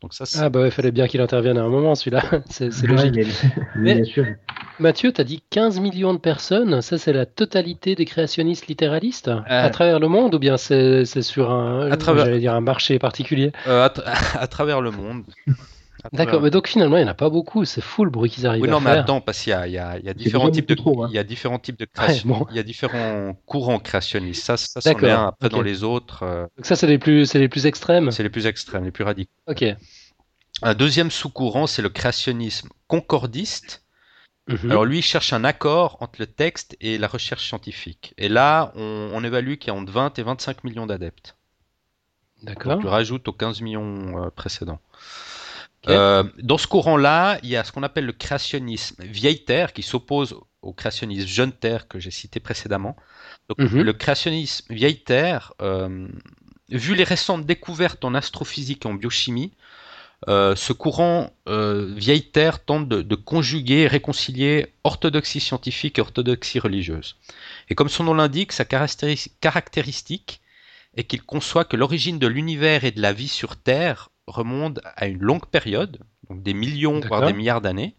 Donc 0.00 0.14
ça, 0.14 0.24
ah 0.40 0.48
bah 0.48 0.64
il 0.64 0.70
fallait 0.70 0.92
bien 0.92 1.08
qu'il 1.08 1.20
intervienne 1.20 1.58
à 1.58 1.62
un 1.62 1.68
moment 1.68 1.94
celui-là, 1.94 2.22
c'est 2.48 2.70
logique. 2.82 3.18
bien 3.76 4.04
sûr. 4.04 4.24
Mathieu, 4.80 5.12
tu 5.12 5.20
as 5.20 5.24
dit 5.24 5.42
15 5.50 5.78
millions 5.78 6.14
de 6.14 6.18
personnes, 6.18 6.80
ça 6.80 6.96
c'est 6.96 7.12
la 7.12 7.26
totalité 7.26 7.94
des 7.94 8.06
créationnistes 8.06 8.66
littéralistes? 8.66 9.28
Euh. 9.28 9.40
à 9.46 9.68
travers 9.68 10.00
le 10.00 10.08
monde 10.08 10.34
ou 10.34 10.38
bien 10.38 10.56
c'est 10.56 11.04
sur 11.22 11.50
un, 11.50 11.94
dire 12.38 12.54
un 12.54 12.60
marché 12.60 12.98
particulier? 12.98 13.52
Euh, 13.66 13.88
à, 14.04 14.46
travers 14.48 14.80
le 14.80 14.90
monde. 14.90 15.24
D'accord, 16.14 16.40
mais 16.40 16.48
donc 16.48 16.66
finalement 16.66 16.96
il 16.96 17.02
n'y 17.02 17.08
en 17.08 17.12
a 17.12 17.14
pas 17.14 17.28
beaucoup, 17.28 17.66
c'est 17.66 17.82
fou 17.82 18.04
le 18.04 18.10
bruit 18.10 18.30
qu'ils 18.30 18.46
arrivent 18.46 18.62
oui, 18.62 18.70
non, 18.70 18.80
mais 18.80 18.90
attends, 18.90 19.20
parce 19.20 19.42
qu'il 19.42 19.52
y, 19.52 19.78
a, 19.78 20.14
différents 20.14 20.50
types 20.50 20.66
de, 20.66 20.74
hein. 20.74 21.08
il 21.10 21.14
y 21.14 21.18
a 21.18 21.24
différents 21.24 21.58
types 21.58 21.78
de 21.78 21.84
création, 21.84 22.46
il 22.50 22.56
y 22.56 22.58
a 22.58 22.62
différents 22.62 23.36
courants 23.44 23.80
créationnistes. 23.80 24.42
Ça, 24.42 24.56
ça 24.56 24.80
c'en 24.80 24.92
est 24.92 25.10
un. 25.10 25.26
Après 25.26 25.50
dans 25.50 25.60
les 25.60 25.84
autres. 25.84 26.22
Euh, 26.22 26.46
donc 26.56 26.64
ça 26.64 26.74
c'est 26.74 26.86
les 26.86 26.98
plus, 26.98 27.26
c'est 27.26 27.38
les 27.38 27.48
plus 27.48 27.66
extrêmes. 27.66 28.10
C'est 28.12 28.22
les 28.22 28.30
plus 28.30 28.46
extrêmes, 28.46 28.84
les 28.84 28.92
plus 28.92 29.04
radicaux. 29.04 29.30
Ok. 29.46 29.62
Un 30.62 30.74
deuxième 30.74 31.10
sous-courant, 31.10 31.66
c'est 31.66 31.82
le 31.82 31.90
créationnisme 31.90 32.70
concordiste. 32.86 33.82
Mhm. 34.50 34.70
Alors 34.70 34.84
lui, 34.84 34.98
il 34.98 35.02
cherche 35.02 35.32
un 35.32 35.44
accord 35.44 35.96
entre 36.00 36.18
le 36.18 36.26
texte 36.26 36.76
et 36.80 36.98
la 36.98 37.06
recherche 37.06 37.46
scientifique. 37.46 38.14
Et 38.18 38.28
là, 38.28 38.72
on, 38.74 39.22
évalue 39.22 39.54
qu'il 39.54 39.68
y 39.68 39.70
a 39.70 39.78
entre 39.78 39.92
20 39.92 40.18
et 40.18 40.22
25 40.22 40.64
millions 40.64 40.86
d'adeptes. 40.86 41.36
D'accord. 42.42 42.80
Tu 42.80 42.86
rajoutes 42.86 43.28
aux 43.28 43.32
15 43.32 43.60
millions 43.60 44.24
euh, 44.24 44.30
précédents. 44.30 44.80
Euh, 45.88 46.24
dans 46.42 46.58
ce 46.58 46.66
courant-là, 46.66 47.38
il 47.42 47.48
y 47.48 47.56
a 47.56 47.64
ce 47.64 47.72
qu'on 47.72 47.82
appelle 47.82 48.06
le 48.06 48.12
créationnisme 48.12 49.02
vieille 49.04 49.44
terre 49.44 49.72
qui 49.72 49.82
s'oppose 49.82 50.38
au 50.62 50.72
créationnisme 50.72 51.26
jeune 51.26 51.52
terre 51.52 51.88
que 51.88 51.98
j'ai 51.98 52.10
cité 52.10 52.40
précédemment. 52.40 52.96
Donc, 53.48 53.58
mhm. 53.58 53.82
Le 53.82 53.92
créationnisme 53.92 54.74
vieille 54.74 55.02
terre, 55.02 55.54
euh, 55.62 56.08
vu 56.68 56.94
les 56.94 57.04
récentes 57.04 57.46
découvertes 57.46 58.04
en 58.04 58.14
astrophysique 58.14 58.84
et 58.84 58.88
en 58.88 58.94
biochimie, 58.94 59.52
euh, 60.28 60.54
ce 60.54 60.74
courant 60.74 61.32
euh, 61.48 61.94
vieille 61.96 62.30
terre 62.30 62.62
tente 62.62 62.88
de, 62.88 63.14
conjuguer 63.14 63.86
réconcilier 63.86 64.74
orthodoxie 64.84 65.40
scientifique 65.40 65.98
et 65.98 66.02
orthodoxie 66.02 66.58
religieuse. 66.58 67.16
Et 67.70 67.74
comme 67.74 67.88
son 67.88 68.04
nom 68.04 68.14
l'indique, 68.14 68.52
sa 68.52 68.66
caractéristique 68.66 70.42
est 70.96 71.04
qu'il 71.04 71.22
conçoit 71.22 71.64
que 71.64 71.76
l'origine 71.76 72.18
de 72.18 72.26
l'univers 72.26 72.84
et 72.84 72.90
de 72.90 73.00
la 73.00 73.14
vie 73.14 73.28
sur 73.28 73.56
Terre 73.56 74.10
remonte 74.26 74.80
à 74.96 75.06
une 75.06 75.20
longue 75.20 75.46
période, 75.46 76.00
donc 76.28 76.42
des 76.42 76.54
millions 76.54 77.00
voire 77.00 77.26
des 77.26 77.32
milliards 77.32 77.62
d'années. 77.62 77.94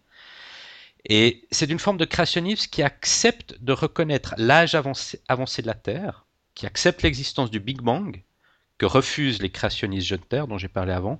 Et 1.04 1.44
c'est 1.50 1.70
une 1.70 1.80
forme 1.80 1.96
de 1.96 2.04
créationnisme 2.04 2.70
qui 2.70 2.82
accepte 2.82 3.56
de 3.60 3.72
reconnaître 3.72 4.34
l'âge 4.38 4.76
avancé, 4.76 5.20
avancé 5.26 5.60
de 5.60 5.66
la 5.66 5.74
Terre, 5.74 6.26
qui 6.54 6.66
accepte 6.66 7.02
l'existence 7.02 7.50
du 7.50 7.58
Big 7.58 7.80
Bang, 7.80 8.22
que 8.78 8.86
refusent 8.86 9.42
les 9.42 9.50
créationnistes 9.50 10.06
jeunes 10.06 10.20
Terre 10.20 10.46
dont 10.46 10.58
j'ai 10.58 10.68
parlé 10.68 10.92
avant, 10.92 11.18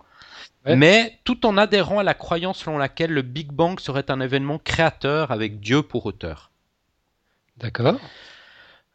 mais 0.64 1.18
tout 1.24 1.44
en 1.46 1.56
adhérant 1.56 1.98
à 1.98 2.02
la 2.02 2.14
croyance 2.14 2.58
selon 2.58 2.78
laquelle 2.78 3.12
le 3.12 3.22
Big 3.22 3.50
Bang 3.52 3.80
serait 3.80 4.10
un 4.10 4.20
événement 4.20 4.58
créateur 4.58 5.30
avec 5.30 5.60
Dieu 5.60 5.82
pour 5.82 6.06
auteur. 6.06 6.50
D'accord. 7.56 8.00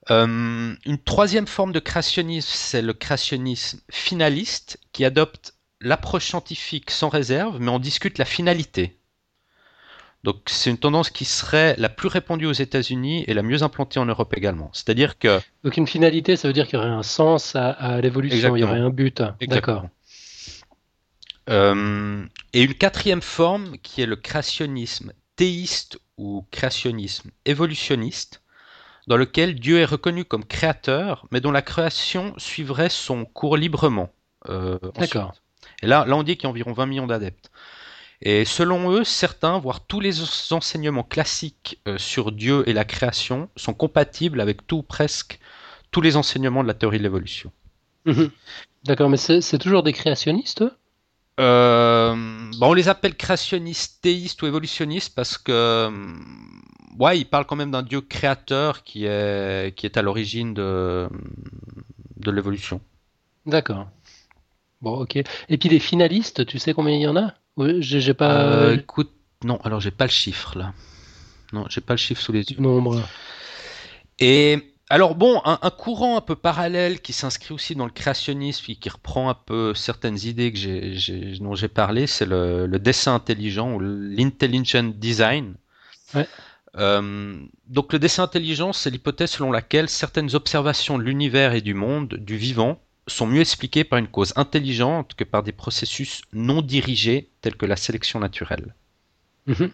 Euh, 0.09 0.73
une 0.85 0.97
troisième 1.03 1.47
forme 1.47 1.73
de 1.73 1.79
créationnisme, 1.79 2.49
c'est 2.53 2.81
le 2.81 2.93
créationnisme 2.93 3.79
finaliste, 3.91 4.79
qui 4.93 5.03
adopte 5.03 5.55
l'approche 5.81 6.27
scientifique 6.27 6.91
sans 6.91 7.09
réserve, 7.09 7.59
mais 7.59 7.69
on 7.69 7.79
discute 7.79 8.17
la 8.17 8.25
finalité. 8.25 8.97
Donc 10.23 10.41
c'est 10.47 10.69
une 10.69 10.77
tendance 10.77 11.09
qui 11.09 11.25
serait 11.25 11.75
la 11.77 11.89
plus 11.89 12.07
répandue 12.07 12.47
aux 12.47 12.53
États-Unis 12.53 13.23
et 13.27 13.33
la 13.33 13.43
mieux 13.43 13.63
implantée 13.63 13.99
en 13.99 14.05
Europe 14.05 14.33
également. 14.35 14.69
C'est-à-dire 14.73 15.19
que 15.19 15.39
donc 15.63 15.77
une 15.77 15.87
finalité, 15.87 16.35
ça 16.35 16.47
veut 16.47 16.53
dire 16.53 16.65
qu'il 16.65 16.79
y 16.79 16.81
aurait 16.81 16.89
un 16.89 17.03
sens 17.03 17.55
à, 17.55 18.01
l'évolution, 18.01 18.55
il 18.55 18.61
y 18.61 18.63
aurait 18.63 18.79
un 18.79 18.89
but. 18.89 19.21
D'accord. 19.41 19.87
Euh, 21.49 22.25
et 22.53 22.63
une 22.63 22.73
quatrième 22.73 23.21
forme 23.21 23.77
qui 23.77 24.01
est 24.01 24.05
le 24.05 24.15
créationnisme 24.15 25.13
théiste 25.35 25.99
ou 26.17 26.45
créationnisme 26.51 27.29
évolutionniste, 27.45 28.41
dans 29.07 29.17
lequel 29.17 29.55
Dieu 29.55 29.79
est 29.79 29.85
reconnu 29.85 30.25
comme 30.25 30.43
créateur, 30.43 31.25
mais 31.31 31.39
dont 31.39 31.51
la 31.51 31.61
création 31.61 32.33
suivrait 32.37 32.89
son 32.89 33.25
cours 33.25 33.55
librement. 33.55 34.09
Euh, 34.49 34.77
D'accord. 34.95 35.33
Et 35.81 35.87
là, 35.87 36.05
là, 36.05 36.15
on 36.15 36.23
dit 36.23 36.35
qu'il 36.35 36.43
y 36.43 36.47
a 36.47 36.49
environ 36.49 36.73
20 36.73 36.85
millions 36.87 37.07
d'adeptes. 37.07 37.49
Et 38.21 38.45
selon 38.45 38.91
eux, 38.91 39.03
certains, 39.03 39.59
voire 39.59 39.85
tous 39.85 39.99
les 39.99 40.21
enseignements 40.51 41.03
classiques 41.03 41.79
euh, 41.87 41.97
sur 41.97 42.31
Dieu 42.31 42.67
et 42.67 42.73
la 42.73 42.83
création 42.83 43.49
sont 43.55 43.75
compatibles 43.75 44.41
avec 44.41 44.65
tout 44.65 44.81
presque 44.81 45.39
tous 45.91 46.01
les 46.01 46.17
enseignements 46.17 46.63
de 46.63 46.67
la 46.67 46.73
théorie 46.73 46.97
de 46.97 47.03
l'évolution. 47.03 47.51
Mhm. 48.05 48.31
D'accord, 48.85 49.09
mais 49.09 49.17
c'est 49.17 49.57
toujours 49.59 49.83
des 49.83 49.93
créationnistes 49.93 50.63
euh, 51.39 52.15
on 52.61 52.73
les 52.73 52.89
appelle 52.89 53.15
créationnistes, 53.15 54.01
théistes 54.01 54.41
ou 54.41 54.47
évolutionnistes 54.47 55.13
parce 55.15 55.37
que, 55.37 55.51
euh, 55.51 55.91
ouais, 56.99 57.19
ils 57.19 57.25
parlent 57.25 57.45
quand 57.45 57.55
même 57.55 57.71
d'un 57.71 57.83
dieu 57.83 58.01
créateur 58.01 58.83
qui 58.83 59.05
est, 59.05 59.75
qui 59.75 59.85
est 59.85 59.97
à 59.97 60.01
l'origine 60.01 60.53
de, 60.53 61.07
de 62.17 62.31
l'évolution. 62.31 62.81
D'accord. 63.45 63.87
Bon, 64.81 64.99
ok. 65.01 65.15
Et 65.15 65.57
puis 65.57 65.69
les 65.69 65.79
finalistes, 65.79 66.45
tu 66.45 66.59
sais 66.59 66.73
combien 66.73 66.95
il 66.95 67.01
y 67.01 67.07
en 67.07 67.15
a? 67.15 67.33
Oui, 67.55 67.81
j'ai 67.81 68.13
pas. 68.13 68.43
Euh, 68.43 68.75
écoute, 68.75 69.11
non, 69.43 69.57
alors 69.63 69.79
j'ai 69.79 69.91
pas 69.91 70.05
le 70.05 70.11
chiffre 70.11 70.57
là. 70.57 70.73
Non, 71.53 71.65
j'ai 71.69 71.81
pas 71.81 71.93
le 71.93 71.97
chiffre 71.97 72.21
sous 72.21 72.31
les 72.31 72.43
yeux. 72.51 72.59
Nombre. 72.59 73.01
Et 74.19 74.73
alors 74.89 75.15
bon, 75.15 75.41
un, 75.43 75.69
courant 75.69 76.15
un 76.15 76.21
peu 76.21 76.35
parallèle 76.35 77.01
qui 77.01 77.11
s'inscrit 77.11 77.53
aussi 77.53 77.75
dans 77.75 77.85
le 77.85 77.91
créationnisme 77.91 78.71
et 78.71 78.75
qui 78.75 78.87
reprend 78.87 79.29
un 79.29 79.33
peu 79.33 79.73
certaines 79.73 80.17
idées 80.19 80.53
que 80.53 80.57
j'ai, 80.57 81.37
dont 81.39 81.55
j'ai 81.55 81.67
parlé, 81.67 82.07
c'est 82.07 82.25
le, 82.25 82.67
dessin 82.79 83.15
intelligent 83.15 83.73
ou 83.73 83.81
l'intelligent 83.81 84.93
design. 84.95 85.55
Euh, 86.77 87.37
donc 87.67 87.91
le 87.91 87.99
dessin 87.99 88.23
intelligent, 88.23 88.71
c'est 88.71 88.89
l'hypothèse 88.89 89.31
selon 89.31 89.51
laquelle 89.51 89.89
certaines 89.89 90.35
observations 90.35 90.97
de 90.97 91.03
l'univers 91.03 91.53
et 91.53 91.61
du 91.61 91.73
monde, 91.73 92.13
du 92.13 92.37
vivant, 92.37 92.79
sont 93.07 93.27
mieux 93.27 93.41
expliquées 93.41 93.83
par 93.83 93.99
une 93.99 94.07
cause 94.07 94.31
intelligente 94.37 95.15
que 95.15 95.25
par 95.25 95.43
des 95.43 95.51
processus 95.51 96.21
non 96.31 96.61
dirigés 96.61 97.29
tels 97.41 97.55
que 97.55 97.65
la 97.65 97.75
sélection 97.75 98.19
naturelle. 98.19 98.73
Mhm. 99.47 99.71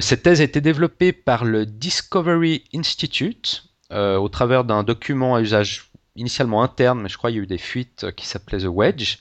cette 0.00 0.22
thèse 0.22 0.40
a 0.40 0.44
été 0.44 0.60
développée 0.60 1.12
par 1.12 1.44
le 1.44 1.66
Discovery 1.66 2.64
Institute 2.72 3.65
au 3.90 4.28
travers 4.28 4.64
d'un 4.64 4.82
document 4.82 5.34
à 5.36 5.40
usage 5.40 5.90
initialement 6.16 6.62
interne, 6.62 7.00
mais 7.02 7.08
je 7.08 7.18
crois 7.18 7.30
qu'il 7.30 7.36
y 7.38 7.40
a 7.40 7.42
eu 7.42 7.46
des 7.46 7.58
fuites 7.58 8.10
qui 8.16 8.26
s'appelait 8.26 8.58
The 8.58 8.68
Wedge. 8.68 9.18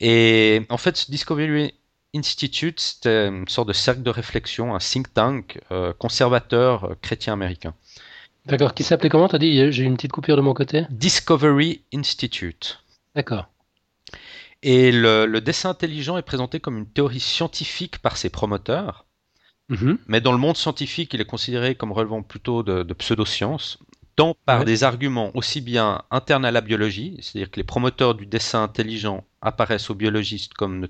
Et 0.00 0.62
en 0.70 0.76
fait, 0.76 0.96
ce 0.96 1.10
Discovery 1.10 1.74
Institute, 2.14 2.80
c'était 2.80 3.28
une 3.28 3.48
sorte 3.48 3.68
de 3.68 3.72
cercle 3.72 4.02
de 4.02 4.10
réflexion, 4.10 4.74
un 4.74 4.78
think 4.78 5.12
tank 5.12 5.60
conservateur 5.98 6.96
chrétien 7.02 7.32
américain. 7.32 7.74
D'accord, 8.46 8.74
qui 8.74 8.84
s'appelait 8.84 9.08
comment 9.08 9.28
T'as 9.28 9.38
dit, 9.38 9.72
j'ai 9.72 9.82
une 9.82 9.96
petite 9.96 10.12
coupure 10.12 10.36
de 10.36 10.42
mon 10.42 10.54
côté 10.54 10.86
Discovery 10.90 11.82
Institute. 11.92 12.80
D'accord. 13.16 13.48
Et 14.62 14.92
le, 14.92 15.38
dessin 15.40 15.70
intelligent 15.70 16.16
est 16.16 16.22
présenté 16.22 16.60
comme 16.60 16.78
une 16.78 16.86
théorie 16.86 17.20
scientifique 17.20 17.98
par 17.98 18.16
ses 18.16 18.30
promoteurs, 18.30 19.05
mhm. 19.68 19.98
mais 20.06 20.20
dans 20.20 20.32
le 20.32 20.38
monde 20.38 20.56
scientifique, 20.56 21.14
il 21.14 21.20
est 21.20 21.26
considéré 21.26 21.74
comme 21.74 21.92
relevant 21.92 22.22
plutôt 22.22 22.62
de, 22.62 22.92
pseudo-sciences, 22.94 23.78
tant 24.16 24.36
par 24.46 24.64
des 24.64 24.84
arguments 24.84 25.30
aussi 25.34 25.60
bien 25.60 26.02
internes 26.10 26.44
à 26.44 26.50
la 26.50 26.60
biologie, 26.60 27.18
c'est-à-dire 27.20 27.50
que 27.50 27.60
les 27.60 27.64
promoteurs 27.64 28.14
du 28.14 28.26
dessin 28.26 28.62
intelligent 28.62 29.24
apparaissent 29.42 29.90
aux 29.90 29.94
biologistes 29.94 30.54
comme 30.54 30.80
ne, 30.80 30.86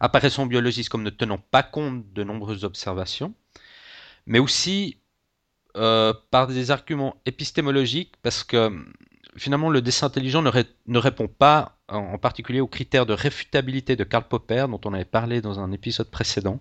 apparaissent 0.00 0.38
aux 0.38 0.46
biologistes 0.46 0.88
comme 0.88 1.02
ne 1.02 1.10
tenant 1.10 1.38
pas 1.38 1.62
compte 1.62 2.12
de 2.12 2.24
nombreuses 2.24 2.64
observations, 2.64 3.34
mais 4.26 4.38
aussi 4.38 4.96
euh, 5.76 6.12
par 6.30 6.48
des 6.48 6.70
arguments 6.70 7.16
épistémologiques, 7.24 8.14
parce 8.22 8.44
que 8.44 8.70
finalement 9.36 9.70
le 9.70 9.80
dessin 9.80 10.06
intelligent 10.06 10.42
ne, 10.42 10.98
répond 10.98 11.28
pas 11.28 11.78
en, 11.88 12.18
particulier 12.18 12.60
aux 12.60 12.66
critères 12.66 13.06
de 13.06 13.14
réfutabilité 13.14 13.96
de 13.96 14.04
Karl 14.04 14.24
Popper, 14.24 14.66
dont 14.68 14.80
on 14.84 14.92
avait 14.92 15.04
parlé 15.04 15.40
dans 15.40 15.60
un 15.60 15.72
épisode 15.72 16.10
précédent. 16.10 16.60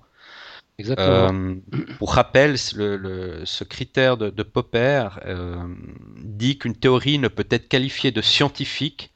Exactement. 0.78 1.32
Euh, 1.32 1.56
pour 1.98 2.14
rappel, 2.14 2.58
ce 2.58 3.64
critère 3.64 4.18
de, 4.18 4.44
Popper 4.44 5.10
euh, 5.26 5.68
dit 6.24 6.58
qu'une 6.58 6.76
théorie 6.76 7.20
ne 7.20 7.28
peut 7.28 7.48
être 7.50 7.68
qualifiée 7.68 8.12
de 8.12 8.22
scientifique 8.22 9.14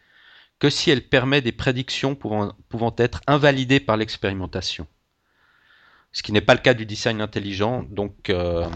que 0.59 0.69
si 0.69 0.89
elle 0.89 1.07
permet 1.07 1.41
des 1.41 1.51
prédictions 1.51 2.15
pouvant, 2.15 2.95
être 2.97 3.21
invalidées 3.27 3.79
par 3.79 3.97
l'expérimentation. 3.97 4.87
Ce 6.11 6.23
qui 6.23 6.31
n'est 6.31 6.41
pas 6.41 6.53
le 6.53 6.61
cas 6.61 6.73
du 6.73 6.85
design 6.85 7.19
intelligent, 7.19 7.83
donc 7.89 8.29
euh, 8.29 8.69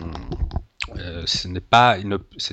c'est 1.25 1.47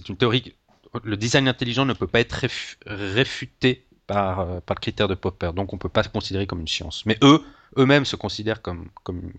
une 0.09 0.17
théorie. 0.17 0.55
Le 1.03 1.17
design 1.17 1.49
intelligent 1.49 1.85
ne 1.85 1.93
peut 1.93 2.07
pas 2.07 2.21
être 2.21 2.47
réfuté 2.87 3.87
par, 4.07 4.61
par 4.63 4.77
le 4.77 4.81
critère 4.81 5.09
de 5.09 5.15
Popper, 5.15 5.51
donc 5.57 5.73
on 5.73 5.77
ne 5.77 5.81
peut 5.81 5.89
pas 5.89 6.05
se 6.05 6.09
considérer 6.09 6.47
comme 6.47 6.61
une 6.61 6.69
science. 6.69 7.05
Mais 7.05 7.19
eux, 7.23 7.43
eux-mêmes 7.77 8.05
se 8.05 8.15
considèrent 8.15 8.63
comme, 8.63 8.89
comme, 9.03 9.33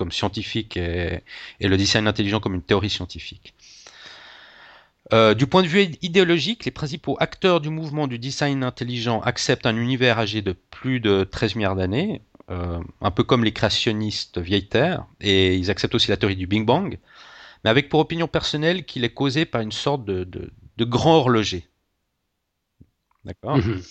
comme 0.00 0.12
scientifiques 0.12 0.76
et, 0.76 1.22
le 1.60 1.76
design 1.76 2.08
intelligent 2.08 2.40
comme 2.40 2.54
une 2.54 2.62
théorie 2.62 2.90
scientifique. 2.90 3.54
Euh, 5.12 5.34
du 5.34 5.46
point 5.46 5.62
de 5.62 5.68
vue 5.68 5.82
idéologique, 6.00 6.64
les 6.64 6.70
principaux 6.70 7.16
acteurs 7.20 7.60
du 7.60 7.68
mouvement 7.68 8.06
du 8.06 8.18
design 8.18 8.64
intelligent 8.64 9.20
acceptent 9.20 9.66
un 9.66 9.76
univers 9.76 10.18
âgé 10.18 10.40
de 10.40 10.52
plus 10.52 11.00
de 11.00 11.24
13 11.24 11.56
milliards 11.56 11.76
d'années, 11.76 12.22
un 12.48 13.12
peu 13.12 13.22
comme 13.22 13.44
les 13.44 13.52
créationnistes 13.52 14.38
vieille 14.38 14.66
Terre, 14.66 15.06
et 15.20 15.54
ils 15.54 15.70
acceptent 15.70 15.94
aussi 15.94 16.10
la 16.10 16.16
théorie 16.16 16.34
du 16.34 16.48
Big 16.48 16.64
Bang 16.64 16.98
mais 17.64 17.70
avec 17.70 17.88
pour 17.88 18.00
opinion 18.00 18.28
personnelle 18.28 18.84
qu'il 18.84 19.04
est 19.04 19.12
causé 19.12 19.44
par 19.44 19.60
une 19.60 19.72
sorte 19.72 20.04
de, 20.04 20.50
grand 20.78 21.16
horloger. 21.16 21.68
D'accord? 23.24 23.58
Mhm. 23.58 23.82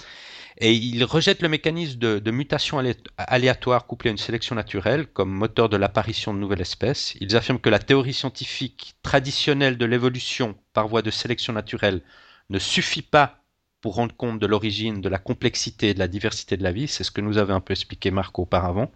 Et 0.61 0.73
il 0.73 1.03
rejette 1.05 1.41
le 1.41 1.47
mécanisme 1.47 1.97
de, 1.97 2.31
mutation 2.31 2.83
aléatoire 3.17 3.87
couplé 3.87 4.09
à 4.09 4.11
une 4.11 4.17
sélection 4.17 4.55
naturelle 4.55 5.07
comme 5.07 5.31
moteur 5.31 5.69
de 5.69 5.77
l'apparition 5.77 6.33
de 6.33 6.39
nouvelles 6.39 6.61
espèces. 6.61 7.15
Ils 7.21 7.35
affirment 7.37 7.59
que 7.61 7.69
la 7.69 7.79
théorie 7.79 8.13
scientifique 8.13 8.95
traditionnelle 9.01 9.77
de 9.77 9.85
l'évolution 9.85 10.57
par 10.73 10.87
voie 10.89 11.01
de 11.01 11.11
sélection 11.11 11.53
naturelle 11.53 12.01
ne 12.49 12.59
suffit 12.59 13.01
pas 13.01 13.39
pour 13.81 13.95
rendre 13.95 14.15
compte 14.15 14.39
de 14.39 14.47
l'origine, 14.47 14.99
de 14.99 15.07
la 15.07 15.19
complexité 15.19 15.89
et 15.89 15.93
de 15.93 15.99
la 15.99 16.09
diversité 16.09 16.57
de 16.57 16.63
la 16.63 16.73
vie. 16.73 16.89
C'est 16.89 17.05
ce 17.05 17.11
que 17.11 17.21
nous 17.21 17.37
avait 17.37 17.53
un 17.53 17.61
peu 17.61 17.71
expliqué 17.71 18.11
Marc 18.11 18.37
auparavant. 18.37 18.91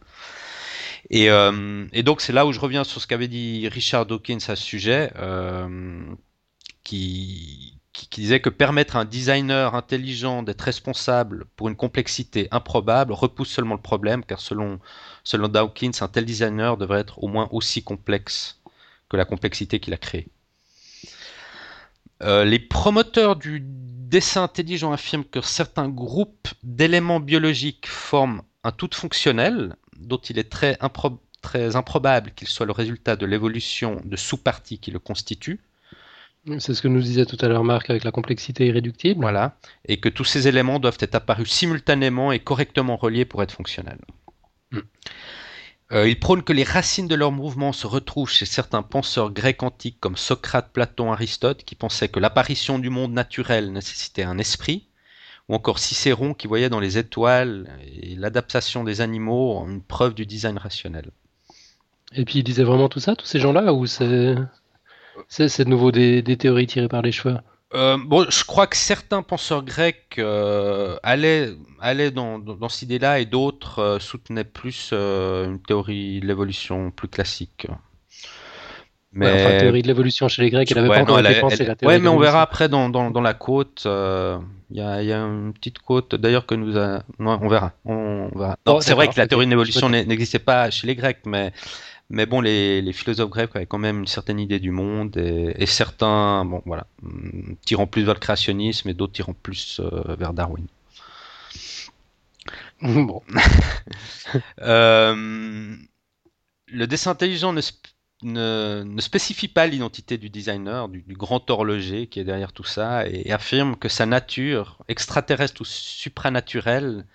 Euh, 1.14 1.88
et, 1.94 2.04
donc 2.04 2.22
c'est 2.22 2.34
là 2.34 2.46
où 2.46 2.52
je 2.52 2.60
reviens 2.60 2.84
sur 2.84 3.02
ce 3.02 3.08
qu'avait 3.08 3.28
dit 3.28 3.68
Richard 3.70 4.06
Dawkins 4.06 4.38
à 4.48 4.56
ce 4.56 4.64
sujet, 4.64 5.12
euh, 5.18 6.04
qui, 6.84 7.80
disait 8.12 8.40
que 8.40 8.50
permettre 8.50 8.96
à 8.96 9.00
un 9.00 9.06
designer 9.06 9.76
intelligent 9.76 10.44
d'être 10.44 10.62
responsable 10.62 11.46
pour 11.56 11.70
une 11.70 11.76
complexité 11.76 12.48
improbable 12.52 13.14
repousse 13.14 13.50
seulement 13.50 13.76
le 13.76 13.82
problème, 13.82 14.24
car 14.24 14.40
selon, 14.40 14.80
Dawkins, 15.32 15.92
un 16.02 16.08
tel 16.08 16.26
designer 16.26 16.78
devrait 16.78 17.00
être 17.00 17.24
au 17.24 17.28
moins 17.28 17.48
aussi 17.52 17.84
complexe 17.84 18.62
que 19.10 19.18
la 19.18 19.26
complexité 19.26 19.80
qu'il 19.80 19.94
a 19.94 19.98
créée. 19.98 20.28
Euh, 22.22 22.46
les 22.46 22.60
promoteurs 22.60 23.36
du 23.36 23.62
dessin 23.64 24.44
intelligent 24.44 24.92
affirment 24.92 25.26
que 25.26 25.42
certains 25.42 25.90
groupes 25.90 26.48
d'éléments 26.64 27.20
biologiques 27.20 27.88
forment 27.88 28.44
un 28.64 28.72
tout 28.72 28.90
fonctionnel, 28.94 29.76
dont 29.98 30.18
il 30.18 30.40
est 30.40 30.50
très 30.50 30.78
improbable 31.76 32.32
qu'il 32.36 32.48
soit 32.48 32.66
le 32.66 32.72
résultat 32.72 33.16
de 33.16 33.26
l'évolution 33.26 34.02
de 34.06 34.16
sous-parties 34.16 34.80
qui 34.80 34.92
le 34.92 35.00
constituent. 35.00 35.60
C'est 36.60 36.74
ce 36.74 36.82
que 36.82 36.90
nous 36.90 37.02
disait 37.02 37.26
tout 37.26 37.38
à 37.40 37.48
l'heure 37.48 37.64
Marc 37.64 37.90
avec 37.90 38.04
la 38.04 38.12
complexité 38.12 38.66
irréductible. 38.68 39.22
Voilà, 39.22 39.56
et 39.86 40.00
que 40.00 40.10
tous 40.10 40.26
ces 40.26 40.48
éléments 40.48 40.80
doivent 40.80 40.98
être 41.00 41.16
apparus 41.16 41.50
simultanément 41.50 42.32
et 42.32 42.40
correctement 42.40 42.98
reliés 42.98 43.26
pour 43.26 43.42
être 43.42 43.54
fonctionnels. 43.54 44.02
Hmm. 44.72 44.80
Euh, 45.94 46.10
il 46.10 46.20
prône 46.20 46.44
que 46.44 46.54
les 46.54 46.64
racines 46.64 47.08
de 47.08 47.16
leur 47.16 47.32
mouvement 47.32 47.72
se 47.72 47.88
retrouvent 47.88 48.30
chez 48.30 48.46
certains 48.46 48.82
penseurs 48.82 49.32
grecs 49.32 49.64
antiques 49.64 50.00
comme 50.00 50.18
Socrate, 50.18 50.72
Platon, 50.74 51.12
Aristote, 51.12 51.64
qui 51.64 51.76
pensaient 51.76 52.10
que 52.10 52.20
l'apparition 52.20 52.80
du 52.80 52.90
monde 52.90 53.14
naturel 53.14 53.72
nécessitait 53.72 54.24
un 54.24 54.38
esprit, 54.38 54.88
ou 55.50 55.56
encore 55.56 55.80
Cicéron 55.80 56.34
qui 56.34 56.48
voyait 56.48 56.70
dans 56.70 56.80
les 56.80 56.98
étoiles 56.98 57.70
et 57.86 58.16
l'adaptation 58.16 58.84
des 58.84 59.02
animaux 59.02 59.64
une 59.68 59.82
preuve 59.82 60.16
du 60.16 60.26
design 60.26 60.58
rationnel. 60.58 61.12
Et 62.16 62.26
puis 62.26 62.40
il 62.40 62.44
disait 62.44 62.64
vraiment 62.64 62.90
tout 62.90 63.00
ça, 63.00 63.16
tous 63.16 63.26
ces 63.26 63.40
gens-là, 63.40 63.74
ou 63.74 63.86
c'est 63.86 64.36
c'est 65.28 65.64
de 65.64 65.70
nouveau 65.70 65.92
des, 65.92 66.24
théories 66.38 66.68
tirées 66.68 66.88
par 66.88 67.02
les 67.02 67.12
cheveux 67.12 67.38
euh, 67.76 67.98
bon, 67.98 68.26
je 68.30 68.44
crois 68.44 68.68
que 68.68 68.78
certains 68.78 69.24
penseurs 69.24 69.64
grecs 69.64 70.16
euh, 70.20 70.96
allaient, 71.02 71.50
allaient 71.80 72.12
dans, 72.12 72.38
dans, 72.38 72.70
cette 72.70 72.84
idée-là 72.84 73.20
et 73.20 73.26
d'autres 73.26 73.80
euh, 73.80 74.00
soutenaient 74.00 74.44
plus 74.44 74.94
une 74.94 75.60
théorie 75.60 76.20
de 76.20 76.28
l'évolution 76.28 76.92
plus 76.92 77.08
classique. 77.08 77.66
Mais... 79.12 79.32
enfin, 79.32 79.54
la 79.54 79.60
théorie 79.60 79.82
de 79.82 79.88
l'évolution 79.88 80.28
chez 80.28 80.44
les 80.44 80.50
Grecs, 80.52 80.72
elle 80.72 80.78
n'avait 80.78 80.90
pas 80.90 81.02
encore 81.02 81.20
été 81.20 81.40
pensée. 81.40 81.66
La 81.66 81.76
ouais, 81.88 82.00
mais 82.00 82.10
on 82.10 82.20
verra 82.20 82.44
après 82.44 82.70
dans, 82.70 82.90
dans, 82.90 83.10
dans 83.10 83.22
la 83.22 83.34
côte. 83.34 83.84
Il 83.86 84.78
y, 84.78 84.82
a, 84.82 85.02
y, 85.04 85.12
a, 85.12 85.18
une 85.18 85.54
petite 85.54 85.80
côte 85.80 86.16
d'ailleurs 86.16 86.48
que 86.48 86.56
nous 86.56 86.78
a... 86.78 87.04
non, 87.20 87.40
on 87.42 87.48
verra. 87.48 87.74
On, 87.86 88.30
verra. 88.36 88.58
c'est 88.82 88.94
vrai 88.94 89.08
que 89.08 89.14
la 89.18 89.28
théorie 89.28 89.46
de 89.46 89.52
l'évolution 89.52 89.90
n'existait 89.90 90.40
pas 90.40 90.70
chez 90.70 90.86
les 90.86 90.96
Grecs, 90.96 91.22
mais 91.26 91.54
mais 92.10 92.26
bon, 92.26 92.42
les, 92.42 92.82
les, 92.82 92.94
philosophes 92.94 93.30
grecs 93.30 93.56
avaient 93.56 93.66
quand 93.66 93.78
même 93.80 94.00
une 94.00 94.08
certaine 94.08 94.40
idée 94.40 94.60
du 94.60 94.72
monde 94.72 95.18
et, 95.18 95.66
certains, 95.66 96.46
bon 96.46 96.62
voilà, 96.66 96.88
mm, 97.02 97.56
tirant 97.66 97.88
plus 97.88 98.04
vers 98.04 98.14
le 98.14 98.20
créationnisme 98.20 98.90
et 98.90 98.94
d'autres 98.94 99.14
tirant 99.14 99.34
plus 99.34 99.80
euh, 99.80 100.16
vers 100.16 100.34
Darwin. 100.34 100.68
Bon. 102.82 103.22
euh, 104.62 105.76
le 106.68 106.88
dessin 106.88 107.12
intelligent 107.12 107.54
ne, 107.54 107.62
ne, 108.24 108.84
ne 108.84 109.02
spécifie 109.02 109.48
pas 109.48 109.68
l'identité 109.68 110.18
du 110.18 110.30
designer, 110.30 110.90
du, 110.90 111.04
grand 111.10 111.50
horloger 111.50 112.08
qui 112.08 112.20
est 112.20 112.24
derrière 112.24 112.52
tout 112.54 112.64
ça, 112.64 113.08
et, 113.08 113.32
affirme 113.32 113.78
que 113.78 113.90
sa 113.90 114.06
nature, 114.06 114.84
extraterrestre 114.88 115.62
ou 115.62 115.66
supranaturelle, 115.66 117.06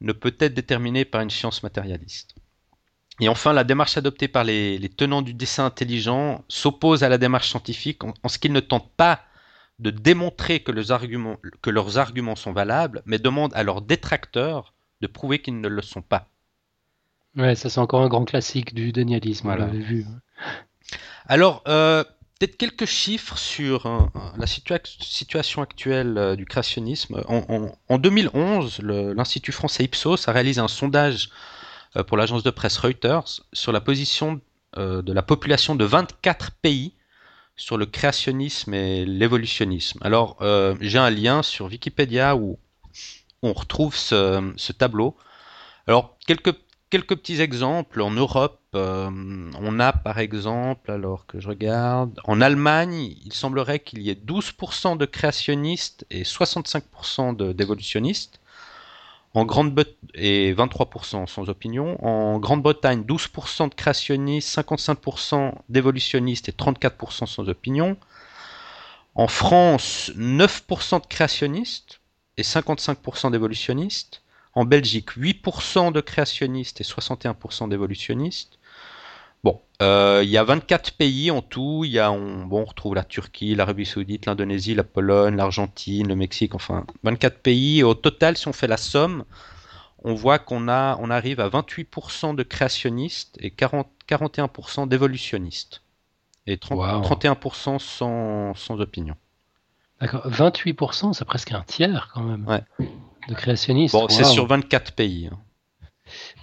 ne 0.00 0.12
peut 0.12 0.34
être 0.40 0.54
déterminée 0.54 1.04
par 1.04 1.20
une 1.20 1.30
science 1.30 1.62
matérialiste. 1.62 2.34
Et 3.20 3.28
enfin, 3.28 3.52
la 3.52 3.64
démarche 3.64 3.96
adoptée 3.96 4.28
par 4.28 4.44
les, 4.44 4.90
tenants 4.96 5.22
du 5.22 5.34
dessin 5.34 5.66
intelligent 5.66 6.44
s'oppose 6.48 7.04
à 7.04 7.08
la 7.08 7.18
démarche 7.18 7.50
scientifique 7.50 8.02
en, 8.04 8.14
ce 8.28 8.38
qu'ils 8.38 8.52
ne 8.52 8.60
tentent 8.60 8.90
pas 8.96 9.20
de 9.78 9.90
démontrer 9.90 10.60
que 10.60 10.72
leurs, 10.72 10.92
arguments, 10.92 11.36
que 11.62 11.70
leurs 11.70 11.98
arguments 11.98 12.36
sont 12.36 12.52
valables, 12.52 13.02
mais 13.06 13.18
demandent 13.18 13.54
à 13.54 13.62
leurs 13.62 13.82
détracteurs 13.82 14.74
de 15.00 15.06
prouver 15.06 15.40
qu'ils 15.40 15.60
ne 15.60 15.68
le 15.68 15.82
sont 15.82 16.02
pas. 16.02 16.28
Ouais, 17.36 17.54
ça 17.54 17.70
c'est 17.70 17.80
encore 17.80 18.02
un 18.02 18.08
grand 18.08 18.24
classique 18.24 18.74
du 18.74 18.92
dénialisme, 18.92 19.48
on 19.48 19.54
l'avait 19.54 19.78
vu. 19.78 20.04
Alors, 21.26 21.62
euh, 21.68 22.02
peut-être 22.38 22.56
quelques 22.56 22.86
chiffres 22.86 23.38
sur 23.38 23.86
euh, 23.86 24.00
la 24.36 24.46
situation 24.46 25.62
actuelle 25.62 26.18
euh, 26.18 26.36
du 26.36 26.44
créationnisme. 26.44 27.22
En, 27.28 27.98
2011, 27.98 28.80
l'Institut 28.82 29.52
français 29.52 29.84
Ipsos 29.84 30.28
a 30.28 30.32
réalisé 30.32 30.60
un 30.60 30.68
sondage 30.68 31.30
pour 32.06 32.16
l'agence 32.16 32.42
de 32.42 32.50
presse 32.50 32.78
Reuters 32.78 33.40
sur 33.52 33.72
la 33.72 33.80
position 33.80 34.40
de 34.76 35.12
la 35.12 35.22
population 35.22 35.74
de 35.74 35.84
24 35.84 36.52
pays 36.52 36.94
sur 37.56 37.76
le 37.76 37.86
créationnisme 37.86 38.72
et 38.72 39.04
l'évolutionnisme. 39.04 39.98
Alors, 40.02 40.36
j'ai 40.80 40.98
un 40.98 41.10
lien 41.10 41.42
sur 41.42 41.66
Wikipédia 41.66 42.36
où 42.36 42.58
on 43.42 43.52
retrouve 43.52 43.96
ce, 43.96 44.72
tableau. 44.72 45.16
Alors, 45.86 46.16
quelques 46.26 46.54
quelques 46.90 47.16
petits 47.16 47.40
exemples. 47.40 48.02
En 48.02 48.10
Europe, 48.10 48.60
euh, 48.74 49.08
on 49.58 49.80
a 49.80 49.92
par 49.92 50.18
exemple, 50.18 50.90
alors 50.90 51.26
que 51.26 51.40
je 51.40 51.48
regarde, 51.48 52.20
en 52.24 52.40
Allemagne, 52.40 53.14
il 53.24 53.32
semblerait 53.32 53.78
qu'il 53.78 54.02
y 54.02 54.10
ait 54.10 54.14
12% 54.14 54.98
de 54.98 55.06
créationnistes 55.06 56.04
et 56.10 56.24
65% 56.24 57.54
d'évolutionnistes. 57.54 58.40
En 59.32 59.44
Grande 59.44 59.84
et 60.14 60.52
23% 60.52 61.26
sans 61.28 61.48
opinion. 61.48 62.04
En 62.04 62.38
Grande-Bretagne, 62.38 63.02
12% 63.02 63.68
de 63.68 63.74
créationnistes, 63.74 64.56
55% 64.58 65.54
d'évolutionnistes 65.68 66.48
et 66.48 66.52
34% 66.52 67.26
sans 67.26 67.48
opinion. 67.48 67.96
En 69.14 69.28
France, 69.28 70.10
9% 70.16 71.02
de 71.02 71.06
créationnistes 71.06 72.00
et 72.36 72.42
55% 72.42 73.30
d'évolutionnistes. 73.30 74.22
En 74.54 74.64
Belgique, 74.64 75.10
8% 75.16 75.92
de 75.92 76.00
créationnistes 76.00 76.80
et 76.80 76.84
61% 76.84 77.68
d'évolutionnistes. 77.68 78.58
Bon, 79.42 79.60
euh, 79.80 80.20
il 80.22 80.30
y 80.30 80.36
a 80.36 80.44
24 80.44 80.92
pays 80.92 81.30
en 81.30 81.42
tout. 81.42 81.84
Il 81.84 81.92
y 81.92 81.98
a, 81.98 82.12
on, 82.12 82.44
bon, 82.44 82.62
on 82.62 82.64
retrouve 82.64 82.94
la 82.94 83.04
Turquie, 83.04 83.54
l'Arabie 83.54 83.86
Saoudite, 83.86 84.26
l'Indonésie, 84.26 84.74
la 84.74 84.84
Pologne, 84.84 85.36
l'Argentine, 85.36 86.08
le 86.08 86.16
Mexique, 86.16 86.54
enfin 86.54 86.84
24 87.02 87.38
pays. 87.38 87.82
au 87.82 87.94
total, 87.94 88.36
si 88.36 88.48
on 88.48 88.52
fait 88.52 88.66
la 88.66 88.76
somme, 88.76 89.24
on 90.04 90.14
voit 90.14 90.38
qu'on 90.38 90.68
a, 90.68 90.96
on 91.00 91.10
arrive 91.10 91.40
à 91.40 91.48
28% 91.48 92.34
de 92.34 92.42
créationnistes 92.42 93.36
et 93.40 93.50
40, 93.50 93.88
41% 94.08 94.88
d'évolutionnistes. 94.88 95.82
Et 96.46 96.56
31% 96.56 97.78
sans, 97.78 98.54
sans 98.54 98.80
opinion. 98.80 99.14
D'accord, 100.00 100.26
28%, 100.28 101.12
c'est 101.12 101.24
presque 101.26 101.52
un 101.52 101.62
tiers 101.62 102.10
quand 102.14 102.22
même. 102.22 102.46
Ouais. 102.46 102.62
De 103.28 103.34
créationnistes. 103.34 103.94
Bon, 103.94 104.08
c'est 104.08 104.24
sur 104.24 104.46
24 104.46 104.92
pays. 104.92 105.28
Hein. 105.30 105.38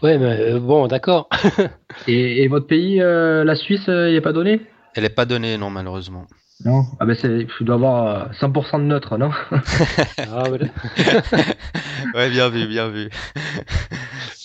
Ouais, 0.03 0.17
mais 0.17 0.39
euh, 0.39 0.59
bon, 0.59 0.87
d'accord. 0.87 1.27
et, 2.07 2.47
votre 2.47 2.67
pays, 2.67 3.01
euh, 3.01 3.43
la 3.43 3.55
Suisse, 3.55 3.83
il 3.87 3.93
euh, 3.93 4.11
n'est 4.11 4.21
pas 4.21 4.33
donné 4.33 4.61
Elle 4.95 5.03
n'est 5.03 5.09
pas 5.09 5.25
donnée, 5.25 5.57
non, 5.57 5.69
malheureusement. 5.69 6.27
Non? 6.65 6.85
Ah 6.99 7.05
ben 7.05 7.15
il 7.23 7.47
doit 7.61 7.75
avoir 7.75 8.31
100% 8.33 8.79
de 8.79 8.85
neutre, 8.85 9.17
non? 9.17 9.29
Ah, 10.17 10.49
ouais. 12.15 12.29
bien 12.31 12.49
vu, 12.49 12.67
bien 12.67 12.89
vu. 12.89 13.09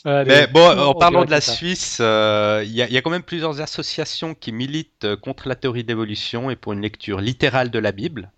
Mais 0.05 0.47
bon, 0.47 0.79
en 0.79 0.95
parlant 0.95 1.25
de 1.25 1.31
la 1.31 1.41
Suisse, 1.41 2.01
il 2.01 2.71
y, 2.71 2.83
y, 2.93 2.99
a 2.99 3.03
quand 3.03 3.11
même 3.11 3.23
plusieurs 3.23 3.63
associations 3.63 4.35
qui 4.35 4.53
militent 4.53 5.17
contre 5.23 5.49
la 5.49 5.55
théorie 5.55 5.85
d'évolution 5.85 6.51
et 6.51 6.57
pour 6.57 6.75
une 6.75 6.83
lecture 6.83 7.21
littérale 7.21 7.71
de 7.71 7.79
la 7.79 7.93
Bible 7.93 8.31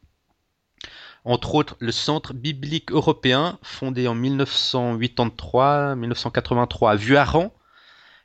entre 1.24 1.54
autres 1.54 1.76
le 1.80 1.92
Centre 1.92 2.34
biblique 2.34 2.92
européen, 2.92 3.58
fondé 3.62 4.06
en 4.08 4.16
1983-1983 4.16 6.92
à 6.92 6.96
Vuaran, 6.96 7.54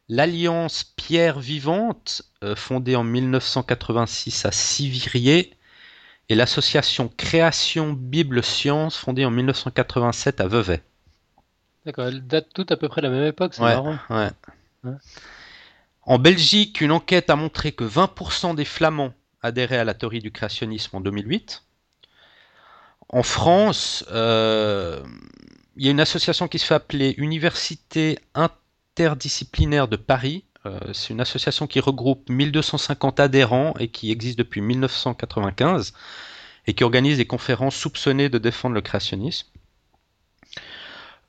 l'Alliance 0.10 0.84
Pierre 0.84 1.40
Vivante, 1.40 2.24
euh, 2.44 2.56
fondée 2.56 2.96
en 2.96 3.04
1986 3.04 4.46
à 4.46 4.52
Sivirier, 4.52 5.56
et 6.28 6.36
l'association 6.36 7.10
Création 7.16 7.94
Bible 7.94 8.44
Science, 8.44 8.98
fondée 8.98 9.26
en 9.26 9.32
1987 9.32 10.42
à 10.42 10.48
Vevey. 10.48 10.84
D'accord, 11.86 12.08
elles 12.08 12.28
datent 12.28 12.50
toutes 12.54 12.72
à 12.72 12.78
peu 12.78 12.90
près 12.90 13.02
la 13.02 13.10
même 13.10 13.24
époque, 13.24 13.56
c'est 13.56 13.62
marrant. 13.62 13.98
En 16.04 16.20
Belgique, 16.20 16.82
une 16.82 16.92
enquête 16.92 17.30
a 17.30 17.36
montré 17.36 17.72
que 17.72 17.84
20% 17.84 18.56
des 18.56 18.66
Flamands 18.66 19.14
adhéraient 19.42 19.78
à 19.78 19.84
la 19.84 19.94
théorie 19.94 20.20
du 20.20 20.32
créationnisme 20.32 20.98
en 20.98 21.02
2008 21.02 21.64
en 23.10 23.24
France, 23.24 24.06
euh, 24.12 25.02
il 25.76 25.86
y 25.86 25.88
a 25.88 25.92
une 25.92 26.00
association 26.00 26.48
qui 26.48 26.60
se 26.60 26.66
fait 26.66 26.76
appeler 26.76 27.16
Université 27.18 28.20
interdisciplinaire 28.36 29.88
de 29.88 29.96
Paris. 29.96 30.46
Euh, 30.66 30.80
c'est 30.94 31.10
une 31.14 31.22
association 31.22 31.66
qui 31.66 31.80
regroupe 31.80 32.30
1250 32.30 33.20
adhérents 33.20 33.74
et 33.80 33.88
qui 33.88 34.12
existe 34.12 34.38
depuis 34.38 34.62
1995 34.62 35.94
et 36.68 36.74
qui 36.74 36.84
organise 36.84 37.18
des 37.18 37.26
conférences 37.26 37.76
soupçonnées 37.76 38.30
de 38.30 38.38
défendre 38.38 38.76
le 38.76 38.82
créationnisme. 38.82 39.48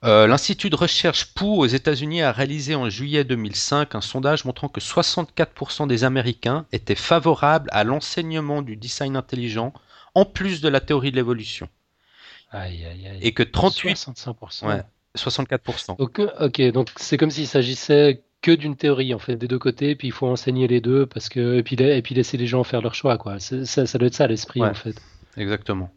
Euh, 0.05 0.27
L'Institut 0.27 0.69
de 0.69 0.77
recherche 0.77 1.33
Pou 1.35 1.63
aux 1.63 1.67
États-Unis 1.67 2.23
a 2.23 2.33
réalisé 2.33 2.75
en 2.75 2.91
juillet 2.91 3.25
2005 3.25 3.95
un 3.95 4.01
sondage 4.01 4.45
montrant 4.45 4.69
que 4.69 4.81
64% 4.81 5.87
des 5.87 6.05
Américains 6.05 6.67
étaient 6.73 6.95
favorables 6.95 7.71
à 7.73 7.85
l'enseignement 7.85 8.61
du 8.61 8.77
design 8.77 9.17
intelligent 9.17 9.73
en 10.15 10.25
plus 10.25 10.61
de 10.61 10.69
la 10.69 10.81
théorie 10.81 11.11
de 11.11 11.17
l'évolution. 11.17 11.69
Et 13.21 13.33
que 13.33 13.43
38... 13.43 13.97
65%. 13.97 14.67
Ouais, 14.67 14.83
64%. 15.17 15.97
ok, 15.99 16.73
donc 16.73 16.89
c'est 16.97 17.17
comme 17.17 17.31
s'il 17.31 17.47
s'agissait 17.47 18.23
que 18.43 18.51
d'une 18.51 18.77
théorie 18.77 19.15
en 19.15 19.19
fait 19.19 19.37
des 19.37 19.49
deux 19.49 19.59
côtés, 19.59 19.95
puis 19.95 20.09
il 20.09 20.13
faut 20.13 20.27
enseigner 20.27 20.67
les 20.67 20.81
deux 20.81 21.07
parce 21.07 21.29
que 21.29 21.59
et 21.59 21.63
puis, 21.63 21.77
et 21.77 22.03
puis 22.03 22.15
laisser 22.15 22.37
les 22.37 22.47
gens 22.47 22.65
faire 22.65 22.81
leur 22.81 22.95
choix 22.95 23.19
quoi. 23.19 23.39
Ça, 23.39 23.87
ça 23.87 23.99
doit 23.99 24.09
être 24.09 24.15
ça 24.15 24.27
l'esprit 24.27 24.63
en 24.63 24.75
fait. 24.75 25.01
Exactement. 25.37 25.91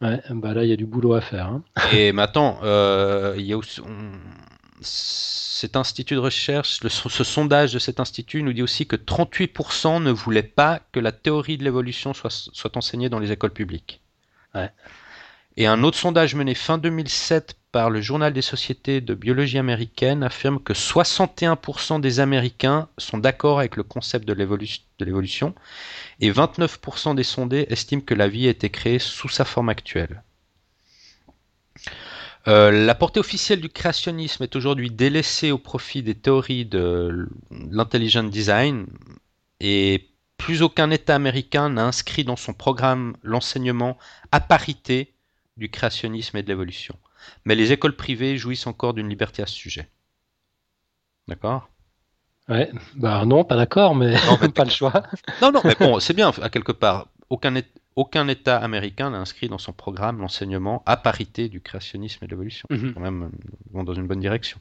Ouais, 0.00 0.20
bah 0.30 0.54
là 0.54 0.64
il 0.64 0.70
y 0.70 0.72
a 0.72 0.76
du 0.76 0.86
boulot 0.86 1.14
à 1.14 1.20
faire. 1.20 1.46
Hein. 1.46 1.62
Et 1.92 2.12
maintenant, 2.12 2.58
euh, 2.62 3.34
il 3.36 3.44
y 3.44 3.52
a 3.52 3.58
aussi, 3.58 3.82
cet 4.80 5.76
institut 5.76 6.14
de 6.14 6.20
recherche, 6.20 6.80
ce 6.80 7.24
sondage 7.24 7.72
de 7.72 7.78
cet 7.78 8.00
institut 8.00 8.42
nous 8.42 8.52
dit 8.52 8.62
aussi 8.62 8.86
que 8.86 8.96
38% 8.96 10.02
ne 10.02 10.10
voulaient 10.10 10.42
pas 10.42 10.80
que 10.92 11.00
la 11.00 11.12
théorie 11.12 11.58
de 11.58 11.64
l'évolution 11.64 12.14
soit, 12.14 12.30
soit 12.30 12.76
enseignée 12.76 13.08
dans 13.08 13.18
les 13.18 13.32
écoles 13.32 13.52
publiques. 13.52 14.00
Et 15.56 15.66
un 15.66 15.82
autre 15.82 15.98
sondage 15.98 16.34
mené 16.34 16.54
fin 16.54 16.78
2007 16.78 17.56
par 17.72 17.90
le 17.90 18.00
Journal 18.00 18.32
des 18.32 18.42
sociétés 18.42 19.00
de 19.00 19.14
biologie 19.14 19.58
américaine 19.58 20.22
affirme 20.22 20.60
que 20.60 20.72
61% 20.72 22.00
des 22.00 22.20
Américains 22.20 22.88
sont 22.98 23.18
d'accord 23.18 23.58
avec 23.58 23.76
le 23.76 23.82
concept 23.82 24.26
de 24.26 24.32
l'évolution 25.04 25.54
et 26.20 26.32
29% 26.32 27.14
des 27.14 27.22
sondés 27.22 27.66
estiment 27.68 28.02
que 28.02 28.14
la 28.14 28.28
vie 28.28 28.46
a 28.46 28.50
été 28.50 28.70
créée 28.70 28.98
sous 28.98 29.28
sa 29.28 29.44
forme 29.44 29.68
actuelle. 29.68 30.22
Euh, 32.48 32.70
la 32.70 32.94
portée 32.94 33.20
officielle 33.20 33.60
du 33.60 33.68
créationnisme 33.68 34.42
est 34.42 34.56
aujourd'hui 34.56 34.90
délaissée 34.90 35.50
au 35.50 35.58
profit 35.58 36.02
des 36.02 36.14
théories 36.14 36.64
de 36.64 37.28
l'intelligent 37.50 38.24
design 38.24 38.86
et 39.60 40.08
plus 40.38 40.62
aucun 40.62 40.90
État 40.90 41.14
américain 41.14 41.68
n'a 41.68 41.84
inscrit 41.84 42.24
dans 42.24 42.36
son 42.36 42.54
programme 42.54 43.14
l'enseignement 43.22 43.98
à 44.32 44.40
parité 44.40 45.12
du 45.58 45.68
créationnisme 45.70 46.38
et 46.38 46.42
de 46.42 46.48
l'évolution. 46.48 46.96
Mais 47.44 47.54
les 47.54 47.72
écoles 47.72 47.94
privées 47.94 48.38
jouissent 48.38 48.66
encore 48.66 48.94
d'une 48.94 49.08
liberté 49.08 49.42
à 49.42 49.46
ce 49.46 49.54
sujet. 49.54 49.90
D'accord? 51.28 51.68
Ouais, 52.48 52.70
bah 52.96 53.24
non, 53.26 53.44
pas 53.44 53.56
d'accord, 53.56 53.94
mais, 53.94 54.14
non, 54.26 54.48
pas 54.54 54.64
le 54.64 54.70
choix. 54.70 55.02
Non, 55.42 55.52
non, 55.52 55.60
mais 55.62 55.76
bon, 55.78 56.00
c'est 56.00 56.14
bien, 56.14 56.32
à 56.42 56.48
quelque 56.48 56.72
part. 56.72 57.08
Aucun, 57.28 57.54
aucun 58.00 58.28
État 58.28 58.56
américain 58.56 59.10
n'a 59.10 59.18
inscrit 59.18 59.50
dans 59.50 59.58
son 59.58 59.74
programme 59.74 60.20
l'enseignement 60.20 60.82
à 60.86 60.96
parité 60.96 61.50
du 61.50 61.60
créationnisme 61.60 62.24
et 62.24 62.26
de 62.26 62.30
l'évolution. 62.30 62.66
Mhm. 62.70 62.94
Quand 62.94 63.00
même, 63.00 63.30
vont 63.72 63.84
dans 63.84 63.92
une 63.92 64.06
bonne 64.06 64.20
direction. 64.20 64.58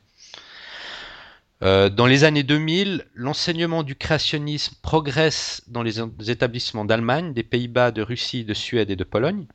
Euh, 1.63 1.89
dans 1.89 2.05
les 2.05 2.25
années 2.25 2.43
2000, 2.43 3.05
l'enseignement 3.13 3.83
du 3.83 3.95
créationnisme 3.95 4.75
progresse 4.81 5.61
dans 5.67 5.83
les 5.83 6.01
établissements 6.29 6.83
d'Allemagne, 6.83 7.33
des 7.33 7.43
Pays-Bas, 7.43 7.91
de 7.91 8.01
Russie, 8.01 8.43
de 8.43 8.53
Suède 8.53 8.89
et 8.91 8.97
de 8.97 9.03
Pologne. 9.05 9.45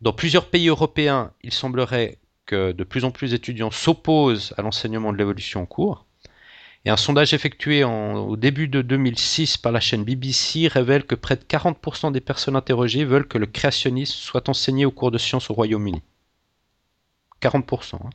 Dans 0.00 0.12
plusieurs 0.12 0.50
pays 0.50 0.68
européens, 0.68 1.32
il 1.42 1.52
semblerait 1.52 2.18
que 2.44 2.72
de 2.72 2.84
plus 2.84 3.04
en 3.04 3.12
plus 3.12 3.30
d'étudiants 3.30 3.70
s'opposent 3.70 4.52
à 4.58 4.62
l'enseignement 4.62 5.12
de 5.12 5.18
l'évolution 5.18 5.62
en 5.62 5.66
cours. 5.66 6.03
Et 6.86 6.90
un 6.90 6.96
sondage 6.98 7.32
effectué 7.32 7.82
au 7.82 8.36
début 8.36 8.68
de 8.68 8.82
2006 8.82 9.56
par 9.56 9.72
la 9.72 9.80
chaîne 9.80 10.04
BBC 10.04 10.68
révèle 10.68 11.04
que 11.04 11.14
près 11.14 11.36
de 11.36 11.42
40% 11.42 12.12
des 12.12 12.20
personnes 12.20 12.56
interrogées 12.56 13.06
veulent 13.06 13.26
que 13.26 13.38
le 13.38 13.46
créationnisme 13.46 14.18
soit 14.18 14.50
enseigné 14.50 14.84
au 14.84 14.90
cours 14.90 15.10
de 15.10 15.16
sciences 15.16 15.48
au 15.48 15.54
Royaume-Uni. 15.54 16.02
40%. 17.40 17.96
Hein. 17.96 18.10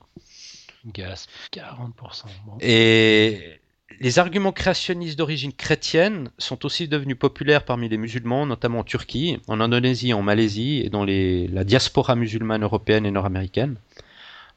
40%. 0.93 2.25
Et 2.61 3.59
les 3.99 4.19
arguments 4.19 4.51
créationnistes 4.51 5.17
d'origine 5.17 5.51
chrétienne 5.51 6.29
sont 6.37 6.63
aussi 6.65 6.87
devenus 6.87 7.17
populaires 7.17 7.65
parmi 7.65 7.89
les 7.89 7.97
musulmans, 7.97 8.45
notamment 8.45 8.79
en 8.79 8.83
Turquie, 8.83 9.39
en 9.47 9.59
Indonésie, 9.59 10.13
en 10.13 10.21
Malaisie 10.21 10.81
et 10.85 10.89
dans 10.89 11.05
la 11.05 11.63
diaspora 11.63 12.15
musulmane 12.15 12.63
européenne 12.63 13.05
et 13.05 13.11
nord-américaine. 13.11 13.77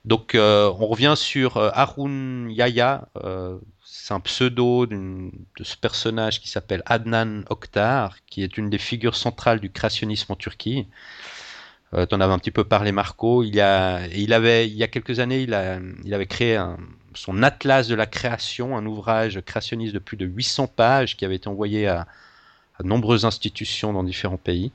Donc 0.04 0.34
euh, 0.34 0.72
on 0.78 0.86
revient 0.86 1.14
sur 1.16 1.56
euh, 1.56 1.70
Harun 1.72 2.48
Yahya, 2.48 3.08
euh, 3.22 3.58
c'est 4.02 4.14
un 4.14 4.20
pseudo 4.20 4.84
de 4.86 5.30
ce 5.62 5.76
personnage 5.76 6.40
qui 6.40 6.48
s'appelle 6.48 6.82
Adnan 6.86 7.44
Oktar, 7.50 8.16
qui 8.26 8.42
est 8.42 8.58
une 8.58 8.68
des 8.68 8.78
figures 8.78 9.14
centrales 9.14 9.60
du 9.60 9.70
créationnisme 9.70 10.32
en 10.32 10.34
Turquie. 10.34 10.88
Euh, 11.94 12.04
tu 12.04 12.16
en 12.16 12.20
avais 12.20 12.32
un 12.32 12.40
petit 12.40 12.50
peu 12.50 12.64
parlé 12.64 12.90
Marco. 12.90 13.44
Il, 13.44 13.54
y 13.54 13.60
a, 13.60 14.04
il, 14.08 14.32
avait, 14.32 14.66
il 14.66 14.74
y 14.74 14.82
a 14.82 14.88
quelques 14.88 15.20
années, 15.20 15.42
il, 15.42 15.54
avait 15.54 16.26
créé 16.26 16.60
son 17.14 17.44
Atlas 17.44 17.86
de 17.86 17.94
la 17.94 18.06
création, 18.06 18.76
un 18.76 18.84
ouvrage 18.86 19.40
créationniste 19.42 19.94
de 19.94 20.00
plus 20.00 20.16
de 20.16 20.26
800 20.26 20.66
pages 20.66 21.16
qui 21.16 21.24
avait 21.24 21.36
été 21.36 21.46
envoyé 21.46 21.86
à 21.86 22.08
nombreuses 22.82 23.24
institutions 23.24 23.92
dans 23.92 24.02
différents 24.02 24.36
pays. 24.36 24.72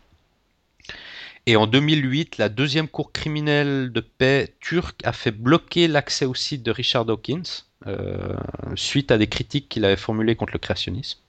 Et 1.47 1.55
en 1.55 1.65
2008, 1.65 2.37
la 2.37 2.49
deuxième 2.49 2.89
cour 2.89 3.13
criminelle 3.13 3.89
de 3.93 4.01
paix 4.01 4.53
turque 4.59 4.99
a 5.05 5.13
fait 5.13 5.31
bloquer 5.31 5.87
l'accès 5.87 6.25
au 6.25 6.35
site 6.35 6.61
de 6.61 6.71
Richard 6.71 7.05
Dawkins 7.05 7.63
suite 8.75 9.11
à 9.11 9.17
des 9.17 9.27
critiques 9.27 9.69
qu'il 9.69 9.85
avait 9.85 9.95
formulées 9.95 10.35
contre 10.35 10.51
le 10.51 10.59
créationnisme. 10.59 11.19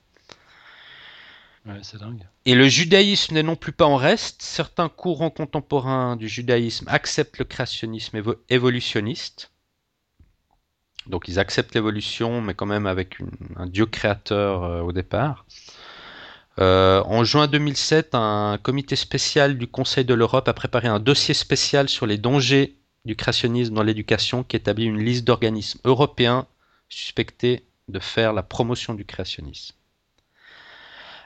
Et 2.47 2.57
le 2.57 2.69
judaïsme 2.69 3.35
n'est 3.35 3.45
non 3.45 3.55
plus 3.55 3.71
pas 3.71 3.85
en 3.87 3.95
reste. 3.95 4.43
Certains 4.43 4.89
courants 4.89 5.31
contemporains 5.31 6.17
du 6.17 6.29
judaïsme 6.29 6.89
acceptent 6.89 7.39
le 7.39 7.45
créationnisme 7.45 8.21
évolutionniste. 8.49 9.53
Donc 11.07 11.29
ils 11.29 11.39
acceptent 11.39 11.75
l'évolution, 11.75 12.41
mais 12.41 12.55
quand 12.55 12.67
même 12.67 12.87
avec 12.87 13.19
un 13.57 13.67
Dieu 13.67 13.87
créateur 13.87 14.65
euh, 14.65 14.81
au 14.81 14.93
départ. 14.93 15.47
Euh, 16.59 17.03
en 17.05 17.23
juin 17.23 17.47
2007, 17.47 18.15
un 18.15 18.59
comité 18.61 18.97
spécial 18.97 19.59
du 19.59 19.69
Conseil 19.69 20.05
de 20.05 20.15
l'Europe 20.15 20.49
a 20.49 20.53
préparé 20.53 20.89
un 20.89 20.99
dossier 20.99 21.35
spécial 21.35 21.89
sur 21.89 22.07
les 22.07 22.19
dangers 22.19 22.77
du 23.05 23.15
créationnisme 23.15 23.75
dans 23.75 23.83
l'éducation 23.85 24.43
qui 24.43 24.57
établit 24.57 24.87
une 24.87 25.03
liste 25.03 25.25
d'organismes 25.25 25.79
européens 25.85 26.47
suspectés 26.89 27.65
de 27.89 28.01
faire 28.01 28.33
la 28.33 28.43
promotion 28.43 28.95
du 28.95 29.05
créationnisme. 29.05 29.75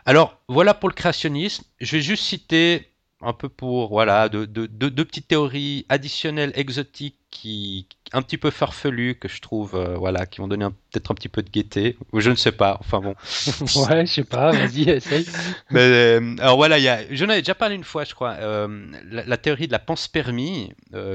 Alors 0.05 0.37
voilà 0.49 0.75
pour 0.75 0.89
le 0.89 0.95
créationnisme. 0.95 1.65
Je 1.81 1.97
vais 1.97 2.03
juste 2.03 2.25
citer 2.25 2.92
un 3.23 3.33
peu 3.33 3.49
pour 3.49 3.89
voilà 3.89 4.29
deux 4.29 4.47
de, 4.47 5.03
petites 5.03 5.29
théories 5.29 5.87
additionnelles 5.89 6.53
exotiques 6.55 7.17
qui 7.31 7.87
un 8.13 8.21
petit 8.21 8.37
peu 8.37 8.51
farfelues 8.51 9.15
que 9.15 9.27
je 9.27 9.41
trouve 9.41 9.75
euh, 9.75 9.97
voilà 9.97 10.27
qui 10.27 10.43
vont 10.43 10.49
donner 10.49 10.67
peut-être 10.91 11.11
un 11.11 11.15
petit 11.15 11.31
peu 11.31 11.43
de 11.43 11.49
gaieté. 11.49 11.97
Ou 12.13 12.21
je 12.21 12.29
ne 12.29 12.35
sais 12.35 12.53
pas 12.53 12.77
enfin 12.81 13.01
bon. 13.01 13.15
Ouais 13.89 14.05
je 14.05 14.13
sais 14.13 14.25
pas 14.25 14.53
vas-y 14.53 14.91
essaye. 14.91 15.27
Mais 15.71 15.81
euh, 15.81 16.37
alors 16.41 16.57
voilà 16.57 16.79
il 16.79 16.85
y 16.85 16.89
a 16.89 17.01
j'en 17.11 17.31
avais 17.31 17.41
déjà 17.41 17.55
parlé 17.55 17.75
une 17.75 17.85
fois 17.85 18.05
je 18.05 18.15
crois 18.15 18.33
euh, 18.33 18.87
la, 19.11 19.37
théorie 19.39 19.67
de 19.67 19.73
la 19.73 19.79
panspermie 19.79 20.73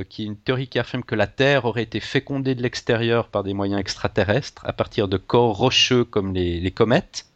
qui 0.10 0.24
est 0.24 0.26
une 0.26 0.38
théorie 0.38 0.68
qui 0.68 0.80
affirme 0.80 1.04
que 1.04 1.16
la 1.16 1.28
Terre 1.28 1.66
aurait 1.66 1.84
été 1.84 2.00
fécondée 2.00 2.56
de 2.56 2.64
l'extérieur 2.64 3.28
par 3.28 3.44
des 3.44 3.54
moyens 3.54 3.80
extraterrestres 3.80 4.64
à 4.66 4.74
partir 4.74 5.08
de 5.08 5.18
corps 5.18 5.56
rocheux 5.56 6.04
comme 6.04 6.34
les 6.34 6.72
comètes 6.72 7.27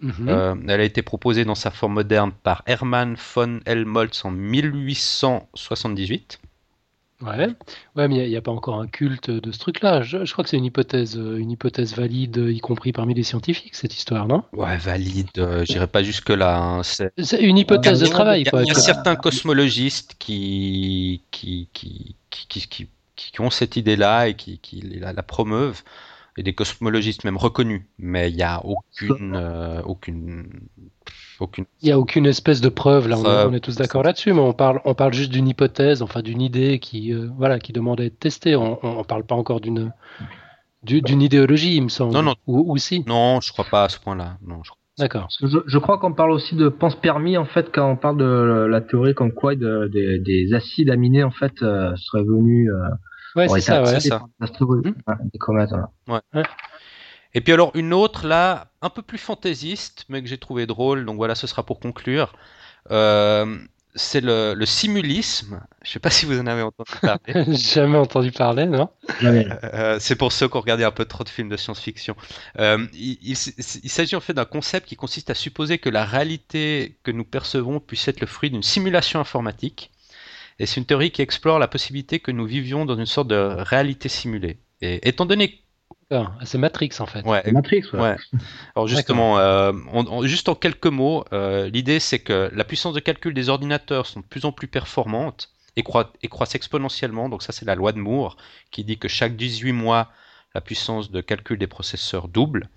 Mhm. 0.00 0.28
Euh, 0.28 0.54
elle 0.68 0.80
a 0.80 0.84
été 0.84 1.02
proposée 1.02 1.44
dans 1.44 1.54
sa 1.54 1.70
forme 1.70 1.92
moderne 1.94 2.32
par 2.42 2.62
Hermann 2.66 3.16
von 3.34 3.60
Helmholtz 3.64 4.24
en 4.24 4.30
1878. 4.30 6.40
Ouais, 7.22 7.48
ouais 7.96 8.08
mais 8.08 8.26
il 8.26 8.28
n'y 8.28 8.36
a, 8.36 8.42
pas 8.42 8.50
encore 8.50 8.78
un 8.78 8.86
culte 8.86 9.30
de 9.30 9.50
ce 9.50 9.58
truc-là. 9.58 10.02
Je, 10.02 10.30
crois 10.30 10.44
que 10.44 10.50
c'est 10.50 10.58
une 10.58 10.66
hypothèse, 10.66 11.16
euh, 11.16 11.38
une 11.38 11.50
hypothèse 11.50 11.96
valide, 11.96 12.36
y 12.36 12.60
compris 12.60 12.92
parmi 12.92 13.14
les 13.14 13.22
scientifiques, 13.22 13.74
cette 13.74 13.96
histoire, 13.96 14.28
non? 14.28 14.44
Ouais, 14.52 14.76
valide. 14.76 15.30
Euh, 15.38 15.64
J'irai 15.64 15.86
pas 15.86 16.02
jusque 16.02 16.28
là. 16.28 16.58
Hein, 16.58 16.82
c'est 16.82 17.40
une 17.40 17.56
hypothèse 17.56 18.00
de 18.00 18.06
travail. 18.06 18.42
Il 18.42 18.50
y, 18.66 18.70
a, 18.70 18.74
certains 18.74 19.16
cosmologistes 19.16 20.16
qui 20.18 21.22
qui 21.30 21.70
qui, 21.72 22.14
qui, 22.30 22.88
qui, 23.16 23.40
ont 23.40 23.48
cette 23.48 23.76
idée-là 23.76 24.28
et 24.28 24.34
qui, 24.34 24.60
la, 25.00 25.14
la 25.14 25.22
promeuvent 25.22 25.82
et 26.36 26.42
des 26.42 26.52
cosmologistes 26.52 27.24
même 27.24 27.36
reconnus, 27.36 27.82
mais 27.98 28.30
il 28.30 28.36
n'y 28.36 28.42
a 28.42 28.62
aucune, 28.64 29.34
euh, 29.34 29.80
aucune, 29.82 30.44
aucune. 31.40 31.64
Il 31.80 31.86
n'y 31.86 31.92
a 31.92 31.98
aucune 31.98 32.26
espèce 32.26 32.60
de 32.60 32.68
preuve 32.68 33.08
là. 33.08 33.16
On, 33.18 33.52
est, 33.54 33.60
tous 33.60 33.76
d'accord 33.76 34.02
là-dessus, 34.02 34.32
mais 34.32 34.40
on 34.40 34.52
parle, 34.52 34.80
on 34.84 34.94
parle 34.94 35.14
juste 35.14 35.32
d'une 35.32 35.48
hypothèse, 35.48 36.02
enfin 36.02 36.20
d'une 36.20 36.42
idée 36.42 36.78
qui, 36.78 37.12
euh, 37.12 37.28
voilà, 37.38 37.58
qui 37.58 37.72
demande 37.72 38.00
à 38.00 38.04
être 38.04 38.18
testée. 38.18 38.54
On, 38.54 38.78
ne 38.82 39.02
parle 39.04 39.24
pas 39.24 39.34
encore 39.34 39.60
d'une, 39.60 39.92
d'une 40.82 41.22
idéologie, 41.22 41.76
il 41.76 41.84
me 41.84 41.88
semble. 41.88 42.12
Non, 42.12 42.22
non. 42.22 42.34
Ou, 42.46 42.76
si. 42.76 43.02
Non, 43.06 43.40
je 43.40 43.52
crois 43.52 43.66
pas 43.70 43.84
à 43.84 43.88
ce 43.88 43.98
point-là. 43.98 44.36
Non. 44.46 44.60
D'accord. 44.98 45.28
Je, 45.42 45.78
crois 45.78 45.98
qu'on 45.98 46.14
parle 46.14 46.30
aussi 46.30 46.54
de 46.54 46.70
pense 46.70 46.94
permis 46.94 47.36
en 47.36 47.44
fait 47.44 47.70
quand 47.70 47.90
on 47.90 47.96
parle 47.96 48.16
de 48.16 48.66
la 48.66 48.80
théorie 48.80 49.12
comme 49.12 49.32
quoi 49.32 49.54
des 49.54 50.48
acides 50.54 50.88
aminés 50.88 51.22
en 51.22 51.30
fait 51.30 51.52
euh, 51.62 51.94
seraient 51.96 52.24
venus 52.24 52.70
Ouais, 53.36 53.48
c'est 53.48 53.60
ça, 53.60 53.82
ouais. 53.82 54.00
ça. 54.00 54.22
Et 57.34 57.40
puis 57.42 57.52
alors 57.52 57.70
une 57.74 57.92
autre 57.92 58.26
là, 58.26 58.68
un 58.80 58.88
peu 58.88 59.02
plus 59.02 59.18
fantaisiste, 59.18 60.06
mais 60.08 60.22
que 60.22 60.28
j'ai 60.28 60.38
trouvé 60.38 60.66
drôle, 60.66 61.04
donc 61.04 61.16
voilà, 61.16 61.34
ce 61.34 61.46
sera 61.46 61.64
pour 61.64 61.80
conclure. 61.80 62.32
Euh, 62.90 63.58
c'est 63.94 64.20
le, 64.20 64.54
le, 64.54 64.66
simulisme. 64.66 65.60
Je 65.82 65.90
sais 65.90 65.98
pas 65.98 66.10
si 66.10 66.26
vous 66.26 66.38
en 66.38 66.46
avez 66.46 66.62
entendu 66.62 66.92
parler. 67.00 67.54
Jamais 67.56 67.98
entendu 67.98 68.30
parler, 68.30 68.66
non? 68.66 68.90
Euh, 69.22 69.96
C'est 70.00 70.16
pour 70.16 70.32
ceux 70.32 70.48
qui 70.48 70.56
ont 70.56 70.60
regardé 70.60 70.84
un 70.84 70.90
peu 70.90 71.06
trop 71.06 71.24
de 71.24 71.28
films 71.28 71.48
de 71.48 71.56
science-fiction. 71.56 72.14
Euh, 72.58 72.86
il, 72.92 73.18
il 73.26 73.90
s'agit 73.90 74.16
en 74.16 74.20
fait 74.20 74.34
d'un 74.34 74.44
concept 74.44 74.86
qui 74.86 74.96
consiste 74.96 75.30
à 75.30 75.34
supposer 75.34 75.78
que 75.78 75.88
la 75.88 76.04
réalité 76.04 76.98
que 77.02 77.10
nous 77.10 77.24
percevons 77.24 77.80
puisse 77.80 78.06
être 78.08 78.20
le 78.20 78.26
fruit 78.26 78.50
d'une 78.50 78.62
simulation 78.62 79.18
informatique 79.18 79.90
et 80.58 80.66
c'est 80.66 80.80
une 80.80 80.86
théorie 80.86 81.10
qui 81.10 81.22
explore 81.22 81.58
la 81.58 81.68
possibilité 81.68 82.20
que 82.20 82.30
nous 82.30 82.46
vivions 82.46 82.84
dans 82.86 82.96
une 82.96 83.06
sorte 83.06 83.28
de 83.28 83.36
réalité 83.36 84.08
simulée. 84.08 84.58
Et 84.80 85.06
étant 85.08 85.26
donné 85.26 85.62
c'est 86.44 86.58
Matrix 86.58 86.90
en 87.00 87.06
fait. 87.06 87.24
Ouais. 87.26 87.42
Matrix, 87.50 87.82
ouais. 87.92 88.16
Alors 88.76 88.86
justement, 88.86 89.38
euh, 89.38 89.72
juste 90.22 90.48
en 90.48 90.54
quelques 90.54 90.86
mots, 90.86 91.24
euh, 91.32 91.68
l'idée 91.68 91.98
c'est 91.98 92.20
que 92.20 92.48
la 92.54 92.64
puissance 92.64 92.94
de 92.94 93.00
calcul 93.00 93.34
des 93.34 93.48
ordinateurs 93.48 94.06
sont 94.06 94.20
de 94.20 94.24
plus 94.24 94.44
en 94.44 94.52
plus 94.52 94.68
performantes 94.68 95.50
et, 95.76 95.82
et 96.22 96.28
croissent 96.28 96.54
exponentiellement. 96.54 97.28
Donc 97.28 97.42
ça 97.42 97.52
c'est 97.52 97.64
la 97.64 97.74
loi 97.74 97.92
de 97.92 97.98
Moore 97.98 98.36
qui 98.70 98.84
dit 98.84 98.98
que 98.98 99.08
chaque 99.08 99.36
18 99.36 99.72
mois, 99.72 100.12
la 100.54 100.60
puissance 100.60 101.10
de 101.10 101.20
calcul 101.20 101.58
des 101.58 101.66
processeurs 101.66 102.28
double. 102.28 102.68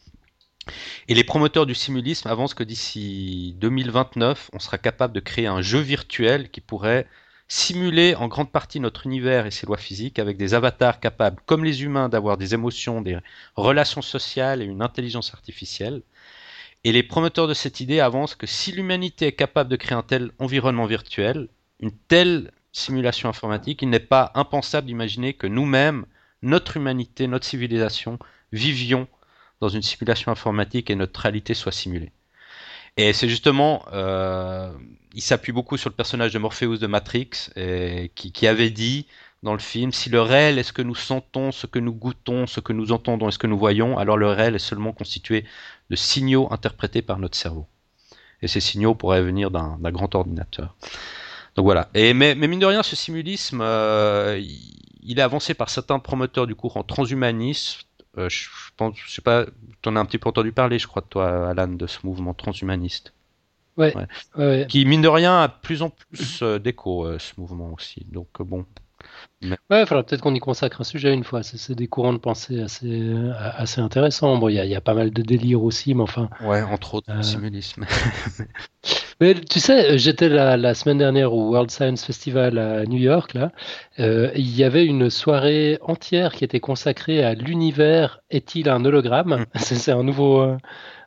Et 1.08 1.14
les 1.14 1.24
promoteurs 1.24 1.66
du 1.66 1.76
simulisme 1.76 2.28
avancent 2.28 2.54
que 2.54 2.64
d'ici 2.64 3.56
2029, 3.60 4.52
on 4.54 4.60
sera 4.60 4.78
capable 4.78 5.14
de 5.14 5.20
créer 5.20 5.48
un 5.48 5.62
jeu 5.62 5.80
virtuel 5.80 6.50
qui 6.50 6.62
pourrait 6.62 7.08
simuler 7.50 8.16
en 8.16 8.28
grande 8.28 8.52
partie 8.52 8.80
notre 8.80 9.06
univers 9.08 9.46
et 9.48 9.52
ses 9.52 9.66
lois 9.66 9.78
physiques 9.78 10.20
avec 10.20 10.38
des 10.38 10.54
avatars 10.54 11.00
capables, 11.00 11.42
comme 11.46 11.66
les 11.66 11.84
humains, 11.84 12.08
d'avoir 12.08 12.38
des 12.38 12.54
émotions, 12.54 13.02
des 13.02 13.18
relations 13.56 14.04
sociales 14.04 14.62
et 14.62 14.66
une 14.66 14.84
intelligence 14.84 15.34
artificielle. 15.34 16.04
Et 16.84 16.92
les 16.92 17.04
promoteurs 17.04 17.48
de 17.48 17.54
cette 17.54 17.82
idée 17.82 18.00
avancent 18.00 18.36
que 18.36 18.48
si 18.48 18.72
l'humanité 18.72 19.26
est 19.28 19.34
capable 19.34 19.70
de 19.70 19.76
créer 19.76 19.98
un 19.98 20.04
tel 20.04 20.32
environnement 20.40 20.86
virtuel, 20.86 21.50
une 21.82 21.92
telle 21.92 22.52
simulation 22.72 23.28
informatique, 23.28 23.82
il 23.82 23.90
n'est 23.90 24.00
pas 24.00 24.32
impensable 24.36 24.88
d'imaginer 24.88 25.34
que 25.34 25.48
nous-mêmes, 25.48 26.06
notre 26.44 26.78
humanité, 26.78 27.28
notre 27.28 27.46
civilisation, 27.46 28.20
vivions 28.52 29.08
dans 29.60 29.70
une 29.70 29.82
simulation 29.82 30.32
informatique 30.32 30.90
et 30.90 30.96
notre 30.96 31.20
réalité 31.20 31.54
soit 31.54 31.72
simulée. 31.72 32.12
Et 32.96 33.12
c'est 33.14 33.28
justement, 33.28 33.86
euh, 33.92 34.72
il 35.14 35.22
s'appuie 35.22 35.52
beaucoup 35.52 35.78
sur 35.78 35.90
le 35.90 35.96
personnage 35.96 36.34
de 36.34 36.40
Morpheus 36.40 36.78
de 36.78 36.88
Matrix, 36.88 37.30
qui, 38.16 38.48
avait 38.48 38.70
dit 38.70 39.08
dans 39.44 39.54
le 39.54 39.60
film, 39.60 39.92
si 39.92 40.10
le 40.10 40.22
réel 40.22 40.60
est 40.60 40.64
ce 40.64 40.74
que 40.74 40.82
nous 40.82 40.96
sentons, 40.96 41.52
ce 41.52 41.66
que 41.66 41.80
nous 41.80 41.94
goûtons, 41.94 42.46
ce 42.46 42.60
que 42.60 42.74
nous 42.74 42.92
entendons 42.92 43.30
et 43.30 43.32
ce 43.32 43.38
que 43.38 43.48
nous 43.48 43.58
voyons, 43.58 43.98
alors 43.98 44.18
le 44.18 44.28
réel 44.28 44.56
est 44.56 44.60
seulement 44.60 44.92
constitué 44.92 45.46
de 45.90 45.96
signaux 45.96 46.52
interprétés 46.52 47.02
par 47.02 47.20
notre 47.20 47.38
cerveau. 47.38 47.66
Et 48.42 48.48
ces 48.48 48.60
signaux 48.60 48.96
pourraient 48.96 49.22
venir 49.22 49.52
d'un 49.52 49.92
grand 49.92 50.14
ordinateur. 50.16 50.76
Donc 51.56 51.66
voilà. 51.66 51.90
Et, 51.94 52.14
mais, 52.14 52.36
mine 52.36 52.60
de 52.60 52.66
rien, 52.66 52.84
ce 52.84 52.96
simulisme, 52.96 53.62
euh, 53.62 54.42
il 55.04 55.20
est 55.20 55.22
avancé 55.22 55.54
par 55.54 55.70
certains 55.70 56.00
promoteurs 56.00 56.48
du 56.48 56.56
courant 56.56 56.84
transhumanisme, 56.84 57.82
euh, 58.18 58.30
je 58.30 58.50
pense, 58.76 58.98
je 58.98 59.12
sais 59.12 59.22
pas, 59.22 59.46
tu 59.82 59.90
en 59.90 59.96
as 59.96 60.00
un 60.00 60.06
petit 60.06 60.18
peu 60.18 60.30
entendu 60.30 60.52
parler, 60.52 60.80
je 60.80 60.88
crois, 60.88 61.02
toi, 61.02 61.50
Alan, 61.50 61.68
de 61.68 61.88
ce 61.88 62.00
mouvement 62.04 62.34
transhumaniste. 62.34 63.14
Ouais. 63.80 63.94
ouais. 64.38 64.66
Qui, 64.68 64.86
mine 64.86 65.02
de 65.02 65.08
rien, 65.08 65.42
a 65.42 65.48
de 65.48 65.54
plus 65.62 65.82
en 65.82 65.90
plus 65.90 66.42
euh, 66.42 66.60
d'écho, 66.60 67.06
euh, 67.06 67.18
ce 67.18 67.40
mouvement 67.40 67.72
aussi. 67.74 68.06
Donc, 68.12 68.28
bon. 68.40 68.66
Ouais, 69.42 69.82
il 69.82 69.86
faudra 69.86 70.04
peut-être 70.04 70.22
qu'on 70.22 70.36
y 70.36 70.40
consacre 70.40 70.82
un 70.82 70.84
sujet 70.84 71.14
une 71.14 71.24
fois. 71.24 71.44
C'est 71.44 71.74
des 71.74 71.88
courants 71.88 72.12
de 72.12 72.18
pensée 72.18 72.62
assez, 72.62 73.14
assez 73.38 73.80
intéressants. 73.80 74.38
Bon, 74.38 74.50
il 74.50 74.56
y, 74.56 74.68
y, 74.68 74.76
a 74.76 74.82
pas 74.82 74.94
mal 74.94 75.12
de 75.12 75.22
délire 75.22 75.64
aussi, 75.64 75.96
mais 75.96 76.04
enfin. 76.04 76.30
Ouais, 76.42 76.62
entre 76.62 76.96
autres, 76.96 77.14
le 77.14 77.24
simulisme. 77.24 77.86
Mais 79.22 79.34
tu 79.34 79.60
sais, 79.60 79.98
j'étais 79.98 80.30
la, 80.30 80.56
la, 80.56 80.74
semaine 80.74 80.98
dernière 80.98 81.34
au 81.34 81.50
World 81.50 81.70
Science 81.70 82.06
Festival 82.06 82.58
à 82.58 82.86
New 82.86 82.98
York. 82.98 83.34
Là, 83.34 83.52
euh, 84.00 84.32
il 84.36 84.56
y 84.56 84.64
avait 84.64 84.86
une 84.86 85.10
soirée 85.10 85.78
entière 85.82 86.34
qui 86.34 86.46
était 86.46 86.62
consacrée 86.62 87.22
à 87.22 87.34
l'univers 87.34 88.22
est-il 88.30 88.70
un 88.70 88.86
hologramme? 88.86 89.42
Mm. 89.42 89.46
C'est 89.60 89.92
un 89.92 90.04
nouveau, 90.04 90.42
euh, 90.42 90.58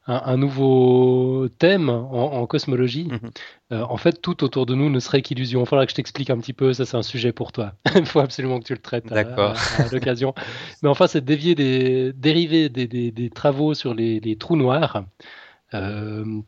un, 0.07 0.37
nouveau 0.37 1.49
thème 1.59 1.89
en, 1.89 2.47
cosmologie. 2.47 3.09
Mm-hmm. 3.09 3.31
Euh, 3.73 3.83
en 3.89 3.97
fait, 3.97 4.21
tout 4.21 4.43
autour 4.43 4.67
de 4.67 4.75
nous 4.75 4.91
ne 4.91 4.99
serait 4.99 5.23
qu'illusion. 5.23 5.63
Il 5.63 5.67
faudra 5.67 5.87
que 5.87 5.91
je 5.91 5.97
t'explique 5.97 6.31
un 6.31 6.39
petit 6.39 6.53
peu. 6.53 6.73
Ça, 6.73 6.85
c'est 6.85 6.97
un 6.97 7.03
sujet 7.03 7.33
pour 7.33 7.53
toi. 7.53 7.75
Il 7.95 8.07
faut 8.07 8.21
absolument 8.21 8.59
que 8.59 8.65
tu 8.65 8.73
le 8.73 8.81
traites 8.81 9.11
à, 9.13 9.21
à, 9.21 9.89
l'occasion. 9.93 10.35
Mais 10.83 10.89
enfin, 10.89 11.07
c'est 11.07 11.25
dévier 11.25 11.55
des, 11.55 12.13
dériver 12.13 12.69
des, 12.69 12.87
des, 12.87 13.11
des, 13.13 13.31
travaux 13.31 13.75
sur 13.75 13.95
les, 13.95 14.19
les 14.21 14.37
trous 14.37 14.57
noirs. 14.57 15.05
Euh, 15.75 16.43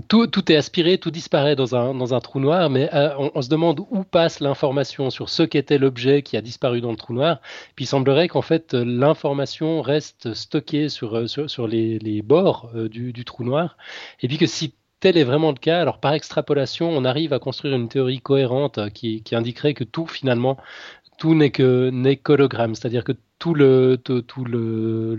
tout, 0.00 0.26
tout, 0.26 0.50
est 0.50 0.56
aspiré, 0.56 0.98
tout 0.98 1.10
disparaît 1.10 1.56
dans 1.56 1.76
un, 1.76 1.94
dans 1.94 2.14
un 2.14 2.20
trou 2.20 2.40
noir, 2.40 2.70
mais 2.70 2.92
euh, 2.94 3.30
on, 3.34 3.42
se 3.42 3.48
demande 3.48 3.80
où 3.90 4.04
passe 4.04 4.40
l'information 4.40 5.10
sur 5.10 5.28
ce 5.28 5.42
qu'était 5.42 5.78
l'objet 5.78 6.22
qui 6.22 6.36
a 6.36 6.40
disparu 6.40 6.80
dans 6.80 6.90
le 6.90 6.96
trou 6.96 7.12
noir. 7.14 7.40
Puis 7.76 7.84
il 7.84 7.88
semblerait 7.88 8.28
qu'en 8.28 8.42
fait 8.42 8.74
l'information 8.74 9.82
reste 9.82 10.34
stockée 10.34 10.88
sur, 10.88 11.28
sur, 11.28 11.48
sur 11.48 11.68
les, 11.68 11.98
les, 11.98 12.22
bords 12.22 12.70
euh, 12.74 12.88
du, 12.88 13.12
du, 13.12 13.24
trou 13.24 13.44
noir, 13.44 13.76
et 14.20 14.28
puis 14.28 14.38
que 14.38 14.46
si 14.46 14.74
tel 15.00 15.16
est 15.18 15.24
vraiment 15.24 15.50
le 15.50 15.58
cas, 15.58 15.80
alors 15.80 16.00
par 16.00 16.14
extrapolation, 16.14 16.88
on 16.88 17.04
arrive 17.04 17.32
à 17.32 17.38
construire 17.38 17.74
une 17.74 17.88
théorie 17.88 18.20
cohérente 18.20 18.90
qui, 18.94 19.22
indiquerait 19.32 19.74
que 19.74 19.84
tout 19.84 20.06
finalement, 20.06 20.56
tout 21.18 21.34
n'est 21.34 21.50
que 21.50 21.90
n'est 21.90 22.20
c'est-à-dire 22.24 23.04
que 23.04 23.12
tout 23.38 23.54
le 23.54 23.98
tout, 23.98 24.44
le, 24.44 25.16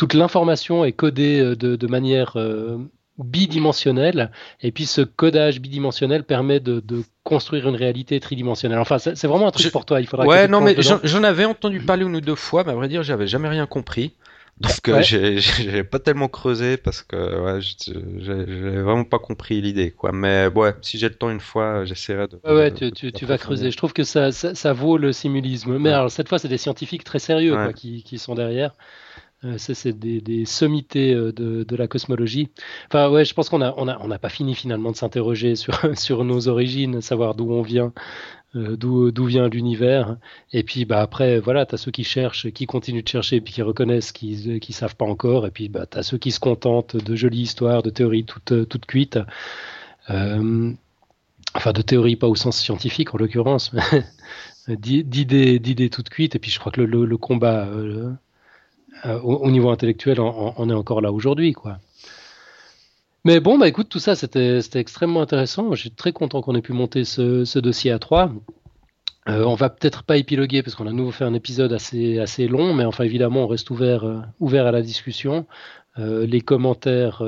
toute 0.00 0.14
l'information 0.14 0.82
est 0.86 0.92
codée 0.92 1.40
euh, 1.40 1.54
de, 1.54 1.86
manière 1.86 2.32
euh, 2.36 2.78
bidimensionnelle, 3.18 4.30
et 4.62 4.72
puis 4.72 4.86
ce 4.86 5.02
codage 5.02 5.60
bidimensionnel 5.60 6.24
permet 6.24 6.58
de, 6.58 6.82
construire 7.22 7.68
une 7.68 7.76
réalité 7.76 8.18
tridimensionnelle. 8.18 8.78
Enfin, 8.78 8.96
c'est 8.98 9.26
vraiment 9.26 9.48
un 9.48 9.50
truc 9.50 9.70
pour 9.70 9.84
toi. 9.84 10.00
Il 10.00 10.06
faudra. 10.06 10.24
Ouais, 10.24 10.48
non, 10.48 10.62
mais 10.62 10.74
j'en 10.80 11.22
avais 11.22 11.44
entendu 11.44 11.80
parler 11.80 12.06
une 12.06 12.16
ou 12.16 12.22
deux 12.22 12.34
fois, 12.34 12.64
mais 12.64 12.72
à 12.72 12.74
vrai 12.74 12.88
dire, 12.88 13.02
j'avais 13.02 13.26
jamais 13.26 13.50
rien 13.50 13.66
compris. 13.66 14.14
Donc 14.58 14.88
euh, 14.88 15.02
j'ai 15.02 15.84
pas 15.84 15.98
tellement 15.98 16.28
creusé 16.28 16.76
parce 16.78 17.02
que 17.02 17.16
ouais, 17.16 17.60
j'ai 17.60 18.80
vraiment 18.80 19.04
pas 19.04 19.18
compris 19.18 19.60
l'idée 19.60 19.90
quoi. 19.90 20.12
Mais 20.12 20.48
ouais, 20.48 20.74
si 20.80 20.98
j'ai 20.98 21.08
le 21.08 21.14
temps 21.14 21.30
une 21.30 21.40
fois, 21.40 21.84
j'essaierai 21.84 22.26
de. 22.26 22.40
Ouais, 22.44 22.72
tu, 22.72 22.90
tu, 22.90 23.12
tu 23.12 23.26
vas 23.26 23.36
creuser. 23.36 23.70
Je 23.70 23.76
trouve 23.76 23.92
que 23.92 24.02
ça, 24.02 24.32
ça, 24.32 24.72
vaut 24.72 24.96
le 24.96 25.12
simulisme. 25.12 25.76
Mais 25.78 25.90
alors 25.90 26.10
cette 26.10 26.28
fois, 26.28 26.38
c'est 26.38 26.48
des 26.48 26.58
scientifiques 26.58 27.04
très 27.04 27.18
sérieux 27.18 27.54
quoi, 27.54 27.74
qui, 27.74 28.02
qui, 28.02 28.18
sont 28.18 28.34
derrière. 28.34 28.74
Euh, 29.44 29.56
ça, 29.56 29.74
c'est 29.74 29.98
des, 29.98 30.44
sommités 30.44 31.14
euh, 31.14 31.32
de, 31.32 31.76
la 31.76 31.88
cosmologie. 31.88 32.50
Enfin, 32.88 33.08
ouais, 33.10 33.24
je 33.24 33.32
pense 33.32 33.48
qu'on 33.48 33.62
a, 33.62 33.72
on 33.78 33.88
a, 33.88 33.98
on 34.00 34.10
a 34.10 34.18
pas 34.18 34.28
fini 34.28 34.54
finalement 34.54 34.92
de 34.92 34.96
s'interroger 34.96 35.56
sur, 35.56 36.24
nos 36.24 36.48
origines, 36.48 37.00
savoir 37.00 37.34
d'où 37.34 37.50
on 37.50 37.62
vient. 37.62 37.92
Euh, 38.56 38.76
d'où 38.76 39.24
vient 39.26 39.48
l'univers. 39.48 40.16
Et 40.52 40.64
puis 40.64 40.84
bah, 40.84 41.00
après, 41.00 41.38
voilà, 41.38 41.66
tu 41.66 41.76
as 41.76 41.78
ceux 41.78 41.92
qui 41.92 42.04
cherchent, 42.04 42.50
qui 42.50 42.66
continuent 42.66 43.02
de 43.04 43.08
chercher, 43.08 43.40
puis 43.40 43.54
qui 43.54 43.62
reconnaissent 43.62 44.12
qu'ils 44.12 44.52
ne 44.52 44.72
savent 44.72 44.96
pas 44.96 45.04
encore. 45.04 45.46
Et 45.46 45.50
puis 45.52 45.68
bah, 45.68 45.86
tu 45.86 45.98
as 45.98 46.02
ceux 46.02 46.18
qui 46.18 46.32
se 46.32 46.40
contentent 46.40 46.96
de 46.96 47.14
jolies 47.14 47.42
histoires, 47.42 47.82
de 47.82 47.90
théories 47.90 48.24
toutes, 48.24 48.68
toutes 48.68 48.86
cuites. 48.86 49.20
Enfin, 50.08 51.72
de 51.72 51.82
théories 51.82 52.16
pas 52.16 52.28
au 52.28 52.34
sens 52.34 52.58
scientifique 52.58 53.14
en 53.14 53.18
l'occurrence, 53.18 53.72
d'idées 54.68 55.90
toutes 55.90 56.08
cuites. 56.10 56.34
Et 56.34 56.38
puis 56.40 56.50
je 56.50 56.58
crois 56.58 56.72
que 56.72 56.80
le, 56.80 57.16
combat 57.16 57.68
euh, 59.04 59.18
au, 59.20 59.50
niveau 59.50 59.70
intellectuel 59.70 60.20
on 60.20 60.70
est 60.70 60.74
encore 60.74 61.00
là 61.00 61.12
aujourd'hui. 61.12 61.52
quoi. 61.52 61.78
Mais 63.24 63.38
bon, 63.40 63.58
bah 63.58 63.68
écoute, 63.68 63.88
tout 63.90 63.98
ça, 63.98 64.14
c'était 64.14 64.60
extrêmement 64.74 65.20
intéressant. 65.20 65.74
Je 65.74 65.80
suis 65.80 65.90
très 65.90 66.12
content 66.12 66.40
qu'on 66.40 66.54
ait 66.54 66.62
pu 66.62 66.72
monter 66.72 67.04
ce, 67.04 67.58
dossier 67.58 67.90
à 67.90 67.98
trois. 67.98 68.32
Euh, 69.28 69.44
on 69.44 69.54
va 69.54 69.68
peut-être 69.68 70.04
pas 70.04 70.16
épiloguer 70.16 70.62
parce 70.62 70.74
qu'on 70.74 70.86
a 70.86 70.92
nouveau 70.92 71.10
fait 71.10 71.24
un 71.24 71.34
épisode 71.34 71.72
assez, 71.74 72.18
assez 72.18 72.48
long, 72.48 72.72
mais 72.72 72.84
enfin 72.86 73.04
évidemment, 73.04 73.44
on 73.44 73.46
reste 73.46 73.68
ouvert, 73.68 74.04
euh, 74.04 74.20
ouvert 74.40 74.66
à 74.66 74.72
la 74.72 74.80
discussion. 74.80 75.46
Euh, 75.98 76.26
les 76.26 76.40
commentaires 76.40 77.22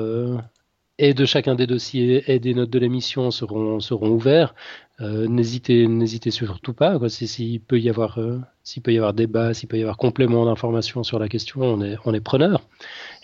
et 0.97 1.13
de 1.13 1.25
chacun 1.25 1.53
des 1.53 1.67
dossiers 1.67 2.23
et 2.31 2.39
des 2.39 2.55
notes 2.55 2.71
de 2.71 2.79
l'émission 2.79 3.29
seront, 3.29 3.79
seront 3.79 4.09
ouverts. 4.09 4.55
N'hésitez, 4.99 5.87
n'hésitez 5.87 6.31
surtout 6.31 6.73
pas. 6.73 6.97
S'il 7.09 7.61
peut 7.61 7.79
y 7.79 7.89
avoir, 7.89 8.19
s'il 8.63 8.81
peut 8.81 8.93
y 8.93 8.97
avoir 8.97 9.13
débat, 9.13 9.53
s'il 9.53 9.67
peut 9.67 9.77
y 9.77 9.81
avoir 9.81 9.97
complément 9.97 10.45
d'informations 10.45 11.03
sur 11.03 11.19
la 11.19 11.27
question, 11.27 11.61
on 11.61 11.81
est, 11.81 11.97
on 12.05 12.19
preneur. 12.21 12.61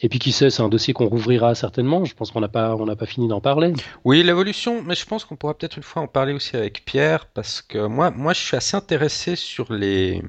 Et 0.02 0.10
puis 0.10 0.20
qui 0.20 0.34
sait, 0.34 0.50
c'est 0.50 0.62
un 0.62 0.68
dossier 0.68 0.94
qu'on 0.94 1.08
rouvrira 1.08 1.56
certainement. 1.56 2.04
Je 2.04 2.14
pense 2.14 2.32
qu'on 2.32 2.42
n'a 2.42 2.50
pas, 2.50 2.76
pas 2.98 3.06
fini 3.06 3.28
d'en 3.30 3.40
parler. 3.40 3.74
Oui, 4.04 4.22
l'évolution, 4.22 4.82
mais 4.84 4.96
je 4.96 5.06
pense 5.06 5.24
qu'on 5.24 5.38
pourra 5.38 5.54
peut-être 5.54 5.78
une 5.78 5.84
fois 5.84 6.02
en 6.02 6.08
parler 6.08 6.34
aussi 6.34 6.58
avec 6.58 6.84
Pierre, 6.84 7.26
parce 7.26 7.62
que 7.62 7.88
moi, 7.88 8.12
moi, 8.12 8.34
je 8.34 8.42
suis 8.42 8.58
assez 8.58 8.76
intéressé 8.76 9.36
sur 9.38 9.72
les 9.72 10.22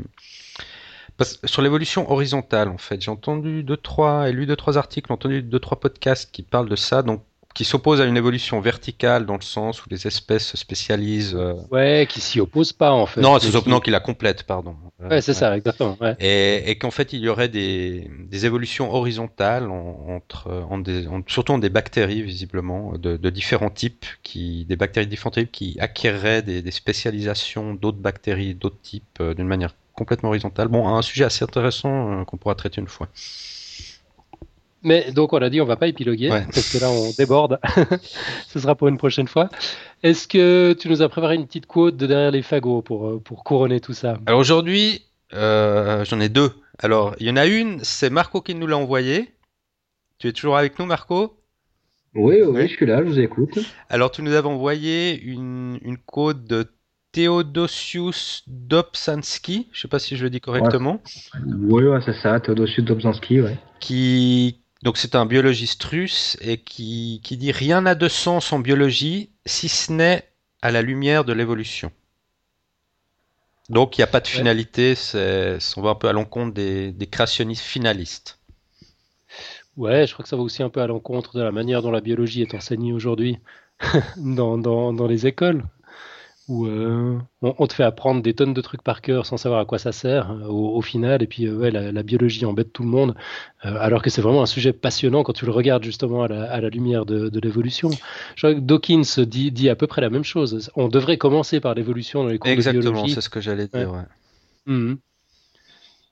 sur 1.45 1.61
l'évolution 1.61 2.11
horizontale 2.11 2.69
en 2.69 2.79
fait. 2.79 3.03
J'ai 3.03 3.11
entendu 3.11 3.63
deux 3.63 3.77
trois 3.77 4.31
et 4.31 4.33
lu 4.33 4.47
deux 4.47 4.57
trois 4.57 4.79
articles, 4.79 5.13
entendu 5.13 5.43
deux 5.43 5.59
trois 5.59 5.79
podcasts 5.79 6.31
qui 6.33 6.43
parlent 6.43 6.69
de 6.71 6.77
ça. 6.77 7.03
Donc 7.03 7.23
qui 7.55 7.65
s'oppose 7.65 8.01
à 8.01 8.05
une 8.05 8.17
évolution 8.17 8.61
verticale 8.61 9.27
dans 9.27 9.35
le 9.35 9.43
sens 9.43 9.85
où 9.85 9.89
les 9.91 10.07
espèces 10.07 10.47
se 10.47 10.57
spécialisent. 10.57 11.35
Euh, 11.35 11.55
ouais, 11.71 12.07
qui 12.09 12.21
s'y 12.21 12.41
oppose 12.41 12.73
pas 12.73 12.93
en 12.93 13.07
fait. 13.07 13.21
Non, 13.21 13.39
c'est 13.39 13.51
qui... 13.51 13.69
non, 13.69 13.81
qui 13.81 13.91
la 13.91 14.01
complète, 14.01 14.45
pardon. 14.45 14.77
Ouais, 15.01 15.21
c'est 15.21 15.35
ça, 15.35 15.57
exactement. 15.57 15.97
Ouais. 16.01 16.15
Et, 16.21 16.71
et 16.71 16.79
qu'en 16.79 16.91
fait, 16.91 17.13
il 17.13 17.21
y 17.21 17.29
aurait 17.29 17.49
des, 17.49 18.11
des 18.29 18.47
évolutions 18.47 18.95
horizontales 18.95 19.69
entre, 19.71 20.51
en 20.71 20.79
des, 20.79 21.07
surtout 21.27 21.53
en 21.53 21.59
des 21.59 21.71
bactéries 21.71 22.23
visiblement 22.23 22.93
de, 22.97 23.17
de, 23.17 23.31
différents 23.31 23.71
types, 23.71 24.07
qui, 24.23 24.65
des 24.67 24.77
bactéries 24.77 25.07
de 25.07 25.11
différents 25.11 25.31
types 25.31 25.51
qui 25.51 25.77
acquéreraient 25.81 26.43
des, 26.43 26.63
des 26.63 26.71
spécialisations 26.71 27.75
d'autres 27.75 27.99
bactéries, 27.99 28.55
d'autres 28.55 28.81
types, 28.83 29.19
euh, 29.21 29.35
d'une 29.35 29.49
manière 29.49 29.75
complètement 29.95 30.29
horizontale. 30.31 30.69
Bon, 30.69 30.89
un 30.89 31.03
sujet 31.03 31.25
assez 31.25 31.45
intéressant 31.45 32.21
euh, 32.21 32.25
qu'on 32.25 32.37
pourra 32.37 32.55
traiter 32.55 32.81
une 32.81 32.89
fois. 32.89 33.09
Mais 34.83 35.13
donc 35.13 35.33
on 35.33 35.39
a 35.39 35.51
dit 35.51 35.61
on 35.61 35.67
va 35.67 35.77
pas 35.77 35.89
épiloguer 35.89 36.29
parce 36.29 36.73
que 36.73 36.79
là 36.79 36.91
on 36.91 37.11
déborde. 37.19 37.59
Ce 38.49 38.59
sera 38.59 38.75
pour 38.75 38.89
une 38.89 38.99
prochaine 38.99 39.29
fois. 39.29 39.49
Est-ce 40.03 40.27
que 40.27 40.75
tu 40.79 40.89
nous 40.89 41.03
as 41.03 41.09
préparé 41.09 41.35
une 41.35 41.47
petite 41.47 41.67
quote 41.67 41.97
de 41.97 42.07
derrière 42.07 42.31
les 42.31 42.43
fagots 42.43 42.83
pour, 42.83 43.09
euh, 43.09 43.21
pour 43.21 43.45
couronner 43.45 43.81
tout 43.81 43.93
ça? 43.93 44.19
Alors 44.27 44.41
aujourd'hui 44.41 45.05
euh, 45.35 46.05
j'en 46.05 46.21
ai 46.21 46.29
deux. 46.29 46.53
Alors 46.79 47.15
il 47.21 47.27
y 47.27 47.31
en 47.31 47.37
a 47.37 47.47
une, 47.47 47.81
c'est 47.83 48.11
Marco 48.11 48.41
qui 48.41 48.55
nous 48.55 48.67
l'a 48.67 48.79
envoyé. 48.79 49.35
Tu 50.19 50.29
es 50.29 50.33
toujours 50.33 50.57
avec 50.57 50.79
nous 50.79 50.87
Marco? 50.87 51.37
Oui, 52.15 52.43
oui, 52.43 52.63
je 52.63 52.75
suis 52.75 52.87
là, 52.87 52.99
je 52.99 53.09
vous 53.09 53.21
écoute. 53.21 53.59
Alors 53.89 54.11
tu 54.11 54.23
nous 54.23 54.35
as 54.35 54.43
envoyé 54.45 55.21
une, 55.21 55.79
une 55.83 55.97
quote 55.99 56.45
de 56.45 56.67
Theodosius 57.13 58.45
Dobzhansky, 58.47 59.69
je 59.73 59.81
sais 59.81 59.89
pas 59.89 59.99
si 59.99 60.17
je 60.17 60.25
le 60.25 60.31
dis 60.31 60.41
correctement. 60.41 61.03
Oui, 61.45 61.85
ouais, 61.85 62.01
c'est 62.05 62.15
ça, 62.15 62.39
Theodosius 62.39 62.85
Dobzhansky, 62.85 63.41
ouais. 63.41 63.59
Qui, 63.81 64.61
donc 64.83 64.97
c'est 64.97 65.15
un 65.15 65.27
biologiste 65.27 65.83
russe 65.85 66.37
et 66.41 66.59
qui, 66.59 67.21
qui 67.23 67.37
dit 67.37 67.53
rien 67.53 67.83
n'a 67.83 67.95
de 67.95 68.09
sens 68.09 68.53
en 68.53 68.59
biologie 68.59 69.31
si 69.45 69.69
ce 69.69 69.93
n'est 69.93 70.29
à 70.63 70.71
la 70.71 70.83
lumière 70.83 71.25
de 71.25 71.33
l'évolution. 71.33 71.93
Donc 73.69 73.97
il 73.97 74.01
n'y 74.01 74.05
a 74.05 74.09
pas 74.09 74.21
de 74.21 74.27
finalité, 74.27 74.95
c'est, 74.95 75.59
on 75.77 75.83
va 75.83 75.91
un 75.91 75.95
peu 75.95 76.09
à 76.09 76.13
l'encontre 76.13 76.55
des, 76.55 76.93
des 76.93 77.07
créationnistes 77.07 77.63
finalistes. 77.63 78.39
Ouais, 79.77 80.07
je 80.07 80.13
crois 80.13 80.25
que 80.25 80.29
ça 80.29 80.37
va 80.37 80.43
aussi 80.43 80.63
un 80.63 80.71
peu 80.71 80.81
à 80.81 80.87
l'encontre 80.87 81.37
de 81.37 81.43
la 81.43 81.53
manière 81.53 81.81
dont 81.81 81.93
la 81.93 82.01
biologie 82.01 82.43
est 82.43 82.55
enseignée 82.55 82.93
aujourd'hui 82.93 83.39
dans, 84.17 84.59
dans, 84.59 84.93
dans, 84.93 85.07
les 85.07 85.27
écoles 85.27 85.65
où 86.51 86.67
euh, 86.67 87.17
on, 87.43 87.67
te 87.69 87.73
fait 87.73 87.85
apprendre 87.85 88.23
des 88.23 88.35
tonnes 88.35 88.53
de 88.53 88.61
trucs 88.61 88.83
par 88.83 89.03
cœur 89.03 89.25
sans 89.25 89.37
savoir 89.37 89.61
à 89.61 89.65
quoi 89.65 89.79
ça 89.79 89.93
sert 89.93 90.33
euh, 90.33 90.49
au, 90.49 90.83
final, 90.83 91.23
et 91.23 91.29
puis 91.29 91.47
euh, 91.47 91.55
ouais, 91.55 91.71
la, 91.71 92.03
biologie 92.03 92.45
embête 92.45 92.73
tout 92.73 92.83
le 92.83 92.89
monde, 92.89 93.15
alors 93.63 94.03
que 94.03 94.11
c'est 94.11 94.21
vraiment 94.21 94.43
un 94.43 94.47
sujet 94.47 94.73
passionnant 94.73 95.23
quand 95.23 95.33
tu 95.33 95.47
le 95.47 95.53
regardes 95.53 95.85
justement 95.85 96.25
à 96.25 96.29
la, 96.29 96.69
lumière 96.69 97.07
de, 97.07 97.41
l'évolution. 97.41 97.91
Je 98.35 98.47
crois 98.47 98.55
que 98.55 98.61
Dawkins 98.61 99.25
dit, 99.25 99.53
dit, 99.53 99.69
à 99.69 99.77
peu 99.77 99.87
près 99.87 100.01
la 100.01 100.11
même 100.11 100.25
chose. 100.25 100.71
On 100.75 100.89
devrait 100.89 101.19
commencer 101.19 101.61
par 101.61 101.75
l'évolution 101.75 102.25
dans 102.25 102.31
les 102.31 102.39
cours 102.39 102.51
Exactement, 102.51 102.81
de 102.81 102.91
biologie. 102.91 103.13
Exactement, 103.13 103.15
c'est 103.15 103.25
ce 103.25 103.31
que 103.31 103.41
j'allais 103.41 103.69
dire. 103.69 103.93
Ouais. 103.93 104.75
Mmh. 104.75 104.97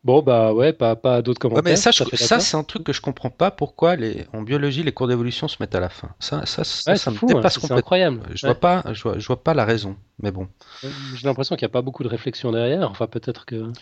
Bon, 0.05 0.23
bah 0.23 0.53
ouais, 0.55 0.73
pas, 0.73 0.95
pas 0.95 1.23
d'autres 1.23 1.41
commentaires. 1.41 1.65
mais 1.65 1.77
ça, 1.77 1.91
ça 1.93 2.41
c'est 2.41 2.57
un 2.57 2.63
truc 2.63 2.85
que 2.85 2.93
je 2.93 3.01
comprends 3.01 3.31
pas 3.31 3.51
pourquoi 3.51 3.97
les, 3.97 4.27
en 4.33 4.43
biologie 4.43 4.85
les 4.85 4.93
cours 4.93 5.09
d'évolution 5.09 5.49
se 5.49 5.57
mettent 5.59 5.75
à 5.75 5.81
la 5.81 5.89
fin. 5.89 6.11
Ça, 6.21 6.47
ça, 6.47 6.63
ça, 6.63 7.11
me 7.11 7.17
hein, 7.17 7.21
dépasse 7.27 7.57
complètement. 7.57 7.77
incroyable. 7.79 8.21
Je, 8.35 8.47
vois 8.47 8.55
pas, 8.55 8.85
je, 8.93 9.03
vois, 9.03 9.19
je 9.19 9.27
vois 9.27 9.43
pas 9.43 9.55
la 9.55 9.65
raison, 9.65 9.97
mais 10.21 10.31
bon. 10.33 10.49
J'ai 10.83 11.27
l'impression 11.27 11.55
qu'il 11.55 11.65
n'y 11.65 11.71
a 11.71 11.73
pas 11.73 11.83
beaucoup 11.83 12.03
de 12.03 12.09
réflexion 12.09 12.51
derrière. 12.51 12.91
Enfin, 12.91 13.07
peut-être 13.07 13.47
que 13.47 13.73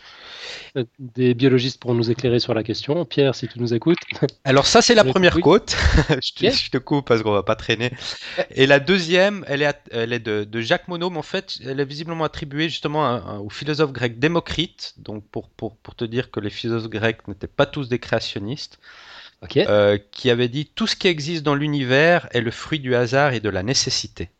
des 0.98 1.34
biologistes 1.34 1.80
pourront 1.80 1.94
nous 1.94 2.10
éclairer 2.10 2.38
sur 2.40 2.52
la 2.52 2.62
question. 2.62 3.04
Pierre, 3.04 3.34
si 3.34 3.48
tu 3.48 3.58
nous 3.58 3.72
écoutes. 3.72 3.98
Alors 4.44 4.66
ça, 4.66 4.82
c'est 4.82 4.94
la 4.94 5.04
première 5.04 5.40
côte. 5.40 5.76
je, 6.10 6.70
te, 6.70 6.78
coupe 6.78 7.06
parce 7.06 7.22
qu'on 7.22 7.32
va 7.32 7.42
pas 7.42 7.56
traîner. 7.56 7.90
Et 8.50 8.66
la 8.66 8.80
deuxième, 8.80 9.44
elle 9.48 9.62
est, 9.62 9.76
elle 9.90 10.12
est 10.12 10.20
de, 10.20 10.44
de, 10.44 10.60
Jacques 10.60 10.88
Monod, 10.88 11.12
mais 11.12 11.18
en 11.18 11.22
fait, 11.22 11.58
elle 11.64 11.80
est 11.80 11.84
visiblement 11.84 12.24
attribuée 12.24 12.68
justement 12.68 13.40
au 13.40 13.48
philosophe 13.48 13.92
grec 13.92 14.18
Démocrite. 14.18 14.94
Donc 14.98 15.24
pour, 15.30 15.48
pour, 15.48 15.76
pour 15.76 15.94
te 15.94 16.04
dire 16.04 16.30
que 16.30 16.40
les 16.40 16.50
philosophes 16.50 16.90
grecs 16.90 17.26
n'étaient 17.28 17.46
pas 17.46 17.66
tous 17.66 17.88
des 17.88 17.98
créationnistes. 17.98 18.78
Euh, 19.56 19.98
qui 20.10 20.30
avait 20.30 20.48
dit 20.48 20.66
tout 20.66 20.86
ce 20.86 20.96
qui 20.96 21.08
existe 21.08 21.42
dans 21.42 21.54
l'univers 21.54 22.26
est 22.32 22.40
le 22.40 22.50
fruit 22.50 22.80
du 22.80 22.94
hasard 22.94 23.32
et 23.32 23.40
de 23.40 23.48
la 23.48 23.62
nécessité. 23.62 24.30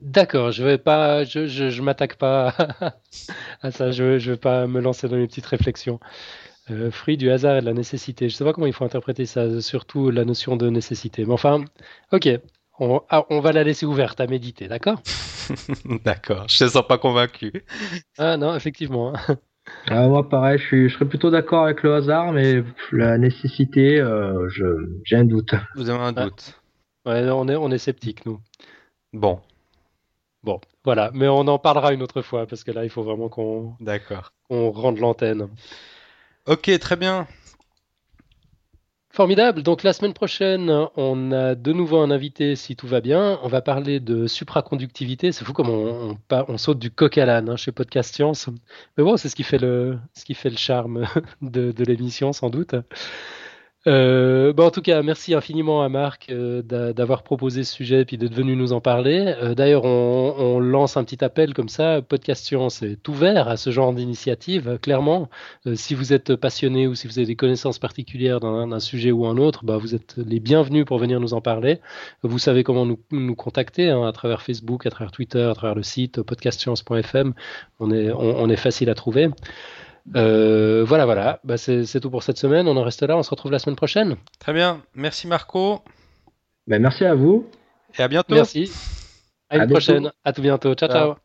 D'accord, 0.00 0.50
je 0.52 0.62
vais 0.62 0.78
pas, 0.78 1.24
je, 1.24 1.46
je, 1.46 1.82
m'attaque 1.82 2.16
pas 2.16 2.54
à 3.62 3.70
ça, 3.70 3.90
je, 3.90 4.18
je 4.18 4.32
vais 4.32 4.36
pas 4.36 4.66
me 4.66 4.80
lancer 4.80 5.08
dans 5.08 5.16
une 5.16 5.26
petite 5.26 5.46
réflexion. 5.46 6.00
Euh, 6.70 6.90
fruit 6.90 7.16
du 7.16 7.30
hasard 7.30 7.56
et 7.56 7.60
de 7.60 7.66
la 7.66 7.72
nécessité. 7.72 8.28
Je 8.28 8.34
sais 8.34 8.44
pas 8.44 8.52
comment 8.52 8.66
il 8.66 8.72
faut 8.72 8.84
interpréter 8.84 9.24
ça, 9.24 9.60
surtout 9.60 10.10
la 10.10 10.24
notion 10.24 10.56
de 10.56 10.68
nécessité. 10.68 11.24
Mais 11.24 11.32
enfin, 11.32 11.64
ok, 12.12 12.28
on, 12.80 13.00
ah, 13.08 13.24
on 13.30 13.40
va 13.40 13.52
la 13.52 13.62
laisser 13.62 13.86
ouverte 13.86 14.20
à 14.20 14.26
méditer, 14.26 14.68
d'accord? 14.68 15.00
D'accord, 16.04 16.48
je 16.48 16.58
te 16.58 16.68
sens 16.68 16.86
pas 16.86 16.98
convaincu. 16.98 17.64
Ah 18.18 18.36
non, 18.36 18.54
effectivement. 18.56 19.12
Ah, 19.86 20.08
moi, 20.08 20.28
pareil, 20.28 20.58
je, 20.58 20.88
je 20.88 20.94
serais 20.94 21.08
plutôt 21.08 21.30
d'accord 21.30 21.64
avec 21.64 21.82
le 21.82 21.94
hasard, 21.94 22.32
mais 22.32 22.62
la 22.92 23.16
nécessité, 23.16 24.00
euh, 24.00 24.48
j'ai 25.04 25.16
un 25.16 25.24
doute. 25.24 25.54
Vous 25.76 25.88
avez 25.88 26.02
un 26.02 26.12
doute 26.12 26.60
ouais, 27.06 27.30
on 27.30 27.48
est, 27.48 27.56
on 27.56 27.70
est 27.70 27.78
sceptique, 27.78 28.26
nous. 28.26 28.40
Bon, 29.12 29.40
Bon, 30.42 30.60
voilà, 30.84 31.10
mais 31.14 31.28
on 31.28 31.40
en 31.48 31.58
parlera 31.58 31.92
une 31.92 32.02
autre 32.02 32.22
fois 32.22 32.46
parce 32.46 32.62
que 32.62 32.70
là, 32.70 32.84
il 32.84 32.90
faut 32.90 33.02
vraiment 33.02 33.28
qu'on 33.28 33.74
D'accord. 33.80 34.32
rende 34.48 34.98
l'antenne. 34.98 35.48
Ok, 36.46 36.70
très 36.78 36.96
bien. 36.96 37.26
Formidable. 39.16 39.62
Donc 39.62 39.82
la 39.82 39.94
semaine 39.94 40.12
prochaine, 40.12 40.70
on 40.94 41.32
a 41.32 41.54
de 41.54 41.72
nouveau 41.72 41.96
un 42.00 42.10
invité 42.10 42.54
si 42.54 42.76
tout 42.76 42.86
va 42.86 43.00
bien. 43.00 43.40
On 43.42 43.48
va 43.48 43.62
parler 43.62 43.98
de 43.98 44.26
supraconductivité. 44.26 45.32
C'est 45.32 45.42
fou 45.42 45.54
comme 45.54 45.70
on, 45.70 46.18
on, 46.30 46.58
saute 46.58 46.78
du 46.78 46.90
coq 46.90 47.16
à 47.16 47.24
l'âne 47.24 47.48
hein, 47.48 47.56
chez 47.56 47.72
Podcast 47.72 48.14
Science. 48.14 48.50
Mais 48.98 49.04
bon, 49.04 49.16
c'est 49.16 49.30
ce 49.30 49.34
qui 49.34 49.42
fait 49.42 49.56
le, 49.56 49.98
ce 50.12 50.26
qui 50.26 50.34
fait 50.34 50.50
le 50.50 50.58
charme 50.58 51.06
de, 51.40 51.72
de 51.72 51.84
l'émission 51.84 52.34
sans 52.34 52.50
doute. 52.50 52.74
Euh, 53.86 54.52
bon, 54.52 54.66
en 54.66 54.70
tout 54.70 54.82
cas, 54.82 55.00
merci 55.02 55.32
infiniment 55.34 55.82
à 55.84 55.88
Marc 55.88 56.26
euh, 56.30 56.62
d'avoir 56.62 57.22
proposé 57.22 57.62
ce 57.62 57.72
sujet 57.72 58.00
et 58.00 58.04
puis 58.04 58.18
d'être 58.18 58.34
venu 58.34 58.56
nous 58.56 58.72
en 58.72 58.80
parler. 58.80 59.34
Euh, 59.40 59.54
d'ailleurs, 59.54 59.84
on, 59.84 60.34
on, 60.36 60.58
lance 60.58 60.96
un 60.96 61.04
petit 61.04 61.24
appel 61.24 61.54
comme 61.54 61.68
ça. 61.68 62.02
Podcastion, 62.02 62.68
c'est 62.68 63.06
ouvert 63.08 63.46
à 63.48 63.56
ce 63.56 63.70
genre 63.70 63.92
d'initiative, 63.92 64.78
clairement. 64.82 65.28
Euh, 65.66 65.76
si 65.76 65.94
vous 65.94 66.12
êtes 66.12 66.34
passionné 66.34 66.88
ou 66.88 66.96
si 66.96 67.06
vous 67.06 67.18
avez 67.20 67.26
des 67.26 67.36
connaissances 67.36 67.78
particulières 67.78 68.40
d'un 68.40 68.80
sujet 68.80 69.12
ou 69.12 69.24
un 69.26 69.36
autre, 69.36 69.64
bah, 69.64 69.76
vous 69.76 69.94
êtes 69.94 70.16
les 70.16 70.40
bienvenus 70.40 70.84
pour 70.84 70.98
venir 70.98 71.20
nous 71.20 71.34
en 71.34 71.40
parler. 71.40 71.78
Vous 72.22 72.40
savez 72.40 72.64
comment 72.64 72.86
nous, 72.86 72.98
nous 73.12 73.36
contacter 73.36 73.90
hein, 73.90 74.04
à 74.04 74.10
travers 74.10 74.42
Facebook, 74.42 74.84
à 74.86 74.90
travers 74.90 75.12
Twitter, 75.12 75.42
à 75.42 75.54
travers 75.54 75.76
le 75.76 75.84
site 75.84 76.22
podcastscience.fm. 76.22 77.34
On 77.78 77.92
est, 77.92 78.10
on, 78.10 78.40
on 78.40 78.48
est 78.48 78.56
facile 78.56 78.90
à 78.90 78.94
trouver. 78.94 79.28
Euh, 80.14 80.84
voilà, 80.84 81.04
voilà. 81.04 81.40
Bah, 81.44 81.56
c'est 81.56 82.00
tout 82.00 82.10
pour 82.10 82.22
cette 82.22 82.38
semaine. 82.38 82.68
On 82.68 82.76
en 82.76 82.82
reste 82.82 83.02
là. 83.02 83.16
On 83.16 83.22
se 83.22 83.30
retrouve 83.30 83.52
la 83.52 83.58
semaine 83.58 83.76
prochaine. 83.76 84.16
Très 84.38 84.52
bien. 84.52 84.82
Merci 84.94 85.26
Marco. 85.26 85.82
Ben, 86.66 86.80
merci 86.80 87.04
à 87.04 87.14
vous. 87.14 87.48
Et 87.98 88.02
à 88.02 88.08
bientôt. 88.08 88.34
Merci. 88.34 88.70
À 89.48 89.58
une 89.58 89.68
prochaine. 89.68 90.10
À 90.24 90.32
tout 90.32 90.42
bientôt. 90.42 90.74
ciao. 90.74 90.88
ciao. 90.88 91.16